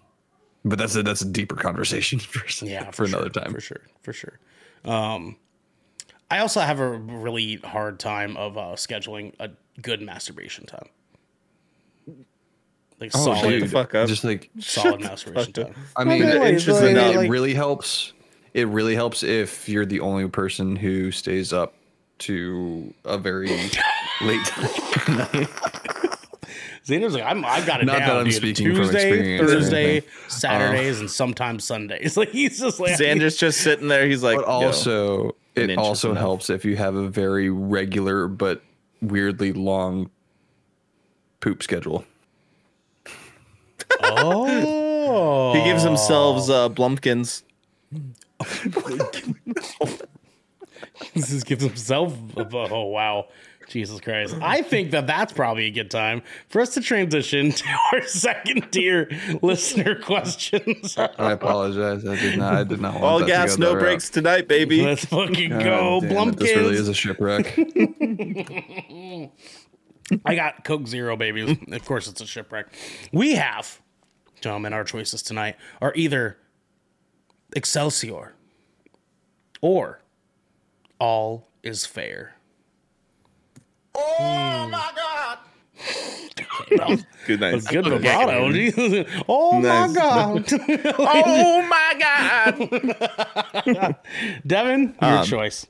but 0.65 0.79
that's 0.79 0.95
a 0.97 1.03
that's 1.03 1.23
a 1.23 1.29
deeper 1.29 1.57
conversation 1.57 2.19
for 2.21 2.65
yeah, 2.65 2.91
for, 2.91 3.05
another 3.05 3.31
sure, 3.33 3.43
time. 3.43 3.53
for 3.53 3.61
sure, 3.61 3.81
for 4.03 4.13
sure. 4.13 4.39
Um, 4.85 5.37
I 6.31 6.39
also 6.39 6.61
have 6.61 6.79
a 6.81 6.89
really 6.91 7.57
hard 7.57 7.99
time 7.99 8.37
of 8.37 8.57
uh, 8.57 8.61
scheduling 8.77 9.35
a 9.41 9.51
good 9.83 10.01
masturbation 10.01 10.65
time. 10.67 10.89
Like 13.01 13.11
Oh, 13.15 13.25
solid, 13.35 13.49
dude. 13.49 13.63
the 13.65 13.69
fuck 13.69 13.95
up. 13.95 14.09
Just 14.09 14.25
like 14.25 14.51
solid 14.59 15.01
masturbation 15.01 15.53
time. 15.53 15.75
I 15.97 16.05
mean, 16.05 16.23
Okay, 16.23 16.37
it, 16.37 16.41
like, 16.41 16.53
inches 16.55 16.81
like, 16.81 16.91
enough. 16.91 17.17
like- 17.17 17.31
really 17.31 17.55
helps. 17.55 18.13
It 18.53 18.67
really 18.69 18.95
helps 18.95 19.23
if 19.23 19.69
you're 19.69 19.87
the 19.87 20.01
only 20.01 20.29
person 20.29 20.77
who 20.77 21.11
stays 21.13 21.53
up 21.53 21.75
to 22.19 22.93
a 23.05 23.17
very 23.17 23.49
late 24.21 24.45
time. 24.45 25.49
Xander's 26.87 27.15
like, 27.15 27.25
I'm, 27.25 27.45
I've 27.45 27.67
got 27.67 27.81
it 27.83 27.85
Not 27.87 27.99
down, 27.99 28.09
that 28.09 28.17
I'm 28.19 28.25
dude. 28.25 28.35
speaking 28.35 28.67
from 28.75 28.77
Tuesday, 28.85 29.11
experience 29.11 29.53
Thursday, 29.53 29.91
anything. 29.91 30.11
Saturdays, 30.29 31.01
and 31.01 31.11
sometimes 31.11 31.65
Sundays. 31.65 32.17
Like 32.17 32.31
he's 32.31 32.59
just 32.61 32.81
like 32.81 32.99
Xander's 32.99 33.37
just 33.37 33.61
sitting 33.61 33.89
there. 33.89 34.07
He's 34.07 34.23
like, 34.23 34.39
But 34.39 34.47
"Yo." 34.47 34.67
also, 34.67 35.37
it 35.55 35.65
inch 35.65 35.73
is 35.73 35.79
also 35.79 36.11
enough. 36.11 36.21
helps 36.21 36.51
if 36.51 36.65
you 36.65 36.77
have 36.77 36.95
a 36.95 37.09
very 37.09 37.51
regular 37.51 38.29
but 38.29 38.63
weirdly 39.03 39.53
long 39.53 40.11
poop 41.41 41.63
schedule. 41.63 42.05
oh, 44.03 45.53
he 45.55 45.63
gives 45.65 45.83
himself 45.83 46.49
uh, 46.51 46.69
Blumpkins. 46.69 47.43
He 51.15 51.21
just 51.21 51.47
gives 51.47 51.65
himself. 51.65 52.17
Oh 52.37 52.85
wow, 52.85 53.29
Jesus 53.71 54.01
Christ! 54.01 54.37
I 54.43 54.63
think 54.63 54.91
that 54.91 55.07
that's 55.07 55.33
probably 55.33 55.67
a 55.67 55.71
good 55.71 55.91
time 55.91 56.23
for 56.49 56.61
us 56.61 56.75
to 56.75 56.81
transition 56.81 57.53
to 57.53 57.65
our 57.93 58.03
second 58.03 58.71
tier 58.73 59.09
listener 59.43 59.95
questions. 59.95 60.97
I 60.99 61.33
apologize. 61.33 62.05
I 62.07 62.17
did 62.17 62.39
not. 62.39 62.55
I 62.55 62.65
did 62.65 62.81
not 62.81 62.95
want 62.95 63.05
All 63.05 63.19
that 63.21 63.27
to 63.27 63.31
gas, 63.31 63.57
go 63.57 63.63
no 63.63 63.75
that 63.75 63.81
brakes 63.81 64.11
tonight, 64.11 64.49
baby. 64.49 64.83
Let's 64.85 65.05
fucking 65.05 65.53
route. 65.53 65.63
go, 65.63 66.01
God 66.01 66.37
This 66.37 66.57
really 66.57 66.75
is 66.75 66.89
a 66.89 66.95
shipwreck. 66.95 67.57
I 70.25 70.35
got 70.35 70.65
Coke 70.65 70.89
Zero, 70.89 71.17
baby. 71.17 71.59
of 71.71 71.85
course, 71.85 72.09
it's 72.09 72.21
a 72.21 72.27
shipwreck. 72.27 72.67
We 73.13 73.37
have, 73.37 73.81
gentlemen, 74.41 74.73
our 74.73 74.83
choices 74.85 75.23
tonight 75.23 75.57
are 75.81 75.93
either 75.95 76.37
Excelsior 77.55 78.35
or 79.61 80.01
All 80.99 81.47
is 81.63 81.87
Fair. 81.87 82.35
Oh 83.95 84.69
my 84.71 84.91
god! 84.97 85.39
Good 87.27 87.41
night. 87.41 87.65
Good 87.67 87.85
vibrato. 87.87 88.53
Jesus. 88.53 89.07
Oh 89.29 89.61
Nice. 89.61 89.89
my 89.91 89.95
god! 89.95 90.47
Oh 90.99 91.63
my 91.69 91.95
god! 93.75 93.97
Devin, 94.47 94.95
your 95.03 95.19
Um, 95.19 95.25
choice. 95.27 95.67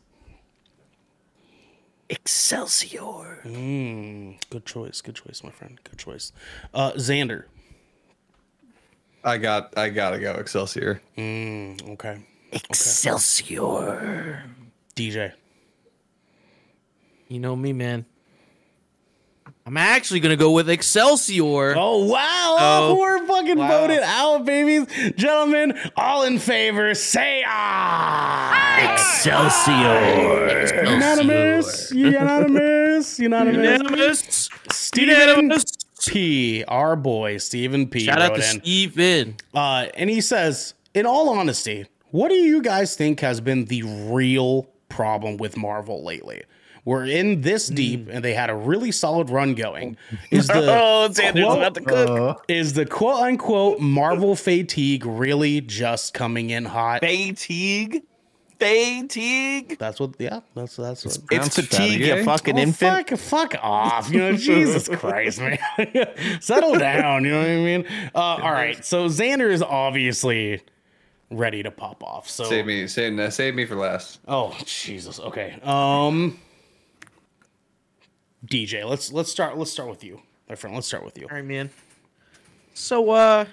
Excelsior. 2.09 3.41
Good 3.45 4.66
choice. 4.66 5.01
Good 5.01 5.14
choice, 5.14 5.43
my 5.45 5.51
friend. 5.51 5.79
Good 5.85 5.99
choice. 5.99 6.33
Uh, 6.75 6.93
Xander. 6.93 7.45
I 9.23 9.39
got. 9.39 9.77
I 9.79 9.91
gotta 9.91 10.18
go 10.18 10.33
Excelsior. 10.35 11.01
Okay. 11.18 12.25
Excelsior. 12.53 14.43
DJ. 14.97 15.33
You 17.29 17.39
know 17.39 17.55
me, 17.55 17.73
man. 17.73 18.07
I'm 19.67 19.77
actually 19.77 20.21
gonna 20.21 20.37
go 20.37 20.51
with 20.53 20.71
Excelsior. 20.71 21.75
Oh 21.77 22.07
wow! 22.07 22.57
Oh, 22.59 22.97
we're 22.99 23.27
fucking 23.27 23.59
wow. 23.59 23.69
voted 23.69 24.01
out, 24.03 24.45
babies, 24.45 24.87
gentlemen. 25.17 25.79
All 25.97 26.25
in 26.25 26.39
favor, 26.39 26.95
say 26.95 27.45
ah! 27.47 28.95
Excelsior. 28.95 30.67
Unanimous, 30.91 31.93
unanimous, 31.93 33.19
unanimous. 33.19 33.79
Unanimous. 33.79 34.49
Steven 34.73 35.09
Unanimous. 35.15 35.65
P, 36.07 36.65
our 36.65 36.97
boy 36.97 37.37
Stephen 37.37 37.87
P. 37.87 38.01
Shout 38.01 38.23
out 38.23 38.35
to 38.37 38.37
in. 38.37 38.61
Steven. 38.61 39.37
Uh, 39.55 39.87
and 39.95 40.09
he 40.09 40.21
says, 40.21 40.75
in 40.95 41.05
all 41.05 41.29
honesty, 41.29 41.87
what 42.11 42.29
do 42.29 42.35
you 42.35 42.63
guys 42.63 42.97
think 42.97 43.21
has 43.21 43.41
been 43.41 43.67
the 43.67 43.83
real 43.83 44.69
problem 44.89 45.37
with 45.37 45.57
Marvel 45.57 46.03
lately? 46.03 46.43
We're 46.85 47.05
in 47.07 47.43
this 47.43 47.68
deep, 47.68 48.09
and 48.11 48.24
they 48.24 48.33
had 48.35 48.49
a 48.51 48.55
really 48.55 48.91
solid 48.93 49.28
run 49.31 49.55
going. 49.55 49.97
Is 50.31 50.47
the 50.47 50.55
Oh, 50.59 51.09
Xander's 51.11 51.45
quote- 51.45 51.59
about 51.59 51.74
to 51.74 51.81
cook. 51.83 52.45
is 52.49 52.72
the 52.72 52.87
quote 52.87 53.22
unquote 53.22 53.81
Marvel 53.81 54.35
fatigue 54.37 55.05
really 55.05 55.61
just 55.61 56.14
coming 56.14 56.51
in 56.51 56.64
hot? 56.64 57.01
Fatigue. 57.01 58.03
Fatigue. 58.59 59.78
That's 59.78 59.99
what. 60.01 60.14
Yeah, 60.18 60.41
that's 60.55 60.76
that's 60.76 61.05
what. 61.05 61.14
It's 61.14 61.18
Pronounced 61.18 61.55
fatigue, 61.61 62.01
you 62.01 62.07
fatigue? 62.09 62.24
fucking 62.26 62.59
Oh, 62.59 62.62
infant. 62.62 63.09
Fuck, 63.09 63.18
fuck 63.18 63.55
off. 63.62 64.11
You 64.11 64.18
know, 64.18 64.33
Jesus 64.37 64.87
Christ, 64.93 65.41
man. 65.41 65.59
Settle 66.41 66.78
down. 66.78 67.24
You 67.24 67.31
know 67.33 67.39
what 67.41 67.49
I 67.49 67.57
mean? 67.57 67.87
Uh, 68.14 68.18
all 68.18 68.53
right. 68.53 68.85
So 68.85 69.07
Xander 69.09 69.51
is 69.51 69.62
obviously 69.62 70.61
ready 71.31 71.62
to 71.62 71.70
pop 71.70 72.03
off. 72.03 72.28
So 72.28 72.45
Save 72.45 72.66
me. 72.66 72.87
Save, 72.87 73.33
save 73.33 73.55
me 73.55 73.64
for 73.64 73.76
last. 73.76 74.20
Oh 74.28 74.55
Jesus. 74.66 75.18
Okay. 75.20 75.59
Um. 75.62 76.39
DJ, 78.51 78.84
let's 78.84 79.12
let's 79.12 79.30
start. 79.30 79.57
Let's 79.57 79.70
start 79.70 79.88
with 79.88 80.03
you, 80.03 80.20
my 80.48 80.57
friend. 80.57 80.74
Let's 80.74 80.88
start 80.88 81.05
with 81.05 81.16
you. 81.16 81.28
All 81.30 81.36
right, 81.36 81.44
man. 81.44 81.70
So, 82.74 83.11
uh, 83.11 83.44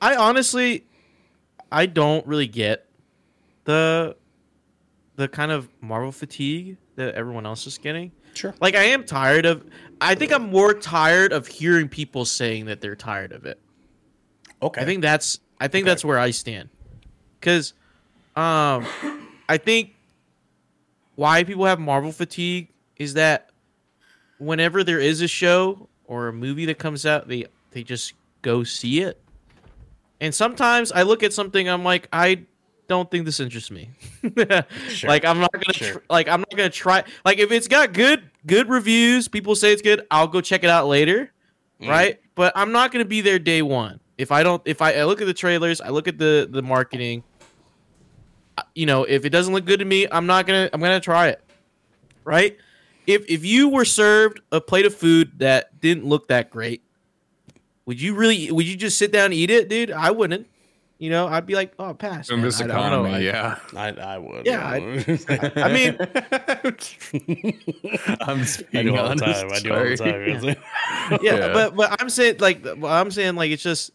I 0.00 0.16
honestly, 0.16 0.86
I 1.70 1.84
don't 1.84 2.26
really 2.26 2.46
get 2.46 2.88
the 3.64 4.16
the 5.16 5.28
kind 5.28 5.52
of 5.52 5.68
Marvel 5.82 6.12
fatigue 6.12 6.78
that 6.96 7.14
everyone 7.14 7.44
else 7.44 7.66
is 7.66 7.76
getting. 7.76 8.10
Sure. 8.32 8.54
Like, 8.58 8.74
I 8.74 8.84
am 8.84 9.04
tired 9.04 9.44
of. 9.44 9.66
I 10.00 10.14
think 10.14 10.32
I'm 10.32 10.50
more 10.50 10.72
tired 10.72 11.34
of 11.34 11.46
hearing 11.46 11.88
people 11.88 12.24
saying 12.24 12.64
that 12.66 12.80
they're 12.80 12.96
tired 12.96 13.32
of 13.32 13.44
it. 13.44 13.60
Okay. 14.62 14.80
I 14.80 14.84
think 14.86 15.02
that's 15.02 15.40
I 15.60 15.68
think 15.68 15.84
that's 15.84 16.04
where 16.04 16.18
I 16.18 16.30
stand. 16.30 16.70
Cuz 17.42 17.74
um 18.34 18.86
I 19.46 19.58
think 19.58 19.94
why 21.16 21.44
people 21.44 21.66
have 21.66 21.78
Marvel 21.78 22.12
fatigue 22.12 22.71
is 23.02 23.14
that 23.14 23.50
whenever 24.38 24.82
there 24.84 25.00
is 25.00 25.20
a 25.20 25.28
show 25.28 25.88
or 26.04 26.28
a 26.28 26.32
movie 26.32 26.66
that 26.66 26.78
comes 26.78 27.04
out, 27.06 27.28
they 27.28 27.46
they 27.72 27.82
just 27.82 28.14
go 28.42 28.64
see 28.64 29.00
it. 29.00 29.20
And 30.20 30.34
sometimes 30.34 30.92
I 30.92 31.02
look 31.02 31.22
at 31.22 31.32
something 31.32 31.68
I'm 31.68 31.84
like 31.84 32.08
I 32.12 32.44
don't 32.88 33.10
think 33.10 33.24
this 33.24 33.40
interests 33.40 33.70
me. 33.70 33.90
Like 35.04 35.24
I'm 35.24 35.40
not 35.40 35.52
going 35.52 35.64
to 35.64 35.72
Sure. 35.72 35.92
tr- 35.94 35.98
like 36.10 36.28
I'm 36.28 36.40
not 36.40 36.50
to 36.50 36.70
try 36.70 37.04
like 37.24 37.38
if 37.38 37.50
it's 37.50 37.68
got 37.68 37.92
good 37.92 38.30
good 38.46 38.68
reviews, 38.68 39.28
people 39.28 39.54
say 39.54 39.72
it's 39.72 39.82
good, 39.82 40.06
I'll 40.10 40.28
go 40.28 40.40
check 40.40 40.64
it 40.64 40.70
out 40.70 40.86
later 40.86 41.30
right? 41.80 42.20
But 42.36 42.52
I'm 42.54 42.70
not 42.70 42.92
going 42.92 43.04
to 43.04 43.08
be 43.08 43.20
there 43.22 43.40
day 43.40 43.60
one. 43.60 43.98
If 44.16 44.30
I 44.30 44.44
don't, 44.44 44.62
if 44.64 44.80
I, 44.80 44.92
I 44.92 45.04
look 45.04 45.20
at 45.20 45.26
the 45.26 45.34
trailers, 45.34 45.80
I 45.80 45.88
look 45.88 46.06
at 46.06 46.16
the 46.16 46.46
the 46.48 46.62
marketing. 46.62 47.24
uh, 48.56 48.62
You 48.76 48.86
know, 48.86 49.02
if 49.02 49.24
it 49.24 49.30
doesn't 49.30 49.52
look 49.52 49.64
good 49.64 49.80
to 49.80 49.84
me, 49.84 50.06
I'm 50.12 50.26
not 50.26 50.46
gonna 50.46 50.70
I'm 50.72 50.80
gonna 50.80 51.00
try 51.00 51.28
it, 51.28 51.42
right? 52.24 52.56
If 53.06 53.24
if 53.28 53.44
you 53.44 53.68
were 53.68 53.84
served 53.84 54.40
a 54.52 54.60
plate 54.60 54.86
of 54.86 54.94
food 54.94 55.38
that 55.38 55.80
didn't 55.80 56.06
look 56.06 56.28
that 56.28 56.50
great, 56.50 56.82
would 57.86 58.00
you 58.00 58.14
really 58.14 58.50
would 58.50 58.66
you 58.66 58.76
just 58.76 58.98
sit 58.98 59.12
down 59.12 59.26
and 59.26 59.34
eat 59.34 59.50
it, 59.50 59.68
dude? 59.68 59.90
I 59.90 60.10
wouldn't. 60.10 60.46
You 60.98 61.10
know, 61.10 61.26
I'd 61.26 61.46
be 61.46 61.56
like, 61.56 61.72
oh, 61.80 61.94
pass. 61.94 62.30
In 62.30 62.36
man. 62.36 62.44
this 62.44 62.60
I 62.60 62.66
know. 62.66 62.74
economy, 62.74 63.14
I- 63.14 63.18
yeah. 63.18 63.58
I, 63.76 63.88
I 63.88 64.18
would. 64.18 64.46
Yeah, 64.46 64.64
I 64.64 65.72
mean, 65.72 65.96
I'm 68.20 68.40
I 68.40 68.44
speaking 68.44 68.86
do 68.86 68.96
all 68.96 69.16
the 69.16 69.24
honest. 69.24 69.40
time. 69.40 69.50
I 69.52 69.58
do 69.58 69.74
all 69.74 69.84
the 69.84 69.96
Sorry. 69.96 70.32
time. 70.38 70.44
yeah, 71.22 71.34
Yeah. 71.34 71.52
but 71.52 71.74
but 71.74 72.00
I'm 72.00 72.08
saying 72.08 72.36
like 72.38 72.64
I'm 72.84 73.10
saying 73.10 73.34
like 73.34 73.50
it's 73.50 73.64
just 73.64 73.90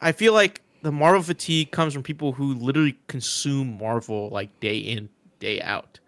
I 0.00 0.12
feel 0.12 0.32
like 0.32 0.62
the 0.82 0.90
Marvel 0.92 1.22
fatigue 1.22 1.72
comes 1.72 1.92
from 1.92 2.02
people 2.02 2.32
who 2.32 2.54
literally 2.54 2.96
consume 3.06 3.76
Marvel 3.78 4.30
like 4.30 4.60
day 4.60 4.78
in 4.78 5.10
day 5.40 5.60
out. 5.60 6.00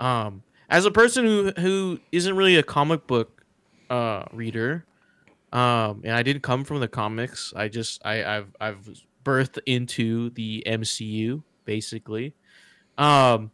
Um, 0.00 0.42
as 0.68 0.84
a 0.84 0.90
person 0.90 1.24
who 1.24 1.52
who 1.58 2.00
isn't 2.12 2.36
really 2.36 2.56
a 2.56 2.62
comic 2.62 3.06
book 3.06 3.44
uh 3.90 4.24
reader, 4.32 4.84
um, 5.52 6.02
and 6.04 6.12
I 6.12 6.22
didn't 6.22 6.42
come 6.42 6.64
from 6.64 6.80
the 6.80 6.88
comics. 6.88 7.52
I 7.56 7.68
just 7.68 8.04
I 8.04 8.24
I've 8.24 8.56
I've 8.60 8.88
birthed 9.24 9.58
into 9.66 10.30
the 10.30 10.62
MCU 10.66 11.42
basically. 11.64 12.34
Um, 12.96 13.50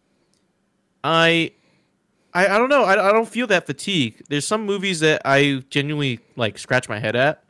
I 1.02 1.52
I, 2.32 2.46
I 2.46 2.58
don't 2.58 2.68
know. 2.68 2.82
I, 2.82 3.08
I 3.08 3.12
don't 3.12 3.28
feel 3.28 3.46
that 3.46 3.66
fatigue. 3.66 4.22
There's 4.28 4.46
some 4.46 4.66
movies 4.66 5.00
that 5.00 5.22
I 5.24 5.62
genuinely 5.70 6.20
like 6.36 6.58
scratch 6.58 6.88
my 6.88 6.98
head 6.98 7.14
at, 7.14 7.44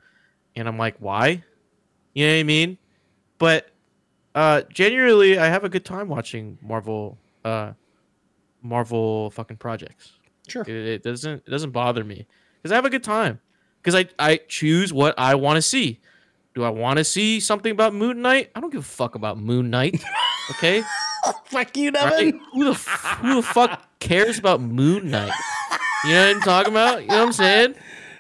and 0.55 0.69
I'm 0.69 0.77
like, 0.79 0.97
why? 0.99 1.43
You 2.13 2.27
know 2.27 2.33
what 2.35 2.41
I 2.41 2.43
mean? 2.43 2.79
But 3.39 3.71
uh, 4.35 4.63
generally, 4.69 5.39
I 5.39 5.47
have 5.47 5.65
a 5.65 5.69
good 5.69 5.85
time 5.85 6.09
watching 6.09 6.59
Marvel, 6.61 7.19
uh, 7.45 7.73
Marvel 8.65 9.31
fucking 9.31 9.59
projects. 9.59 10.13
Sure. 10.49 10.63
It, 10.63 10.69
it 10.71 11.03
doesn't 11.05 11.45
it 11.47 11.51
doesn't 11.51 11.71
bother 11.71 12.03
me 12.03 12.27
because 12.57 12.73
I 12.73 12.75
have 12.75 12.85
a 12.85 12.91
good 12.91 13.05
time 13.05 13.41
because 13.83 13.95
I 13.95 14.07
I 14.19 14.41
choose 14.49 14.93
what 14.93 15.15
I 15.19 15.35
want 15.37 15.57
to 15.57 15.63
see. 15.63 16.01
Do 16.55 16.63
I 16.65 16.69
want 16.71 16.99
to 16.99 17.05
see 17.05 17.41
something 17.41 17.73
about 17.73 17.95
Moon 17.95 18.23
Knight? 18.23 18.51
I 18.55 18.61
don't 18.61 18.71
give 18.71 18.81
a 18.81 18.85
fuck 18.85 19.15
about 19.15 19.39
Moon 19.39 19.71
Knight. 19.71 20.03
Okay. 20.51 20.83
Fuck 21.47 21.75
you, 21.79 21.91
Right? 21.91 22.11
Devin. 22.11 22.41
Who 22.53 22.65
the 22.67 22.71
f- 22.73 23.19
who 23.23 23.37
the 23.37 23.43
fuck 23.43 23.99
cares 23.99 24.39
about 24.39 24.61
Moon 24.61 25.11
Knight? 25.11 25.33
You 26.05 26.11
know 26.11 26.27
what 26.27 26.37
I'm 26.37 26.41
talking 26.43 26.73
about? 26.75 27.01
You 27.01 27.09
know 27.09 27.21
what 27.21 27.27
I'm 27.29 27.33
saying? 27.33 27.75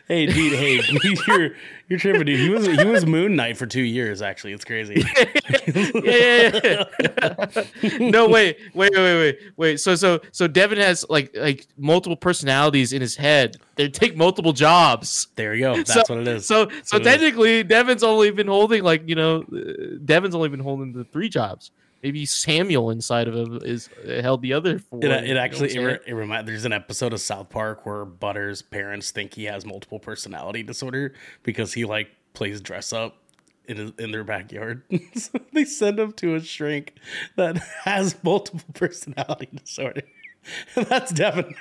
Hey, 0.06 0.26
dude. 0.26 0.52
Hey, 0.52 0.80
you're 1.26 1.50
you're 1.88 1.98
tripping, 1.98 2.26
dude. 2.26 2.38
He 2.38 2.50
was 2.50 2.66
he 2.66 2.84
was 2.84 3.06
Moon 3.06 3.36
Knight 3.36 3.56
for 3.56 3.64
two 3.64 3.82
years. 3.82 4.20
Actually, 4.20 4.52
it's 4.52 4.64
crazy. 4.64 5.02
yeah, 5.66 6.60
yeah, 6.62 6.84
yeah. 7.00 7.98
no, 8.10 8.28
wait, 8.28 8.58
wait, 8.74 8.90
wait, 8.94 9.18
wait, 9.18 9.38
wait. 9.56 9.80
So, 9.80 9.94
so, 9.94 10.20
so 10.30 10.46
Devin 10.46 10.78
has 10.78 11.06
like 11.08 11.34
like 11.34 11.66
multiple 11.78 12.16
personalities 12.16 12.92
in 12.92 13.00
his 13.00 13.16
head. 13.16 13.56
They 13.76 13.88
take 13.88 14.14
multiple 14.14 14.52
jobs. 14.52 15.28
There 15.36 15.54
you 15.54 15.62
go. 15.62 15.76
That's 15.76 15.94
so, 15.94 16.02
what 16.08 16.18
it 16.18 16.28
is. 16.28 16.46
So, 16.46 16.68
so 16.82 16.96
it 16.96 17.00
is. 17.00 17.06
technically, 17.06 17.62
Devin's 17.62 18.02
only 18.02 18.30
been 18.30 18.48
holding 18.48 18.82
like 18.82 19.08
you 19.08 19.14
know, 19.14 19.42
uh, 19.52 19.96
Devin's 20.04 20.34
only 20.34 20.50
been 20.50 20.60
holding 20.60 20.92
the 20.92 21.04
three 21.04 21.30
jobs. 21.30 21.70
Maybe 22.04 22.26
Samuel 22.26 22.90
inside 22.90 23.28
of 23.28 23.34
him 23.34 23.60
is 23.64 23.88
uh, 24.06 24.20
held 24.20 24.42
the 24.42 24.52
other 24.52 24.78
four. 24.78 25.02
It, 25.02 25.10
it 25.10 25.38
actually 25.38 25.70
it, 25.70 25.78
I'm 25.78 25.84
re- 25.84 25.98
it 26.06 26.12
remind, 26.12 26.46
there's 26.46 26.66
an 26.66 26.72
episode 26.74 27.14
of 27.14 27.20
South 27.22 27.48
Park 27.48 27.86
where 27.86 28.04
Butters' 28.04 28.60
parents 28.60 29.10
think 29.10 29.32
he 29.32 29.44
has 29.44 29.64
multiple 29.64 29.98
personality 29.98 30.62
disorder 30.62 31.14
because 31.44 31.72
he 31.72 31.86
like 31.86 32.10
plays 32.34 32.60
dress 32.60 32.92
up 32.92 33.16
in 33.64 33.78
his, 33.78 33.92
in 33.98 34.10
their 34.10 34.22
backyard. 34.22 34.82
so 35.14 35.38
they 35.54 35.64
send 35.64 35.98
him 35.98 36.12
to 36.12 36.34
a 36.34 36.40
shrink 36.40 36.92
that 37.36 37.56
has 37.84 38.22
multiple 38.22 38.60
personality 38.74 39.48
disorder. 39.54 40.02
That's 40.74 41.10
Devin. 41.10 41.54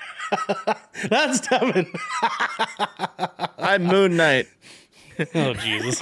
That's 1.08 1.40
Devin. 1.40 1.90
I'm 3.58 3.86
Moon 3.86 4.18
Knight. 4.18 4.48
Oh 5.36 5.54
Jesus! 5.54 6.02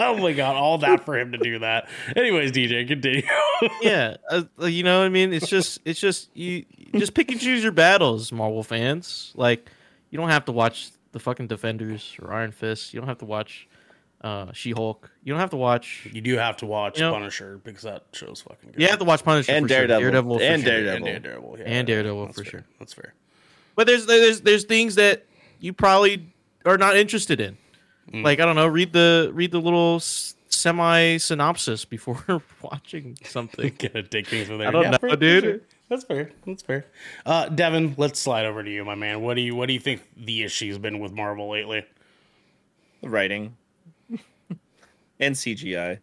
oh 0.00 0.16
my 0.18 0.32
God! 0.32 0.56
All 0.56 0.78
that 0.78 1.04
for 1.04 1.18
him 1.18 1.32
to 1.32 1.38
do 1.38 1.58
that. 1.60 1.88
Anyways, 2.16 2.52
DJ, 2.52 2.86
continue. 2.86 3.22
yeah, 3.82 4.16
uh, 4.30 4.42
you 4.66 4.82
know 4.82 4.98
what 5.00 5.06
I 5.06 5.08
mean. 5.08 5.32
It's 5.32 5.48
just, 5.48 5.80
it's 5.84 6.00
just 6.00 6.30
you 6.36 6.64
just 6.94 7.14
pick 7.14 7.30
and 7.30 7.40
choose 7.40 7.62
your 7.62 7.72
battles, 7.72 8.32
Marvel 8.32 8.62
fans. 8.62 9.32
Like, 9.36 9.70
you 10.10 10.18
don't 10.18 10.30
have 10.30 10.44
to 10.46 10.52
watch 10.52 10.90
the 11.12 11.18
fucking 11.20 11.46
Defenders 11.46 12.16
or 12.22 12.32
Iron 12.32 12.52
Fist. 12.52 12.92
You 12.94 13.00
don't 13.00 13.08
have 13.08 13.18
to 13.18 13.24
watch 13.24 13.68
uh, 14.22 14.52
She 14.52 14.72
Hulk. 14.72 15.10
You 15.22 15.32
don't 15.32 15.40
have 15.40 15.50
to 15.50 15.56
watch. 15.56 16.08
you 16.12 16.20
do 16.20 16.36
have 16.36 16.56
to 16.58 16.66
watch 16.66 16.98
You 16.98 17.04
know- 17.06 17.12
Punisher 17.12 17.60
because 17.62 17.82
that 17.82 18.04
show's 18.12 18.40
fucking 18.40 18.72
good. 18.72 18.80
You 18.80 18.88
have 18.88 18.98
to 18.98 19.04
watch 19.04 19.22
Punisher 19.24 19.52
And 19.52 19.64
for 19.64 19.68
sure. 19.68 19.86
Daredevil. 19.86 20.00
Daredevil 20.00 20.38
for 20.38 20.44
And 20.44 20.62
sure. 20.62 20.70
Daredevil. 20.72 21.06
and 21.08 21.22
Daredevil, 21.22 21.56
yeah. 21.58 21.64
And 21.66 21.86
Daredevil 21.86 22.26
That's 22.26 22.38
for 22.38 22.44
fair. 22.44 22.50
sure. 22.50 22.64
That's 22.78 22.92
fair. 22.94 23.14
But 23.76 23.86
there's 23.86 24.06
there's 24.06 24.40
there's 24.42 24.64
things 24.64 24.94
that 24.96 25.24
you 25.60 25.72
probably 25.72 26.32
are 26.64 26.78
not 26.78 26.96
interested 26.96 27.40
in. 27.40 27.56
Mm. 28.12 28.22
Like 28.24 28.40
I 28.40 28.44
don't 28.44 28.56
know, 28.56 28.66
read 28.66 28.92
the 28.92 29.30
read 29.32 29.50
the 29.50 29.60
little 29.60 29.98
semi 30.00 31.16
synopsis 31.18 31.84
before 31.84 32.42
watching 32.62 33.16
something. 33.24 33.74
Gonna 33.78 34.02
take 34.02 34.26
things 34.28 34.46
from 34.48 34.58
there. 34.58 34.68
I 34.68 34.70
don't 34.70 34.90
know, 34.90 34.98
for- 34.98 35.10
for 35.10 35.16
dude. 35.16 35.44
sure. 35.44 35.60
That's 35.90 36.04
fair. 36.04 36.30
That's 36.46 36.62
fair. 36.62 36.86
Uh, 37.26 37.48
Devin, 37.50 37.94
let's 37.98 38.18
slide 38.18 38.46
over 38.46 38.62
to 38.64 38.70
you, 38.70 38.84
my 38.86 38.94
man. 38.94 39.20
What 39.20 39.34
do 39.34 39.42
you 39.42 39.54
What 39.54 39.66
do 39.66 39.74
you 39.74 39.80
think 39.80 40.02
the 40.16 40.42
issue's 40.42 40.78
been 40.78 40.98
with 40.98 41.12
Marvel 41.12 41.50
lately? 41.50 41.84
writing 43.02 43.54
and 45.20 45.34
CGI. 45.34 45.98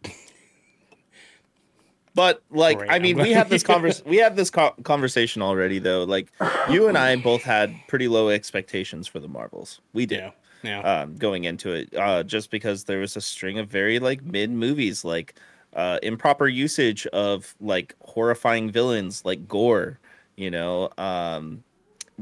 But 2.14 2.42
like, 2.50 2.78
Great, 2.78 2.90
I 2.90 2.98
mean, 2.98 3.16
we 3.16 3.24
glad- 3.24 3.36
had 3.36 3.48
this 3.48 3.62
convers 3.62 4.04
we 4.04 4.18
had 4.18 4.36
this 4.36 4.50
co- 4.50 4.74
conversation 4.84 5.40
already 5.42 5.78
though. 5.78 6.04
Like, 6.04 6.30
you 6.70 6.88
and 6.88 6.98
I 6.98 7.16
both 7.16 7.42
had 7.42 7.74
pretty 7.88 8.06
low 8.06 8.28
expectations 8.28 9.08
for 9.08 9.18
the 9.18 9.28
Marvels. 9.28 9.80
We 9.94 10.04
did. 10.06 10.18
Yeah, 10.18 10.30
yeah. 10.62 10.80
Um, 10.80 11.16
going 11.16 11.44
into 11.44 11.72
it, 11.72 11.94
uh, 11.96 12.22
just 12.22 12.50
because 12.50 12.84
there 12.84 12.98
was 13.00 13.16
a 13.16 13.20
string 13.20 13.58
of 13.58 13.68
very 13.68 13.98
like 13.98 14.22
mid 14.22 14.50
movies, 14.50 15.04
like 15.04 15.34
uh, 15.74 15.98
improper 16.02 16.48
usage 16.48 17.06
of 17.08 17.54
like 17.60 17.94
horrifying 18.00 18.70
villains, 18.70 19.24
like 19.24 19.48
gore. 19.48 19.98
You 20.36 20.50
know, 20.50 20.90
um, 20.98 21.62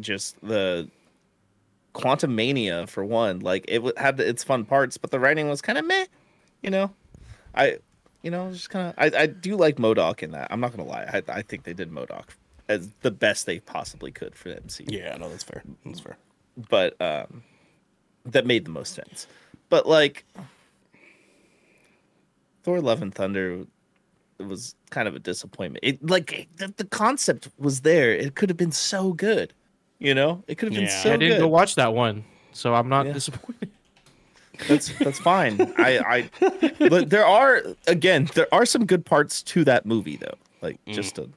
just 0.01 0.37
the 0.43 0.89
Quantumania 1.95 2.89
for 2.89 3.05
one. 3.05 3.41
Like 3.41 3.65
it 3.69 3.77
w- 3.79 3.95
had 3.97 4.19
its 4.21 4.45
fun 4.45 4.65
parts, 4.65 4.97
but 4.97 5.11
the 5.11 5.21
writing 5.21 5.49
was 5.49 5.61
kind 5.61 5.79
of 5.79 5.85
meh. 5.85 6.07
You 6.63 6.71
know, 6.71 6.91
I, 7.55 7.79
you 8.23 8.31
know, 8.31 8.51
just 8.53 8.71
kind 8.71 8.89
of. 8.89 8.95
I, 8.99 9.23
I 9.23 9.27
do 9.27 9.57
like 9.57 9.77
MODOK 9.77 10.23
in 10.23 10.33
that. 10.33 10.49
I'm 10.51 10.61
not 10.61 10.77
gonna 10.77 10.89
lie. 10.89 11.09
I, 11.13 11.23
I 11.39 11.43
think 11.43 11.65
they 11.65 11.73
did 11.73 11.91
MODOK 11.91 12.25
as 12.69 12.91
the 13.01 13.11
best 13.11 13.47
they 13.47 13.61
possibly 13.61 14.13
could 14.13 14.35
for 14.37 14.49
the 14.51 14.57
MCU. 14.57 14.91
yeah, 14.91 15.17
no, 15.17 15.29
that's 15.29 15.43
fair. 15.43 15.63
That's 15.85 16.01
fair. 16.01 16.17
But 16.69 17.01
um, 17.01 17.43
that 18.25 18.47
made 18.47 18.65
the 18.65 18.71
most 18.71 18.95
sense. 18.95 19.27
But 19.69 19.87
like, 19.87 20.25
Thor: 22.63 22.81
Love 22.81 23.03
and 23.03 23.15
Thunder 23.15 23.65
was 24.39 24.75
kind 24.91 25.07
of 25.09 25.15
a 25.15 25.19
disappointment. 25.19 25.85
It 25.85 26.09
like 26.09 26.49
the, 26.57 26.73
the 26.77 26.85
concept 26.85 27.49
was 27.59 27.83
there. 27.83 28.13
It 28.13 28.35
could 28.35 28.49
have 28.49 28.57
been 28.57 28.73
so 28.73 29.13
good. 29.13 29.55
You 29.99 30.15
know, 30.15 30.43
it 30.49 30.57
could 30.57 30.69
have 30.69 30.75
been 30.75 30.89
Yeah. 30.89 31.03
so 31.03 31.11
I 31.11 31.17
didn't 31.17 31.35
good. 31.35 31.41
go 31.41 31.49
watch 31.49 31.75
that 31.75 31.93
one, 31.95 32.25
so 32.53 32.75
I'm 32.75 32.89
not 32.89 33.07
Yeah. 33.07 33.13
disappointed. 33.13 33.71
That's 34.67 34.89
that's 34.99 35.19
fine. 35.19 35.73
I 35.79 35.99
I 35.99 36.31
but 36.89 37.09
there 37.11 37.25
are 37.25 37.63
again 37.87 38.29
there 38.35 38.53
are 38.53 38.67
some 38.67 38.85
good 38.85 39.05
parts 39.07 39.43
to 39.45 39.65
that 39.65 39.87
movie 39.87 40.17
though. 40.17 40.35
Like 40.61 40.79
just 40.87 41.19
a 41.19 41.29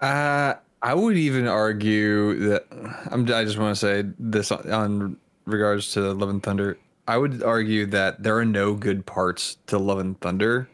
Uh, 0.00 0.54
I 0.82 0.94
would 0.94 1.16
even 1.16 1.46
argue 1.46 2.34
that 2.48 2.66
I'm. 3.10 3.22
I 3.32 3.44
just 3.44 3.58
want 3.58 3.76
to 3.76 3.80
say 3.80 4.04
this 4.18 4.50
on, 4.52 4.70
on 4.70 5.16
regards 5.46 5.92
to 5.92 6.12
Love 6.12 6.28
and 6.30 6.42
Thunder. 6.42 6.78
I 7.06 7.18
would 7.18 7.42
argue 7.42 7.86
that 7.86 8.22
there 8.22 8.36
are 8.38 8.44
no 8.44 8.74
good 8.74 9.04
parts 9.04 9.58
to 9.66 9.78
Love 9.78 9.98
and 9.98 10.18
Thunder. 10.20 10.68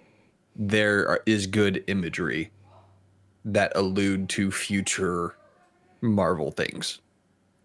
There 0.54 1.08
are, 1.08 1.22
is 1.26 1.46
good 1.46 1.82
imagery 1.86 2.50
that 3.44 3.72
allude 3.74 4.28
to 4.30 4.50
future 4.50 5.34
Marvel 6.00 6.50
things. 6.50 7.00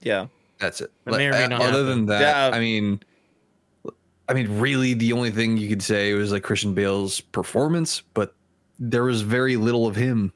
yeah. 0.01 0.27
That's 0.57 0.79
it. 0.79 0.89
It 1.05 1.11
may 1.11 1.27
or 1.27 1.31
may 1.31 1.43
uh, 1.43 1.47
not 1.49 1.61
other 1.61 1.71
happen. 1.71 1.85
than 1.85 2.05
that, 2.05 2.21
Yeah. 2.21 2.55
I 2.55 2.61
mean, 2.61 3.01
I 4.29 4.33
mean, 4.33 4.57
really, 4.57 4.93
the 4.93 5.11
only 5.11 5.29
thing 5.29 5.57
you 5.57 5.67
could 5.67 5.83
say 5.83 6.13
was 6.13 6.31
like 6.31 6.43
Christian 6.43 6.73
Bale's 6.73 7.19
performance, 7.19 8.01
but 8.13 8.33
there 8.79 9.03
was 9.03 9.21
very 9.21 9.57
little 9.57 9.85
of 9.85 9.97
him. 9.97 10.31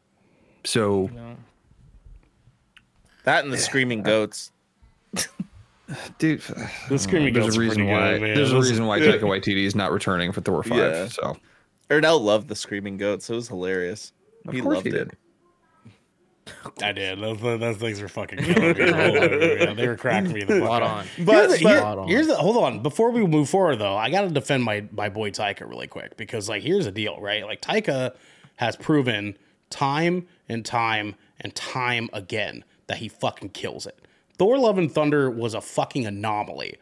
So 0.65 1.09
That 3.23 3.45
and 3.45 3.53
the 3.53 3.57
screaming 3.57 4.03
goats. 4.03 4.51
dude. 6.17 6.41
The 6.89 6.99
screaming 6.99 7.33
there's 7.33 7.55
a 7.55 7.59
reason 7.59 7.77
pretty 7.85 7.91
why. 7.91 8.11
good, 8.13 8.21
man. 8.21 8.35
There's 8.35 8.51
a 8.51 8.57
reason 8.59 8.85
why 8.85 8.99
Taika 8.99 9.21
Waititi 9.21 9.65
is 9.65 9.75
not 9.75 9.91
returning 9.91 10.31
for 10.31 10.41
Thor 10.41 10.63
five. 10.63 10.77
Yeah. 10.77 11.07
So 11.07 11.37
Ernell 11.89 12.21
loved 12.21 12.47
the 12.47 12.55
screaming 12.55 12.97
goats. 12.97 13.29
It 13.29 13.35
was 13.35 13.47
hilarious. 13.47 14.13
of 14.47 14.53
he 14.53 14.61
loved 14.61 14.85
he 14.85 14.91
it. 14.93 15.11
I 16.81 16.91
did. 16.93 17.19
Those, 17.19 17.39
those 17.39 17.77
things 17.77 18.01
were 18.01 18.07
fucking 18.07 18.39
killing 18.39 18.69
me. 18.69 18.73
the 18.73 18.95
whole 18.95 19.13
movie, 19.29 19.65
man. 19.65 19.75
They 19.75 19.87
were 19.87 19.95
cracking 19.95 20.33
me 20.33 20.43
the 20.43 20.59
fuck 20.59 20.63
Spot 20.65 20.81
up. 20.83 20.89
on. 20.89 21.05
Here's 21.05 21.25
But, 21.27 21.47
the, 21.59 21.63
but 21.63 21.95
here- 22.07 22.07
here's 22.07 22.27
the 22.27 22.35
hold 22.35 22.57
on 22.57 22.81
before 22.81 23.11
we 23.11 23.25
move 23.25 23.49
forward 23.49 23.77
though. 23.77 23.95
I 23.95 24.09
got 24.09 24.21
to 24.21 24.29
defend 24.29 24.63
my 24.63 24.85
my 24.91 25.09
boy 25.09 25.29
Taika 25.29 25.69
really 25.69 25.87
quick 25.87 26.17
because 26.17 26.49
like 26.49 26.63
here's 26.63 26.85
the 26.85 26.91
deal, 26.91 27.19
right? 27.21 27.45
Like 27.45 27.61
Taika 27.61 28.15
has 28.55 28.75
proven 28.75 29.37
time 29.69 30.27
and 30.47 30.65
time 30.65 31.15
and 31.39 31.53
time 31.53 32.09
again 32.13 32.65
that 32.87 32.97
he 32.97 33.07
fucking 33.09 33.49
kills 33.49 33.85
it. 33.85 33.99
Thor: 34.39 34.57
Love 34.57 34.77
and 34.79 34.91
Thunder 34.91 35.29
was 35.29 35.53
a 35.53 35.61
fucking 35.61 36.05
anomaly. 36.07 36.77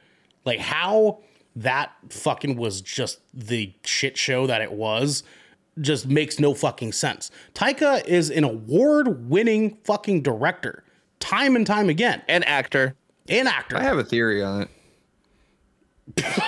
Like 0.45 0.59
how 0.59 1.19
that 1.57 1.91
fucking 2.09 2.55
was 2.55 2.79
just 2.81 3.19
the 3.33 3.73
shit 3.83 4.15
show 4.17 4.47
that 4.47 4.61
it 4.61 4.71
was 4.71 5.23
just 5.81 6.07
makes 6.07 6.39
no 6.39 6.53
fucking 6.53 6.91
sense. 6.91 7.29
Taika 7.53 8.05
is 8.07 8.29
an 8.31 8.43
award-winning 8.43 9.77
fucking 9.83 10.21
director, 10.21 10.83
time 11.19 11.55
and 11.55 11.67
time 11.67 11.89
again, 11.89 12.21
and 12.27 12.43
actor. 12.47 12.95
and 13.29 13.47
actor. 13.47 13.75
I 13.77 13.83
have 13.83 13.97
a 13.97 14.03
theory 14.03 14.41
on 14.43 14.61
it. 16.15 16.23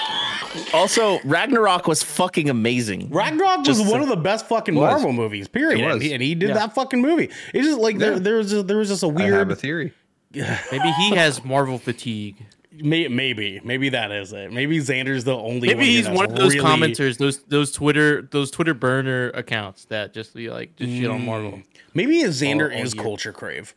Also, 0.74 1.20
Ragnarok 1.26 1.88
was 1.88 2.02
fucking 2.02 2.50
amazing. 2.50 3.10
Ragnarok 3.12 3.68
was 3.68 3.82
one 3.84 4.02
of 4.02 4.08
the 4.08 4.16
best 4.18 4.48
fucking 4.48 4.74
Was. 4.76 4.94
Marvel 4.94 5.14
movies. 5.14 5.48
Period. 5.48 5.80
And 5.80 6.02
he, 6.02 6.12
and 6.14 6.24
he 6.24 6.34
did 6.36 6.50
Yeah. 6.50 6.56
that 6.56 6.74
fucking 6.76 7.02
movie. 7.02 7.30
It's 7.54 7.68
just 7.68 7.80
like 7.80 7.98
there, 8.00 8.14
Yeah. 8.14 8.20
there 8.20 8.36
was 8.38 8.50
just, 8.52 8.68
there 8.68 8.78
was 8.78 8.90
just 8.90 9.04
a 9.04 9.08
I 9.08 9.10
have 9.10 9.18
weird. 9.32 9.52
a 9.52 9.56
theory. 9.56 9.94
Maybe 10.72 10.92
he 11.00 11.16
has 11.16 11.44
Marvel 11.44 11.78
fatigue. 11.78 12.46
may, 12.72 13.08
maybe 13.08 13.60
maybe 13.64 13.90
that 13.90 14.12
is 14.12 14.32
it. 14.32 14.54
Maybe 14.54 14.78
Xander's 14.78 15.24
the 15.24 15.36
only. 15.36 15.70
Maybe 15.70 15.76
one 15.80 15.86
he's 15.86 16.10
one 16.10 16.26
of 16.26 16.36
those 16.36 16.54
really- 16.56 16.66
commenters, 16.66 17.18
those 17.18 17.40
those 17.44 17.72
Twitter 17.72 18.22
those 18.22 18.52
Twitter 18.52 18.76
burner 18.76 19.30
accounts 19.32 19.86
that 19.86 20.14
just 20.14 20.36
be 20.36 20.50
like 20.50 20.76
just 20.76 20.92
shit 20.92 21.10
on 21.10 21.26
Marvel. 21.26 21.54
Mm. 21.54 21.64
Maybe 21.96 22.22
Xander 22.24 22.72
All- 22.72 22.78
all 22.78 22.84
is 22.86 22.94
year. 22.94 23.04
culture 23.04 23.34
crave. 23.34 23.74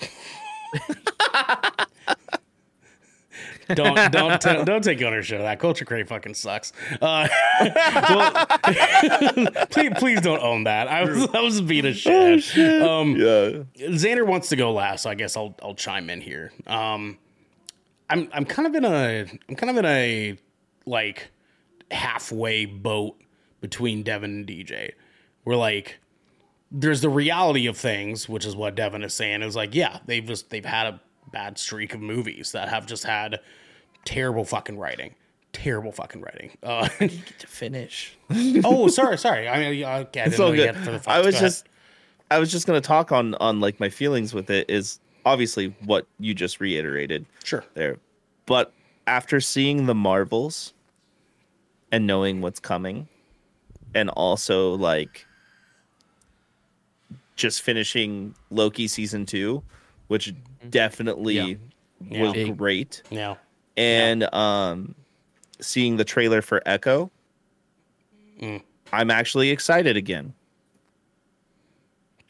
don't 3.74 4.12
don't 4.12 4.40
t- 4.40 4.64
don't 4.64 4.82
take 4.84 5.00
ownership 5.02 5.38
of 5.38 5.44
that. 5.44 5.58
Culture 5.58 5.84
crave 5.84 6.08
fucking 6.08 6.34
sucks. 6.34 6.72
Uh, 7.00 7.28
well, 8.08 8.46
please 9.70 9.92
please 9.96 10.20
don't 10.20 10.42
own 10.42 10.64
that. 10.64 10.88
I 10.88 11.04
was 11.04 11.28
I 11.34 11.40
was 11.40 11.60
being 11.60 11.86
a 11.86 11.92
shit. 11.92 12.82
Oh 12.82 13.00
Um, 13.00 13.16
Yeah. 13.16 13.62
Xander 13.90 14.26
wants 14.26 14.48
to 14.50 14.56
go 14.56 14.72
last, 14.72 15.02
so 15.02 15.10
I 15.10 15.14
guess 15.14 15.36
I'll 15.36 15.54
I'll 15.62 15.74
chime 15.74 16.10
in 16.10 16.20
here. 16.20 16.52
Um, 16.66 17.18
I'm 18.08 18.28
I'm 18.32 18.44
kind 18.44 18.66
of 18.68 18.74
in 18.74 18.84
a 18.84 19.26
I'm 19.48 19.56
kind 19.56 19.70
of 19.70 19.76
in 19.76 19.84
a 19.84 20.38
like 20.86 21.30
halfway 21.90 22.64
boat 22.66 23.20
between 23.60 24.02
Devin 24.02 24.30
and 24.30 24.46
DJ. 24.46 24.92
We're 25.44 25.56
like, 25.56 25.98
there's 26.70 27.00
the 27.00 27.08
reality 27.08 27.66
of 27.66 27.76
things, 27.76 28.28
which 28.28 28.44
is 28.44 28.54
what 28.56 28.74
Devin 28.74 29.02
is 29.02 29.14
saying. 29.14 29.42
Is 29.42 29.56
like, 29.56 29.74
yeah, 29.74 29.98
they've 30.06 30.24
just 30.24 30.50
they've 30.50 30.64
had 30.64 30.86
a 30.94 31.00
bad 31.32 31.58
streak 31.58 31.94
of 31.94 32.00
movies 32.00 32.52
that 32.52 32.68
have 32.68 32.86
just 32.86 33.04
had 33.04 33.40
terrible 34.04 34.44
fucking 34.44 34.78
writing. 34.78 35.14
Terrible 35.52 35.92
fucking 35.92 36.20
writing. 36.20 36.50
Uh, 36.62 36.88
to 36.98 37.46
finish. 37.46 38.16
oh, 38.64 38.88
sorry, 38.88 39.16
sorry. 39.18 39.48
I 39.48 39.58
mean, 39.58 39.84
okay, 39.84 39.84
I 39.84 40.02
didn't 40.04 40.26
It's 40.32 40.40
all 40.40 40.50
know 40.50 40.56
good. 40.56 40.74
had 40.74 40.84
further 40.84 41.00
I 41.06 41.18
was 41.18 41.26
Go 41.34 41.38
ahead. 41.38 41.40
just, 41.40 41.68
I 42.30 42.38
was 42.38 42.50
just 42.52 42.66
gonna 42.66 42.80
talk 42.80 43.12
on 43.12 43.34
on 43.36 43.60
like 43.60 43.80
my 43.80 43.88
feelings 43.88 44.34
with 44.34 44.50
it 44.50 44.68
is 44.70 45.00
obviously 45.24 45.74
what 45.84 46.06
you 46.18 46.34
just 46.34 46.60
reiterated 46.60 47.24
sure. 47.44 47.64
there, 47.74 47.96
but 48.46 48.72
after 49.06 49.40
seeing 49.40 49.86
the 49.86 49.94
Marvels 49.94 50.72
and 51.92 52.06
knowing 52.06 52.40
what's 52.40 52.60
coming, 52.60 53.08
and 53.94 54.10
also 54.10 54.74
like 54.74 55.26
just 57.36 57.62
finishing 57.62 58.34
Loki 58.50 58.88
season 58.88 59.24
two, 59.26 59.62
which 60.08 60.34
definitely 60.70 61.58
Yeah. 62.10 62.22
was 62.22 62.32
Big. 62.32 62.56
great, 62.56 63.02
Yeah. 63.10 63.34
and 63.76 64.32
um, 64.34 64.94
seeing 65.60 65.96
the 65.96 66.04
trailer 66.04 66.42
for 66.42 66.62
Echo, 66.66 67.10
Mm. 68.40 68.62
I'm 68.92 69.10
actually 69.10 69.48
excited 69.50 69.96
again. 69.96 70.34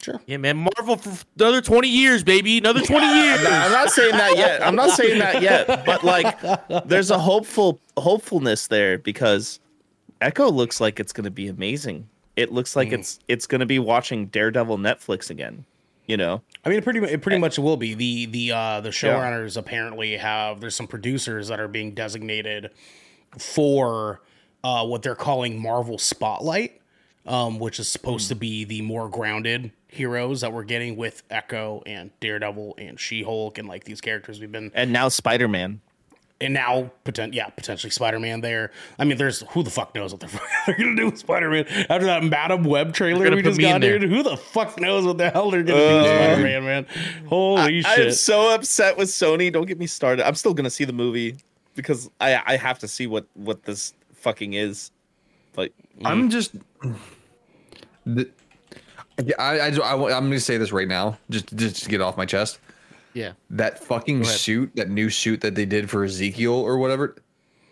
Sure. 0.01 0.21
Yeah, 0.27 0.37
man. 0.37 0.57
Marvel 0.57 0.95
for 0.95 1.11
another 1.37 1.59
20 1.61 1.87
years, 1.89 2.23
baby. 2.23 2.57
Another 2.59 2.81
20 2.81 3.05
years. 3.23 3.39
I'm 3.45 3.71
not 3.71 3.89
saying 3.89 4.11
that 4.11 4.37
yet. 4.37 4.65
I'm 4.65 4.75
not 4.75 4.91
saying 4.91 5.19
that 5.19 5.41
yet. 5.41 5.67
But 5.85 6.03
like, 6.03 6.39
there's 6.87 7.09
a 7.11 7.17
hopeful 7.19 7.79
hopefulness 7.97 8.67
there 8.67 8.99
because 8.99 9.59
Echo 10.21 10.49
looks 10.51 10.79
like 10.79 10.99
it's 10.99 11.11
going 11.11 11.25
to 11.25 11.31
be 11.31 11.47
amazing. 11.47 12.07
It 12.35 12.51
looks 12.53 12.75
like 12.75 12.91
it's 12.91 13.19
it's 13.27 13.47
going 13.47 13.59
to 13.59 13.65
be 13.65 13.79
watching 13.79 14.27
Daredevil 14.27 14.77
Netflix 14.77 15.29
again. 15.31 15.65
You 16.07 16.15
know, 16.15 16.41
I 16.63 16.69
mean, 16.69 16.77
it 16.77 16.85
pretty 16.85 16.99
it 17.01 17.21
pretty 17.21 17.37
much 17.37 17.59
will 17.59 17.75
be. 17.75 17.93
The 17.93 18.25
the 18.27 18.51
uh, 18.53 18.81
the 18.81 18.89
showrunners 18.89 19.57
apparently 19.57 20.15
have 20.17 20.61
there's 20.61 20.75
some 20.75 20.87
producers 20.87 21.49
that 21.49 21.59
are 21.59 21.67
being 21.67 21.93
designated 21.93 22.71
for 23.37 24.21
uh, 24.63 24.85
what 24.85 25.03
they're 25.03 25.15
calling 25.15 25.61
Marvel 25.61 25.97
Spotlight, 25.97 26.81
um, 27.25 27.59
which 27.59 27.77
is 27.77 27.89
supposed 27.89 28.29
to 28.29 28.35
be 28.35 28.63
the 28.63 28.81
more 28.81 29.09
grounded 29.09 29.71
heroes 29.89 30.41
that 30.41 30.53
we're 30.53 30.63
getting 30.63 30.95
with 30.95 31.23
Echo 31.29 31.83
and 31.85 32.11
Daredevil 32.19 32.75
and 32.77 32.99
She 32.99 33.23
Hulk 33.23 33.57
and 33.57 33.67
like 33.67 33.83
these 33.83 34.01
characters 34.01 34.39
we've 34.39 34.51
been 34.51 34.71
and 34.73 34.93
now 34.93 35.09
Spider 35.09 35.47
Man. 35.47 35.81
And 36.39 36.53
now 36.53 36.91
potent 37.03 37.33
yeah 37.33 37.47
potentially 37.49 37.89
Spider 37.89 38.19
Man 38.19 38.41
there. 38.41 38.71
I 38.99 39.05
mean, 39.05 39.17
there's 39.17 39.41
who 39.49 39.63
the 39.63 39.71
fuck 39.71 39.95
knows 39.95 40.13
what 40.13 40.19
they're, 40.19 40.29
they're 40.67 40.77
gonna 40.77 40.95
do 40.95 41.05
with 41.05 41.17
Spider 41.17 41.49
Man 41.49 41.65
after 41.89 42.05
that 42.05 42.23
Madame 42.23 42.63
Web 42.63 42.93
trailer 42.93 43.33
we 43.35 43.41
just 43.41 43.57
me 43.57 43.65
in 43.65 43.71
got, 43.71 43.81
there. 43.81 43.97
dude. 43.97 44.11
Who 44.11 44.21
the 44.21 44.37
fuck 44.37 44.79
knows 44.79 45.03
what 45.03 45.17
the 45.17 45.31
hell 45.31 45.49
they're 45.49 45.63
gonna 45.63 45.79
do 45.79 45.85
with 45.85 46.05
uh, 46.05 46.33
Spider 46.33 46.43
Man, 46.43 46.63
man? 46.63 46.85
Holy 47.27 47.81
shit. 47.81 48.07
I'm 48.07 48.11
so 48.11 48.53
upset 48.53 48.97
with 48.97 49.09
Sony. 49.09 49.51
Don't 49.51 49.65
get 49.65 49.79
me 49.79 49.87
started. 49.87 50.27
I'm 50.27 50.35
still 50.35 50.53
going 50.53 50.65
to 50.65 50.69
see 50.69 50.85
the 50.85 50.93
movie 50.93 51.37
because 51.75 52.09
I 52.21 52.41
I 52.45 52.57
have 52.57 52.77
to 52.79 52.87
see 52.87 53.07
what 53.07 53.25
what 53.33 53.63
this 53.63 53.93
fucking 54.13 54.53
is. 54.53 54.91
Like, 55.55 55.73
mm. 55.99 56.05
I'm 56.05 56.29
just. 56.29 56.55
The, 58.05 58.29
I, 59.39 59.59
I, 59.59 59.67
I, 59.69 59.93
am 60.17 60.25
going 60.25 60.31
to 60.31 60.39
say 60.39 60.57
this 60.57 60.71
right 60.71 60.87
now, 60.87 61.17
just, 61.31 61.53
just 61.55 61.83
to 61.83 61.89
get 61.89 62.01
off 62.01 62.17
my 62.17 62.25
chest. 62.25 62.59
Yeah. 63.17 63.31
That 63.49 63.79
fucking 63.83 64.23
suit, 64.23 64.75
that 64.75 64.89
new 64.89 65.09
suit 65.09 65.41
that 65.41 65.55
they 65.55 65.65
did 65.65 65.89
for 65.89 66.03
Ezekiel 66.03 66.53
or 66.53 66.77
whatever, 66.77 67.15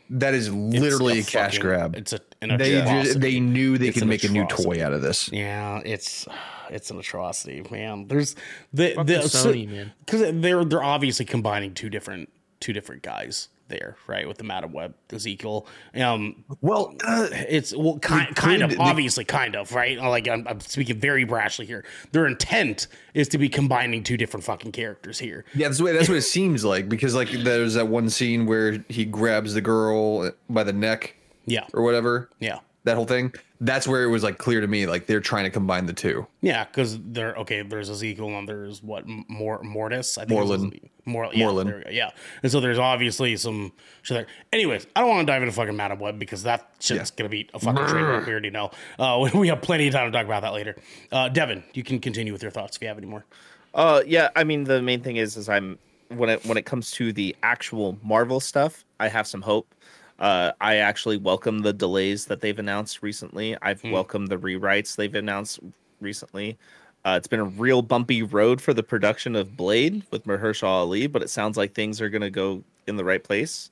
that 0.10 0.34
is 0.34 0.52
literally 0.54 1.14
a, 1.14 1.20
It's 1.20 1.30
cash 1.30 1.54
fucking- 1.58 1.62
grab. 1.62 1.96
It's 1.96 2.14
a 2.14 2.20
an 2.42 2.58
They 2.58 2.82
just, 2.82 3.20
they 3.22 3.40
knew 3.40 3.78
they 3.78 3.88
It's 3.88 3.96
could 3.96 4.04
an 4.04 4.10
make 4.10 4.24
a 4.24 4.30
new 4.30 4.46
toy 4.48 4.84
out 4.86 4.94
of 4.94 5.02
this. 5.02 5.32
Yeah, 5.32 5.82
it's 5.86 6.28
it's 6.70 6.92
an 6.92 7.00
atrocity, 7.00 7.64
man. 7.72 8.08
There's 8.08 8.36
the 8.74 8.94
Fuck 8.96 9.08
the 9.08 9.14
the 9.14 9.20
Sony, 9.22 9.68
man. 9.70 9.94
because 10.06 10.22
they're 10.42 10.66
they're 10.66 10.84
obviously 10.84 11.26
combining 11.26 11.74
two 11.74 11.90
different 11.90 12.30
two 12.60 12.74
different 12.74 13.02
guys 13.04 13.50
there, 13.68 13.96
right? 14.08 14.28
With 14.28 14.38
the 14.38 14.44
Madame 14.44 14.72
Web 14.74 14.94
Ezekiel. 15.12 15.68
Um, 15.96 16.44
Well, 16.62 16.96
uh, 17.04 17.28
it's 17.32 17.76
well, 17.76 17.98
kind, 18.00 18.36
kind 18.36 18.62
of, 18.62 18.72
they- 18.72 18.76
obviously, 18.78 19.26
kind 19.26 19.56
of, 19.56 19.72
right? 19.74 19.98
Like 20.00 20.28
I'm, 20.28 20.48
I'm 20.48 20.60
speaking 20.60 21.00
very 21.00 21.26
brashly 21.26 21.66
here. 21.66 21.84
Their 22.12 22.28
intent 22.28 22.88
is 23.14 23.28
to 23.30 23.38
be 23.38 23.50
combining 23.50 24.04
two 24.04 24.18
different 24.18 24.44
fucking 24.44 24.72
characters 24.72 25.20
here. 25.20 25.46
yeah, 25.54 25.68
that's 25.68 25.82
what 25.82 25.94
that's 25.94 26.10
what 26.10 26.18
it 26.18 26.22
seems 26.38 26.64
like 26.66 26.90
because 26.90 27.16
like 27.16 27.32
there's 27.32 27.74
that 27.76 27.88
one 27.88 28.10
scene 28.10 28.46
where 28.46 28.84
he 28.90 29.06
grabs 29.06 29.54
the 29.54 29.62
girl 29.62 30.32
by 30.50 30.64
the 30.64 30.74
neck 30.74 31.16
Yeah, 31.46 31.66
or 31.74 31.84
whatever. 31.84 32.30
yeah. 32.40 32.60
That 32.84 32.98
whole 32.98 33.06
thing. 33.08 33.34
That's 33.62 33.88
where 33.88 34.04
it 34.04 34.10
was 34.10 34.24
like 34.24 34.38
clear 34.38 34.60
to 34.62 34.68
me 34.68 34.86
like 34.86 35.08
they're 35.08 35.22
trying 35.22 35.46
to 35.46 35.50
combine 35.50 35.86
the 35.86 35.94
two. 35.94 36.28
Yeah, 36.42 36.66
because 36.66 37.00
they're 37.00 37.36
okay. 37.38 37.62
There's 37.62 37.90
Ezekiel 37.90 38.30
and 38.38 38.48
there's 38.48 38.84
what 38.84 39.06
more 39.08 39.62
Mortis. 39.64 40.18
I 40.18 40.26
think 40.26 40.40
Morlun. 40.40 40.90
More, 41.06 41.30
yeah, 41.34 41.46
Morlun. 41.46 41.66
There 41.66 41.78
we 41.78 41.84
go, 41.84 41.90
yeah, 41.92 42.10
and 42.44 42.52
so 42.52 42.60
there's 42.60 42.80
obviously 42.80 43.38
some 43.38 43.72
shit 44.02 44.16
there. 44.16 44.28
Anyways, 44.52 44.88
I 44.96 45.02
don't 45.02 45.10
want 45.10 45.28
to 45.28 45.32
dive 45.32 45.42
into 45.42 45.54
fucking 45.54 45.76
Madame 45.76 46.00
Web 46.00 46.20
because 46.20 46.44
that 46.44 46.70
shit's 46.80 47.12
gonna 47.12 47.30
be 47.30 47.50
a 47.54 47.60
fucking 47.60 47.86
train 47.88 48.06
wreck. 48.06 48.26
We 48.26 48.32
already 48.32 48.50
know. 48.50 48.72
Uh, 49.00 49.30
we 49.36 49.48
have 49.48 49.62
plenty 49.62 49.88
of 49.88 49.94
time 49.94 50.12
to 50.12 50.18
talk 50.18 50.26
about 50.26 50.42
that 50.42 50.54
later. 50.54 50.76
Uh, 51.12 51.30
Devin, 51.30 51.64
you 51.74 51.84
can 51.84 52.00
continue 52.00 52.34
with 52.34 52.42
your 52.42 52.52
thoughts 52.52 52.76
if 52.76 52.82
you 52.82 52.88
have 52.88 52.98
any 52.98 53.08
more. 53.08 53.26
Uh, 53.74 54.02
yeah. 54.08 54.30
I 54.36 54.44
mean, 54.44 54.64
the 54.64 54.82
main 54.82 55.02
thing 55.02 55.18
is, 55.18 55.38
is 55.38 55.48
I'm 55.50 55.78
when 56.10 56.30
it 56.30 56.46
when 56.46 56.58
it 56.58 56.66
comes 56.66 56.92
to 56.92 57.14
the 57.14 57.36
actual 57.44 57.98
Marvel 58.04 58.40
stuff, 58.40 58.84
I 59.00 59.08
have 59.08 59.28
some 59.28 59.42
hope. 59.42 59.74
Uh, 60.20 60.52
I 60.62 60.78
actually 60.78 61.18
welcome 61.18 61.60
the 61.60 61.74
delays 61.74 62.26
that 62.26 62.42
they've 62.42 62.58
announced 62.58 63.04
recently. 63.04 63.58
I've 63.62 63.84
welcomed 63.84 64.30
the 64.30 64.38
rewrites 64.38 64.96
they've 64.96 65.14
announced 65.14 65.60
recently. 66.00 66.58
Uh, 67.04 67.16
it's 67.18 67.28
been 67.28 67.40
a 67.40 67.46
real 67.46 67.82
bumpy 67.82 68.24
road 68.24 68.62
for 68.62 68.74
the 68.74 68.82
production 68.82 69.36
of 69.36 69.56
Blade 69.56 70.04
with 70.12 70.24
Mahershala 70.26 70.68
Ali, 70.68 71.08
but 71.08 71.22
it 71.22 71.30
sounds 71.30 71.58
like 71.58 71.74
things 71.74 72.02
are 72.02 72.10
gonna 72.10 72.32
go 72.32 72.64
in 72.88 72.96
the 72.96 73.04
right 73.04 73.24
place 73.24 73.70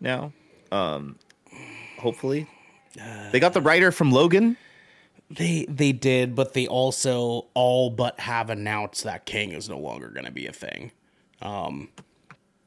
now. 0.00 0.32
Um, 0.72 1.16
hopefully, 1.98 2.48
they 3.30 3.38
got 3.38 3.52
the 3.52 3.60
writer 3.60 3.92
from 3.92 4.10
Logan. 4.10 4.56
They 5.30 5.66
they 5.68 5.92
did, 5.92 6.34
but 6.34 6.54
they 6.54 6.66
also 6.66 7.46
all 7.54 7.90
but 7.90 8.18
have 8.18 8.50
announced 8.50 9.04
that 9.04 9.26
Kang 9.26 9.52
is 9.52 9.68
no 9.68 9.78
longer 9.78 10.08
gonna 10.08 10.32
be 10.32 10.46
a 10.46 10.52
thing. 10.52 10.90
Um, 11.40 11.88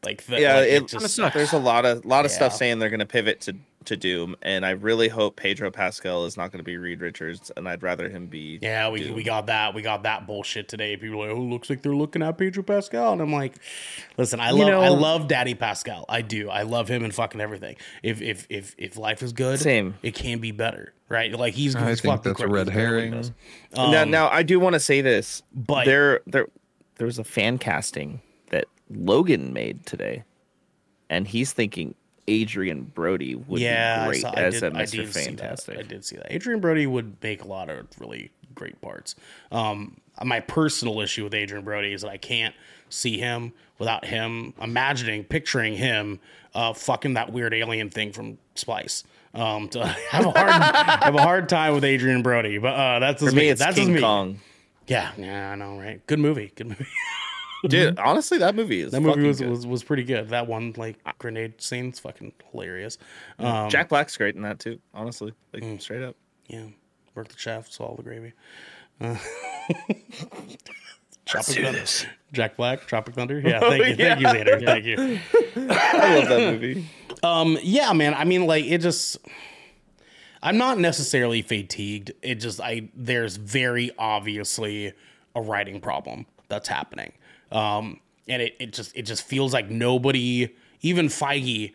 like 0.06 0.24
the, 0.26 0.40
yeah, 0.40 0.56
like, 0.58 0.68
it, 0.70 0.88
just 0.88 1.18
there's 1.34 1.54
a 1.54 1.58
lot 1.60 1.86
of 1.86 2.06
lot 2.06 2.26
of 2.26 2.32
stuff 2.32 2.54
saying 2.56 2.80
they're 2.80 2.90
going 2.90 3.00
to 3.00 3.06
pivot 3.06 3.42
to 3.42 3.56
to 3.86 3.96
Doom, 3.96 4.36
and 4.42 4.66
I 4.66 4.72
really 4.72 5.10
hope 5.10 5.36
Pedro 5.36 5.70
Pascal 5.70 6.26
is 6.26 6.38
not 6.38 6.52
going 6.52 6.58
to 6.58 6.64
be 6.64 6.76
Reed 6.76 7.02
Richards, 7.02 7.52
and 7.56 7.70
I'd 7.70 7.84
rather 7.84 8.10
him 8.10 8.26
be. 8.26 8.58
Yeah, 8.60 8.90
we, 8.90 9.12
we 9.12 9.22
got 9.24 9.46
that. 9.46 9.76
We 9.76 9.84
got 9.84 10.02
that 10.04 10.26
bullshit 10.26 10.68
today. 10.68 10.98
People 10.98 11.22
are 11.24 11.28
like, 11.28 11.38
oh, 11.38 11.42
looks 11.42 11.70
like 11.70 11.84
they're 11.84 11.94
looking 11.96 12.24
at 12.24 12.36
Pedro 12.36 12.64
Pascal, 12.64 13.14
and 13.14 13.22
I'm 13.22 13.32
like, 13.32 13.54
listen, 14.18 14.40
I 14.40 14.50
love, 14.50 14.68
I 14.70 14.72
know- 14.88 14.94
love 14.96 15.28
Daddy 15.28 15.54
Pascal. 15.54 16.04
I 16.10 16.22
do. 16.24 16.50
I 16.50 16.64
love 16.64 16.88
him 16.88 17.04
and 17.04 17.14
fucking 17.14 17.40
everything. 17.40 17.76
If 18.02 18.24
if 18.24 18.48
if 18.50 18.74
if 18.80 18.98
life 18.98 19.22
is 19.22 19.34
good, 19.34 19.60
Same. 19.60 19.94
it 20.02 20.16
can 20.16 20.40
be 20.40 20.52
better, 20.52 20.92
right? 21.08 21.32
Like 21.32 21.54
he's. 21.54 21.76
I 21.76 21.88
he's 21.90 22.02
think 22.02 22.16
fucking 22.16 22.32
that's 22.32 22.42
a 22.42 22.48
red 22.48 22.68
He's 22.68 22.74
great 22.74 22.86
at 22.86 22.92
what 22.92 22.96
he 22.96 23.00
herring. 23.02 23.12
does. 23.12 23.32
now, 23.76 24.02
Um, 24.02 24.10
now 24.10 24.30
I 24.30 24.42
do 24.42 24.60
want 24.60 24.74
to 24.74 24.80
say 24.80 25.02
this, 25.02 25.44
but- 25.54 25.86
there 25.86 26.22
there 26.26 26.48
there 26.98 27.06
was 27.06 27.20
a 27.20 27.24
fan 27.24 27.60
casting 27.60 28.14
that 28.16 28.24
Logan 28.90 29.54
made 29.54 29.86
today, 29.86 30.24
and 31.10 31.28
he's 31.28 31.52
thinking 31.54 31.96
Adrien 32.30 32.84
Brody 32.84 33.36
would 33.36 33.62
yeah, 33.62 34.04
be 34.06 34.08
great 34.10 34.22
saw- 34.22 34.34
as 34.34 34.56
did- 34.60 34.64
a 34.64 34.76
I 34.76 34.82
Mister 34.82 34.98
did 34.98 35.08
that. 35.08 35.24
Fantastic. 35.26 35.78
I 35.80 35.82
did 35.84 36.04
see 36.06 36.16
that. 36.18 36.32
Adrien 36.34 36.60
Brody 36.60 36.88
would 36.88 37.22
make 37.22 37.44
a 37.44 37.48
lot 37.48 37.70
of 37.70 37.88
really 38.00 38.32
great 38.54 38.80
parts. 38.82 39.16
Um, 39.52 39.98
my 40.24 40.40
personal 40.40 41.02
issue 41.02 41.24
with 41.26 41.34
Adrien 41.34 41.64
Brody 41.64 41.94
is 41.94 42.02
that 42.04 42.10
I 42.12 42.18
can't 42.18 42.56
see 42.90 43.18
him 43.20 43.52
without 43.80 44.06
him 44.06 44.54
imagining, 44.62 45.24
picturing 45.26 45.76
him, 45.76 46.20
uh, 46.54 46.74
fucking 46.74 47.16
that 47.16 47.32
weird 47.34 47.54
alien 47.54 47.90
thing 47.90 48.12
from 48.14 48.38
Splice. 48.56 49.04
Um, 49.34 49.68
to 49.70 49.86
have 49.86 50.26
a 50.26 50.32
hard 50.32 50.50
have 51.04 51.16
a 51.16 51.22
hard 51.22 51.50
time 51.50 51.74
with 51.76 51.84
Adrien 51.84 52.22
Brody, 52.22 52.58
but 52.58 52.74
uh, 52.74 53.00
that's 53.00 53.22
just 53.22 53.32
For 53.32 53.36
me, 53.36 53.44
me. 53.44 53.50
it's 53.50 53.60
That's 53.60 53.76
just 53.76 53.86
King 53.86 53.96
me. 53.96 54.02
Kong. 54.02 54.40
Yeah, 54.88 55.12
yeah, 55.18 55.52
I 55.52 55.56
know, 55.56 55.78
right? 55.78 56.06
Good 56.08 56.20
movie. 56.20 56.54
Good 56.56 56.68
movie. 56.70 56.86
Dude, 57.70 58.00
honestly, 58.06 58.38
that 58.40 58.56
movie 58.56 58.82
is 58.82 58.92
That 58.92 59.02
movie 59.02 59.28
was, 59.28 59.40
good. 59.40 59.50
was 59.50 59.66
was 59.68 59.84
pretty 59.84 60.04
good. 60.04 60.30
That 60.30 60.48
one 60.48 60.74
like 60.78 60.98
grenade 61.18 61.62
scene's 61.62 62.00
fucking 62.00 62.34
hilarious. 62.52 62.98
Um, 63.40 63.70
Jack 63.70 63.90
Black's 63.90 64.16
great 64.18 64.36
in 64.36 64.42
that 64.44 64.60
too. 64.60 64.80
Honestly, 64.94 65.34
like 65.54 65.64
Mm. 65.64 65.82
straight 65.82 66.04
up. 66.04 66.16
Yeah, 66.48 66.66
work 67.16 67.28
the 67.30 67.38
shaft, 67.38 67.74
swallow 67.74 67.96
the 67.96 68.04
gravy. 68.04 68.34
Uh, 69.02 69.16
Tropic 71.26 71.56
Thunder. 71.56 71.84
Jack 72.34 72.56
Black, 72.56 72.86
Tropic 72.86 73.16
Thunder. 73.16 73.40
Yeah, 73.46 73.60
thank 73.60 73.86
you, 73.88 73.96
thank 73.96 74.20
you, 74.22 74.28
Xander. 74.28 74.64
Thank 74.66 74.86
you. 74.86 75.20
I 75.70 76.16
love 76.20 76.30
that 76.30 76.54
movie. 76.54 76.86
Um, 77.24 77.58
yeah, 77.64 77.92
man. 77.94 78.14
I 78.14 78.24
mean, 78.26 78.46
like 78.46 78.66
it 78.66 78.80
just. 78.80 79.18
I'm 80.44 80.58
not 80.58 80.78
necessarily 80.78 81.42
fatigued. 81.42 82.12
It 82.22 82.36
just 82.36 82.62
I 82.62 82.90
there's 82.94 83.38
very 83.38 83.90
obviously 83.98 84.94
a 85.34 85.42
writing 85.42 85.82
problem 85.82 86.28
that's 86.50 86.68
happening. 86.68 87.14
Um, 87.52 88.00
and 88.28 88.42
it, 88.42 88.56
it 88.60 88.74
just 88.74 88.96
it 88.96 89.04
just 89.04 89.24
feels 89.24 89.54
like 89.54 89.70
nobody, 89.70 90.50
even 90.82 91.08
Feige, 91.08 91.74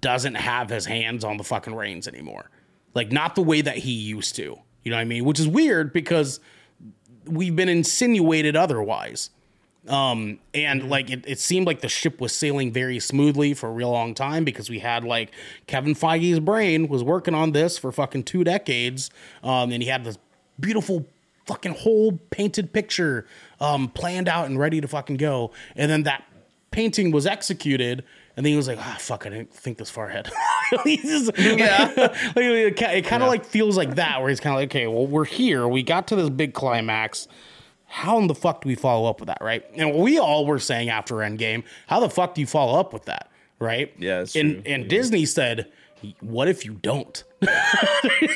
doesn't 0.00 0.34
have 0.34 0.70
his 0.70 0.86
hands 0.86 1.24
on 1.24 1.36
the 1.36 1.44
fucking 1.44 1.74
reins 1.74 2.08
anymore. 2.08 2.50
Like 2.94 3.12
not 3.12 3.34
the 3.34 3.42
way 3.42 3.60
that 3.60 3.78
he 3.78 3.92
used 3.92 4.36
to. 4.36 4.58
You 4.82 4.90
know 4.90 4.96
what 4.96 5.02
I 5.02 5.04
mean? 5.04 5.24
Which 5.24 5.40
is 5.40 5.48
weird 5.48 5.92
because 5.92 6.40
we've 7.26 7.56
been 7.56 7.68
insinuated 7.68 8.56
otherwise. 8.56 9.30
Um, 9.88 10.38
and 10.54 10.88
like 10.88 11.10
it, 11.10 11.24
it 11.26 11.38
seemed 11.38 11.66
like 11.66 11.80
the 11.80 11.88
ship 11.88 12.20
was 12.20 12.34
sailing 12.34 12.72
very 12.72 12.98
smoothly 12.98 13.52
for 13.52 13.68
a 13.68 13.72
real 13.72 13.90
long 13.90 14.14
time 14.14 14.44
because 14.44 14.70
we 14.70 14.78
had 14.78 15.04
like 15.04 15.30
Kevin 15.66 15.94
Feige's 15.94 16.40
brain 16.40 16.88
was 16.88 17.02
working 17.02 17.34
on 17.34 17.52
this 17.52 17.76
for 17.76 17.92
fucking 17.92 18.24
two 18.24 18.44
decades. 18.44 19.10
Um, 19.42 19.72
and 19.72 19.82
he 19.82 19.88
had 19.88 20.04
this 20.04 20.18
beautiful 20.58 21.06
fucking 21.46 21.72
whole 21.74 22.12
painted 22.30 22.72
picture 22.72 23.26
um 23.60 23.88
planned 23.88 24.28
out 24.28 24.46
and 24.46 24.58
ready 24.58 24.80
to 24.80 24.88
fucking 24.88 25.16
go. 25.16 25.50
And 25.76 25.90
then 25.90 26.04
that 26.04 26.24
painting 26.70 27.10
was 27.10 27.26
executed. 27.26 28.04
And 28.36 28.44
then 28.44 28.50
he 28.50 28.56
was 28.56 28.66
like, 28.66 28.78
"Ah, 28.80 28.96
fuck! 28.98 29.26
I 29.26 29.30
didn't 29.30 29.54
think 29.54 29.78
this 29.78 29.90
far 29.90 30.08
ahead." 30.08 30.28
He's 30.84 31.02
just- 31.02 31.38
Yeah. 31.38 31.92
like, 31.96 32.36
it, 32.36 33.04
kind 33.04 33.22
of 33.22 33.28
like 33.28 33.44
feels 33.44 33.76
like 33.76 33.94
that, 33.94 34.20
where 34.20 34.28
he's 34.28 34.40
kind 34.40 34.54
of 34.56 34.60
like, 34.60 34.70
"Okay, 34.70 34.88
well, 34.88 35.06
we're 35.06 35.24
here. 35.24 35.68
We 35.68 35.84
got 35.84 36.08
to 36.08 36.16
this 36.16 36.30
big 36.30 36.52
climax. 36.52 37.28
How 37.86 38.18
in 38.18 38.26
the 38.26 38.34
fuck 38.34 38.62
do 38.62 38.68
we 38.68 38.74
follow 38.74 39.08
up 39.08 39.20
with 39.20 39.28
that, 39.28 39.38
right?" 39.40 39.64
And 39.76 39.94
we 39.94 40.18
all 40.18 40.46
were 40.46 40.58
saying 40.58 40.88
after 40.88 41.14
Endgame, 41.16 41.62
"How 41.86 42.00
the 42.00 42.10
fuck 42.10 42.34
do 42.34 42.40
you 42.40 42.46
follow 42.48 42.76
up 42.76 42.92
with 42.92 43.04
that, 43.04 43.30
right?" 43.60 43.92
Yeah, 43.98 44.20
and 44.20 44.30
true. 44.32 44.62
and 44.66 44.88
Disney 44.88 45.26
said, 45.26 45.70
"What 46.18 46.48
if 46.48 46.64
you 46.64 46.72
don't? 46.74 47.22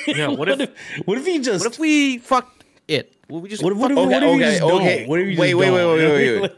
Yeah, 0.06 0.28
what 0.28 0.48
if 0.48 0.70
what 1.06 1.18
if 1.18 1.26
you 1.26 1.42
just 1.42 1.64
what 1.64 1.72
if 1.74 1.78
we 1.78 2.18
fucked 2.18 2.57
it? 2.88 3.14
What 3.28 3.38
if 3.38 3.42
we 3.42 3.48
just 3.50 3.62
what 3.62 3.72
if, 3.72 3.78
what 3.78 3.92
Okay, 3.92 4.00
what 4.06 4.22
if 4.22 4.22
you 4.22 4.28
okay, 4.44 4.58
don't? 4.58 4.72
okay. 4.80 5.06
What 5.06 5.20
if 5.20 5.26
you 5.26 5.32
just 5.32 5.40
wait, 5.40 5.54
wait, 5.54 5.70
wait, 5.70 5.86
wait, 5.86 5.96
wait, 5.96 6.12
wait, 6.12 6.40
wait. 6.42 6.52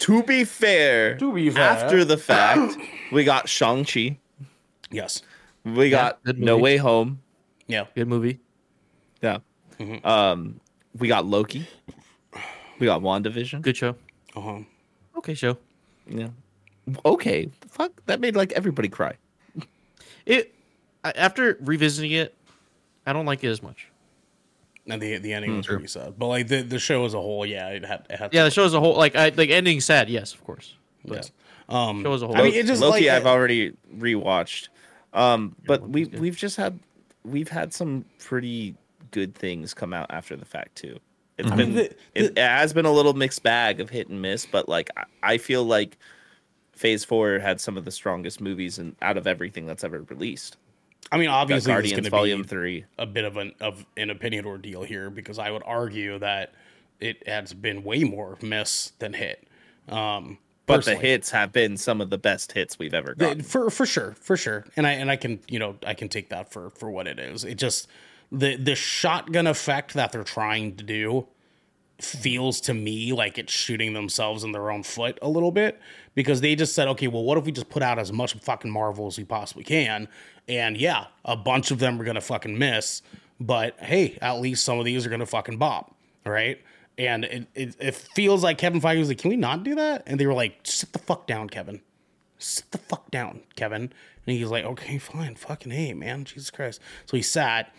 To 0.00 0.22
be 0.24 0.44
fair, 0.44 1.16
To 1.16 1.32
be 1.32 1.48
fair. 1.50 1.62
after 1.62 2.04
the 2.04 2.18
fact, 2.18 2.76
we 3.12 3.24
got 3.24 3.48
Shang 3.48 3.84
Chi. 3.84 4.18
yes, 4.90 5.22
We 5.64 5.88
got 5.88 6.22
good 6.24 6.38
No. 6.38 6.58
Way 6.58 6.76
Home. 6.76 7.20
yeah, 7.66 7.86
good 7.94 8.06
movie? 8.08 8.40
Yeah. 9.22 9.38
Mm-hmm. 9.78 10.06
Um, 10.06 10.60
we 10.98 11.08
got 11.08 11.24
Loki. 11.24 11.66
We 12.78 12.86
got 12.86 13.00
WandaVision. 13.00 13.62
Good 13.62 13.76
show. 13.76 13.96
uh-huh. 14.34 14.58
Okay, 15.16 15.32
show. 15.34 15.56
Yeah. 16.08 16.28
Okay. 17.04 17.48
Fuck. 17.70 17.92
That 18.06 18.20
made 18.20 18.36
like 18.36 18.52
everybody 18.52 18.88
cry. 18.88 19.14
It 20.26 20.54
after 21.04 21.56
revisiting 21.60 22.10
it, 22.12 22.34
I 23.06 23.12
don't 23.14 23.24
like 23.26 23.42
it 23.44 23.48
as 23.48 23.62
much. 23.62 23.88
And 24.88 25.02
the 25.02 25.18
the 25.18 25.32
ending 25.32 25.50
Hmm, 25.52 25.56
was 25.58 25.66
pretty 25.66 25.86
sad, 25.88 26.14
but 26.18 26.26
like 26.28 26.48
the, 26.48 26.62
the 26.62 26.78
show 26.78 27.04
as 27.04 27.14
a 27.14 27.20
whole, 27.20 27.44
yeah, 27.44 27.68
it 27.70 27.84
had 27.84 28.06
it 28.08 28.18
had 28.18 28.32
Yeah, 28.32 28.44
the 28.44 28.50
show 28.50 28.64
as 28.64 28.72
a 28.74 28.80
whole, 28.80 28.96
like 28.96 29.16
I 29.16 29.30
like 29.30 29.50
ending 29.50 29.80
sad. 29.80 30.08
Yes, 30.08 30.32
of 30.32 30.44
course. 30.44 30.74
yes. 31.04 31.32
Um, 31.68 32.02
Show 32.04 32.12
as 32.12 32.22
a 32.22 32.26
whole. 32.28 32.36
I 32.36 32.42
mean, 32.42 32.54
it 32.54 32.66
just 32.66 32.80
Loki, 32.80 33.06
like, 33.06 33.16
I've 33.16 33.26
already 33.26 33.72
rewatched. 33.98 34.68
Um, 35.12 35.56
but 35.66 35.88
we 35.88 36.04
good. 36.04 36.20
we've 36.20 36.36
just 36.36 36.56
had 36.56 36.78
we've 37.24 37.48
had 37.48 37.74
some 37.74 38.04
pretty 38.20 38.76
good 39.10 39.34
things 39.34 39.74
come 39.74 39.92
out 39.92 40.06
after 40.10 40.36
the 40.36 40.44
fact 40.44 40.76
too. 40.76 41.00
It's 41.38 41.50
been 41.50 41.74
the- 41.74 41.90
it, 42.14 42.32
it 42.36 42.38
has 42.38 42.72
been 42.72 42.86
a 42.86 42.92
little 42.92 43.14
mixed 43.14 43.42
bag 43.42 43.80
of 43.80 43.90
hit 43.90 44.08
and 44.08 44.22
miss, 44.22 44.46
but 44.46 44.68
like 44.68 44.90
I, 44.96 45.04
I 45.22 45.38
feel 45.38 45.64
like 45.64 45.98
Phase 46.72 47.04
Four 47.04 47.40
had 47.40 47.60
some 47.60 47.76
of 47.76 47.84
the 47.84 47.90
strongest 47.90 48.40
movies 48.40 48.78
and 48.78 48.94
out 49.02 49.16
of 49.16 49.26
everything 49.26 49.66
that's 49.66 49.82
ever 49.82 50.02
released. 50.02 50.56
I 51.12 51.18
mean, 51.18 51.28
obviously, 51.28 51.72
it's 51.72 51.92
going 51.92 52.04
to 52.04 52.10
Volume 52.10 52.42
be 52.42 52.48
Three. 52.48 52.84
a 52.98 53.06
bit 53.06 53.24
of 53.24 53.36
an 53.36 53.52
of 53.60 53.86
an 53.96 54.10
opinion 54.10 54.44
ordeal 54.46 54.82
here 54.82 55.10
because 55.10 55.38
I 55.38 55.50
would 55.50 55.62
argue 55.64 56.18
that 56.18 56.52
it 57.00 57.26
has 57.28 57.52
been 57.52 57.84
way 57.84 58.04
more 58.04 58.38
miss 58.42 58.92
than 58.98 59.12
hit. 59.12 59.46
Um, 59.88 60.38
But 60.66 60.84
the 60.84 60.96
hits 60.96 61.30
have 61.30 61.52
been 61.52 61.76
some 61.76 62.00
of 62.00 62.10
the 62.10 62.18
best 62.18 62.52
hits 62.52 62.78
we've 62.78 62.94
ever 62.94 63.14
gotten. 63.14 63.42
for 63.42 63.70
for 63.70 63.86
sure, 63.86 64.16
for 64.20 64.36
sure, 64.36 64.64
and 64.76 64.86
I 64.86 64.92
and 64.92 65.10
I 65.10 65.16
can 65.16 65.38
you 65.48 65.58
know 65.58 65.76
I 65.86 65.94
can 65.94 66.08
take 66.08 66.28
that 66.30 66.50
for 66.52 66.70
for 66.70 66.90
what 66.90 67.06
it 67.06 67.18
is. 67.20 67.44
It 67.44 67.54
just 67.56 67.86
the 68.32 68.56
the 68.56 68.74
shotgun 68.74 69.46
effect 69.46 69.94
that 69.94 70.10
they're 70.12 70.24
trying 70.24 70.74
to 70.76 70.84
do 70.84 71.28
feels 71.98 72.60
to 72.62 72.74
me 72.74 73.12
like 73.12 73.38
it's 73.38 73.52
shooting 73.52 73.94
themselves 73.94 74.44
in 74.44 74.52
their 74.52 74.70
own 74.70 74.82
foot 74.82 75.18
a 75.22 75.28
little 75.28 75.50
bit 75.50 75.80
because 76.14 76.40
they 76.40 76.54
just 76.54 76.74
said, 76.74 76.88
okay, 76.88 77.08
well, 77.08 77.24
what 77.24 77.38
if 77.38 77.44
we 77.44 77.52
just 77.52 77.68
put 77.68 77.82
out 77.82 77.98
as 77.98 78.12
much 78.12 78.34
fucking 78.34 78.70
Marvel 78.70 79.06
as 79.06 79.16
we 79.16 79.24
possibly 79.24 79.64
can? 79.64 80.08
And 80.48 80.76
yeah, 80.76 81.06
a 81.24 81.36
bunch 81.36 81.70
of 81.70 81.78
them 81.78 82.00
are 82.00 82.04
gonna 82.04 82.20
fucking 82.20 82.58
miss, 82.58 83.02
but 83.40 83.78
hey, 83.80 84.18
at 84.20 84.40
least 84.40 84.64
some 84.64 84.78
of 84.78 84.84
these 84.84 85.06
are 85.06 85.10
gonna 85.10 85.26
fucking 85.26 85.58
bop, 85.58 85.94
right? 86.24 86.60
And 86.98 87.24
it, 87.24 87.46
it, 87.54 87.76
it 87.78 87.94
feels 87.94 88.42
like 88.42 88.58
Kevin 88.58 88.80
Feige 88.80 88.98
was 88.98 89.08
like, 89.08 89.18
can 89.18 89.30
we 89.30 89.36
not 89.36 89.64
do 89.64 89.74
that? 89.74 90.02
And 90.06 90.18
they 90.18 90.26
were 90.26 90.34
like, 90.34 90.60
sit 90.64 90.92
the 90.92 90.98
fuck 90.98 91.26
down, 91.26 91.48
Kevin 91.48 91.80
sit 92.38 92.70
the 92.70 92.78
fuck 92.78 93.10
down, 93.10 93.42
Kevin. 93.54 93.92
And 94.26 94.36
he's 94.36 94.50
like, 94.50 94.64
okay, 94.64 94.98
fine, 94.98 95.36
fucking 95.36 95.72
hey, 95.72 95.94
man, 95.94 96.24
Jesus 96.24 96.50
Christ. 96.50 96.80
So 97.06 97.16
he 97.16 97.22
sat, 97.22 97.74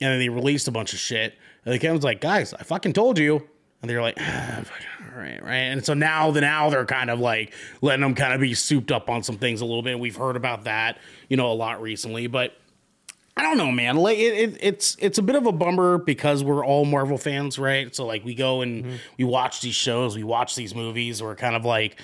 and 0.00 0.12
then 0.12 0.18
they 0.18 0.28
released 0.28 0.68
a 0.68 0.72
bunch 0.72 0.92
of 0.92 0.98
shit. 0.98 1.34
And 1.64 1.72
then 1.72 1.80
Kevin's 1.80 2.04
like, 2.04 2.20
guys, 2.20 2.54
I 2.54 2.62
fucking 2.62 2.92
told 2.92 3.18
you. 3.18 3.48
And 3.82 3.90
they're 3.90 4.00
like, 4.00 4.16
ah, 4.20 4.62
all 5.12 5.20
right, 5.20 5.42
right. 5.42 5.54
And 5.54 5.84
so 5.84 5.94
now, 5.94 6.30
the 6.30 6.40
now 6.40 6.70
they're 6.70 6.86
kind 6.86 7.10
of 7.10 7.20
like 7.20 7.52
letting 7.82 8.00
them 8.00 8.14
kind 8.14 8.32
of 8.32 8.40
be 8.40 8.54
souped 8.54 8.90
up 8.90 9.10
on 9.10 9.22
some 9.22 9.36
things 9.36 9.60
a 9.60 9.64
little 9.64 9.82
bit. 9.82 9.98
We've 9.98 10.16
heard 10.16 10.36
about 10.36 10.64
that, 10.64 10.98
you 11.28 11.36
know, 11.36 11.50
a 11.50 11.54
lot 11.54 11.82
recently, 11.82 12.26
but. 12.26 12.54
I 13.34 13.44
don't 13.44 13.56
know, 13.56 13.72
man. 13.72 13.96
Like 13.96 14.18
it, 14.18 14.34
it, 14.34 14.58
it's 14.60 14.94
it's 15.00 15.16
a 15.16 15.22
bit 15.22 15.36
of 15.36 15.46
a 15.46 15.52
bummer 15.52 15.96
because 15.96 16.44
we're 16.44 16.62
all 16.62 16.84
Marvel 16.84 17.16
fans, 17.16 17.58
right? 17.58 17.92
So 17.96 18.04
like 18.04 18.26
we 18.26 18.34
go 18.34 18.60
and 18.60 19.00
we 19.16 19.24
watch 19.24 19.62
these 19.62 19.74
shows, 19.74 20.14
we 20.14 20.22
watch 20.22 20.54
these 20.54 20.74
movies, 20.74 21.22
we're 21.22 21.34
kind 21.34 21.56
of 21.56 21.64
like, 21.64 21.98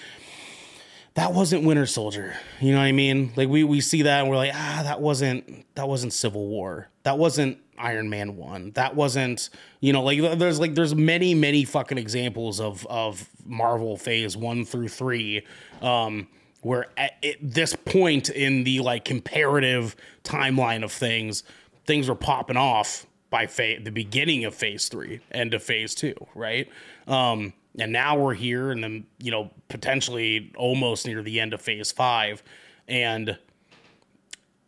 that 1.14 1.34
wasn't 1.34 1.64
Winter 1.64 1.84
Soldier. 1.84 2.34
You 2.60 2.72
know 2.72 2.78
what 2.78 2.84
I 2.84 2.92
mean? 2.92 3.32
Like 3.36 3.50
we 3.50 3.62
we 3.62 3.82
see 3.82 4.02
that 4.02 4.20
and 4.20 4.30
we're 4.30 4.36
like, 4.36 4.52
ah, 4.55 4.80
that 4.84 5.02
wasn't 5.02 5.66
that 5.74 5.86
wasn't 5.86 6.14
Civil 6.14 6.46
War. 6.46 6.88
That 7.02 7.18
wasn't 7.18 7.59
Iron 7.78 8.10
Man 8.10 8.36
1. 8.36 8.72
That 8.72 8.94
wasn't, 8.94 9.50
you 9.80 9.92
know, 9.92 10.02
like 10.02 10.38
there's 10.38 10.60
like 10.60 10.74
there's 10.74 10.94
many 10.94 11.34
many 11.34 11.64
fucking 11.64 11.98
examples 11.98 12.60
of 12.60 12.86
of 12.86 13.28
Marvel 13.44 13.96
phase 13.96 14.36
1 14.36 14.64
through 14.64 14.88
3 14.88 15.44
um 15.82 16.28
where 16.60 16.86
at, 16.96 17.12
at 17.24 17.36
this 17.40 17.76
point 17.76 18.30
in 18.30 18.64
the 18.64 18.80
like 18.80 19.05
comparative 19.05 19.94
timeline 20.24 20.82
of 20.82 20.90
things, 20.90 21.44
things 21.86 22.09
were 22.09 22.16
popping 22.16 22.56
off 22.56 23.06
by 23.30 23.46
fa- 23.46 23.76
the 23.80 23.92
beginning 23.92 24.44
of 24.44 24.55
phase 24.55 24.88
3 24.88 25.20
and 25.30 25.55
of 25.55 25.62
phase 25.62 25.94
2, 25.94 26.14
right? 26.34 26.68
Um 27.06 27.52
and 27.78 27.92
now 27.92 28.18
we're 28.18 28.34
here 28.34 28.70
and 28.70 28.82
then 28.82 29.06
you 29.18 29.30
know 29.30 29.50
potentially 29.68 30.52
almost 30.56 31.06
near 31.06 31.22
the 31.22 31.40
end 31.40 31.55
of 31.55 31.60
phase 31.60 31.92
five 31.92 32.42
and 32.88 33.38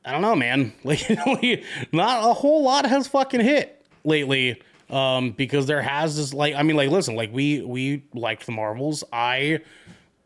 i 0.05 0.13
don't 0.13 0.23
know 0.23 0.35
man. 0.37 0.73
Like 0.85 1.65
not 1.93 2.29
a 2.29 2.33
whole 2.35 2.63
lot 2.63 2.87
has 2.87 3.07
fucking 3.09 3.41
hit 3.41 3.85
lately 4.05 4.63
um 4.89 5.31
because 5.33 5.67
there 5.67 5.83
has 5.83 6.17
this 6.17 6.35
like 6.35 6.55
i 6.55 6.63
mean 6.63 6.77
like 6.77 6.91
listen 6.91 7.15
like 7.15 7.33
we 7.33 7.63
we 7.63 8.05
liked 8.15 8.47
the 8.47 8.53
marvels. 8.53 9.05
I 9.13 9.61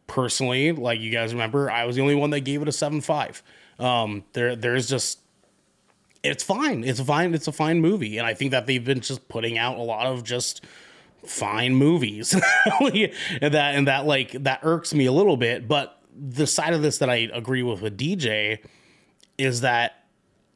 personally 0.07 0.73
like 0.73 1.01
you 1.01 1.11
guys 1.11 1.33
remember 1.33 1.71
i 1.71 1.85
was 1.87 1.97
the 1.97 2.03
only 2.03 2.15
one 2.15 2.31
that 2.31 2.41
gave 2.41 2.61
it 2.61 2.69
a 2.69 2.71
7-5 2.71 3.41
um 3.83 4.23
there 4.35 4.55
there's 4.55 4.89
just 4.89 5.21
it's 6.23 6.43
fine. 6.43 6.85
It's 6.85 7.01
fine. 7.01 7.35
It's 7.35 7.49
a 7.49 7.53
fine 7.53 7.81
movie. 7.81 8.17
And 8.19 8.27
i 8.27 8.33
think 8.35 8.51
that 8.53 8.67
they've 8.67 8.85
been 8.85 9.01
just 9.01 9.29
putting 9.29 9.59
out 9.59 9.77
a 9.77 9.83
lot 9.83 10.07
of 10.07 10.25
just 10.25 10.65
fine 11.27 11.75
movies. 11.75 12.35
And 12.81 13.53
that 13.55 13.75
and 13.75 13.87
that 13.89 14.07
like 14.07 14.33
that 14.33 14.61
irks 14.63 14.95
me 14.95 15.07
a 15.07 15.13
little 15.13 15.37
bit. 15.37 15.69
But 15.69 16.01
the 16.17 16.47
side 16.47 16.73
of 16.73 16.81
this 16.83 16.99
that 16.99 17.11
i 17.11 17.29
agree 17.33 17.63
with 17.63 17.83
with 17.83 17.99
dj 17.99 18.61
is 19.39 19.62
that 19.62 20.05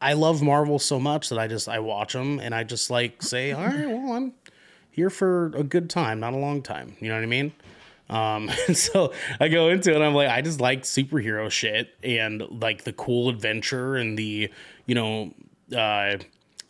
i 0.00 0.12
love 0.12 0.42
marvel 0.42 0.78
so 0.78 0.98
much 0.98 1.28
that 1.28 1.38
i 1.38 1.46
just 1.46 1.68
i 1.68 1.78
watch 1.78 2.12
them 2.12 2.38
and 2.40 2.54
i 2.54 2.62
just 2.64 2.90
like 2.90 3.22
say 3.22 3.52
all 3.52 3.66
right 3.66 3.86
well 3.88 4.12
i'm 4.12 4.32
here 4.90 5.10
for 5.10 5.46
a 5.54 5.62
good 5.62 5.88
time 5.88 6.20
not 6.20 6.32
a 6.32 6.36
long 6.36 6.60
time. 6.60 6.96
You 6.98 7.08
know 7.08 7.14
what 7.14 7.22
i 7.22 7.26
mean? 7.26 7.52
Um 8.10 8.50
and 8.66 8.76
so 8.76 9.12
i 9.38 9.48
go 9.48 9.68
into 9.68 9.90
it 9.90 9.96
and 9.96 10.04
i'm 10.04 10.14
like 10.14 10.28
i 10.28 10.40
just 10.40 10.60
like 10.60 10.82
superhero 10.82 11.50
shit 11.50 11.94
and 12.02 12.42
like 12.60 12.84
the 12.84 12.92
cool 12.92 13.28
adventure 13.28 13.96
and 13.96 14.18
the 14.18 14.50
you 14.86 14.94
know 14.94 15.32
uh 15.76 16.16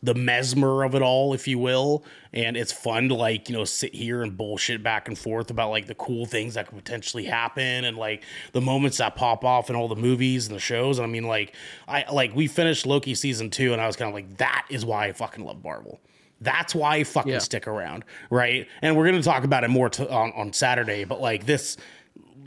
the 0.02 0.14
mesmer 0.14 0.84
of 0.84 0.94
it 0.94 1.02
all, 1.02 1.34
if 1.34 1.48
you 1.48 1.58
will. 1.58 2.04
And 2.32 2.56
it's 2.56 2.70
fun 2.72 3.08
to 3.08 3.14
like, 3.14 3.48
you 3.48 3.56
know, 3.56 3.64
sit 3.64 3.94
here 3.94 4.22
and 4.22 4.36
bullshit 4.36 4.82
back 4.82 5.08
and 5.08 5.18
forth 5.18 5.50
about 5.50 5.70
like 5.70 5.86
the 5.86 5.94
cool 5.96 6.24
things 6.24 6.54
that 6.54 6.68
could 6.68 6.78
potentially 6.78 7.24
happen 7.24 7.84
and 7.84 7.96
like 7.96 8.22
the 8.52 8.60
moments 8.60 8.98
that 8.98 9.16
pop 9.16 9.44
off 9.44 9.70
in 9.70 9.76
all 9.76 9.88
the 9.88 9.96
movies 9.96 10.46
and 10.46 10.54
the 10.54 10.60
shows. 10.60 10.98
And 10.98 11.06
I 11.06 11.10
mean, 11.10 11.24
like, 11.24 11.54
I 11.88 12.04
like 12.12 12.34
we 12.34 12.46
finished 12.46 12.86
Loki 12.86 13.14
season 13.14 13.50
two, 13.50 13.72
and 13.72 13.82
I 13.82 13.86
was 13.88 13.96
kind 13.96 14.08
of 14.08 14.14
like, 14.14 14.36
that 14.36 14.66
is 14.70 14.84
why 14.84 15.06
I 15.08 15.12
fucking 15.12 15.44
love 15.44 15.64
Marvel. 15.64 16.00
That's 16.40 16.72
why 16.74 16.96
I 16.98 17.04
fucking 17.04 17.32
Yeah. 17.32 17.38
stick 17.38 17.66
around, 17.66 18.04
right? 18.30 18.68
And 18.82 18.96
we're 18.96 19.06
gonna 19.06 19.22
talk 19.22 19.42
about 19.42 19.64
it 19.64 19.68
more 19.70 19.88
to, 19.90 20.08
on 20.08 20.32
on 20.36 20.52
Saturday, 20.52 21.02
but 21.02 21.20
like 21.20 21.46
this, 21.46 21.76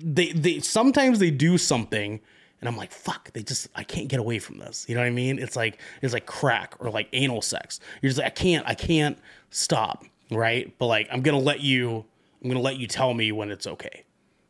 they 0.01 0.31
they 0.31 0.59
sometimes 0.61 1.19
they 1.19 1.31
do 1.31 1.57
something 1.57 2.21
and 2.61 2.69
I'm 2.69 2.77
like, 2.77 2.91
fuck, 2.91 3.33
they 3.33 3.43
just 3.43 3.67
I 3.75 3.83
can't 3.83 4.07
get 4.07 4.19
away 4.19 4.39
from 4.39 4.59
this. 4.59 4.85
You 4.87 4.95
know 4.95 5.01
what 5.01 5.07
I 5.07 5.11
mean? 5.11 5.37
It's 5.39 5.55
like 5.55 5.79
it's 6.01 6.13
like 6.13 6.25
crack 6.25 6.75
or 6.79 6.89
like 6.89 7.09
anal 7.11 7.41
sex. 7.41 7.79
You're 8.01 8.09
just 8.11 8.19
like, 8.19 8.27
I 8.27 8.29
can't, 8.31 8.65
I 8.67 8.75
can't 8.75 9.17
stop. 9.49 10.05
Right. 10.31 10.73
But 10.77 10.85
like 10.87 11.07
I'm 11.11 11.21
gonna 11.21 11.39
let 11.39 11.59
you 11.59 12.05
I'm 12.43 12.49
gonna 12.49 12.61
let 12.61 12.77
you 12.77 12.87
tell 12.87 13.13
me 13.13 13.31
when 13.31 13.51
it's 13.51 13.67
okay. 13.67 14.03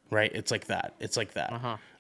Right? 0.10 0.30
It's 0.34 0.52
like 0.52 0.66
that. 0.66 0.94
It's 1.00 1.16
like 1.16 1.34
that. 1.34 1.54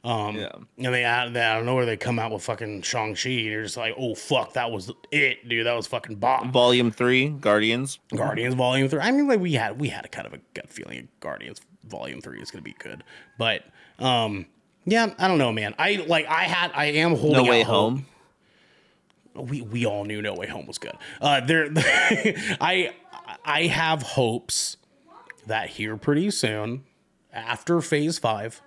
Um 0.03 0.35
Yeah. 0.37 0.51
and 0.77 0.93
they 0.93 1.05
I, 1.05 1.29
they 1.29 1.39
out 1.41 1.59
of 1.59 1.65
nowhere 1.65 1.85
they 1.85 1.95
come 1.97 2.19
out 2.19 2.31
with 2.31 2.43
fucking 2.43 2.81
Shang-Chi 2.81 3.29
and 3.29 3.45
you're 3.45 3.63
just 3.63 3.77
like, 3.77 3.93
oh 3.97 4.13
fuck, 4.15 4.53
that 4.53 4.69
was 4.69 4.91
it, 5.11 5.47
dude. 5.47 5.65
That 5.65 5.75
was 5.75 5.87
fucking 5.87 6.17
bomb. 6.17 6.51
Volume 6.51 6.91
Three, 6.91 7.29
Guardians. 7.29 7.99
Guardians 8.13 8.55
Volume 8.55 8.89
Three. 8.89 8.99
I 8.99 9.11
mean, 9.11 9.27
like 9.29 9.39
we 9.39 9.53
had 9.53 9.79
we 9.79 9.87
had 9.87 10.03
a 10.03 10.09
kind 10.09 10.27
of 10.27 10.33
a 10.33 10.39
gut 10.53 10.69
feeling 10.69 11.07
Guardians 11.21 11.61
Volume 11.85 12.19
Three 12.21 12.41
is 12.41 12.51
going 12.51 12.63
to 12.63 12.69
be 12.69 12.75
good. 12.77 13.03
But 13.37 13.63
um, 13.99 14.45
yeah, 14.85 15.13
I 15.17 15.27
don't 15.27 15.37
know, 15.37 15.51
man. 15.51 15.75
I 15.77 16.03
like 16.07 16.25
I 16.27 16.43
had 16.43 16.71
I 16.73 16.85
am 16.85 17.15
holding 17.15 17.45
No 17.45 17.51
Way. 17.51 17.63
Home. 17.63 18.05
We 19.35 19.61
we 19.61 19.85
all 19.85 20.03
knew 20.03 20.21
No 20.21 20.33
Way 20.33 20.47
Home 20.47 20.65
was 20.65 20.77
good. 20.77 20.97
Uh, 21.21 21.41
there, 21.41 21.69
I 21.75 22.93
I 23.45 23.63
have 23.67 24.01
hopes 24.01 24.77
that 25.47 25.69
here 25.69 25.97
pretty 25.97 26.31
soon 26.31 26.83
after 27.31 27.81
Phase 27.81 28.17
Five. 28.17 28.61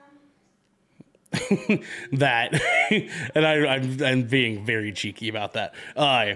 that 2.12 2.60
and 3.34 3.44
I, 3.44 3.66
I'm, 3.66 4.02
I'm 4.02 4.22
being 4.22 4.64
very 4.64 4.92
cheeky 4.92 5.28
about 5.28 5.54
that. 5.54 5.74
Uh, 5.96 6.34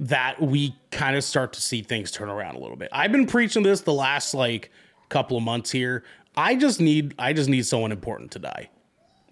that 0.00 0.40
we 0.40 0.76
kind 0.92 1.16
of 1.16 1.24
start 1.24 1.52
to 1.54 1.60
see 1.60 1.82
things 1.82 2.12
turn 2.12 2.28
around 2.28 2.54
a 2.54 2.60
little 2.60 2.76
bit. 2.76 2.88
I've 2.92 3.10
been 3.10 3.26
preaching 3.26 3.64
this 3.64 3.80
the 3.80 3.92
last 3.92 4.32
like 4.32 4.70
couple 5.08 5.36
of 5.36 5.42
months 5.42 5.72
here. 5.72 6.04
I 6.36 6.54
just 6.54 6.80
need 6.80 7.14
I 7.18 7.32
just 7.32 7.48
need 7.48 7.66
someone 7.66 7.90
important 7.90 8.30
to 8.32 8.38
die. 8.38 8.70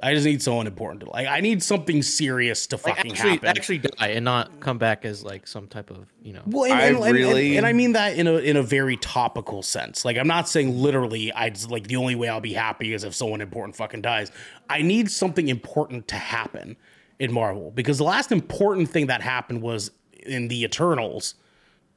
I 0.02 0.12
just 0.12 0.26
need 0.26 0.42
someone 0.42 0.66
important 0.66 1.00
to 1.04 1.10
like. 1.10 1.26
I 1.26 1.40
need 1.40 1.62
something 1.62 2.02
serious 2.02 2.66
to 2.68 2.76
Like 2.76 2.96
fucking 2.96 3.12
actually, 3.12 3.30
happen. 3.30 3.48
actually 3.48 3.78
die 3.78 4.08
and 4.08 4.24
not 4.26 4.60
come 4.60 4.76
back 4.76 5.04
as 5.06 5.24
like 5.24 5.46
some 5.46 5.66
type 5.68 5.90
of 5.90 6.06
you 6.22 6.34
know. 6.34 6.42
Well, 6.46 6.64
and, 6.70 6.74
I 6.74 6.82
and, 6.86 6.96
and- 6.96 7.04
and- 7.06 7.14
really- 7.14 7.56
and, 7.56 7.66
I 7.66 7.72
mean 7.72 7.92
that 7.92 8.16
in 8.16 8.26
a 8.26 8.34
in 8.34 8.56
a 8.56 8.62
very 8.62 8.96
topical 8.98 9.62
sense. 9.62 10.04
Like 10.04 10.18
I'm 10.18 10.26
not 10.28 10.48
saying 10.48 10.76
literally. 10.76 11.32
I 11.32 11.48
just 11.50 11.70
like 11.70 11.86
the 11.86 11.96
only 11.96 12.14
way 12.14 12.28
I'll 12.28 12.40
be 12.42 12.52
happy 12.52 12.92
is 12.92 13.04
if 13.04 13.14
someone 13.14 13.40
important 13.40 13.74
fucking 13.76 14.02
dies. 14.02 14.30
I 14.68 14.82
need 14.82 15.10
something 15.10 15.48
important 15.48 16.08
to 16.08 16.16
happen 16.16 16.76
in 17.18 17.32
Marvel 17.32 17.70
because 17.70 17.96
the 17.96 18.04
last 18.04 18.30
important 18.32 18.90
thing 18.90 19.06
that 19.06 19.22
happened 19.22 19.62
was 19.62 19.90
in 20.24 20.48
the 20.48 20.62
Eternals 20.64 21.36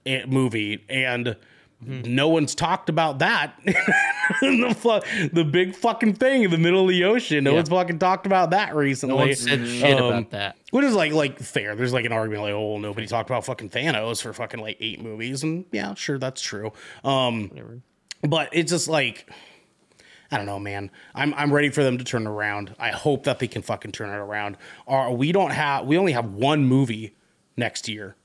eh, 0.06 0.24
movie, 0.26 0.86
and 0.88 1.36
no 1.82 2.28
one's 2.28 2.56
talked 2.56 2.90
about 2.90 3.20
that. 3.20 3.54
the 4.42 4.76
fu- 4.78 5.28
the 5.34 5.44
big 5.46 5.76
fucking 5.76 6.14
thing 6.16 6.44
in 6.44 6.52
the 6.52 6.58
middle 6.58 6.82
of 6.84 6.90
the 6.90 7.04
ocean. 7.06 7.44
No 7.44 7.52
Yeah. 7.52 7.56
one's 7.58 7.70
fucking 7.70 8.00
talked 8.00 8.26
about 8.26 8.50
that 8.52 8.76
recently. 8.76 9.16
No 9.16 9.22
one 9.26 9.36
said 9.36 9.66
shit 9.68 9.98
Um, 10.00 10.06
about 10.14 10.32
that. 10.32 10.58
Which 10.72 10.86
is 10.86 10.94
like 10.94 11.14
like 11.14 11.40
fair. 11.40 11.76
There's 11.76 11.94
like 11.94 12.06
an 12.06 12.12
argument 12.12 12.44
like, 12.44 12.54
oh, 12.54 12.78
nobody 12.80 13.08
talked 13.08 13.30
about 13.30 13.46
fucking 13.46 13.70
Thanos 13.70 14.22
for 14.22 14.34
fucking 14.34 14.60
like 14.60 14.78
eight 14.80 15.02
movies, 15.02 15.44
and 15.44 15.66
yeah, 15.72 15.94
sure, 15.94 16.20
that's 16.20 16.42
true. 16.42 16.72
Um, 17.04 17.48
Whatever. 17.50 17.80
but 18.24 18.50
it's 18.52 18.72
just 18.72 18.88
like 18.90 19.30
I 20.32 20.38
don't 20.38 20.46
know, 20.46 20.60
man. 20.60 20.92
I'm 21.16 21.34
I'm 21.34 21.52
ready 21.52 21.70
for 21.70 21.84
them 21.84 21.98
to 21.98 22.04
turn 22.04 22.28
around. 22.28 22.76
I 22.78 22.90
hope 22.92 23.24
that 23.24 23.40
they 23.40 23.48
can 23.48 23.62
fucking 23.62 23.94
turn 23.94 24.10
it 24.10 24.18
around. 24.18 24.58
Or 24.86 25.16
we 25.16 25.32
don't 25.32 25.52
have 25.52 25.86
we 25.86 25.98
only 25.98 26.12
have 26.12 26.26
one 26.34 26.66
movie 26.66 27.16
next 27.58 27.88
year, 27.90 28.16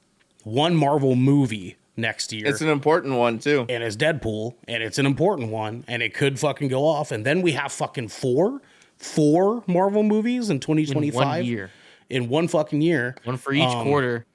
one 0.42 0.76
Marvel 0.76 1.14
movie 1.16 1.76
next 1.96 2.32
year 2.32 2.46
It's 2.46 2.60
an 2.60 2.68
important 2.68 3.14
one 3.14 3.38
too. 3.38 3.66
and 3.68 3.82
it's 3.82 3.96
Deadpool, 3.96 4.54
and 4.68 4.82
it's 4.82 4.98
an 4.98 5.06
important 5.06 5.50
one, 5.50 5.84
and 5.88 6.02
it 6.02 6.14
could 6.14 6.38
fucking 6.40 6.68
go 6.68 6.84
off. 6.86 7.10
And 7.12 7.24
then 7.24 7.42
we 7.42 7.52
have 7.52 7.72
fucking 7.72 8.08
four, 8.08 8.60
four 8.96 9.62
Marvel 9.66 10.02
movies 10.02 10.50
in 10.50 10.60
2025 10.60 11.44
year. 11.44 11.70
in 12.10 12.28
one 12.28 12.48
fucking 12.48 12.80
year, 12.82 13.16
One 13.24 13.36
for 13.36 13.52
each 13.52 13.68
quarter. 13.68 14.26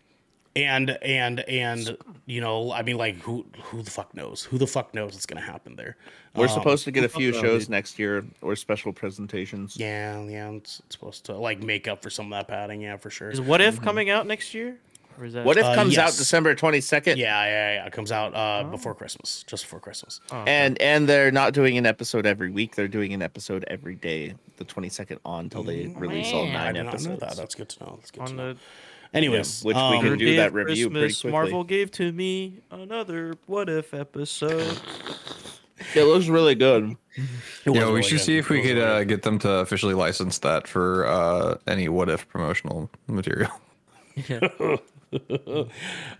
and 0.55 0.89
and 1.01 1.41
and 1.41 1.97
you 2.25 2.41
know, 2.41 2.71
I 2.71 2.81
mean, 2.83 2.97
like 2.97 3.17
who 3.19 3.45
who 3.63 3.81
the 3.81 3.91
fuck 3.91 4.13
knows? 4.15 4.43
Who 4.43 4.57
the 4.57 4.67
fuck 4.67 4.93
knows 4.93 5.13
what's 5.13 5.25
gonna 5.25 5.41
happen 5.41 5.75
there? 5.75 5.97
We're 6.35 6.43
Um, 6.45 6.49
supposed 6.51 6.83
to 6.85 6.91
get 6.91 7.03
a 7.03 7.09
few 7.09 7.33
shows 7.33 7.63
dude? 7.63 7.69
next 7.71 7.97
year 7.99 8.23
or 8.41 8.55
special 8.55 8.93
presentations. 8.93 9.75
Yeah, 9.77 10.21
yeah, 10.25 10.51
it's, 10.51 10.79
it's 10.85 10.95
supposed 10.95 11.25
to 11.25 11.33
like 11.35 11.61
make 11.63 11.87
up 11.87 12.03
for 12.03 12.09
some 12.11 12.27
of 12.31 12.37
that 12.37 12.47
padding. 12.47 12.81
Yeah, 12.81 12.97
for 12.97 13.09
sure. 13.09 13.31
Is 13.31 13.41
What 13.41 13.61
If 13.61 13.81
coming 13.81 14.09
out 14.11 14.27
next 14.27 14.53
year? 14.53 14.77
Or 15.19 15.25
is 15.25 15.33
that 15.33 15.45
What 15.45 15.57
if 15.57 15.65
Uh, 15.65 15.75
comes 15.75 15.97
out. 15.97 16.07
December 16.11 16.55
twenty 16.55 16.79
second? 16.81 17.17
Yeah, 17.17 17.43
yeah, 17.45 17.73
yeah. 17.75 17.85
It 17.85 17.91
comes 17.93 18.11
out 18.11 18.33
uh, 18.33 18.63
before 18.69 18.95
Christmas, 18.95 19.43
just 19.47 19.65
before 19.65 19.79
Christmas. 19.81 20.21
And 20.31 20.81
and 20.81 21.09
they're 21.09 21.31
not 21.31 21.53
doing 21.53 21.77
an 21.77 21.85
episode 21.85 22.25
every 22.25 22.49
week. 22.51 22.75
They're 22.75 22.87
doing 22.87 23.13
an 23.13 23.21
episode 23.21 23.65
every 23.67 23.95
day. 23.95 24.35
The 24.57 24.63
twenty 24.63 24.89
second 24.89 25.19
on 25.25 25.45
until 25.45 25.63
they 25.63 25.87
release 25.87 26.31
all 26.31 26.45
man. 26.45 26.55
I 26.55 26.63
nine 26.65 26.73
did 26.75 26.83
not 26.83 26.85
know 26.85 26.91
episodes. 26.91 27.19
that. 27.19 27.35
That's 27.35 27.55
good 27.55 27.69
to 27.69 27.83
know. 27.83 27.95
That's 27.97 28.11
good 28.11 28.25
to 28.25 28.31
on 28.31 28.35
know. 28.37 28.53
the 28.53 28.59
Anyways, 29.11 29.63
which 29.63 29.75
we 29.75 29.81
um, 29.81 30.01
can 30.03 30.17
do 30.19 30.35
that 30.35 30.49
of 30.49 30.53
review 30.53 30.89
pretty 30.89 31.05
Christmas, 31.07 31.21
quickly. 31.21 31.31
Marvel 31.31 31.63
gave 31.63 31.89
to 31.93 32.11
me 32.11 32.59
another 32.71 33.33
What 33.47 33.67
If 33.69 33.93
episode. 33.93 34.77
It 35.95 36.03
looks 36.03 36.27
really 36.27 36.55
good. 36.55 36.97
it 37.15 37.23
Yeah, 37.65 37.71
we 37.71 37.79
really 37.79 38.03
should 38.03 38.17
good. 38.17 38.23
see 38.25 38.37
if 38.37 38.51
It 38.51 38.53
we 38.53 38.61
could 38.61 38.75
really 38.75 38.81
uh, 39.01 39.03
get 39.05 39.21
them 39.21 39.39
to 39.39 39.49
officially 39.59 39.93
license 39.93 40.37
that 40.39 40.67
for 40.67 41.07
uh, 41.07 41.55
any 41.67 41.87
what 41.87 42.09
if 42.09 42.27
promotional 42.27 42.89
material. 43.07 43.49
Guys, 45.11 45.69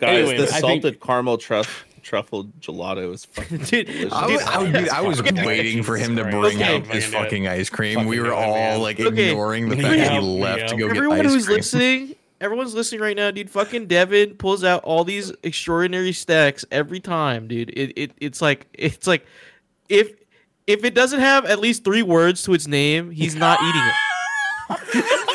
Anyway, 0.02 0.38
the 0.38 0.44
I 0.44 0.46
think- 0.48 0.60
salted 0.62 1.00
caramel 1.00 1.38
truff 1.38 1.86
truffle 2.02 2.46
gelato 2.60 3.14
is 3.14 3.26
fucking 3.26 3.58
Dude, 3.66 3.88
delicious. 3.88 4.14
I, 4.14 4.26
was- 4.28 4.42
I, 4.44 4.58
was- 4.58 4.72
dude, 4.72 4.90
I 4.90 5.02
was 5.02 5.20
Okay. 5.20 5.46
waiting 5.46 5.84
for 5.84 5.96
him 5.98 6.16
to 6.16 6.24
bring 6.24 6.58
Christ. 6.58 6.62
out 6.62 6.82
Okay. 6.82 6.94
this 6.94 7.06
Fucking 7.06 7.12
do 7.12 7.24
fucking 7.24 7.48
ice 7.48 7.70
cream. 7.70 7.96
Fucking 7.96 8.10
we 8.10 8.20
were 8.20 8.28
it, 8.28 8.34
all 8.34 8.54
man. 8.56 8.82
like 8.82 9.00
Okay. 9.00 9.30
ignoring 9.32 9.70
the 9.70 9.76
Yeah, 9.76 9.82
fact 9.90 9.98
that 9.98 10.10
he 10.12 10.16
yeah. 10.16 10.46
left 10.46 10.70
to 10.70 10.76
go 10.78 10.88
Everyone 10.88 10.88
get 10.88 10.90
ice 10.90 10.96
cream. 10.96 10.98
Everyone 10.98 11.26
who's 11.26 11.46
cream. 11.46 11.58
listening, 11.58 12.16
everyone's 12.42 12.74
listening 12.74 13.02
right 13.02 13.16
now, 13.18 13.30
dude. 13.32 13.50
Fucking 13.50 13.88
Devin 13.88 14.36
pulls 14.36 14.64
out 14.64 14.84
all 14.84 15.04
these 15.04 15.32
extraordinary 15.44 16.14
stacks 16.14 16.64
every 16.72 17.00
time, 17.02 17.48
dude. 17.48 17.70
It, 17.72 17.94
it 17.98 18.12
it's 18.20 18.42
like 18.42 18.66
it's 18.74 19.06
like 19.06 19.26
if 19.90 20.14
if 20.68 20.84
it 20.86 20.96
doesn't 20.96 21.20
have 21.20 21.46
at 21.46 21.60
least 21.60 21.84
three 21.84 22.02
words 22.04 22.42
to 22.44 22.54
its 22.54 22.66
name, 22.66 23.12
he's 23.12 23.36
not 23.36 23.60
eating 23.62 23.82
it. 23.82 25.29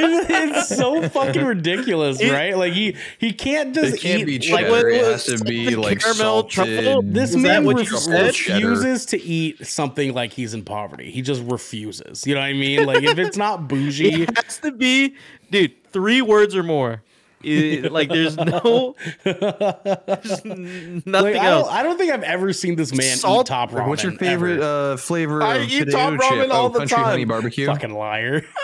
It's 0.00 0.68
so 0.74 1.08
fucking 1.08 1.44
ridiculous, 1.44 2.22
right? 2.22 2.56
Like 2.56 2.72
he 2.72 2.96
he 3.18 3.32
can't 3.32 3.74
just 3.74 3.94
It 3.96 4.00
can't 4.00 4.20
eat 4.28 4.42
be 4.42 4.52
like 4.52 4.64
cheddar. 4.66 4.70
what- 4.70 4.86
it 4.86 5.04
has 5.04 5.24
to 5.26 5.44
be 5.44 5.74
like 5.76 6.00
caramel 6.00 6.16
salted. 6.48 6.50
truffle? 6.52 7.02
this 7.02 7.34
Was 7.34 7.42
that 7.42 7.48
man 7.48 7.64
what 7.64 7.76
ref- 7.76 7.90
you 7.90 7.96
said? 7.98 8.26
refuses 8.26 9.06
to 9.06 9.20
eat 9.22 9.66
something 9.66 10.14
like 10.14 10.32
he's 10.32 10.54
in 10.54 10.64
poverty. 10.64 11.10
He 11.10 11.22
just 11.22 11.42
refuses. 11.42 12.26
You 12.26 12.34
know 12.34 12.40
what 12.40 12.46
I 12.46 12.52
mean? 12.54 12.86
Like 12.86 13.02
if 13.02 13.18
it's 13.18 13.36
not 13.36 13.68
bougie, 13.68 14.22
It 14.22 14.36
has 14.36 14.58
to 14.58 14.72
be, 14.72 15.14
dude. 15.50 15.72
Three 15.92 16.20
words 16.22 16.54
or 16.54 16.62
more. 16.62 17.02
It- 17.42 17.92
like 17.92 18.08
there's 18.08 18.36
no, 18.36 18.96
there's 19.24 20.44
n- 20.44 21.02
nothing 21.06 21.34
like, 21.34 21.36
I, 21.36 21.46
else. 21.46 21.68
don't, 21.68 21.72
I 21.76 21.82
don't 21.84 21.96
think 21.96 22.12
I've 22.12 22.24
ever 22.24 22.52
seen 22.52 22.74
this 22.74 22.92
man 22.92 23.16
Salt- 23.16 23.46
eat 23.46 23.48
top 23.48 23.70
ramen. 23.70 23.86
What's 23.88 24.02
your 24.02 24.12
favorite 24.12 24.60
uh, 24.60 24.96
flavor 24.96 25.40
I 25.42 25.58
of 25.58 25.68
eat 25.70 25.90
top 25.90 26.14
ramen 26.14 26.28
chip? 26.42 26.50
all 26.52 26.66
oh, 26.66 26.68
the 26.70 26.78
country 26.80 26.98
honey 26.98 27.24
barbecue. 27.24 27.66
fucking 27.66 27.94
liar? 27.94 28.42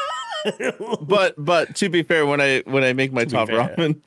but 1.03 1.35
but 1.39 1.75
to 1.77 1.89
be 1.89 2.03
fair, 2.03 2.27
when 2.27 2.41
I 2.41 2.63
when 2.67 2.85
I 2.85 2.93
make 2.93 3.13
my 3.13 3.25
be 3.25 3.31
top 3.31 3.49
ramen, 3.49 4.01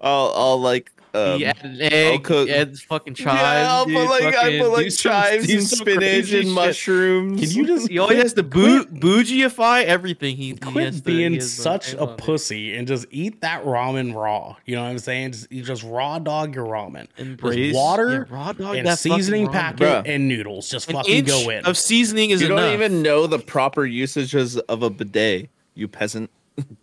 I'll 0.00 0.32
I'll 0.34 0.60
like 0.60 0.90
um, 1.14 1.38
you 1.38 1.46
add 1.46 1.62
an 1.64 1.80
egg, 1.80 2.24
cook- 2.24 2.48
you 2.48 2.54
add 2.54 2.76
fucking 2.76 3.14
chives. 3.14 3.40
yeah, 3.40 3.72
I'll 3.72 3.84
dude, 3.84 3.94
put 3.96 4.10
like 4.10 4.22
I 4.24 4.32
fucking 4.32 4.60
put 4.62 4.72
like 4.72 4.96
chives 4.96 5.46
do 5.46 5.52
and 5.54 5.62
spinach 5.62 5.98
crazy 6.00 6.38
and 6.38 6.46
shit. 6.46 6.54
mushrooms. 6.54 7.40
Can 7.40 7.50
you 7.50 7.66
just 7.68 7.88
He 7.94 8.00
always 8.00 8.20
has 8.20 8.32
to 8.32 8.42
boo- 8.42 8.84
bougieify 8.86 9.84
everything. 9.84 10.36
He, 10.36 10.46
he 10.48 10.54
quit 10.54 10.94
to- 10.94 11.02
being 11.02 11.34
he 11.34 11.40
such 11.40 11.94
a 11.94 12.00
on, 12.00 12.08
dude. 12.08 12.18
pussy 12.18 12.74
and 12.76 12.88
just 12.88 13.06
eat 13.12 13.42
that 13.42 13.62
ramen 13.64 14.12
raw. 14.12 14.56
You 14.66 14.74
know 14.74 14.82
what 14.82 14.88
I'm 14.88 14.98
saying? 14.98 15.32
Just, 15.32 15.52
you 15.52 15.62
just 15.62 15.84
raw 15.84 16.18
dog 16.18 16.52
your 16.56 16.66
ramen. 16.66 17.06
Just 17.16 17.74
water 17.76 18.26
yeah, 18.28 18.34
raw 18.36 18.52
dog 18.52 18.74
and 18.74 18.86
that 18.88 18.98
seasoning 18.98 19.46
ramen. 19.46 19.52
packet 19.52 19.78
Bruh. 19.86 20.02
and 20.06 20.26
noodles. 20.26 20.68
Just 20.68 20.88
An 20.90 20.96
fucking 20.96 21.14
inch 21.14 21.28
go 21.28 21.48
in. 21.48 21.64
of 21.64 21.78
seasoning 21.78 22.30
is 22.30 22.40
you 22.40 22.48
enough. 22.48 22.58
don't 22.58 22.72
even 22.72 23.02
know 23.02 23.28
the 23.28 23.38
proper 23.38 23.86
usages 23.86 24.58
of 24.58 24.82
a 24.82 24.90
bidet, 24.90 25.48
you 25.74 25.88
peasant. 25.88 26.30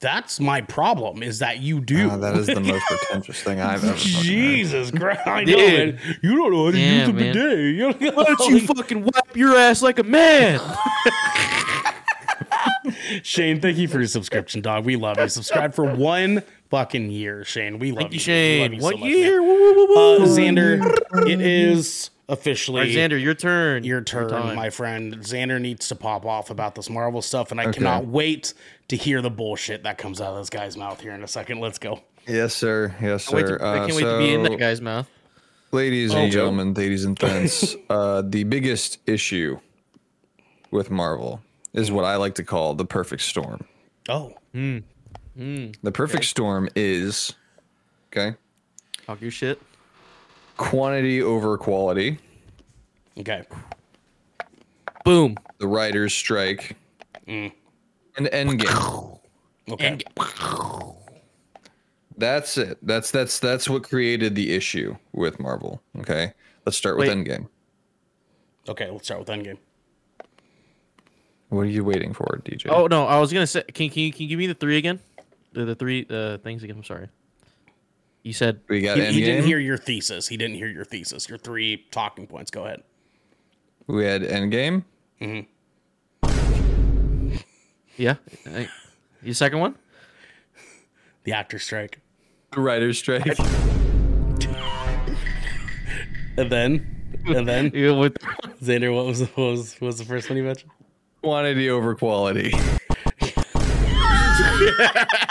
That's 0.01 0.39
my 0.41 0.59
problem. 0.59 1.23
Is 1.23 1.39
that 1.39 1.59
you 1.59 1.79
do? 1.79 2.09
Ah, 2.11 2.17
that 2.17 2.35
is 2.35 2.45
the 2.47 2.59
most 2.59 2.83
pretentious 2.87 3.41
thing 3.41 3.61
I've 3.61 3.81
ever. 3.83 3.93
fucking 3.93 4.11
heard. 4.15 4.23
Jesus 4.25 4.91
Christ! 4.91 5.21
I 5.25 5.45
know, 5.45 5.55
Dude. 5.55 5.95
man. 5.95 6.17
You 6.21 6.35
don't 6.35 6.51
know 6.51 6.65
how 6.65 6.71
to 6.71 6.77
Yeah, 6.77 6.99
use 6.99 7.07
a 7.07 7.13
man. 7.13 7.33
bidet. 7.33 7.59
You 7.75 7.93
don't 7.93 8.15
Why 8.17 8.23
don't 8.25 8.49
you 8.49 8.59
fucking 8.67 9.03
wipe 9.03 9.35
your 9.37 9.55
ass 9.55 9.81
like 9.81 9.97
a 9.99 10.03
man? 10.03 10.59
Shane, 13.23 13.61
thank 13.61 13.77
you 13.77 13.87
for 13.87 13.99
your 13.99 14.07
subscription, 14.07 14.61
dog. 14.61 14.85
We 14.85 14.95
love 14.95 15.17
you. 15.19 15.27
Subscribe 15.29 15.73
for 15.73 15.85
one 15.85 16.43
fucking 16.69 17.09
year, 17.09 17.43
Shane. 17.45 17.79
We 17.79 17.91
love 17.91 18.01
Thank 18.01 18.13
you, 18.13 18.19
Shane. 18.19 18.61
love 18.63 18.73
you 18.73 18.79
so 18.81 18.85
One 18.87 18.99
much, 18.99 19.09
year. 19.09 19.41
man. 19.41 19.47
Woo, 19.49 19.73
woo, 19.75 19.87
woo, 19.87 20.23
Uh. 20.23 20.25
Xander, 20.27 21.27
it 21.29 21.41
is 21.41 22.09
officially 22.31 22.81
Alexander, 22.81 23.17
your 23.17 23.33
turn. 23.35 23.83
your 23.83 24.01
turn, 24.01 24.29
time. 24.29 24.55
my 24.55 24.69
friend. 24.71 25.17
Xander 25.17 25.61
needs 25.61 25.87
to 25.89 25.95
pop 25.95 26.25
off 26.25 26.49
about 26.49 26.73
this 26.73 26.89
Marvel 26.89 27.21
stuff, 27.21 27.51
and 27.51 27.61
I 27.61 27.71
cannot 27.71 28.07
wait 28.07 28.53
to 28.87 28.95
hear 28.95 29.21
the 29.21 29.29
bullshit 29.29 29.83
that 29.83 29.97
comes 29.99 30.19
out 30.19 30.33
of 30.33 30.39
this 30.39 30.49
guy's 30.49 30.75
mouth 30.75 30.99
here 30.99 31.11
in 31.13 31.23
a 31.23 31.27
second. 31.27 31.59
Let's 31.59 31.77
go. 31.77 31.99
Yes, 32.27 32.55
sir. 32.55 32.95
Yes, 33.01 33.31
I, 33.31 33.35
wait 33.35 33.47
sir. 33.47 33.57
to, 33.59 33.63
I 33.63 33.67
Uh, 33.79 33.85
can't 33.87 33.95
wait 33.97 34.03
to 34.03 34.17
be 34.17 34.33
in 34.33 34.43
so- 34.43 34.49
that 34.49 34.57
guy's 34.59 34.81
mouth. 34.81 35.07
Ladies 35.73 36.13
and 36.13 36.29
gentlemen, 36.31 36.73
ladies 36.73 37.05
and 37.05 37.17
gents, 37.17 37.75
uh, 37.89 38.21
the 38.25 38.43
biggest 38.43 38.97
issue 39.07 39.59
with 40.69 40.91
Marvel 40.91 41.41
is 41.73 41.89
what 41.91 42.03
I 42.03 42.17
like 42.17 42.35
to 42.35 42.43
call 42.43 42.73
the 42.73 42.83
perfect 42.85 43.21
storm. 43.21 43.65
Oh, 44.09 44.33
The 44.53 45.91
perfect 45.93 46.25
storm 46.25 46.67
is 46.75 47.33
okay 48.11 48.35
Talk 49.05 49.21
your 49.21 49.31
shit. 49.31 49.61
Quantity 50.57 51.21
over 51.21 51.57
quality, 51.57 52.17
okay. 53.19 53.43
Boom. 55.03 55.35
the 55.57 55.67
writers' 55.67 56.13
strike, 56.13 56.75
and 57.27 57.51
Endgame. 58.17 59.19
Okay. 59.69 59.87
And 59.87 60.03
That's 62.17 62.57
it. 62.57 62.77
That's 62.81 63.11
that's 63.11 63.39
that's 63.39 63.69
what 63.69 63.83
created 63.83 64.35
the 64.35 64.53
issue 64.53 64.95
with 65.13 65.39
Marvel. 65.39 65.81
Okay, 65.99 66.33
let's 66.65 66.77
start 66.77 66.97
with 66.97 67.07
Wait. 67.07 67.17
Endgame. 67.17 67.47
Okay, 68.67 68.89
let's 68.89 69.05
start 69.05 69.19
with 69.19 69.29
Endgame. 69.29 69.57
What 71.49 71.61
are 71.61 71.65
you 71.65 71.83
waiting 71.83 72.13
for, 72.13 72.41
DJ? 72.45 72.67
Oh 72.69 72.87
no, 72.87 73.05
I 73.05 73.19
was 73.19 73.33
gonna 73.33 73.47
say, 73.47 73.63
can 73.63 73.89
can 73.89 74.03
you, 74.03 74.11
can 74.11 74.21
you 74.23 74.27
give 74.29 74.39
me 74.39 74.47
the 74.47 74.53
three 74.53 74.77
again? 74.77 74.99
The 75.53 75.65
the 75.65 75.75
three 75.75 76.05
uh, 76.09 76.37
things 76.37 76.63
again. 76.63 76.77
I'm 76.77 76.83
sorry. 76.83 77.09
You 78.23 78.33
said 78.33 78.61
we 78.69 78.81
got 78.81 78.97
He, 78.97 79.05
he 79.05 79.21
didn't 79.23 79.45
hear 79.45 79.59
your 79.59 79.77
thesis. 79.77 80.27
He 80.27 80.37
didn't 80.37 80.55
hear 80.57 80.67
your 80.67 80.85
thesis. 80.85 81.27
Your 81.27 81.37
three 81.37 81.85
talking 81.91 82.27
points. 82.27 82.51
Go 82.51 82.65
ahead. 82.65 82.83
We 83.87 84.05
had 84.05 84.21
Endgame. 84.21 84.83
Mm-hmm. 85.19 85.47
yeah. 87.97 88.15
I- 88.45 88.69
Your 89.23 89.33
second 89.33 89.59
one. 89.59 89.75
The 91.23 91.33
actor 91.33 91.59
strike. 91.59 91.99
The 92.53 92.61
writer's 92.61 92.97
strike. 92.99 93.25
And 96.37 96.49
then, 96.49 97.19
and 97.25 97.45
then, 97.45 97.71
Yeah, 97.75 97.91
with 97.91 98.13
Xander, 98.63 98.95
what 98.95 99.05
was 99.05 99.19
the, 99.19 99.25
what 99.25 99.51
was 99.51 99.73
what 99.75 99.87
was 99.87 99.97
the 99.97 100.05
first 100.05 100.29
one 100.29 100.37
you 100.37 100.43
mentioned? 100.45 100.71
Quantity 101.21 101.69
over 101.69 101.93
quality. 101.93 102.53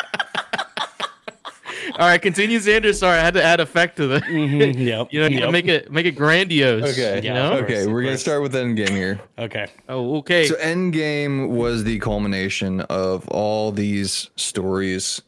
all 2.00 2.06
right, 2.06 2.20
continue, 2.20 2.58
Xander. 2.58 2.94
Sorry, 2.94 3.18
I 3.18 3.22
had 3.22 3.34
to 3.34 3.42
add 3.42 3.60
effect 3.60 3.96
to 3.98 4.06
the. 4.06 4.20
Mm-hmm, 4.30 4.80
yep. 4.80 5.08
You 5.12 5.20
know, 5.20 5.28
yep. 5.28 5.50
make 5.50 5.66
it 5.66 5.90
make 5.90 6.06
it 6.06 6.12
grandiose. 6.12 6.98
Okay. 6.98 7.20
You 7.22 7.34
know. 7.34 7.54
Okay, 7.54 7.74
course, 7.74 7.86
we're 7.88 8.02
gonna 8.02 8.16
start 8.16 8.42
with 8.42 8.54
Endgame 8.54 8.90
here. 8.90 9.20
Okay. 9.38 9.66
Oh, 9.88 10.18
okay. 10.18 10.46
So 10.46 10.54
Endgame 10.54 11.50
was 11.50 11.84
the 11.84 11.98
culmination 11.98 12.80
of 12.82 13.28
all 13.28 13.70
these 13.70 14.30
stories 14.36 15.20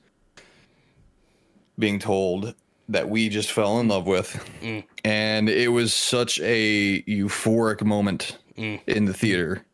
being 1.79 1.99
told 1.99 2.55
that 2.89 3.09
we 3.09 3.29
just 3.29 3.53
fell 3.53 3.81
in 3.81 3.89
love 3.89 4.07
with. 4.07 4.33
Mm. 4.63 4.85
And 5.05 5.49
it 5.49 5.69
was 5.69 5.93
such 5.93 6.41
a 6.41 7.03
euphoric 7.03 7.83
moment 7.83 8.39
mm. 8.57 8.81
in 8.87 9.05
the 9.05 9.15
theater, 9.15 9.65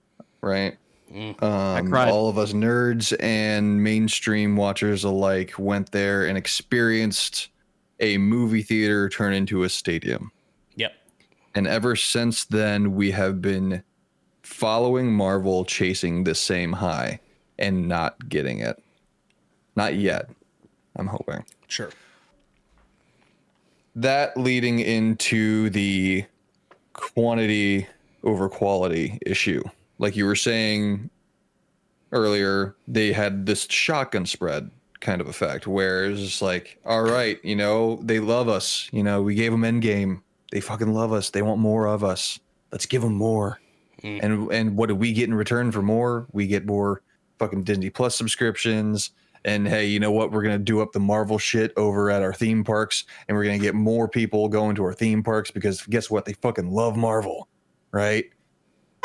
right? 0.41 0.77
Um, 1.11 1.89
cried. 1.89 2.11
all 2.11 2.29
of 2.29 2.37
us 2.37 2.53
nerds 2.53 3.17
and 3.21 3.83
mainstream 3.83 4.57
watchers 4.57 5.05
alike 5.05 5.55
went 5.59 5.91
there 5.93 6.27
and 6.27 6.37
experienced 6.37 7.49
a 8.01 8.19
movie 8.19 8.63
theater 8.63 9.09
turn 9.09 9.33
into 9.33 9.63
a 9.63 9.69
stadium. 9.69 10.31
Yep. 10.77 10.93
And 11.55 11.67
ever 11.67 11.97
since 11.97 12.45
then, 12.45 12.95
we 12.95 13.11
have 13.13 13.41
been 13.41 13.83
following 14.43 15.13
Marvel 15.13 15.65
chasing 15.65 16.25
the 16.25 16.35
same 16.35 16.73
high 16.73 17.21
and 17.59 17.89
not 17.89 18.29
getting 18.29 18.61
it. 18.61 18.83
Not 19.77 19.95
yet. 19.95 20.29
I'm 20.97 21.07
hoping. 21.07 21.45
Sure. 21.69 21.91
That 23.97 24.37
leading 24.37 24.79
into 24.79 25.71
the 25.71 26.25
quantity 26.93 27.87
over 28.23 28.49
quality 28.49 29.19
issue. 29.25 29.63
Like 29.99 30.17
you 30.17 30.27
were 30.27 30.37
saying 30.37 31.11
earlier, 32.13 32.77
they 32.87 33.13
had 33.13 33.47
this 33.47 33.67
shotgun 33.69 34.27
spread 34.27 34.71
kind 35.01 35.21
of 35.21 35.29
effect 35.29 35.67
where 35.67 36.07
it's 36.07 36.21
just 36.21 36.43
like, 36.43 36.79
all 36.85 37.03
right, 37.03 37.43
you 37.45 37.57
know, 37.57 38.01
they 38.03 38.21
love 38.21 38.49
us. 38.49 38.89
You 38.93 39.03
know, 39.03 39.23
we 39.23 39.35
gave 39.35 39.53
them 39.53 39.63
Endgame. 39.63 40.23
They 40.51 40.61
fucking 40.61 40.93
love 40.93 41.13
us. 41.13 41.31
They 41.31 41.43
want 41.43 41.61
more 41.61 41.87
of 41.87 42.03
us. 42.03 42.41
Let's 42.73 42.87
give 42.87 43.03
them 43.03 43.15
more. 43.15 43.61
Mm. 44.03 44.21
And 44.23 44.53
and 44.53 44.77
what 44.77 44.89
do 44.89 44.95
we 44.95 45.13
get 45.13 45.29
in 45.29 45.35
return 45.35 45.73
for 45.73 45.83
more? 45.83 46.27
We 46.33 46.47
get 46.47 46.67
more 46.67 47.03
fucking 47.39 47.65
Disney 47.65 47.91
Plus 47.91 48.17
subscriptions. 48.17 49.11
And 49.45 49.69
hey, 49.69 49.87
you 49.87 50.01
know 50.01 50.13
what? 50.13 50.33
We're 50.33 50.43
gonna 50.43 50.59
do 50.59 50.81
up 50.81 50.93
the 50.93 51.01
Marvel 51.01 51.39
shit 51.39 51.73
over 51.77 52.11
at 52.11 52.23
our 52.23 52.33
theme 52.33 52.65
parks, 52.65 53.05
and 53.27 53.37
we're 53.37 53.45
gonna 53.45 53.59
get 53.59 53.75
more 53.75 54.09
people 54.09 54.49
going 54.49 54.75
to 54.77 54.85
our 54.85 54.95
theme 54.95 55.23
parks 55.23 55.51
because 55.51 55.83
guess 55.83 56.11
what? 56.11 56.25
They 56.25 56.33
fucking 56.35 56.71
love 56.71 56.97
Marvel, 56.97 57.49
right? 57.93 58.27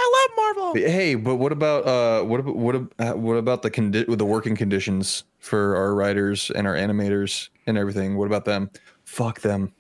I 0.04 0.28
love 0.38 0.56
Marvel. 0.56 0.74
Hey, 0.92 1.16
but 1.16 1.36
what 1.36 1.52
about 1.52 1.88
uh, 1.88 2.24
what 2.26 2.40
about 2.42 2.56
what 2.56 2.76
ab- 2.76 2.94
uh, 3.00 3.14
what 3.14 3.36
about 3.36 3.62
the 3.62 3.72
condi- 3.72 4.18
the 4.18 4.26
working 4.26 4.56
conditions 4.56 5.24
for 5.40 5.76
our 5.76 5.96
writers 5.96 6.52
and 6.52 6.68
our 6.68 6.76
animators 6.76 7.50
and 7.68 7.78
everything? 7.78 8.18
What 8.18 8.26
about 8.26 8.46
them? 8.46 8.70
Fuck 9.06 9.42
them. 9.42 9.74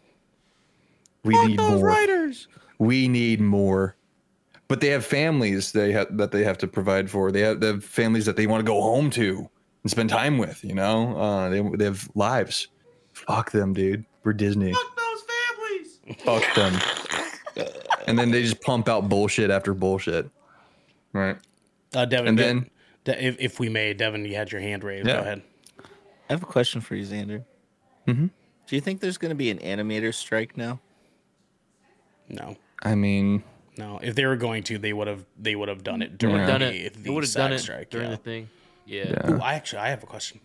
We 1.23 1.33
need 1.45 1.59
more. 1.59 1.77
writers. 1.77 2.47
We 2.79 3.07
need 3.07 3.41
more. 3.41 3.95
But 4.67 4.81
they 4.81 4.87
have 4.87 5.05
families 5.05 5.71
they 5.73 5.91
have 5.91 6.17
that 6.17 6.31
they 6.31 6.43
have 6.43 6.57
to 6.59 6.67
provide 6.67 7.09
for. 7.09 7.31
They 7.31 7.41
have, 7.41 7.59
they 7.59 7.67
have 7.67 7.83
families 7.83 8.25
that 8.25 8.35
they 8.35 8.47
want 8.47 8.61
to 8.61 8.69
go 8.69 8.81
home 8.81 9.09
to 9.11 9.49
and 9.83 9.91
spend 9.91 10.09
time 10.09 10.37
with. 10.37 10.63
You 10.63 10.75
know, 10.75 11.17
uh, 11.17 11.49
they 11.49 11.61
they 11.77 11.85
have 11.85 12.09
lives. 12.15 12.67
Fuck 13.13 13.51
them, 13.51 13.73
dude. 13.73 14.05
We're 14.23 14.33
Disney. 14.33 14.73
Fuck 14.73 14.95
those 14.95 15.23
families. 16.15 16.23
Fuck 16.23 16.55
them. 16.55 17.67
and 18.07 18.17
then 18.19 18.31
they 18.31 18.41
just 18.41 18.61
pump 18.61 18.87
out 18.89 19.09
bullshit 19.09 19.49
after 19.51 19.73
bullshit. 19.73 20.29
Right. 21.13 21.37
Uh, 21.95 22.05
Devin, 22.05 22.27
And 22.29 22.39
then- 22.39 22.69
De- 23.05 23.21
if, 23.25 23.35
if 23.39 23.59
we 23.59 23.67
may, 23.69 23.93
Devin, 23.93 24.23
you 24.25 24.35
had 24.35 24.51
your 24.51 24.61
hand 24.61 24.83
raised. 24.83 25.05
Yeah. 25.07 25.15
Go 25.15 25.19
ahead. 25.21 25.41
I 25.79 26.33
have 26.33 26.41
a 26.41 26.45
question 26.45 26.79
for 26.81 26.95
you, 26.95 27.05
Xander. 27.05 27.43
Mhm. 28.07 28.29
Do 28.67 28.75
you 28.75 28.81
think 28.81 29.01
there's 29.01 29.17
going 29.17 29.29
to 29.29 29.35
be 29.35 29.49
an 29.49 29.57
animator 29.59 30.13
strike 30.13 30.55
now? 30.55 30.79
No, 32.29 32.55
I 32.81 32.95
mean, 32.95 33.43
no. 33.77 33.99
If 34.01 34.15
they 34.15 34.25
were 34.25 34.37
going 34.37 34.63
to, 34.63 34.77
they 34.77 34.93
would 34.93 35.07
have. 35.07 35.25
They 35.37 35.55
would 35.55 35.67
have 35.67 35.83
done 35.83 36.01
it 36.01 36.17
during 36.17 36.37
Yeah. 36.37 36.47
Done 36.47 36.61
the, 36.61 36.85
it. 36.85 36.93
the 36.93 36.99
They 37.01 37.09
would 37.09 37.23
have 37.25 37.33
done 37.33 37.51
it 37.51 37.59
strike. 37.59 37.89
during 37.89 38.09
yeah. 38.09 38.15
the 38.15 38.21
thing. 38.21 38.49
Yeah. 38.85 39.03
yeah. 39.09 39.31
Ooh, 39.31 39.39
I 39.41 39.53
actually, 39.55 39.79
I 39.79 39.89
have 39.89 40.01
a 40.03 40.05
question. 40.07 40.39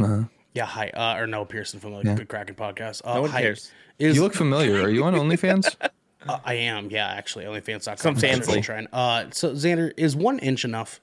Uh-huh. 0.00 0.24
Yeah, 0.54 0.66
hi. 0.66 0.88
Uh, 0.90 1.16
or 1.20 1.26
no, 1.28 1.44
Pearson 1.44 1.78
from 1.80 1.92
the 1.92 2.02
Yeah. 2.04 2.14
Good 2.16 2.28
Kraken 2.28 2.56
podcast. 2.56 3.02
Uh, 3.04 3.14
No 3.14 3.20
one 3.22 3.30
hi. 3.30 3.42
cares. 3.42 3.70
Is 4.00 4.16
You 4.16 4.22
look 4.22 4.34
familiar. 4.34 4.82
Are 4.82 4.90
you 4.90 5.04
on 5.04 5.14
OnlyFans? 5.14 5.76
uh, 6.28 6.38
I 6.44 6.54
am. 6.54 6.90
Yeah, 6.90 7.08
actually, 7.08 7.44
OnlyFans.com. 7.44 7.96
Some 7.96 8.16
slash 8.16 8.32
fancy. 8.32 8.60
Trying. 8.60 8.88
Uh, 8.92 9.26
so 9.30 9.52
Xander, 9.52 9.92
is 9.96 10.16
one 10.16 10.38
inch 10.38 10.64
enough? 10.64 11.00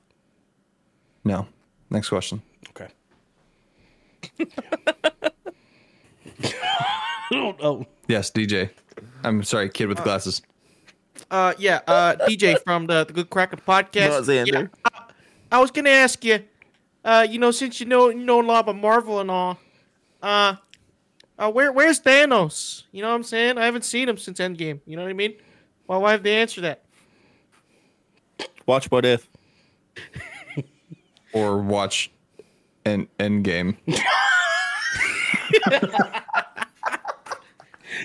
no. 1.23 1.48
Next 1.89 2.07
question. 2.07 2.41
Okay. 2.69 2.88
oh, 7.34 7.56
oh, 7.61 7.85
Yes, 8.07 8.31
DJ. 8.31 8.69
I'm 9.26 9.43
sorry, 9.43 9.69
kid 9.69 9.88
with 9.88 10.02
glasses. 10.03 10.41
Uh, 11.30 11.53
yeah. 11.57 11.81
Uh, 11.85 12.15
DJ 12.27 12.57
from 12.64 12.88
the, 12.88 13.03
the 13.06 13.11
Good 13.14 13.30
Kraken 13.30 13.60
podcast. 13.68 14.10
No, 14.10 14.22
Xander. 14.22 14.69
Yeah, 14.85 15.02
I 15.52 15.60
was 15.60 15.72
gonna 15.72 15.89
ask 15.89 16.23
you. 16.23 16.43
Uh, 17.03 17.27
you 17.30 17.39
know, 17.39 17.52
since 17.52 17.80
you 17.80 17.85
know 17.85 18.10
you 18.10 18.23
know 18.23 18.41
a 18.41 18.43
lot 18.43 18.60
about 18.61 18.77
Marvel 18.77 19.19
and 19.19 19.30
all, 19.30 19.57
uh, 20.22 20.56
uh, 21.41 21.51
where 21.51 21.72
where's 21.72 21.99
Thanos? 21.99 22.84
You 22.91 23.01
know 23.01 23.09
what 23.09 23.15
I'm 23.15 23.23
saying? 23.23 23.57
I 23.57 23.65
haven't 23.65 23.84
seen 23.84 24.07
him 24.07 24.18
since 24.18 24.39
Endgame. 24.39 24.80
You 24.85 24.95
know 24.95 25.01
what 25.03 25.09
I 25.09 25.13
mean? 25.13 25.34
Why 25.88 25.97
why 25.97 26.11
have 26.11 26.23
they 26.23 26.35
answer 26.35 26.61
that? 26.61 26.84
Watch 28.65 28.89
What 28.91 29.05
If. 29.05 29.27
Or 31.34 31.59
watch 31.59 32.11
an 32.84 33.07
Endgame. 33.18 33.77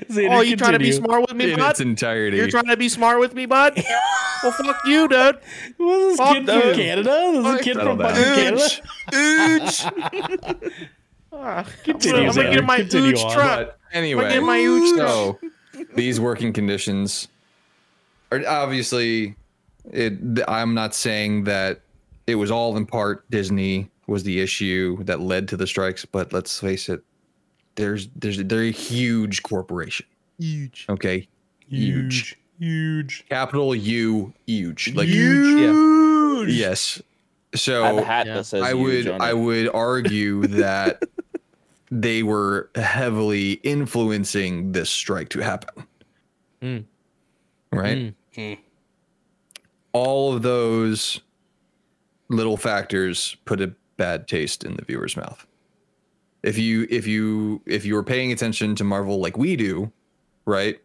Xander, 0.08 0.36
Oh, 0.36 0.40
you 0.42 0.56
trying 0.56 0.72
to 0.72 0.78
be 0.78 0.92
smart 0.92 1.22
with 1.22 1.34
me, 1.34 1.52
In 1.52 1.58
bud? 1.58 1.70
its 1.70 1.80
entirety. 1.80 2.36
You're 2.36 2.48
trying 2.48 2.66
to 2.66 2.76
be 2.76 2.88
smart 2.88 3.18
with 3.20 3.34
me, 3.34 3.46
bud? 3.46 3.82
well, 4.42 4.52
fuck 4.52 4.76
you, 4.86 5.08
dude. 5.08 5.38
Was 5.78 6.16
this 6.16 6.16
Fuck 6.18 6.34
kid 6.34 6.46
from 6.46 6.58
no. 6.58 6.74
Canada? 6.74 7.30
This 7.32 7.46
is 7.46 7.60
a 7.60 7.62
kid 7.62 7.76
from 7.76 7.98
fucking 7.98 8.24
Canada. 8.34 8.68
Ah, 9.12 10.54
I'm 11.38 11.64
Continue, 11.84 12.16
gonna, 12.18 12.28
I'm 12.30 12.34
gonna 12.34 12.50
get 12.50 12.64
my 12.64 12.76
Continue 12.78 13.12
ooch 13.12 13.24
on. 13.24 13.32
truck. 13.32 13.66
But 13.68 13.78
anyway, 13.92 14.24
Look 14.24 14.32
at 14.32 14.42
my 14.42 14.58
huge 14.58 14.96
so 14.96 15.38
these 15.94 16.20
working 16.20 16.52
conditions 16.52 17.28
are 18.32 18.42
obviously. 18.46 19.36
It. 19.92 20.14
I'm 20.48 20.74
not 20.74 20.94
saying 20.96 21.44
that 21.44 21.80
it 22.26 22.34
was 22.34 22.50
all 22.50 22.76
in 22.76 22.86
part 22.86 23.30
Disney 23.30 23.88
was 24.08 24.24
the 24.24 24.40
issue 24.40 25.02
that 25.04 25.20
led 25.20 25.46
to 25.48 25.56
the 25.56 25.66
strikes, 25.66 26.04
but 26.04 26.32
let's 26.32 26.58
face 26.58 26.88
it, 26.88 27.02
there's 27.76 28.08
there's 28.16 28.38
they're 28.42 28.62
a 28.62 28.70
huge 28.72 29.42
corporation. 29.44 30.06
Huge. 30.40 30.86
Okay, 30.88 31.28
huge, 31.68 32.36
Huge. 32.58 33.24
capital 33.28 33.74
U, 33.76 34.32
huge, 34.46 34.92
like 34.94 35.06
Huge. 35.08 36.48
yes. 36.52 37.00
I 37.54 37.56
So 37.56 37.84
have 37.84 37.96
a 37.98 38.04
hat 38.04 38.26
Yeah. 38.26 38.34
that 38.34 38.44
says 38.46 38.62
I 38.62 38.74
huge 38.74 39.06
would 39.06 39.14
on 39.14 39.20
I 39.20 39.32
would 39.32 39.68
argue 39.72 40.46
that 40.48 41.02
they 41.90 42.22
were 42.22 42.70
heavily 42.74 43.52
influencing 43.62 44.72
this 44.72 44.90
strike 44.90 45.28
to 45.30 45.40
happen. 45.40 45.86
Mm. 46.62 46.84
Right? 47.72 48.14
Mm. 48.36 48.58
All 49.92 50.34
of 50.34 50.42
those 50.42 51.20
little 52.28 52.56
factors 52.56 53.36
put 53.44 53.60
a 53.60 53.74
bad 53.96 54.28
taste 54.28 54.64
in 54.64 54.74
the 54.76 54.84
viewer's 54.84 55.16
mouth. 55.16 55.46
If 56.42 56.58
you 56.58 56.86
if 56.90 57.06
you 57.06 57.62
if 57.66 57.84
you 57.84 57.94
were 57.94 58.02
paying 58.02 58.30
attention 58.30 58.74
to 58.76 58.84
Marvel 58.84 59.20
like 59.20 59.36
we 59.36 59.56
do, 59.56 59.90
right? 60.44 60.78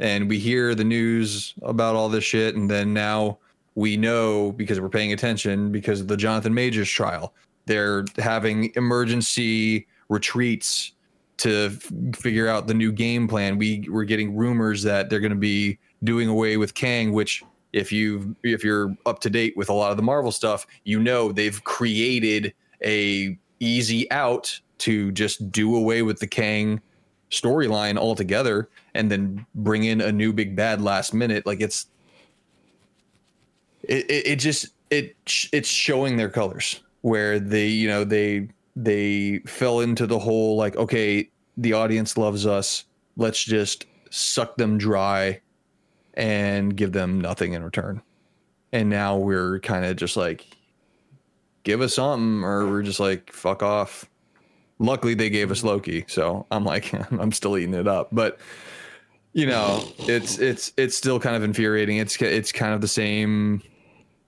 And 0.00 0.28
we 0.28 0.38
hear 0.38 0.74
the 0.74 0.84
news 0.84 1.54
about 1.62 1.94
all 1.94 2.08
this 2.08 2.24
shit 2.24 2.56
and 2.56 2.68
then 2.68 2.92
now 2.92 3.38
we 3.74 3.96
know 3.96 4.52
because 4.52 4.80
we're 4.80 4.88
paying 4.88 5.12
attention 5.12 5.72
because 5.72 6.00
of 6.00 6.08
the 6.08 6.16
Jonathan 6.16 6.52
Majors 6.52 6.90
trial. 6.90 7.32
They're 7.66 8.04
having 8.18 8.72
emergency 8.74 9.86
retreats 10.12 10.92
to 11.38 11.72
f- 11.72 11.90
figure 12.16 12.46
out 12.46 12.66
the 12.66 12.74
new 12.74 12.92
game 12.92 13.26
plan. 13.26 13.58
We 13.58 13.86
we're 13.90 14.04
getting 14.04 14.36
rumors 14.36 14.82
that 14.82 15.10
they're 15.10 15.20
going 15.20 15.30
to 15.30 15.36
be 15.36 15.78
doing 16.04 16.28
away 16.28 16.56
with 16.56 16.74
Kang, 16.74 17.12
which 17.12 17.42
if 17.72 17.90
you 17.90 18.36
if 18.42 18.62
you're 18.62 18.94
up 19.06 19.20
to 19.20 19.30
date 19.30 19.56
with 19.56 19.68
a 19.68 19.72
lot 19.72 19.90
of 19.90 19.96
the 19.96 20.02
Marvel 20.02 20.30
stuff, 20.30 20.66
you 20.84 21.00
know 21.00 21.32
they've 21.32 21.62
created 21.64 22.54
a 22.84 23.36
easy 23.60 24.10
out 24.10 24.60
to 24.78 25.12
just 25.12 25.50
do 25.50 25.74
away 25.74 26.02
with 26.02 26.18
the 26.18 26.26
Kang 26.26 26.80
storyline 27.30 27.96
altogether 27.96 28.68
and 28.94 29.10
then 29.10 29.46
bring 29.54 29.84
in 29.84 30.00
a 30.00 30.12
new 30.12 30.32
big 30.32 30.54
bad 30.54 30.82
last 30.82 31.14
minute. 31.14 31.46
Like 31.46 31.60
it's 31.60 31.86
it, 33.84 34.10
it, 34.10 34.26
it 34.26 34.36
just 34.36 34.68
it 34.90 35.16
it's 35.52 35.68
showing 35.68 36.16
their 36.16 36.28
colors 36.28 36.82
where 37.00 37.40
they 37.40 37.66
you 37.66 37.88
know 37.88 38.04
they 38.04 38.48
they 38.74 39.38
fell 39.40 39.80
into 39.80 40.06
the 40.06 40.18
whole 40.18 40.56
like 40.56 40.76
okay 40.76 41.28
the 41.56 41.74
audience 41.74 42.16
loves 42.16 42.46
us. 42.46 42.84
Let's 43.16 43.42
just 43.42 43.86
suck 44.10 44.56
them 44.56 44.78
dry 44.78 45.40
and 46.14 46.74
give 46.76 46.92
them 46.92 47.20
nothing 47.20 47.52
in 47.52 47.62
return. 47.62 48.02
And 48.72 48.88
now 48.88 49.18
we're 49.18 49.60
kind 49.60 49.84
of 49.84 49.96
just 49.96 50.16
like 50.16 50.46
give 51.64 51.80
us 51.80 51.94
something 51.94 52.42
or 52.42 52.66
we're 52.66 52.82
just 52.82 53.00
like 53.00 53.32
fuck 53.32 53.62
off. 53.62 54.08
Luckily 54.78 55.14
they 55.14 55.30
gave 55.30 55.52
us 55.52 55.62
loki 55.62 56.04
so 56.08 56.44
i'm 56.50 56.64
like 56.64 56.92
i'm 57.12 57.32
still 57.32 57.58
eating 57.58 57.74
it 57.74 57.88
up. 57.88 58.08
But 58.12 58.38
you 59.34 59.46
know 59.46 59.82
it's 60.00 60.38
it's 60.38 60.72
it's 60.76 60.96
still 60.96 61.20
kind 61.20 61.36
of 61.36 61.42
infuriating. 61.42 61.98
It's 61.98 62.20
it's 62.20 62.52
kind 62.52 62.74
of 62.74 62.80
the 62.80 62.88
same 62.88 63.62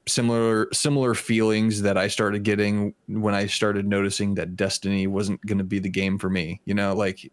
similar 0.06 0.68
similar 0.72 1.14
feelings 1.14 1.82
that 1.82 1.96
I 1.96 2.08
started 2.08 2.42
getting 2.42 2.94
when 3.08 3.34
I 3.34 3.46
started 3.46 3.86
noticing 3.86 4.34
that 4.34 4.56
Destiny 4.56 5.06
wasn't 5.06 5.44
going 5.46 5.58
to 5.58 5.64
be 5.64 5.78
the 5.78 5.88
game 5.88 6.18
for 6.18 6.28
me. 6.28 6.60
You 6.64 6.74
know, 6.74 6.94
like 6.94 7.30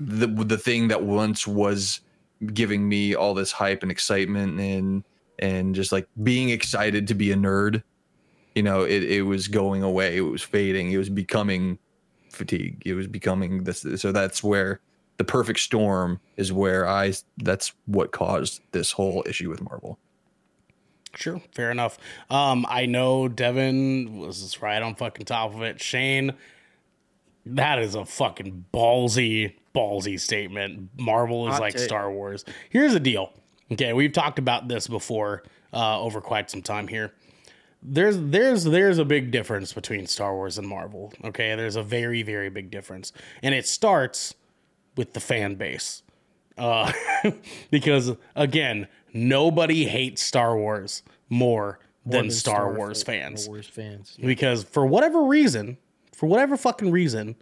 the 0.00 0.26
the 0.26 0.58
thing 0.58 0.88
that 0.88 1.02
once 1.02 1.46
was 1.46 2.00
giving 2.54 2.88
me 2.88 3.14
all 3.14 3.34
this 3.34 3.52
hype 3.52 3.82
and 3.82 3.92
excitement 3.92 4.58
and 4.58 5.04
and 5.38 5.74
just 5.74 5.92
like 5.92 6.08
being 6.22 6.50
excited 6.50 7.06
to 7.08 7.14
be 7.14 7.32
a 7.32 7.36
nerd. 7.36 7.82
You 8.54 8.62
know, 8.62 8.82
it 8.82 9.02
it 9.04 9.22
was 9.22 9.48
going 9.48 9.82
away. 9.82 10.16
It 10.16 10.22
was 10.22 10.42
fading. 10.42 10.92
It 10.92 10.98
was 10.98 11.10
becoming 11.10 11.78
fatigue. 12.30 12.82
It 12.84 12.94
was 12.94 13.06
becoming 13.06 13.64
this. 13.64 13.84
So 13.96 14.12
that's 14.12 14.42
where 14.42 14.80
the 15.18 15.24
perfect 15.24 15.60
storm 15.60 16.20
is 16.36 16.52
where 16.52 16.88
I. 16.88 17.12
That's 17.38 17.72
what 17.86 18.12
caused 18.12 18.62
this 18.72 18.92
whole 18.92 19.22
issue 19.26 19.50
with 19.50 19.62
Marvel. 19.62 19.98
Sure, 21.14 21.40
fair 21.52 21.70
enough. 21.70 21.98
Um, 22.30 22.64
I 22.68 22.86
know 22.86 23.28
Devin 23.28 24.18
was 24.18 24.60
right 24.62 24.82
on 24.82 24.94
fucking 24.94 25.26
top 25.26 25.54
of 25.54 25.62
it. 25.62 25.80
Shane, 25.80 26.32
that 27.46 27.78
is 27.78 27.94
a 27.94 28.04
fucking 28.04 28.64
ballsy, 28.72 29.54
ballsy 29.74 30.18
statement. 30.18 30.90
Marvel 30.98 31.48
is 31.48 31.52
Hot 31.54 31.60
like 31.60 31.74
take. 31.74 31.82
Star 31.82 32.10
Wars. 32.10 32.44
Here's 32.70 32.92
the 32.92 33.00
deal. 33.00 33.32
Okay, 33.72 33.92
we've 33.92 34.12
talked 34.12 34.38
about 34.38 34.68
this 34.68 34.86
before 34.86 35.42
uh, 35.72 36.00
over 36.00 36.20
quite 36.20 36.50
some 36.50 36.62
time 36.62 36.88
here. 36.88 37.12
There's 37.82 38.16
there's 38.18 38.64
there's 38.64 38.98
a 38.98 39.04
big 39.04 39.30
difference 39.32 39.72
between 39.72 40.06
Star 40.06 40.34
Wars 40.34 40.56
and 40.56 40.68
Marvel. 40.68 41.12
Okay, 41.24 41.54
there's 41.56 41.76
a 41.76 41.82
very 41.82 42.22
very 42.22 42.48
big 42.48 42.70
difference, 42.70 43.12
and 43.42 43.54
it 43.54 43.66
starts 43.66 44.34
with 44.96 45.14
the 45.14 45.20
fan 45.20 45.56
base. 45.56 46.02
Uh, 46.56 46.92
because 47.70 48.12
again, 48.36 48.86
nobody 49.12 49.84
hates 49.84 50.22
Star 50.22 50.56
Wars 50.56 51.02
more, 51.28 51.78
than, 52.04 52.30
Star, 52.30 52.72
Wars 52.72 53.02
fans. 53.02 53.42
Star 53.42 53.52
Wars 53.52 53.66
fans. 53.66 54.16
Because 54.20 54.64
for 54.64 54.86
whatever 54.86 55.24
reason, 55.24 55.78
for 56.14 56.26
whatever 56.26 56.56
fucking 56.56 56.90
reason, 56.90 57.36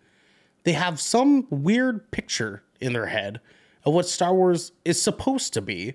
they 0.65 0.73
have 0.73 1.01
some 1.01 1.47
weird 1.51 2.11
picture 2.11 2.63
in 2.81 2.93
their 2.93 3.07
head 3.07 3.41
of 3.85 3.95
what 3.95 4.07
Star 4.07 4.35
Wars 4.35 4.73
is 4.85 5.01
supposed 5.01 5.55
to 5.55 5.63
be. 5.63 5.95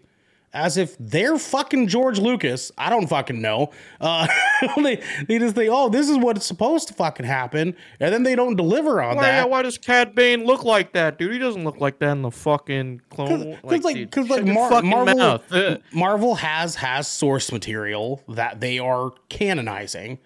As 0.56 0.78
if 0.78 0.96
they're 1.00 1.38
fucking 1.38 1.88
George 1.90 2.18
Lucas. 2.18 2.72
I 2.78 2.90
don't 2.90 3.08
fucking 3.08 3.42
know. 3.42 3.72
Uh, 4.00 4.26
they, 4.78 5.04
they 5.28 5.38
just 5.38 5.54
think, 5.56 5.70
oh, 5.72 5.90
this 5.90 6.10
is 6.10 6.18
what's 6.18 6.46
supposed 6.46 6.88
to 6.88 6.94
fucking 6.94 7.26
happen. 7.26 7.76
And 8.00 8.14
then 8.14 8.24
they 8.24 8.36
don't 8.36 8.56
deliver 8.56 9.02
on 9.02 9.18
Why, 9.18 9.24
that. 9.24 9.50
why 9.50 9.62
does 9.64 9.78
Cad 9.78 10.16
Bane 10.16 10.46
look 10.46 10.64
like 10.64 10.94
that, 10.94 11.20
dude? 11.20 11.34
He 11.34 11.40
doesn't 11.40 11.66
look 11.66 11.82
like 11.82 12.00
that 12.00 12.12
in 12.12 12.22
the 12.22 12.32
fucking 12.32 13.02
clone. 13.10 13.46
War. 13.46 13.60
Because 13.62 13.84
like, 13.84 13.96
dude, 13.96 14.10
because 14.10 14.30
like 14.30 14.40
shut 14.40 14.46
your 14.48 14.56
Mar- 14.56 14.82
Marvel, 14.82 15.78
Marvel 15.92 16.36
has 16.36 16.76
has 16.76 17.08
source 17.08 17.52
material 17.52 18.24
that 18.30 18.62
they 18.62 18.80
are 18.80 19.12
canonizing 19.30 20.20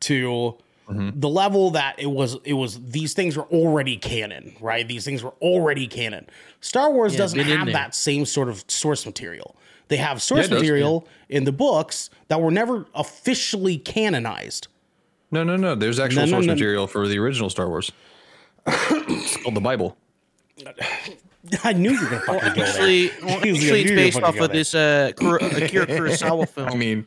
to 0.00 0.56
Mm-hmm. 0.86 1.18
the 1.18 1.30
level 1.30 1.70
that 1.70 1.98
it 1.98 2.10
was. 2.10 2.36
It 2.44 2.52
was 2.52 2.78
these 2.78 3.14
things 3.14 3.38
were 3.38 3.44
already 3.44 3.96
canon, 3.96 4.54
right? 4.60 4.86
These 4.86 5.06
things 5.06 5.22
were 5.22 5.32
already 5.40 5.86
canon. 5.86 6.26
Star 6.60 6.92
Wars 6.92 7.16
doesn't 7.16 7.38
have 7.40 7.68
that 7.68 7.94
same 7.94 8.26
sort 8.26 8.50
of 8.50 8.62
source 8.68 9.06
material. 9.06 9.56
They 9.88 9.96
have 9.98 10.22
source 10.22 10.46
it 10.46 10.48
does, 10.50 10.60
material 10.62 11.06
in 11.28 11.44
the 11.44 11.52
books 11.52 12.10
that 12.28 12.40
were 12.40 12.50
never 12.50 12.86
officially 12.94 13.76
canonized. 13.78 14.68
No, 15.30 15.44
no, 15.44 15.56
no. 15.56 15.74
There's 15.74 15.98
actual 16.00 16.20
No, 16.20 16.24
no, 16.26 16.30
source 16.32 16.46
no. 16.46 16.52
material 16.54 16.86
for 16.86 17.06
the 17.08 17.18
original 17.18 17.50
Star 17.50 17.68
Wars. 17.68 17.92
it's 18.66 19.36
called 19.42 19.54
the 19.54 19.60
Bible. 19.60 19.96
I 21.62 21.72
knew 21.74 21.90
you 21.90 22.00
were 22.00 22.06
gonna 22.10 22.20
fucking 22.22 22.48
go 22.48 22.54
there. 22.54 22.66
Actually, 22.66 23.10
well, 23.22 23.36
actually, 23.38 23.82
it's 23.82 23.90
based 23.90 24.22
off 24.22 24.30
of 24.30 24.48
there. 24.48 24.48
this 24.48 24.74
uh, 24.74 25.12
Kuro- 25.16 25.38
Akira 25.40 25.86
Kurosawa 25.88 26.48
film. 26.48 26.68
I 26.70 26.74
mean, 26.76 27.06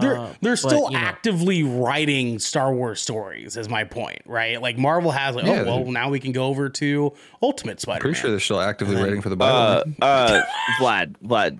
they're 0.00 0.16
Uh, 0.18 0.32
they're 0.40 0.52
but, 0.52 0.58
still 0.58 0.84
you 0.90 0.98
know. 0.98 1.04
actively 1.04 1.62
writing 1.64 2.38
Star 2.38 2.72
Wars 2.72 3.02
stories. 3.02 3.56
Is 3.58 3.68
my 3.68 3.84
point, 3.84 4.22
right? 4.24 4.60
Like 4.62 4.78
Marvel 4.78 5.10
has, 5.10 5.34
like, 5.36 5.44
Yeah, 5.44 5.60
oh 5.66 5.82
well, 5.82 5.84
now 5.92 6.08
we 6.08 6.18
can 6.18 6.32
go 6.32 6.46
over 6.46 6.70
to 6.70 7.12
Ultimate 7.42 7.78
Spider-Man. 7.80 8.00
pretty 8.00 8.18
sure 8.18 8.30
they're 8.30 8.40
still 8.40 8.60
actively 8.60 8.96
writing 8.96 9.20
for 9.20 9.28
the 9.28 9.36
Bible. 9.36 9.92
Uh, 10.00 10.04
uh, 10.04 10.42
Vlad, 10.80 11.16
Vlad, 11.22 11.58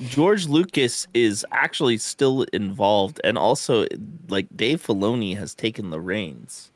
George 0.00 0.46
Lucas 0.46 1.06
is 1.14 1.46
actually 1.52 1.98
still 1.98 2.42
involved, 2.52 3.20
and 3.22 3.38
also 3.38 3.86
like 4.28 4.48
Dave 4.56 4.84
Filoni 4.84 5.36
has 5.36 5.54
taken 5.54 5.90
the 5.90 6.00
reins. 6.00 6.71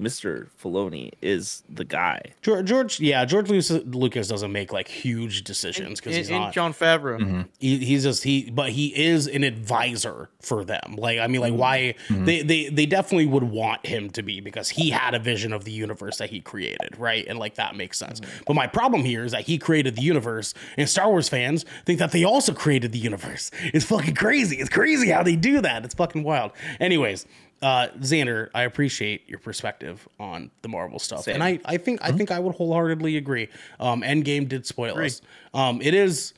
Mr. 0.00 0.48
Filoni 0.62 1.10
is 1.20 1.64
the 1.68 1.84
guy. 1.84 2.22
George, 2.40 2.66
George, 2.66 3.00
yeah, 3.00 3.24
George 3.24 3.48
Lucas, 3.48 3.70
Lucas 3.70 4.28
doesn't 4.28 4.52
make 4.52 4.72
like 4.72 4.86
huge 4.86 5.42
decisions 5.42 5.98
because 5.98 6.14
he's 6.14 6.30
and 6.30 6.38
not. 6.38 6.52
Jon 6.52 6.72
Favreau. 6.72 7.18
Mm-hmm. 7.18 7.40
he, 7.58 7.78
he's 7.78 8.04
just 8.04 8.22
he, 8.22 8.50
but 8.50 8.70
he 8.70 8.96
is 8.96 9.26
an 9.26 9.42
advisor 9.42 10.30
for 10.40 10.64
them. 10.64 10.94
Like 10.96 11.18
I 11.18 11.26
mean, 11.26 11.40
like 11.40 11.52
mm-hmm. 11.52 11.60
why 11.60 11.94
mm-hmm. 12.08 12.24
they 12.24 12.42
they 12.42 12.68
they 12.68 12.86
definitely 12.86 13.26
would 13.26 13.42
want 13.42 13.84
him 13.84 14.10
to 14.10 14.22
be 14.22 14.40
because 14.40 14.68
he 14.68 14.90
had 14.90 15.14
a 15.14 15.18
vision 15.18 15.52
of 15.52 15.64
the 15.64 15.72
universe 15.72 16.18
that 16.18 16.30
he 16.30 16.40
created, 16.40 16.96
right? 16.96 17.26
And 17.26 17.38
like 17.38 17.56
that 17.56 17.74
makes 17.74 17.98
sense. 17.98 18.20
But 18.46 18.54
my 18.54 18.68
problem 18.68 19.04
here 19.04 19.24
is 19.24 19.32
that 19.32 19.46
he 19.46 19.58
created 19.58 19.96
the 19.96 20.02
universe, 20.02 20.54
and 20.76 20.88
Star 20.88 21.08
Wars 21.08 21.28
fans 21.28 21.64
think 21.84 21.98
that 21.98 22.12
they 22.12 22.22
also 22.22 22.52
created 22.52 22.92
the 22.92 22.98
universe. 22.98 23.50
It's 23.74 23.84
fucking 23.84 24.14
crazy. 24.14 24.56
It's 24.56 24.70
crazy 24.70 25.10
how 25.10 25.22
they 25.22 25.36
do 25.36 25.60
that. 25.60 25.84
It's 25.84 25.94
fucking 25.94 26.22
wild. 26.22 26.52
Anyways. 26.78 27.26
Uh, 27.60 27.88
Xander, 27.98 28.50
I 28.54 28.62
appreciate 28.62 29.28
your 29.28 29.40
perspective 29.40 30.08
on 30.20 30.50
the 30.62 30.68
Marvel 30.68 30.98
stuff, 30.98 31.26
and 31.26 31.42
I, 31.42 31.58
I 31.64 31.76
think 31.76 31.98
I 32.02 32.12
think 32.12 32.30
I 32.30 32.38
would 32.38 32.54
wholeheartedly 32.54 33.16
agree. 33.16 33.48
Um, 33.80 34.02
Endgame 34.02 34.48
did 34.48 34.64
spoil 34.64 34.96
us. 34.98 35.20
Um, 35.52 35.82
it 35.82 35.92
is 35.92 36.34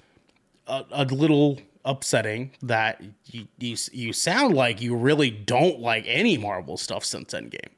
a, 0.66 0.84
a 0.90 1.04
little 1.04 1.58
upsetting 1.84 2.52
that 2.62 3.02
you, 3.26 3.46
you 3.58 3.76
you 3.92 4.12
sound 4.12 4.54
like 4.54 4.80
you 4.80 4.96
really 4.96 5.30
don't 5.30 5.80
like 5.80 6.04
any 6.06 6.38
Marvel 6.38 6.78
stuff 6.78 7.04
since 7.04 7.34
Endgame. 7.34 7.68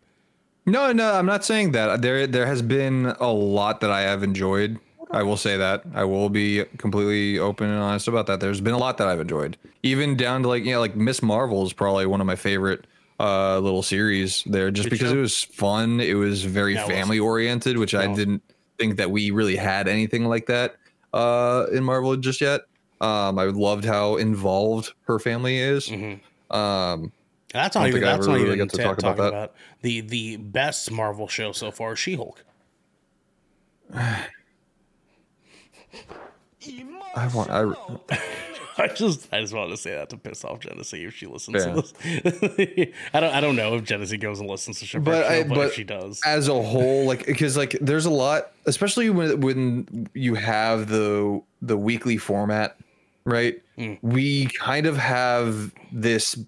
No, 0.65 0.93
no, 0.93 1.13
I'm 1.15 1.27
not 1.27 1.45
saying 1.45 1.73
that. 1.73 2.03
There, 2.03 2.27
there 2.27 2.47
has 2.47 2.63
been 2.63 3.07
a 3.19 3.33
lot 3.33 3.81
that 3.81 3.91
I 3.91 4.03
have 4.03 4.23
enjoyed. 4.23 4.79
I 5.11 5.25
will 5.25 5.37
say 5.37 5.57
that. 5.57 5.83
I 5.93 6.05
will 6.05 6.31
be 6.31 6.65
completely 6.79 7.39
open 7.39 7.69
and 7.69 7.81
honest 7.81 8.09
about 8.09 8.27
that. 8.29 8.41
There's 8.41 8.61
been 8.61 8.73
a 8.73 8.79
lot 8.79 8.97
that 8.99 9.09
I've 9.09 9.21
enjoyed, 9.21 9.59
even 9.83 10.17
down 10.17 10.43
to 10.43 10.49
like 10.49 10.65
you 10.65 10.73
know, 10.73 10.81
like 10.81 10.97
Miss 10.97 11.23
Marvel 11.23 11.65
is 11.67 11.73
probably 11.73 12.07
one 12.07 12.21
of 12.21 12.27
my 12.27 12.37
favorite 12.37 12.87
uh 13.23 13.59
little 13.61 13.83
series 13.83 14.43
there, 14.45 14.71
just 14.71 14.91
because 14.91 15.11
show. 15.11 15.17
it 15.17 15.21
was 15.21 15.43
fun. 15.45 16.01
It 16.01 16.15
was 16.15 16.45
very 16.45 16.75
Yeah, 16.75 16.81
it 16.83 16.89
was. 16.89 16.97
family 16.97 17.19
oriented, 17.19 17.79
which 17.79 17.95
I 17.95 18.13
didn't 18.13 18.43
think 18.79 18.97
that 18.99 19.11
we 19.11 19.31
really 19.31 19.57
had 19.57 19.89
anything 19.89 20.25
like 20.27 20.47
that 20.47 20.77
uh 21.15 21.67
in 21.73 21.85
Marvel 21.85 22.17
just 22.17 22.41
yet. 22.41 22.63
Um, 23.01 23.39
I 23.39 23.45
loved 23.45 23.85
how 23.85 24.17
involved 24.17 24.93
her 25.07 25.19
family 25.19 25.59
is. 25.59 25.89
Mm-hmm. 25.89 26.57
Um, 26.57 27.13
That's 27.53 27.75
not 27.75 27.83
don't 27.83 27.89
even 27.89 28.01
that's 28.03 28.27
not 28.27 28.35
really 28.35 28.47
even 28.47 28.59
got 28.59 28.69
to 28.71 28.77
talk 28.77 28.99
about 28.99 29.17
that. 29.17 29.29
about 29.29 29.55
the 29.83 30.01
the 30.03 30.37
best 30.37 30.91
Marvel 30.91 31.27
show 31.29 31.53
so 31.53 31.71
far, 31.71 31.97
She 31.97 32.15
Hulk. 32.15 32.45
I 37.15 37.27
want. 37.35 37.51
I, 37.51 37.73
I 38.79 38.89
just 38.89 39.29
I 39.33 39.41
just 39.41 39.53
wanted 39.53 39.71
to 39.71 39.77
say 39.77 39.95
that 39.95 40.09
to 40.11 40.17
piss 40.17 40.45
off 40.45 40.61
Jenesy 40.61 41.07
if 41.07 41.15
she 41.15 41.27
listens 41.27 41.65
Yeah. 41.65 41.75
to 41.75 41.83
this. 41.83 42.89
I 43.15 43.21
don't 43.21 43.35
I 43.35 43.41
don't 43.41 43.57
know 43.57 43.75
if 43.75 43.85
Jenesy 43.85 44.19
goes 44.19 44.41
and 44.41 44.49
listens 44.49 44.81
to 44.81 44.87
Shipwreck 44.87 45.05
but 45.05 45.27
Show, 45.27 45.33
I, 45.35 45.43
but, 45.45 45.73
she 45.75 45.85
does, 45.85 46.21
as 46.25 46.49
a 46.49 46.63
whole, 46.63 47.05
like 47.07 47.27
because 47.27 47.57
like 47.57 47.77
there's 47.81 48.07
a 48.07 48.11
lot, 48.11 48.53
especially 48.67 49.11
when 49.11 49.41
when 49.41 50.09
you 50.15 50.35
have 50.35 50.89
the 50.89 51.43
the 51.61 51.77
weekly 51.77 52.17
format, 52.17 52.77
right? 53.25 53.61
Mm. 53.79 53.99
We 54.03 54.47
kind 54.47 54.87
of 54.87 54.97
have 54.97 55.73
this 55.93 56.39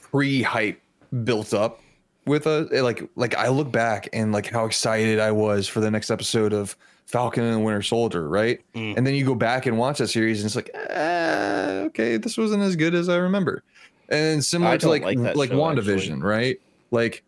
pre 0.00 0.42
hype 0.42 0.80
built 1.24 1.52
up 1.54 1.80
with 2.26 2.46
a 2.46 2.62
like 2.82 3.02
like 3.16 3.34
I 3.34 3.48
look 3.48 3.70
back 3.70 4.08
and 4.12 4.32
like 4.32 4.50
how 4.50 4.64
excited 4.66 5.18
I 5.20 5.30
was 5.32 5.68
for 5.68 5.80
the 5.80 5.90
next 5.90 6.10
episode 6.10 6.52
of 6.52 6.76
Falcon 7.14 7.44
and 7.44 7.54
the 7.54 7.60
Winter 7.60 7.80
Soldier, 7.80 8.28
right? 8.28 8.60
Mm. 8.74 8.96
And 8.96 9.06
then 9.06 9.14
you 9.14 9.24
go 9.24 9.36
back 9.36 9.66
and 9.66 9.78
watch 9.78 9.98
that 9.98 10.08
series, 10.08 10.40
and 10.40 10.46
it's 10.46 10.56
like, 10.56 10.68
eh, 10.74 11.84
okay, 11.86 12.16
this 12.16 12.36
wasn't 12.36 12.64
as 12.64 12.74
good 12.74 12.92
as 12.92 13.08
I 13.08 13.18
remember. 13.18 13.62
And 14.08 14.44
similar 14.44 14.76
to 14.78 14.88
like 14.88 15.04
like 15.04 15.18
like, 15.36 15.50
show, 15.50 15.56
WandaVision, 15.56 16.24
right? 16.24 16.60
Like 16.90 17.22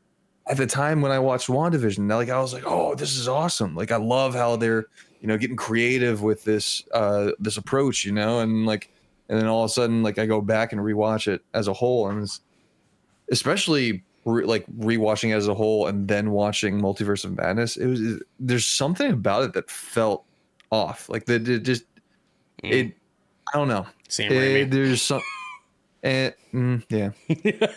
at 0.48 0.56
the 0.56 0.66
time 0.66 1.02
when 1.02 1.12
I 1.12 1.20
watched 1.20 1.46
WandaVision, 1.46 2.10
like 2.10 2.30
I 2.30 2.40
was 2.40 2.52
like, 2.52 2.64
oh, 2.66 2.96
this 2.96 3.16
is 3.16 3.28
awesome. 3.28 3.76
Like 3.76 3.92
I 3.92 3.96
love 3.96 4.34
how 4.34 4.56
they're 4.56 4.86
you 5.20 5.28
know 5.28 5.38
getting 5.38 5.56
creative 5.56 6.20
with 6.20 6.42
this 6.42 6.82
uh 6.92 7.30
this 7.38 7.56
approach, 7.56 8.04
you 8.04 8.10
know, 8.10 8.40
and 8.40 8.66
like 8.66 8.90
and 9.28 9.40
then 9.40 9.46
all 9.46 9.62
of 9.62 9.70
a 9.70 9.72
sudden 9.72 10.02
like 10.02 10.18
I 10.18 10.26
go 10.26 10.40
back 10.40 10.72
and 10.72 10.80
rewatch 10.80 11.28
it 11.28 11.42
as 11.54 11.68
a 11.68 11.72
whole, 11.72 12.08
and 12.08 12.24
it's 12.24 12.40
especially 13.30 14.02
re- 14.26 14.44
like 14.44 14.66
rewatching 14.78 15.30
it 15.30 15.36
as 15.36 15.48
a 15.48 15.54
whole 15.54 15.86
and 15.86 16.06
then 16.06 16.30
watching 16.32 16.78
Multiverse 16.80 17.24
of 17.24 17.34
Madness. 17.36 17.76
It 17.78 17.86
was 17.86 18.00
there's 18.38 18.66
something 18.66 19.10
about 19.10 19.44
it 19.44 19.52
that 19.54 19.70
felt 19.70 20.24
off, 20.70 21.08
like 21.08 21.24
that 21.26 21.48
it 21.48 21.60
just 21.60 21.84
it. 22.62 22.94
I 23.54 23.56
don't 23.58 23.68
know. 23.68 23.86
Sam 24.08 24.30
Eh, 24.32 24.34
Raimi. 24.34 24.70
there's 24.70 25.00
some. 25.00 25.22
And 26.02 26.34
mm, 26.52 26.84
yeah, 26.90 27.10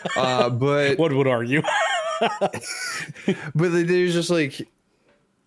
uh, 0.16 0.50
but 0.50 0.98
What 0.98 1.12
would 1.12 1.26
argue? 1.26 1.62
but 2.20 2.52
there's 3.54 4.14
just 4.14 4.30
like 4.30 4.68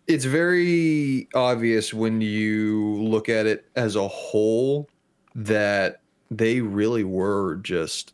it's 0.07 0.25
very 0.25 1.29
obvious 1.33 1.93
when 1.93 2.19
you 2.19 2.95
look 3.03 3.29
at 3.29 3.45
it 3.45 3.65
as 3.75 3.95
a 3.95 4.07
whole 4.07 4.89
that 5.35 6.01
they 6.31 6.59
really 6.61 7.03
were 7.03 7.55
just 7.57 8.13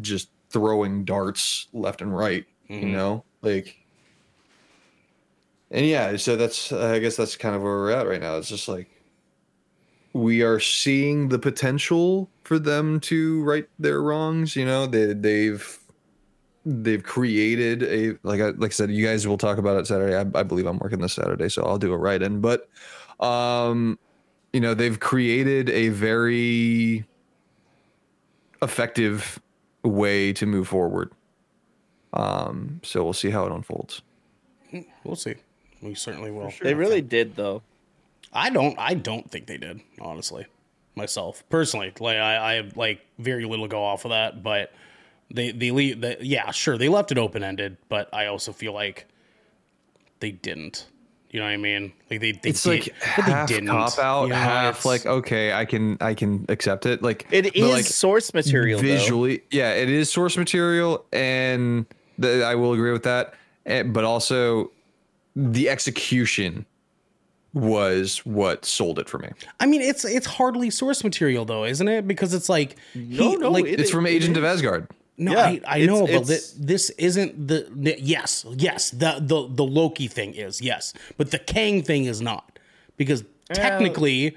just 0.00 0.28
throwing 0.56 1.04
darts 1.04 1.68
left 1.74 2.00
and 2.00 2.16
right 2.16 2.46
you 2.66 2.86
know 2.86 3.22
like 3.42 3.76
and 5.70 5.84
yeah 5.84 6.16
so 6.16 6.34
that's 6.34 6.72
i 6.72 6.98
guess 6.98 7.14
that's 7.14 7.36
kind 7.36 7.54
of 7.54 7.60
where 7.60 7.72
we're 7.72 7.90
at 7.90 8.08
right 8.08 8.22
now 8.22 8.36
it's 8.38 8.48
just 8.48 8.68
like 8.68 8.88
we 10.14 10.40
are 10.42 10.58
seeing 10.58 11.28
the 11.28 11.38
potential 11.38 12.30
for 12.42 12.58
them 12.58 12.98
to 12.98 13.42
right 13.42 13.68
their 13.78 14.00
wrongs 14.00 14.56
you 14.56 14.64
know 14.64 14.86
they 14.86 15.12
they've 15.12 15.78
they've 16.64 17.02
created 17.02 17.82
a 17.82 18.18
like 18.24 18.40
I 18.40 18.50
like 18.50 18.70
I 18.70 18.74
said, 18.74 18.90
you 18.90 19.06
guys 19.06 19.26
will 19.26 19.38
talk 19.38 19.58
about 19.58 19.78
it 19.78 19.86
Saturday. 19.86 20.16
I, 20.16 20.40
I 20.40 20.42
believe 20.42 20.66
I'm 20.66 20.78
working 20.78 21.00
this 21.00 21.12
Saturday, 21.12 21.48
so 21.48 21.62
I'll 21.62 21.78
do 21.78 21.92
a 21.92 21.96
write 21.96 22.22
in. 22.22 22.40
But 22.40 22.68
um, 23.20 23.98
you 24.52 24.60
know, 24.60 24.74
they've 24.74 24.98
created 24.98 25.70
a 25.70 25.90
very 25.90 27.06
effective 28.62 29.40
way 29.88 30.32
to 30.34 30.46
move 30.46 30.68
forward. 30.68 31.12
Um, 32.12 32.80
so 32.82 33.04
we'll 33.04 33.12
see 33.12 33.30
how 33.30 33.46
it 33.46 33.52
unfolds. 33.52 34.02
we'll 35.04 35.16
see. 35.16 35.34
We 35.82 35.94
certainly 35.94 36.30
will. 36.30 36.52
They 36.60 36.74
really 36.74 37.02
did 37.02 37.36
though. 37.36 37.62
I 38.32 38.50
don't. 38.50 38.78
I 38.78 38.94
don't 38.94 39.30
think 39.30 39.46
they 39.46 39.58
did. 39.58 39.80
Honestly, 40.00 40.46
myself 40.94 41.44
personally, 41.48 41.92
like 42.00 42.16
I, 42.16 42.52
I 42.52 42.54
have 42.54 42.76
like 42.76 43.00
very 43.18 43.44
little 43.44 43.68
go 43.68 43.82
off 43.82 44.04
of 44.04 44.10
that, 44.10 44.42
but 44.42 44.72
they 45.30 45.52
they 45.52 45.70
leave. 45.70 46.00
The, 46.00 46.16
yeah, 46.20 46.50
sure, 46.50 46.78
they 46.78 46.88
left 46.88 47.12
it 47.12 47.18
open 47.18 47.42
ended, 47.42 47.76
but 47.88 48.12
I 48.12 48.26
also 48.26 48.52
feel 48.52 48.72
like 48.72 49.06
they 50.20 50.32
didn't. 50.32 50.86
You 51.36 51.42
know 51.42 51.48
what 51.48 51.52
I 51.52 51.56
mean? 51.58 51.92
Like 52.10 52.20
they, 52.20 52.32
they 52.32 52.48
It's 52.48 52.62
did, 52.62 52.70
like 52.70 52.94
but 53.14 53.26
they 53.26 53.30
half 53.32 53.48
didn't, 53.48 53.68
cop 53.68 53.98
out, 53.98 54.22
you 54.22 54.28
know, 54.30 54.36
half 54.36 54.86
like 54.86 55.04
okay, 55.04 55.52
I 55.52 55.66
can 55.66 55.98
I 56.00 56.14
can 56.14 56.46
accept 56.48 56.86
it. 56.86 57.02
Like 57.02 57.26
it 57.30 57.54
is 57.54 57.70
like, 57.74 57.84
source 57.84 58.32
material. 58.32 58.80
though. 58.80 58.86
visually 58.86 59.42
yeah 59.50 59.72
it 59.74 59.90
is 59.90 60.10
source 60.10 60.38
material 60.38 61.04
and 61.12 61.84
the, 62.16 62.42
i 62.42 62.54
will 62.54 62.72
agree 62.72 62.90
with 62.90 63.02
that 63.02 63.34
Eh, 63.66 63.82
but 63.82 64.02
also 64.04 64.70
the 65.34 65.68
execution 65.68 66.64
was 67.52 68.24
what 68.24 68.64
sold 68.64 68.98
it 68.98 69.06
for 69.06 69.18
me 69.18 69.28
I 69.60 69.66
mean, 69.66 69.82
it's 69.82 70.06
it's 70.06 70.26
hardly 70.26 70.70
source 70.70 71.04
material 71.04 71.44
though, 71.44 71.64
isn't 71.66 71.86
it? 71.88 72.08
Because 72.08 72.32
it's 72.32 72.48
like 72.48 72.76
he, 72.94 73.00
No, 73.18 73.32
no, 73.34 73.50
like, 73.50 73.66
it- 73.66 73.78
it's 73.80 73.90
from 73.90 74.06
it 74.06 74.10
agent 74.10 74.32
is. 74.32 74.38
of 74.38 74.44
asgard 74.44 74.88
No, 75.18 75.32
Yeah, 75.32 75.44
I, 75.66 75.82
I 75.82 75.86
know, 75.86 76.02
but 76.06 76.10
it's- 76.10 76.54
this 76.58 76.90
isn't 76.90 77.48
the, 77.48 77.66
the 77.74 77.96
yes, 78.00 78.44
yes, 78.56 78.90
the, 78.90 79.16
the 79.20 79.48
the 79.48 79.64
Loki 79.64 80.08
thing 80.08 80.34
is 80.34 80.60
yes, 80.60 80.92
but 81.16 81.30
the 81.30 81.38
Kang 81.38 81.82
thing 81.82 82.04
is 82.04 82.20
not 82.20 82.58
because 82.96 83.22
oh. 83.22 83.54
technically 83.54 84.36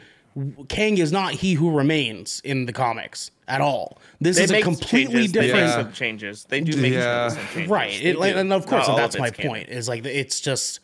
Kang 0.70 0.98
is 0.98 1.12
not 1.12 1.34
he 1.34 1.56
who 1.56 1.70
remains 1.72 2.40
in 2.46 2.66
the 2.66 2.72
comics 2.72 3.32
at 3.48 3.60
all. 3.60 3.98
This 4.22 4.38
They 4.38 4.44
is 4.44 4.52
a 4.52 4.62
completely 4.62 5.14
changes. 5.28 5.32
They 5.34 5.42
different, 5.42 5.66
make 5.66 5.74
some 5.74 5.92
changes. 5.92 6.44
They 6.46 6.62
do 6.62 6.78
make 6.82 6.94
Yeah. 6.94 7.28
some 7.30 7.46
changes. 7.54 7.70
right? 7.70 8.02
It, 8.02 8.18
like, 8.18 8.36
and 8.36 8.54
of 8.54 8.66
course, 8.66 8.88
Not 8.88 8.96
that's 8.96 9.16
of 9.16 9.22
my 9.22 9.32
canon. 9.32 9.52
point. 9.52 9.70
Is 9.70 9.90
like 9.90 10.06
it's 10.06 10.40
just 10.40 10.80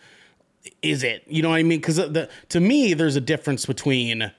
is 0.82 1.04
it? 1.04 1.24
You 1.28 1.42
know 1.42 1.52
what 1.52 1.58
I 1.58 1.64
mean? 1.64 1.80
Because 1.80 1.98
the 1.98 2.28
to 2.50 2.60
me, 2.60 2.94
there's 2.96 3.16
a 3.16 3.22
difference 3.22 3.66
between 3.66 4.32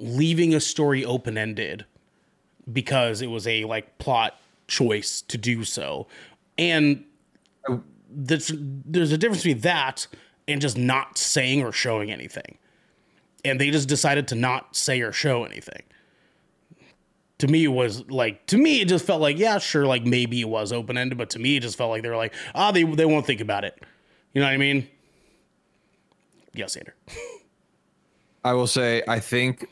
leaving 0.00 0.54
a 0.54 0.60
story 0.60 1.04
open 1.04 1.36
ended 1.38 1.84
because 2.72 3.20
it 3.22 3.28
was 3.28 3.46
a 3.46 3.64
like 3.64 3.98
plot 3.98 4.38
choice 4.68 5.22
to 5.22 5.36
do 5.36 5.64
so, 5.64 6.06
and 6.56 7.04
there's 8.08 8.52
there's 8.56 9.12
a 9.12 9.18
difference 9.18 9.42
between 9.42 9.60
that 9.60 10.06
and 10.46 10.60
just 10.60 10.78
not 10.78 11.18
saying 11.18 11.62
or 11.62 11.72
showing 11.72 12.10
anything. 12.10 12.58
And 13.44 13.60
they 13.60 13.70
just 13.70 13.88
decided 13.88 14.28
to 14.28 14.34
not 14.34 14.74
say 14.74 15.00
or 15.00 15.12
show 15.12 15.44
anything. 15.44 15.82
To 17.38 17.46
me, 17.46 17.64
it 17.64 17.68
was 17.68 18.08
like 18.10 18.46
to 18.46 18.58
me, 18.58 18.80
it 18.80 18.88
just 18.88 19.04
felt 19.04 19.20
like 19.20 19.38
yeah, 19.38 19.58
sure, 19.58 19.86
like 19.86 20.04
maybe 20.04 20.40
it 20.40 20.48
was 20.48 20.72
open 20.72 20.96
ended, 20.98 21.18
but 21.18 21.30
to 21.30 21.38
me, 21.38 21.56
it 21.56 21.60
just 21.60 21.78
felt 21.78 21.90
like 21.90 22.02
they 22.02 22.08
were 22.08 22.16
like 22.16 22.34
ah, 22.54 22.70
they 22.72 22.84
they 22.84 23.04
won't 23.04 23.26
think 23.26 23.40
about 23.40 23.64
it. 23.64 23.80
You 24.32 24.40
know 24.40 24.46
what 24.46 24.54
I 24.54 24.58
mean? 24.58 24.88
Yes, 26.54 26.76
Andrew. 26.76 26.94
i 28.44 28.52
will 28.52 28.66
say 28.66 29.02
i 29.08 29.18
think 29.18 29.66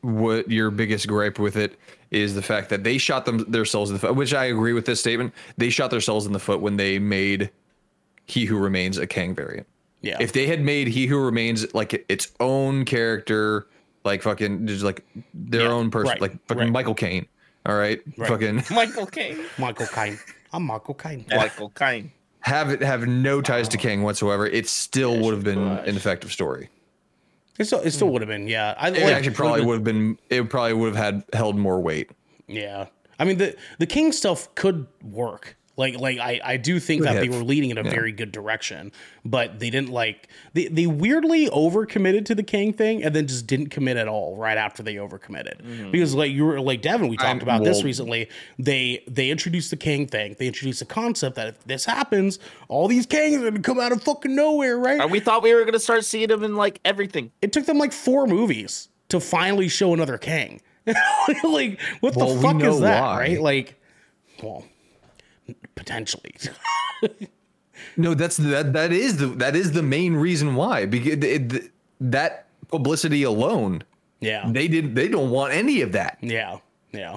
what 0.00 0.50
your 0.50 0.70
biggest 0.70 1.06
gripe 1.06 1.38
with 1.38 1.56
it 1.56 1.78
is 2.16 2.34
the 2.34 2.42
fact 2.42 2.68
that 2.70 2.82
they 2.84 2.98
shot 2.98 3.24
them 3.26 3.38
themselves 3.50 3.90
in 3.90 3.94
the 3.94 4.00
foot 4.00 4.14
which 4.16 4.34
i 4.34 4.44
agree 4.46 4.72
with 4.72 4.86
this 4.86 4.98
statement 5.00 5.32
they 5.56 5.70
shot 5.70 5.90
themselves 5.90 6.26
in 6.26 6.32
the 6.32 6.38
foot 6.40 6.60
when 6.60 6.76
they 6.76 6.98
made 6.98 7.50
he 8.26 8.44
who 8.44 8.56
remains 8.58 8.98
a 8.98 9.06
kang 9.06 9.34
variant 9.34 9.66
Yeah. 10.02 10.16
if 10.20 10.32
they 10.32 10.46
had 10.46 10.60
made 10.60 10.88
he 10.88 11.06
who 11.06 11.18
remains 11.18 11.72
like 11.74 12.04
its 12.08 12.32
own 12.40 12.84
character 12.84 13.66
like 14.04 14.22
fucking 14.22 14.66
just 14.66 14.82
like 14.84 15.04
their 15.34 15.62
Yeah, 15.62 15.68
own 15.68 15.90
person 15.90 16.10
right, 16.10 16.20
like 16.20 16.32
fucking 16.48 16.64
right. 16.64 16.72
michael 16.72 16.94
caine 16.94 17.26
all 17.66 17.74
right, 17.76 18.00
fucking 18.28 18.62
Michael 18.70 19.06
Caine. 19.06 19.38
Michael 19.58 19.86
Kine. 19.88 20.16
I'm 20.52 20.62
Michael 20.62 20.94
Kine. 20.94 21.26
Michael 21.28 21.70
Caine. 21.70 22.12
have 22.38 22.70
it 22.70 22.80
have 22.80 23.08
no 23.08 23.42
ties 23.42 23.66
to 23.70 23.76
Kang 23.76 24.04
whatsoever 24.04 24.46
it 24.46 24.68
still 24.68 25.18
would 25.18 25.34
have 25.34 25.42
been 25.42 25.58
gosh. 25.64 25.88
an 25.88 25.96
effective 25.96 26.30
story 26.30 26.68
It 27.58 27.64
still, 27.66 27.80
it 27.80 27.90
still 27.92 28.08
hmm. 28.08 28.14
would 28.14 28.22
have 28.22 28.28
been, 28.28 28.48
yeah. 28.48 28.74
I 28.76 28.88
it 28.88 29.02
like, 29.02 29.14
actually 29.14 29.34
probably 29.34 29.64
would 29.64 29.74
have 29.74 29.84
been 29.84 30.18
it 30.28 30.48
probably 30.50 30.74
would 30.74 30.94
have 30.94 31.04
had 31.04 31.24
held 31.32 31.56
more 31.56 31.80
weight 31.80 32.10
Yeah, 32.46 32.86
I 33.18 33.24
mean 33.24 33.38
the 33.38 33.56
the 33.78 33.86
Kang 33.86 34.12
stuff 34.12 34.54
could 34.54 34.86
work. 35.02 35.56
Like 35.78 35.98
like 36.00 36.18
I 36.18 36.40
I 36.42 36.56
do 36.56 36.80
think 36.80 37.02
that 37.02 37.20
they 37.20 37.28
were 37.28 37.44
leading 37.44 37.68
in 37.70 37.76
a 37.76 37.82
very 37.82 38.10
good 38.12 38.32
direction, 38.32 38.92
but 39.26 39.58
they 39.58 39.68
didn't 39.68 39.90
like 39.90 40.28
they 40.54 40.68
they 40.68 40.86
weirdly 40.86 41.50
overcommitted 41.50 42.24
to 42.26 42.34
the 42.34 42.42
Kang 42.42 42.72
thing 42.72 43.04
and 43.04 43.14
then 43.14 43.26
just 43.26 43.46
didn't 43.46 43.68
commit 43.68 43.98
at 43.98 44.08
all 44.08 44.36
right 44.36 44.56
after 44.56 44.82
they 44.82 44.94
overcommitted. 44.94 45.60
Mm-hmm. 45.62 45.90
Because 45.90 46.14
like 46.14 46.32
you 46.32 46.46
were 46.46 46.60
like 46.62 46.80
Devin, 46.80 47.08
we 47.08 47.18
talked 47.18 47.26
I'm- 47.28 47.40
about 47.42 47.62
this 47.62 47.82
recently. 47.82 48.30
They 48.58 49.04
they 49.06 49.28
introduced 49.28 49.68
the 49.70 49.76
Kang 49.76 50.06
thing. 50.06 50.34
They 50.38 50.46
introduced 50.46 50.78
the 50.78 50.86
concept 50.86 51.36
that 51.36 51.48
if 51.48 51.64
this 51.64 51.84
happens, 51.84 52.38
all 52.68 52.88
these 52.88 53.06
Kangs 53.06 53.36
are 53.42 53.50
gonna 53.50 53.60
come 53.60 53.78
out 53.78 53.92
of 53.92 54.02
fucking 54.02 54.34
nowhere, 54.34 54.78
right? 54.78 54.98
And 55.00 55.10
we 55.10 55.20
thought 55.20 55.42
we 55.42 55.52
were 55.54 55.64
gonna 55.66 55.78
start 55.78 56.06
seeing 56.06 56.28
them 56.28 56.42
in 56.42 56.56
like 56.56 56.80
everything. 56.86 57.32
it 57.42 57.52
took 57.52 57.66
them 57.66 57.76
like 57.76 57.92
four 57.92 58.26
movies 58.26 58.88
to 59.10 59.20
finally 59.20 59.68
show 59.68 59.92
another 59.92 60.16
Kang. 60.16 60.62
like, 61.44 61.80
what 62.00 62.16
Well, 62.16 62.34
the 62.34 62.40
fuck 62.40 62.62
is 62.62 62.80
that, 62.80 63.02
why. 63.02 63.18
right? 63.18 63.40
Like, 63.42 63.78
well, 64.42 64.64
potentially. 65.76 66.34
No, 67.96 68.14
that's 68.14 68.36
that. 68.38 68.72
That 68.72 68.92
is 68.92 69.18
the 69.18 69.26
that 69.28 69.54
is 69.54 69.72
the 69.72 69.82
main 69.82 70.14
reason 70.14 70.54
why. 70.54 70.86
Because 70.86 71.12
it, 71.12 71.24
it- 71.24 71.72
that 72.00 72.46
publicity 72.68 73.22
alone, 73.22 73.82
yeah, 74.20 74.44
they 74.50 74.68
didn't. 74.68 74.94
They 74.94 75.08
don't 75.08 75.30
want 75.30 75.52
any 75.54 75.80
of 75.82 75.92
that. 75.92 76.18
yeah, 76.20 76.58
yeah, 76.92 77.16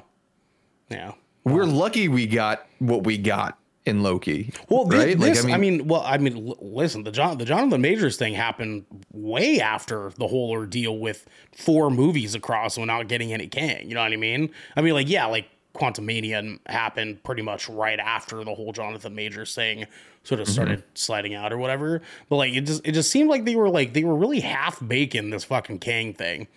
yeah. 0.90 1.14
We're 1.44 1.64
um, 1.64 1.76
lucky 1.76 2.08
we 2.08 2.28
got 2.28 2.66
what 2.80 3.04
we 3.04 3.18
got 3.18 3.58
in 3.86 4.04
Loki. 4.04 4.54
Well, 4.70 4.88
thi- 4.88 4.98
right? 4.98 5.20
this, 5.20 5.44
I, 5.46 5.58
mean, 5.58 5.88
well, 5.88 6.02
I 6.06 6.18
mean, 6.18 6.54
listen, 6.62 7.04
the 7.04 7.12
John, 7.12 7.38
the 7.38 7.46
Jonathan 7.46 7.82
Majors 7.82 8.16
thing 8.18 8.34
happened 8.36 8.86
way 9.12 9.60
after 9.60 10.12
the 10.18 10.28
whole 10.28 10.50
ordeal 10.52 10.98
with 10.98 11.28
four 11.54 11.90
movies 11.90 12.36
across 12.36 12.78
without 12.78 13.08
getting 13.10 13.34
any 13.34 13.48
Kang. 13.48 13.88
You 13.90 13.96
know 13.96 14.02
what 14.04 14.14
I 14.14 14.18
mean? 14.18 14.50
I 14.78 14.82
mean, 14.82 14.94
like, 14.94 15.10
yeah, 15.10 15.26
like 15.26 15.48
Quantumania 15.76 16.60
happened 16.66 17.24
pretty 17.24 17.42
much 17.42 17.70
right 17.70 18.00
after 18.00 18.44
the 18.44 18.54
whole 18.54 18.74
Jonathan 18.74 19.16
Majors 19.16 19.54
thing 19.54 19.86
sort 20.24 20.42
of 20.42 20.48
Mm-hmm. 20.48 20.54
started 20.54 20.84
sliding 20.96 21.36
out 21.36 21.54
or 21.54 21.58
whatever. 21.58 22.02
But 22.28 22.36
like, 22.38 22.54
it 22.54 22.62
just, 22.62 22.86
it 22.86 22.92
just 22.94 23.12
seemed 23.12 23.30
like 23.30 23.46
they 23.46 23.56
were 23.56 23.70
like 23.70 23.94
they 23.94 24.04
were 24.04 24.16
really 24.16 24.40
half 24.40 24.86
baking 24.86 25.30
this 25.30 25.44
fucking 25.44 25.80
Kang 25.80 26.14
thing 26.14 26.48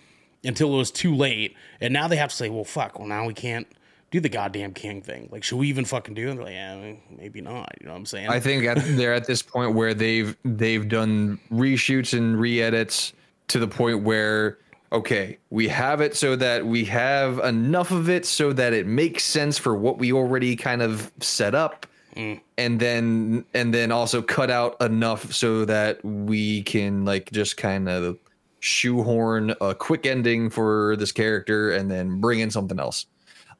until 0.44 0.74
it 0.74 0.76
was 0.76 0.90
too 0.90 1.14
late, 1.14 1.54
and 1.80 1.92
now 1.92 2.08
they 2.08 2.16
have 2.16 2.30
to 2.30 2.36
say, 2.36 2.48
well, 2.48 2.64
fuck, 2.64 2.98
well, 2.98 3.06
now 3.06 3.26
we 3.26 3.34
can't 3.34 3.66
do 4.10 4.18
the 4.20 4.28
goddamn 4.28 4.74
Kang 4.74 5.00
thing. 5.00 5.28
Like, 5.30 5.44
should 5.44 5.56
we 5.56 5.68
even 5.68 5.84
fucking 5.84 6.14
do 6.14 6.30
it? 6.30 6.34
Like, 6.38 6.50
yeah, 6.50 6.94
maybe 7.16 7.40
not. 7.40 7.72
You 7.80 7.86
know 7.86 7.92
what 7.92 7.98
I'm 7.98 8.06
saying? 8.06 8.28
I 8.28 8.40
think 8.40 8.64
at, 8.64 8.78
they're 8.96 9.14
at 9.14 9.26
this 9.26 9.40
point 9.42 9.74
where 9.74 9.94
they've 9.94 10.36
they've 10.44 10.88
done 10.88 11.38
reshoots 11.52 12.16
and 12.16 12.38
re-edits 12.38 13.12
to 13.48 13.58
the 13.58 13.68
point 13.68 14.02
where 14.02 14.58
okay, 14.92 15.38
we 15.50 15.68
have 15.68 16.00
it 16.00 16.14
so 16.14 16.36
that 16.36 16.66
we 16.66 16.84
have 16.84 17.38
enough 17.38 17.90
of 17.90 18.08
it 18.08 18.26
so 18.26 18.52
that 18.52 18.72
it 18.72 18.86
makes 18.86 19.24
sense 19.24 19.58
for 19.58 19.74
what 19.74 19.98
we 19.98 20.12
already 20.12 20.54
kind 20.54 20.82
of 20.82 21.10
set 21.20 21.54
up. 21.54 21.86
Mm. 22.14 22.40
And 22.58 22.78
then 22.78 23.44
and 23.54 23.72
then 23.72 23.90
also 23.90 24.20
cut 24.20 24.50
out 24.50 24.80
enough 24.82 25.32
so 25.32 25.64
that 25.64 26.04
we 26.04 26.62
can 26.62 27.06
like 27.06 27.32
just 27.32 27.56
kind 27.56 27.88
of 27.88 28.18
shoehorn 28.60 29.54
a 29.62 29.74
quick 29.74 30.04
ending 30.04 30.50
for 30.50 30.94
this 30.96 31.10
character 31.10 31.72
and 31.72 31.90
then 31.90 32.20
bring 32.20 32.40
in 32.40 32.50
something 32.50 32.78
else. 32.78 33.06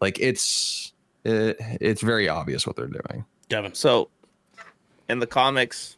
Like 0.03 0.21
it's 0.21 0.93
it, 1.25 1.57
it's 1.81 2.03
very 2.03 2.29
obvious 2.29 2.67
what 2.67 2.77
they're 2.77 2.87
doing. 2.87 3.25
Devin. 3.49 3.75
So, 3.75 4.09
in 5.09 5.19
the 5.19 5.27
comics, 5.27 5.97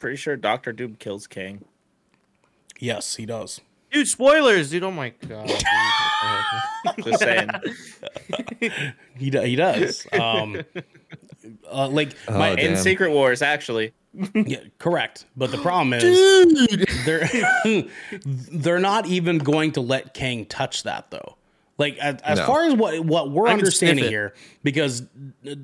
pretty 0.00 0.16
sure 0.16 0.36
Doctor 0.36 0.72
Doom 0.72 0.96
kills 0.96 1.26
Kang. 1.26 1.64
Yes, 2.80 3.16
he 3.16 3.26
does. 3.26 3.60
Dude, 3.90 4.06
spoilers, 4.08 4.70
dude. 4.70 4.82
Oh 4.84 4.90
my 4.90 5.10
god. 5.26 5.48
Just 7.04 7.20
saying. 7.20 7.48
He 9.16 9.30
do- 9.30 9.40
he 9.42 9.56
does. 9.56 10.06
Um, 10.12 10.60
uh, 11.70 11.88
like 11.88 12.14
my 12.28 12.50
Oh, 12.50 12.54
in 12.54 12.76
Secret 12.76 13.10
Wars, 13.10 13.40
actually. 13.42 13.92
yeah, 14.34 14.58
correct. 14.78 15.26
But 15.36 15.50
the 15.52 15.58
problem 15.58 15.92
is 15.94 17.04
they're 17.06 17.28
they're 18.24 18.78
not 18.80 19.06
even 19.06 19.38
going 19.38 19.72
to 19.72 19.80
let 19.80 20.12
Kang 20.14 20.44
touch 20.46 20.82
that 20.82 21.10
though. 21.10 21.36
Like 21.78 21.96
as, 21.98 22.16
as 22.22 22.38
No. 22.40 22.46
far 22.46 22.64
as 22.64 22.74
what 22.74 23.00
what 23.04 23.30
we're 23.30 23.48
I 23.48 23.52
understanding 23.52 24.04
here, 24.06 24.34
because 24.64 25.02
uh, 25.48 25.54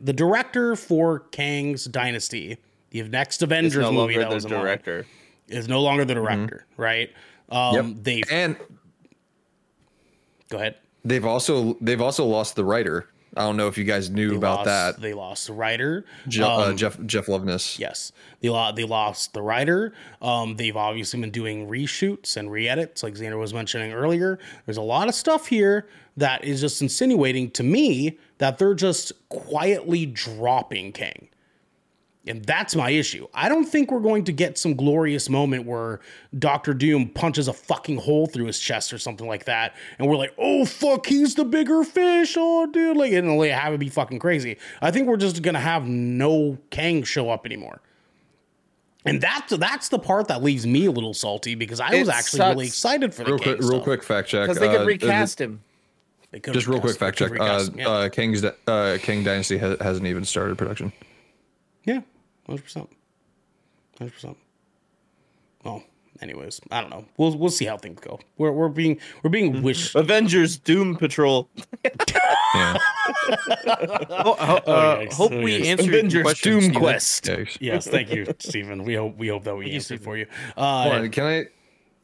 the 0.00 0.12
director 0.12 0.76
for 0.76 1.20
Kang's 1.30 1.84
Dynasty, 1.84 2.58
the 2.90 3.02
next 3.04 3.42
Avengers 3.42 3.76
no 3.82 3.92
movie 3.92 4.14
longer 4.16 4.20
that 4.20 4.28
the 4.30 4.34
was 4.34 4.44
in 4.44 4.50
line, 4.50 4.60
director. 4.62 5.06
Is 5.48 5.68
no 5.68 5.82
longer 5.82 6.04
the 6.04 6.14
director, 6.14 6.66
right? 6.76 7.10
Um, 7.50 8.02
They 8.02 8.22
And 8.30 8.56
go 10.48 10.58
ahead. 10.58 10.76
They've 11.04 11.24
also 11.24 11.74
they've 11.80 12.00
also 12.00 12.24
lost 12.24 12.56
the 12.56 12.64
writer. 12.64 13.08
I 13.36 13.42
don't 13.42 13.56
know 13.56 13.66
if 13.66 13.76
you 13.76 13.82
guys 13.84 14.10
knew 14.10 14.30
They 14.30 14.36
about 14.36 14.58
lost, 14.58 14.66
that. 14.66 15.00
They 15.02 15.12
lost 15.12 15.48
the 15.48 15.52
writer. 15.54 16.04
Je- 16.28 16.40
uh, 16.42 16.70
Um, 16.70 16.76
Jeff 16.76 16.98
Jeff 17.04 17.26
Loveness. 17.26 17.78
Yes, 17.80 18.12
they 18.40 18.48
lost. 18.48 18.76
They 18.76 18.84
lost 18.84 19.32
the 19.34 19.42
writer. 19.42 19.92
Um, 20.22 20.54
they've 20.56 20.76
obviously 20.76 21.20
been 21.20 21.30
doing 21.32 21.66
reshoots 21.68 22.36
and 22.36 22.50
re-edits, 22.50 23.02
like 23.02 23.14
Xander 23.14 23.38
was 23.38 23.52
mentioning 23.52 23.92
earlier. 23.92 24.38
There's 24.66 24.76
a 24.76 24.82
lot 24.82 25.08
of 25.08 25.14
stuff 25.16 25.48
here 25.48 25.88
that 26.16 26.44
is 26.44 26.60
just 26.60 26.80
insinuating 26.80 27.50
to 27.52 27.64
me 27.64 28.18
that 28.38 28.58
they're 28.58 28.72
just 28.74 29.12
quietly 29.28 30.06
dropping 30.06 30.92
Kang. 30.92 31.28
And 32.26 32.42
that's 32.42 32.74
my 32.74 32.88
issue. 32.88 33.28
I 33.34 33.50
don't 33.50 33.66
think 33.66 33.90
we're 33.90 34.00
going 34.00 34.24
to 34.24 34.32
get 34.32 34.56
some 34.56 34.74
glorious 34.76 35.28
moment 35.28 35.66
where 35.66 36.00
Doctor 36.38 36.72
Doom 36.72 37.10
punches 37.10 37.48
a 37.48 37.52
fucking 37.52 37.98
hole 37.98 38.26
through 38.26 38.46
his 38.46 38.58
chest 38.58 38.94
or 38.94 38.98
something 38.98 39.28
like 39.28 39.44
that, 39.44 39.74
and 39.98 40.08
we're 40.08 40.16
like, 40.16 40.32
"Oh 40.38 40.64
fuck, 40.64 41.04
he's 41.04 41.34
the 41.34 41.44
bigger 41.44 41.84
fish!" 41.84 42.34
Oh, 42.38 42.64
dude, 42.64 42.96
like, 42.96 43.12
and 43.12 43.36
like 43.36 43.50
have 43.50 43.74
it 43.74 43.78
be 43.78 43.90
fucking 43.90 44.20
crazy. 44.20 44.56
I 44.80 44.90
think 44.90 45.06
we're 45.06 45.18
just 45.18 45.42
gonna 45.42 45.60
have 45.60 45.86
no 45.86 46.56
Kang 46.70 47.02
show 47.02 47.28
up 47.28 47.44
anymore, 47.44 47.82
and 49.04 49.20
that's 49.20 49.54
that's 49.58 49.90
the 49.90 49.98
part 49.98 50.28
that 50.28 50.42
leaves 50.42 50.66
me 50.66 50.86
a 50.86 50.90
little 50.90 51.12
salty 51.12 51.54
because 51.54 51.78
I 51.78 51.94
was 51.98 52.08
actually 52.08 52.38
sucks. 52.38 52.54
really 52.54 52.66
excited 52.68 53.14
for 53.14 53.24
the 53.24 53.32
Real 53.32 53.38
Kang 53.38 53.56
quick, 53.56 53.70
real 53.70 53.82
quick 53.82 54.02
fact 54.02 54.28
check. 54.28 54.48
Because 54.48 54.58
they 54.58 54.68
could 54.68 54.80
uh, 54.80 54.86
recast 54.86 55.38
him. 55.38 55.60
They 56.30 56.40
could've 56.40 56.54
Just 56.54 56.66
real 56.66 56.80
quick 56.80 56.96
fact 56.96 57.18
check. 57.18 57.38
Uh, 57.38 57.60
him, 57.60 57.78
yeah. 57.78 57.88
uh, 57.88 58.08
Kang's 58.08 58.40
Di- 58.40 58.52
uh, 58.66 58.96
Kang 59.02 59.22
Dynasty 59.24 59.58
has, 59.58 59.78
hasn't 59.80 60.06
even 60.06 60.24
started 60.24 60.56
production. 60.56 60.90
Yeah, 61.84 62.00
hundred 62.46 62.62
percent, 62.64 62.88
hundred 63.98 64.12
percent. 64.12 64.36
Well, 65.64 65.82
anyways, 66.20 66.60
I 66.70 66.80
don't 66.80 66.90
know. 66.90 67.04
We'll 67.16 67.36
we'll 67.36 67.50
see 67.50 67.64
how 67.64 67.76
things 67.76 68.00
go. 68.00 68.20
We're 68.38 68.52
we're 68.52 68.68
being 68.68 68.98
we're 69.22 69.30
being 69.30 69.62
wish. 69.62 69.94
Avengers 69.94 70.56
Doom 70.58 70.96
Patrol. 70.96 71.48
Yeah. 72.54 72.76
Oh, 73.26 74.36
uh, 74.38 74.60
uh, 74.70 74.98
yikes. 75.00 75.12
hope 75.14 75.32
Oh, 75.32 75.40
we 75.42 75.58
yikes. 75.58 75.66
answered 75.66 75.86
your 75.86 75.94
Avengers 75.98 76.22
question, 76.22 76.52
Doom 76.52 76.60
Steven. 76.62 76.80
Quest. 76.80 77.24
Yikes. 77.24 77.58
Yes, 77.60 77.86
thank 77.88 78.12
you, 78.12 78.26
Stephen. 78.38 78.84
We 78.84 78.94
hope 78.94 79.16
we 79.18 79.26
hope 79.28 79.42
that 79.44 79.56
we 79.56 79.66
you, 79.66 79.74
answered 79.74 79.96
Stephen. 79.98 80.04
for 80.04 80.16
you. 80.16 80.26
Uh, 80.56 80.60
on, 80.60 81.10
can 81.10 81.24
I 81.24 81.46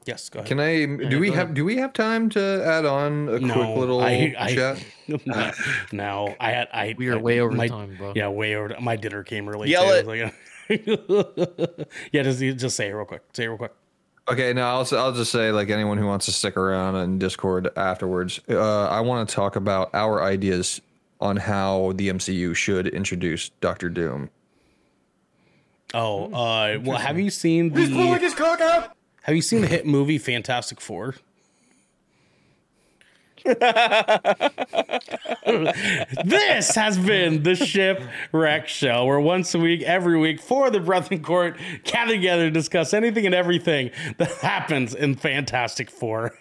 yes, 0.06 0.28
go 0.28 0.39
ahead. 0.40 0.48
can 0.48 0.60
I 0.60 0.86
do 1.09 1.18
we 1.18 1.28
have 1.31 1.44
ahead. 1.48 1.55
do 1.55 1.64
we 1.64 1.77
have 1.77 1.93
time 1.93 2.28
to 2.31 2.62
add 2.64 2.85
on 2.86 3.28
a 3.28 3.39
No, 3.40 3.55
quick 3.55 3.77
little 3.78 4.01
I- 4.01 4.35
I- 4.39 4.55
chat? 4.55 4.85
no, 5.27 5.52
no, 5.93 6.35
I 6.40 6.51
had 6.51 6.68
I. 6.72 6.94
We 6.98 7.09
are 7.09 7.14
I- 7.18 7.22
way 7.22 7.40
over 7.40 7.52
my, 7.55 7.68
time, 7.68 7.97
bro. 7.97 8.12
Yeah, 8.16 8.28
way 8.28 8.55
over. 8.56 8.74
My 8.81 8.97
dinner 8.97 9.22
came 9.24 9.48
early. 9.48 9.70
Yell 9.70 10.02
too. 10.02 10.10
It. 10.10 10.32
like, 10.68 11.89
yeah, 12.12 12.22
just 12.22 12.40
just 12.59 12.77
say 12.77 12.89
it 12.89 12.93
real 12.93 13.05
quick. 13.05 13.22
Say 13.32 13.44
it 13.44 13.48
real 13.48 13.59
quick. 13.59 13.72
Okay, 14.28 14.52
no, 14.52 14.62
I'll, 14.62 14.82
s- 14.82 14.93
I'll 14.93 15.12
just 15.12 15.32
say, 15.32 15.51
like 15.51 15.70
anyone 15.70 15.98
who 15.98 16.06
wants 16.06 16.27
to 16.27 16.32
stick 16.32 16.56
around 16.56 16.94
in 16.94 17.18
Discord 17.18 17.68
afterwards, 17.77 18.39
uh, 18.48 18.86
I 18.86 19.01
want 19.01 19.28
to 19.28 19.35
talk 19.35 19.56
about 19.56 19.90
our 19.93 20.22
ideas 20.22 20.81
on 21.20 21.36
how 21.36 21.93
the 21.97 22.09
MCU 22.10 22.55
should 22.55 22.86
introduce 22.86 23.48
Doctor 23.60 23.89
Doom. 23.89 24.31
Oh, 25.94 26.27
uh, 26.32 26.78
well, 26.85 26.98
have 26.98 27.18
you 27.18 27.31
seen 27.31 27.72
the? 27.72 27.86
Have 29.31 29.36
you 29.36 29.43
seen 29.43 29.61
the 29.61 29.69
hit 29.69 29.86
movie 29.86 30.19
Fantastic 30.19 30.81
Four? 30.81 31.15
this 33.44 33.61
has 36.74 36.98
been 36.98 37.44
the 37.44 37.55
Shipwreck 37.55 38.66
Show, 38.66 39.05
where 39.05 39.20
once 39.20 39.55
a 39.55 39.61
week, 39.61 39.82
every 39.82 40.19
week, 40.19 40.40
for 40.40 40.69
the 40.69 40.81
Brethren 40.81 41.23
Court, 41.23 41.57
gather 41.85 42.15
together 42.15 42.47
to 42.47 42.51
discuss 42.51 42.93
anything 42.93 43.24
and 43.24 43.32
everything 43.32 43.93
that 44.19 44.32
happens 44.32 44.97
in 44.97 45.15
Fantastic 45.15 45.93
Four. 45.93 46.36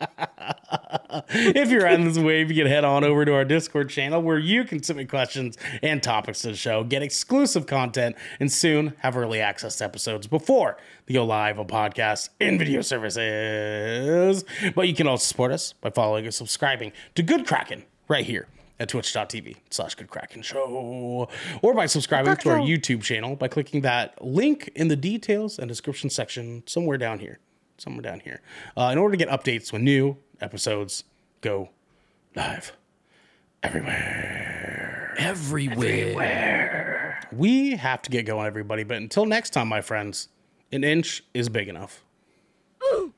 if 1.28 1.70
you're 1.70 1.88
on 1.88 2.04
this 2.04 2.18
wave, 2.18 2.50
you 2.50 2.62
can 2.62 2.70
head 2.70 2.84
on 2.84 3.04
over 3.04 3.24
to 3.24 3.34
our 3.34 3.44
Discord 3.44 3.90
channel 3.90 4.22
where 4.22 4.38
you 4.38 4.64
can 4.64 4.82
submit 4.82 5.08
questions 5.08 5.56
and 5.82 6.02
topics 6.02 6.42
to 6.42 6.48
the 6.48 6.56
show, 6.56 6.84
get 6.84 7.02
exclusive 7.02 7.66
content, 7.66 8.16
and 8.40 8.50
soon 8.50 8.94
have 8.98 9.16
early 9.16 9.40
access 9.40 9.76
to 9.76 9.84
episodes 9.84 10.26
before 10.26 10.76
they 11.06 11.14
go 11.14 11.24
live 11.24 11.58
on 11.58 11.66
podcasts 11.66 12.28
and 12.40 12.58
video 12.58 12.80
services. 12.82 14.44
But 14.74 14.88
you 14.88 14.94
can 14.94 15.06
also 15.06 15.24
support 15.24 15.52
us 15.52 15.72
by 15.74 15.90
following 15.90 16.24
and 16.24 16.34
subscribing 16.34 16.92
to 17.14 17.22
Good 17.22 17.46
Kraken 17.46 17.84
right 18.08 18.24
here 18.24 18.48
at 18.78 18.88
twitch.tv 18.88 19.56
slash 19.70 19.94
good 19.94 20.08
kraken 20.08 20.42
show. 20.42 21.28
Or 21.62 21.74
by 21.74 21.86
subscribing 21.86 22.36
to 22.36 22.50
our 22.50 22.58
youtube 22.58 23.02
channel 23.02 23.34
by 23.34 23.48
clicking 23.48 23.80
that 23.82 24.22
link 24.22 24.70
in 24.74 24.88
the 24.88 24.96
details 24.96 25.58
and 25.58 25.66
description 25.68 26.10
section 26.10 26.62
somewhere 26.66 26.98
down 26.98 27.18
here 27.20 27.38
somewhere 27.78 28.02
down 28.02 28.20
here 28.20 28.40
uh, 28.76 28.90
in 28.92 28.98
order 28.98 29.16
to 29.16 29.24
get 29.24 29.28
updates 29.28 29.72
when 29.72 29.84
new 29.84 30.16
episodes 30.40 31.04
go 31.40 31.70
live 32.34 32.72
everywhere 33.62 35.14
Everywhere. 35.18 37.20
we 37.32 37.76
have 37.76 38.02
to 38.02 38.10
get 38.10 38.26
going 38.26 38.46
everybody 38.46 38.84
but 38.84 38.96
until 38.98 39.24
next 39.26 39.50
time 39.50 39.68
my 39.68 39.80
friends 39.80 40.28
an 40.72 40.84
inch 40.84 41.22
is 41.34 41.48
big 41.48 41.68
enough 41.68 42.02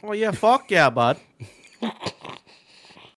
Oh 0.00 0.12
yeah, 0.12 0.30
fuck 0.30 0.70
yeah, 0.70 0.90
bud. 0.90 1.18